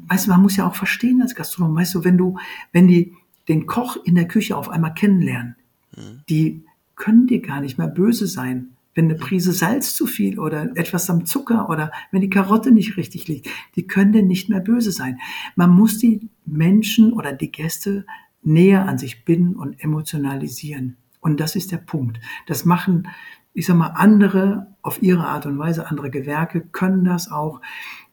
weißt 0.07 0.27
du, 0.27 0.31
man 0.31 0.41
muss 0.41 0.57
ja 0.57 0.67
auch 0.67 0.75
verstehen 0.75 1.21
als 1.21 1.35
Gastronom, 1.35 1.75
weißt 1.75 1.95
du, 1.95 2.03
wenn 2.03 2.17
du, 2.17 2.37
wenn 2.71 2.87
die 2.87 3.13
den 3.47 3.67
Koch 3.67 3.97
in 4.03 4.15
der 4.15 4.27
Küche 4.27 4.57
auf 4.57 4.69
einmal 4.69 4.93
kennenlernen, 4.93 5.55
mhm. 5.95 6.21
die 6.29 6.63
können 6.95 7.27
dir 7.27 7.41
gar 7.41 7.61
nicht 7.61 7.77
mehr 7.77 7.87
böse 7.87 8.27
sein, 8.27 8.69
wenn 8.95 9.05
eine 9.05 9.15
Prise 9.15 9.51
Salz 9.51 9.93
zu 9.93 10.07
viel 10.07 10.39
oder 10.39 10.75
etwas 10.77 11.09
am 11.09 11.25
Zucker 11.25 11.69
oder 11.69 11.91
wenn 12.11 12.21
die 12.21 12.29
Karotte 12.29 12.71
nicht 12.71 12.95
richtig 12.95 13.27
liegt. 13.27 13.49
Die 13.75 13.85
können 13.85 14.13
dir 14.13 14.23
nicht 14.23 14.49
mehr 14.49 14.61
böse 14.61 14.91
sein. 14.91 15.19
Man 15.55 15.69
muss 15.71 15.97
die 15.97 16.29
Menschen 16.45 17.11
oder 17.11 17.33
die 17.33 17.51
Gäste 17.51 18.05
näher 18.41 18.87
an 18.87 18.97
sich 18.97 19.25
binden 19.25 19.55
und 19.55 19.83
emotionalisieren. 19.83 20.95
Und 21.19 21.39
das 21.39 21.55
ist 21.55 21.71
der 21.71 21.77
Punkt. 21.77 22.19
Das 22.47 22.63
machen, 22.63 23.09
ich 23.53 23.65
sag 23.65 23.75
mal, 23.75 23.87
andere 23.95 24.67
auf 24.81 25.01
ihre 25.01 25.27
Art 25.27 25.45
und 25.45 25.57
Weise, 25.57 25.89
andere 25.89 26.09
Gewerke 26.09 26.61
können 26.61 27.03
das 27.03 27.29
auch. 27.29 27.61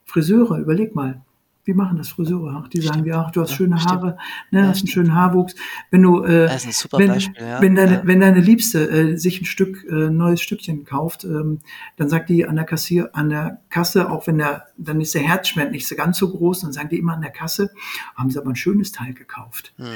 Friseure, 0.03 0.57
überleg 0.57 0.95
mal, 0.95 1.21
wie 1.65 1.73
machen 1.73 1.97
das 1.97 2.09
Friseure? 2.09 2.67
Die 2.73 2.81
sagen 2.81 3.03
dir, 3.03 3.17
ach, 3.17 3.31
du 3.31 3.41
hast 3.41 3.51
ja, 3.51 3.57
schöne 3.57 3.83
Haare, 3.83 4.17
ne, 4.51 4.61
ja, 4.61 4.67
hast 4.67 4.79
einen 4.79 4.87
schönen 4.87 5.15
Haarwuchs. 5.15 5.55
Wenn 5.91 6.01
du, 6.01 6.23
äh, 6.23 6.49
wenn, 6.91 7.07
Beispiel, 7.07 7.41
ja. 7.41 7.61
wenn 7.61 7.75
deine, 7.75 7.93
ja. 7.93 8.01
wenn 8.03 8.19
deine 8.19 8.41
Liebste 8.41 8.89
äh, 8.89 9.17
sich 9.17 9.41
ein 9.41 9.45
Stück 9.45 9.85
äh, 9.89 10.09
neues 10.09 10.41
Stückchen 10.41 10.83
kauft, 10.83 11.23
ähm, 11.23 11.59
dann 11.95 12.09
sagt 12.09 12.29
die 12.29 12.45
an 12.45 12.55
der 12.55 12.65
Kassier, 12.65 13.09
an 13.13 13.29
der 13.29 13.61
Kasse, 13.69 14.11
auch 14.11 14.27
wenn 14.27 14.39
der, 14.39 14.67
dann 14.77 14.99
ist 14.99 15.13
der 15.13 15.21
Herzschmerz 15.21 15.71
nicht 15.71 15.87
so 15.87 15.95
ganz 15.95 16.17
so 16.17 16.29
groß, 16.29 16.61
dann 16.61 16.73
sagen 16.73 16.89
die 16.89 16.99
immer 16.99 17.13
an 17.13 17.21
der 17.21 17.31
Kasse, 17.31 17.71
haben 18.15 18.29
sie 18.29 18.39
aber 18.39 18.49
ein 18.49 18.55
schönes 18.57 18.91
Teil 18.91 19.13
gekauft. 19.13 19.73
Hm. 19.77 19.87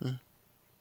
Hm. 0.00 0.18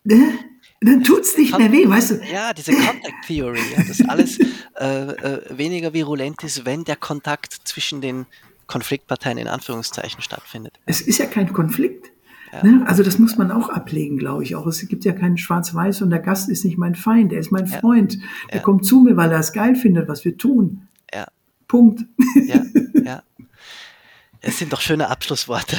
Ne? 0.06 0.40
dann 0.82 1.02
tut's 1.02 1.38
nicht 1.38 1.58
mehr 1.58 1.72
weh, 1.72 1.88
weißt 1.88 2.12
du? 2.12 2.22
Ja, 2.30 2.54
diese 2.54 2.74
Contact 2.74 3.26
Theory, 3.26 3.62
ja, 3.76 3.84
dass 3.84 4.02
alles 4.10 4.38
äh, 4.38 4.46
äh, 4.86 5.58
weniger 5.58 5.94
virulent 5.94 6.44
ist, 6.44 6.66
wenn 6.66 6.84
der 6.84 6.98
Kontakt 6.98 7.54
zwischen 7.64 8.02
den 8.02 8.26
Konfliktparteien 8.68 9.38
in 9.38 9.48
Anführungszeichen 9.48 10.22
stattfindet. 10.22 10.80
Es 10.86 11.02
ist 11.02 11.18
ja 11.18 11.26
kein 11.26 11.52
Konflikt. 11.54 12.12
Ja. 12.52 12.64
Ne? 12.64 12.84
Also 12.86 13.02
das 13.02 13.18
muss 13.18 13.38
man 13.38 13.52
auch 13.52 13.70
ablegen, 13.70 14.18
glaube 14.18 14.44
ich 14.44 14.56
auch. 14.56 14.68
Es 14.68 14.88
gibt 14.88 15.06
ja 15.06 15.14
keinen 15.14 15.38
Schwarz-Weiß 15.38 16.02
und 16.04 16.12
der 16.12 16.20
Gast 16.20 16.50
ist 16.50 16.64
nicht 16.66 16.78
mein 16.78 16.96
Feind, 16.96 17.34
er 17.34 17.40
ist 17.40 17.52
mein 17.52 17.66
ja. 17.66 17.80
Freund. 17.80 18.20
Der 18.50 18.58
ja. 18.58 18.62
kommt 18.62 18.86
zu 18.86 19.00
mir, 19.02 19.18
weil 19.18 19.32
er 19.32 19.40
es 19.40 19.54
geil 19.54 19.76
findet, 19.76 20.08
was 20.08 20.24
wir 20.24 20.38
tun. 20.38 20.88
Ja. 21.14 21.26
Punkt. 21.68 22.06
Ja, 22.46 22.62
ja. 23.04 23.24
Es 24.42 24.60
sind 24.60 24.72
doch 24.72 24.82
schöne 24.82 25.10
Abschlussworte. 25.10 25.78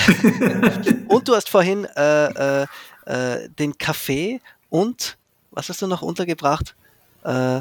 und 1.08 1.28
du 1.28 1.34
hast 1.34 1.48
vorhin 1.48 1.86
äh, 1.96 2.62
äh, 2.62 2.66
äh, 3.06 3.48
den 3.50 3.78
Kaffee 3.78 4.40
und 4.70 5.16
was 5.52 5.68
hast 5.68 5.82
du 5.82 5.86
noch 5.86 6.02
untergebracht? 6.02 6.74
Äh, 7.22 7.60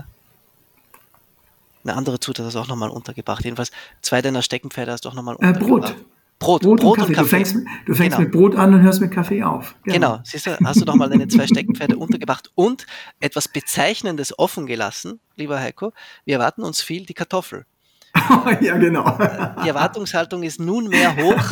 eine 1.83 1.95
andere 1.95 2.19
Zutat 2.19 2.45
hast 2.45 2.55
du 2.55 2.59
auch 2.59 2.67
nochmal 2.67 2.89
untergebracht. 2.89 3.43
Jedenfalls 3.43 3.71
zwei 4.01 4.21
deiner 4.21 4.41
Steckenpferde 4.41 4.91
hast 4.91 5.05
du 5.05 5.09
auch 5.09 5.13
nochmal 5.13 5.35
untergebracht. 5.35 5.91
Äh, 5.91 5.93
Brot. 5.93 6.05
Brot, 6.39 6.61
Brot, 6.61 6.81
Brot 6.81 6.97
und 6.97 6.97
Kaffee. 6.97 7.09
Und 7.09 7.15
Kaffee. 7.15 7.23
Du 7.23 7.29
fängst, 7.29 7.55
du 7.85 7.93
fängst 7.93 8.17
genau. 8.17 8.19
mit 8.19 8.31
Brot 8.31 8.55
an 8.55 8.73
und 8.73 8.81
hörst 8.81 8.99
mit 8.99 9.11
Kaffee 9.11 9.43
auf. 9.43 9.75
Genau, 9.83 9.93
genau. 9.95 10.19
siehst 10.23 10.45
du, 10.45 10.57
hast 10.65 10.81
du 10.81 10.85
doch 10.85 10.95
mal 10.95 11.09
deine 11.09 11.27
zwei 11.27 11.47
Steckenpferde 11.47 11.95
untergebracht 11.97 12.51
und 12.55 12.85
etwas 13.21 13.47
Bezeichnendes 13.47 14.37
offen 14.37 14.65
gelassen, 14.65 15.19
lieber 15.35 15.59
Heiko. 15.59 15.93
Wir 16.25 16.35
erwarten 16.35 16.63
uns 16.63 16.81
viel 16.81 17.05
die 17.05 17.13
Kartoffel. 17.13 17.65
ja, 18.61 18.77
genau. 18.77 19.17
Die 19.63 19.69
Erwartungshaltung 19.69 20.43
ist 20.43 20.59
nunmehr 20.59 21.15
hoch. 21.15 21.51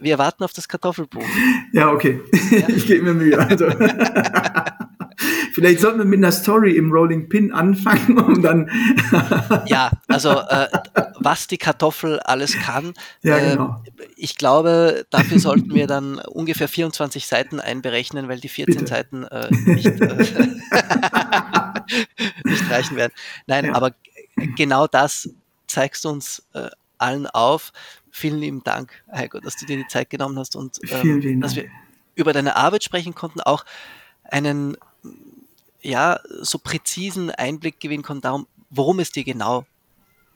Wir 0.00 0.18
warten 0.18 0.44
auf 0.44 0.52
das 0.52 0.68
Kartoffelbuch. 0.68 1.26
Ja, 1.72 1.90
okay. 1.90 2.20
Ja? 2.50 2.68
Ich 2.68 2.86
gebe 2.86 3.12
mir 3.12 3.14
Mühe. 3.14 3.38
Also. 3.38 3.66
Vielleicht 5.58 5.80
sollten 5.80 5.98
wir 5.98 6.04
mit 6.04 6.18
einer 6.18 6.30
Story 6.30 6.76
im 6.76 6.92
Rolling 6.92 7.28
Pin 7.28 7.52
anfangen 7.52 8.16
und 8.16 8.42
dann. 8.42 8.70
ja, 9.66 9.90
also 10.06 10.30
äh, 10.30 10.68
was 11.18 11.48
die 11.48 11.58
Kartoffel 11.58 12.20
alles 12.20 12.56
kann. 12.60 12.94
Ja, 13.24 13.38
äh, 13.38 13.50
genau. 13.50 13.82
Ich 14.14 14.36
glaube, 14.36 15.04
dafür 15.10 15.40
sollten 15.40 15.74
wir 15.74 15.88
dann 15.88 16.20
ungefähr 16.20 16.68
24 16.68 17.26
Seiten 17.26 17.58
einberechnen, 17.58 18.28
weil 18.28 18.38
die 18.38 18.48
14 18.48 18.76
Bitte. 18.76 18.86
Seiten 18.86 19.24
äh, 19.24 19.48
nicht. 19.50 19.86
Äh, 19.86 19.98
nicht 22.44 22.70
reichen 22.70 22.96
werden. 22.96 23.12
Nein, 23.48 23.64
ja. 23.64 23.74
aber 23.74 23.94
genau 24.56 24.86
das 24.86 25.28
zeigst 25.66 26.04
du 26.04 26.10
uns 26.10 26.46
äh, 26.54 26.68
allen 26.98 27.26
auf. 27.26 27.72
Vielen 28.12 28.38
lieben 28.38 28.62
Dank, 28.62 28.92
Heiko, 29.10 29.40
dass 29.40 29.56
du 29.56 29.66
dir 29.66 29.76
die 29.76 29.88
Zeit 29.88 30.08
genommen 30.08 30.38
hast 30.38 30.54
und 30.54 30.78
ähm, 30.88 31.40
dass 31.40 31.56
wir 31.56 31.64
über 32.14 32.32
deine 32.32 32.54
Arbeit 32.54 32.84
sprechen 32.84 33.16
konnten, 33.16 33.40
auch 33.40 33.64
einen 34.22 34.76
ja 35.82 36.20
so 36.40 36.58
präzisen 36.58 37.30
Einblick 37.30 37.80
gewinnen 37.80 38.02
konnten 38.02 38.22
darum, 38.22 38.46
worum 38.70 38.98
es 39.00 39.12
dir 39.12 39.24
genau 39.24 39.66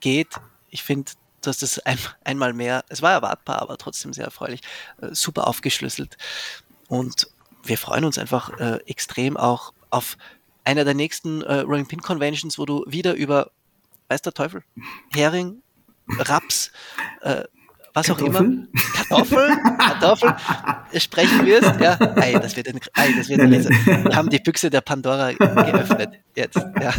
geht. 0.01 0.29
Ich 0.71 0.83
finde, 0.83 1.13
du 1.43 1.49
hast 1.49 1.63
es 1.63 1.79
ein, 1.81 1.99
einmal 2.25 2.53
mehr, 2.53 2.85
es 2.89 3.03
war 3.03 3.13
erwartbar, 3.13 3.61
aber 3.61 3.77
trotzdem 3.79 4.13
sehr 4.13 4.25
erfreulich, 4.25 4.61
äh, 5.01 5.09
super 5.13 5.47
aufgeschlüsselt. 5.47 6.17
Und 6.89 7.29
wir 7.63 7.79
freuen 7.79 8.05
uns 8.05 8.19
einfach 8.19 8.59
äh, 8.59 8.79
extrem 8.87 9.37
auch 9.37 9.73
auf 9.91 10.17
einer 10.65 10.85
der 10.85 10.95
nächsten 10.95 11.43
äh, 11.43 11.61
Rolling 11.61 11.87
Pin 11.87 12.03
Conventions, 12.03 12.59
wo 12.59 12.65
du 12.65 12.85
wieder 12.87 13.15
über, 13.15 13.51
weiß 14.09 14.23
der 14.23 14.33
Teufel, 14.33 14.63
Hering, 15.13 15.63
Raps, 16.09 16.73
äh, 17.23 17.45
was 17.95 18.11
auch 18.11 18.21
immer, 18.21 18.45
Kartoffel, 19.09 19.49
Kartoffel 19.79 20.35
sprechen 20.97 21.47
wirst, 21.47 21.81
ja, 21.81 21.99
ei, 22.17 22.33
das 22.35 22.57
wird 22.57 22.69
ein, 22.69 22.81
ei, 22.95 23.13
das 23.17 23.29
wird 23.29 23.41
ein. 23.41 23.53
Wir 23.53 24.17
haben 24.17 24.31
die 24.31 24.39
Büchse 24.39 24.71
der 24.71 24.81
Pandora 24.81 25.33
geöffnet 25.33 26.11
jetzt, 26.35 26.57
ja. 26.57 26.93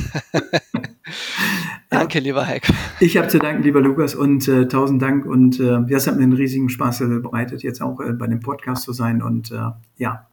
Danke, 1.90 2.20
lieber 2.20 2.46
Heiko. 2.48 2.74
Ich 3.00 3.18
habe 3.18 3.28
zu 3.28 3.40
danken, 3.40 3.64
lieber 3.64 3.82
Lukas, 3.82 4.16
und 4.16 4.48
äh, 4.48 4.68
tausend 4.68 5.02
Dank. 5.02 5.26
Und 5.26 5.60
äh, 5.60 5.64
ja, 5.64 5.98
es 5.98 6.08
hat 6.08 6.16
mir 6.16 6.24
einen 6.24 6.34
riesigen 6.34 6.70
Spaß 6.70 7.02
äh, 7.02 7.06
bereitet, 7.20 7.62
jetzt 7.62 7.82
auch 7.82 8.00
äh, 8.00 8.14
bei 8.14 8.26
dem 8.26 8.40
Podcast 8.40 8.84
zu 8.84 8.94
sein. 8.94 9.22
Und 9.22 9.52
äh, 9.52 9.58
ja, 9.98 10.28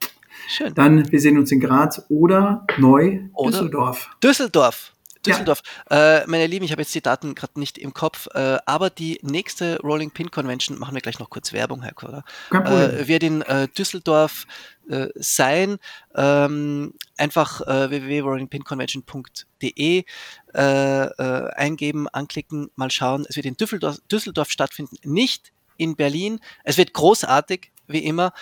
Schön. 0.49 0.75
Dann, 0.75 1.11
wir 1.13 1.21
sehen 1.21 1.39
uns 1.39 1.53
in 1.53 1.61
Graz 1.61 2.05
oder 2.09 2.67
neu 2.79 3.21
oder 3.35 3.51
Düsseldorf. 3.51 4.11
Düsseldorf. 4.23 4.93
Düsseldorf. 5.27 5.63
Ja. 5.91 6.21
Äh, 6.21 6.27
meine 6.27 6.47
Lieben, 6.47 6.65
ich 6.65 6.73
habe 6.73 6.83
jetzt 6.83 6.95
die 6.95 7.01
Daten 7.01 7.35
gerade 7.35 7.59
nicht 7.59 7.79
im 7.79 7.93
Kopf, 7.93 8.29
äh, 8.35 8.59
aber 8.65 8.91
die 8.91 9.19
nächste 9.23 9.81
Rolling 9.81 10.11
Pin 10.11 10.31
Convention, 10.31 10.79
machen 10.79 10.95
wir 10.95 11.01
gleich 11.01 11.19
noch 11.19 11.31
kurz 11.31 11.53
Werbung, 11.53 11.83
Herr 11.83 11.93
Koller, 11.93 12.25
äh, 12.51 13.07
wird 13.07 13.23
in 13.23 13.43
äh, 13.43 13.69
Düsseldorf 13.69 14.47
äh, 14.89 15.09
sein. 15.15 15.79
Ähm, 16.15 16.95
einfach 17.17 17.61
äh, 17.63 17.91
www.rollingpinconvention.de 17.91 20.05
eingeben, 20.53 22.09
anklicken, 22.09 22.71
mal 22.75 22.91
schauen. 22.91 23.25
Es 23.29 23.37
wird 23.37 23.47
in 23.47 23.57
Düsseldorf, 23.57 23.99
Düsseldorf 24.11 24.51
stattfinden, 24.51 24.97
nicht 25.05 25.53
in 25.77 25.95
Berlin. 25.95 26.41
Es 26.65 26.77
wird 26.77 26.93
großartig, 26.93 27.71
wie 27.87 28.05
immer. 28.05 28.33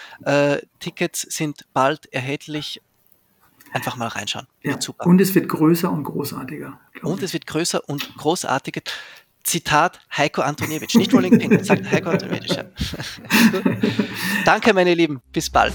Tickets 0.81 1.21
sind 1.21 1.67
bald 1.75 2.11
erhältlich 2.15 2.81
Einfach 3.73 3.97
mal 3.97 4.09
reinschauen. 4.09 4.47
Ja. 4.63 4.79
Und 4.99 5.21
es 5.21 5.35
wird 5.35 5.49
größer 5.49 5.91
und 5.91 6.05
großartiger. 6.05 6.79
Und 7.03 7.23
es 7.23 7.33
wird 7.33 7.47
größer 7.47 7.89
und 7.89 8.17
großartiger. 8.17 8.81
Zitat 9.45 10.01
Heiko 10.15 10.43
Antoniewicz, 10.43 10.95
nicht 10.95 11.13
Rolling 11.15 11.39
Pin, 11.39 11.65
sagt 11.65 11.91
Heiko 11.91 12.11
Antoniewicz. 12.11 12.57
Ja. 12.57 12.65
Danke, 14.45 14.75
meine 14.75 14.93
Lieben. 14.95 15.23
Bis 15.33 15.49
bald. 15.49 15.73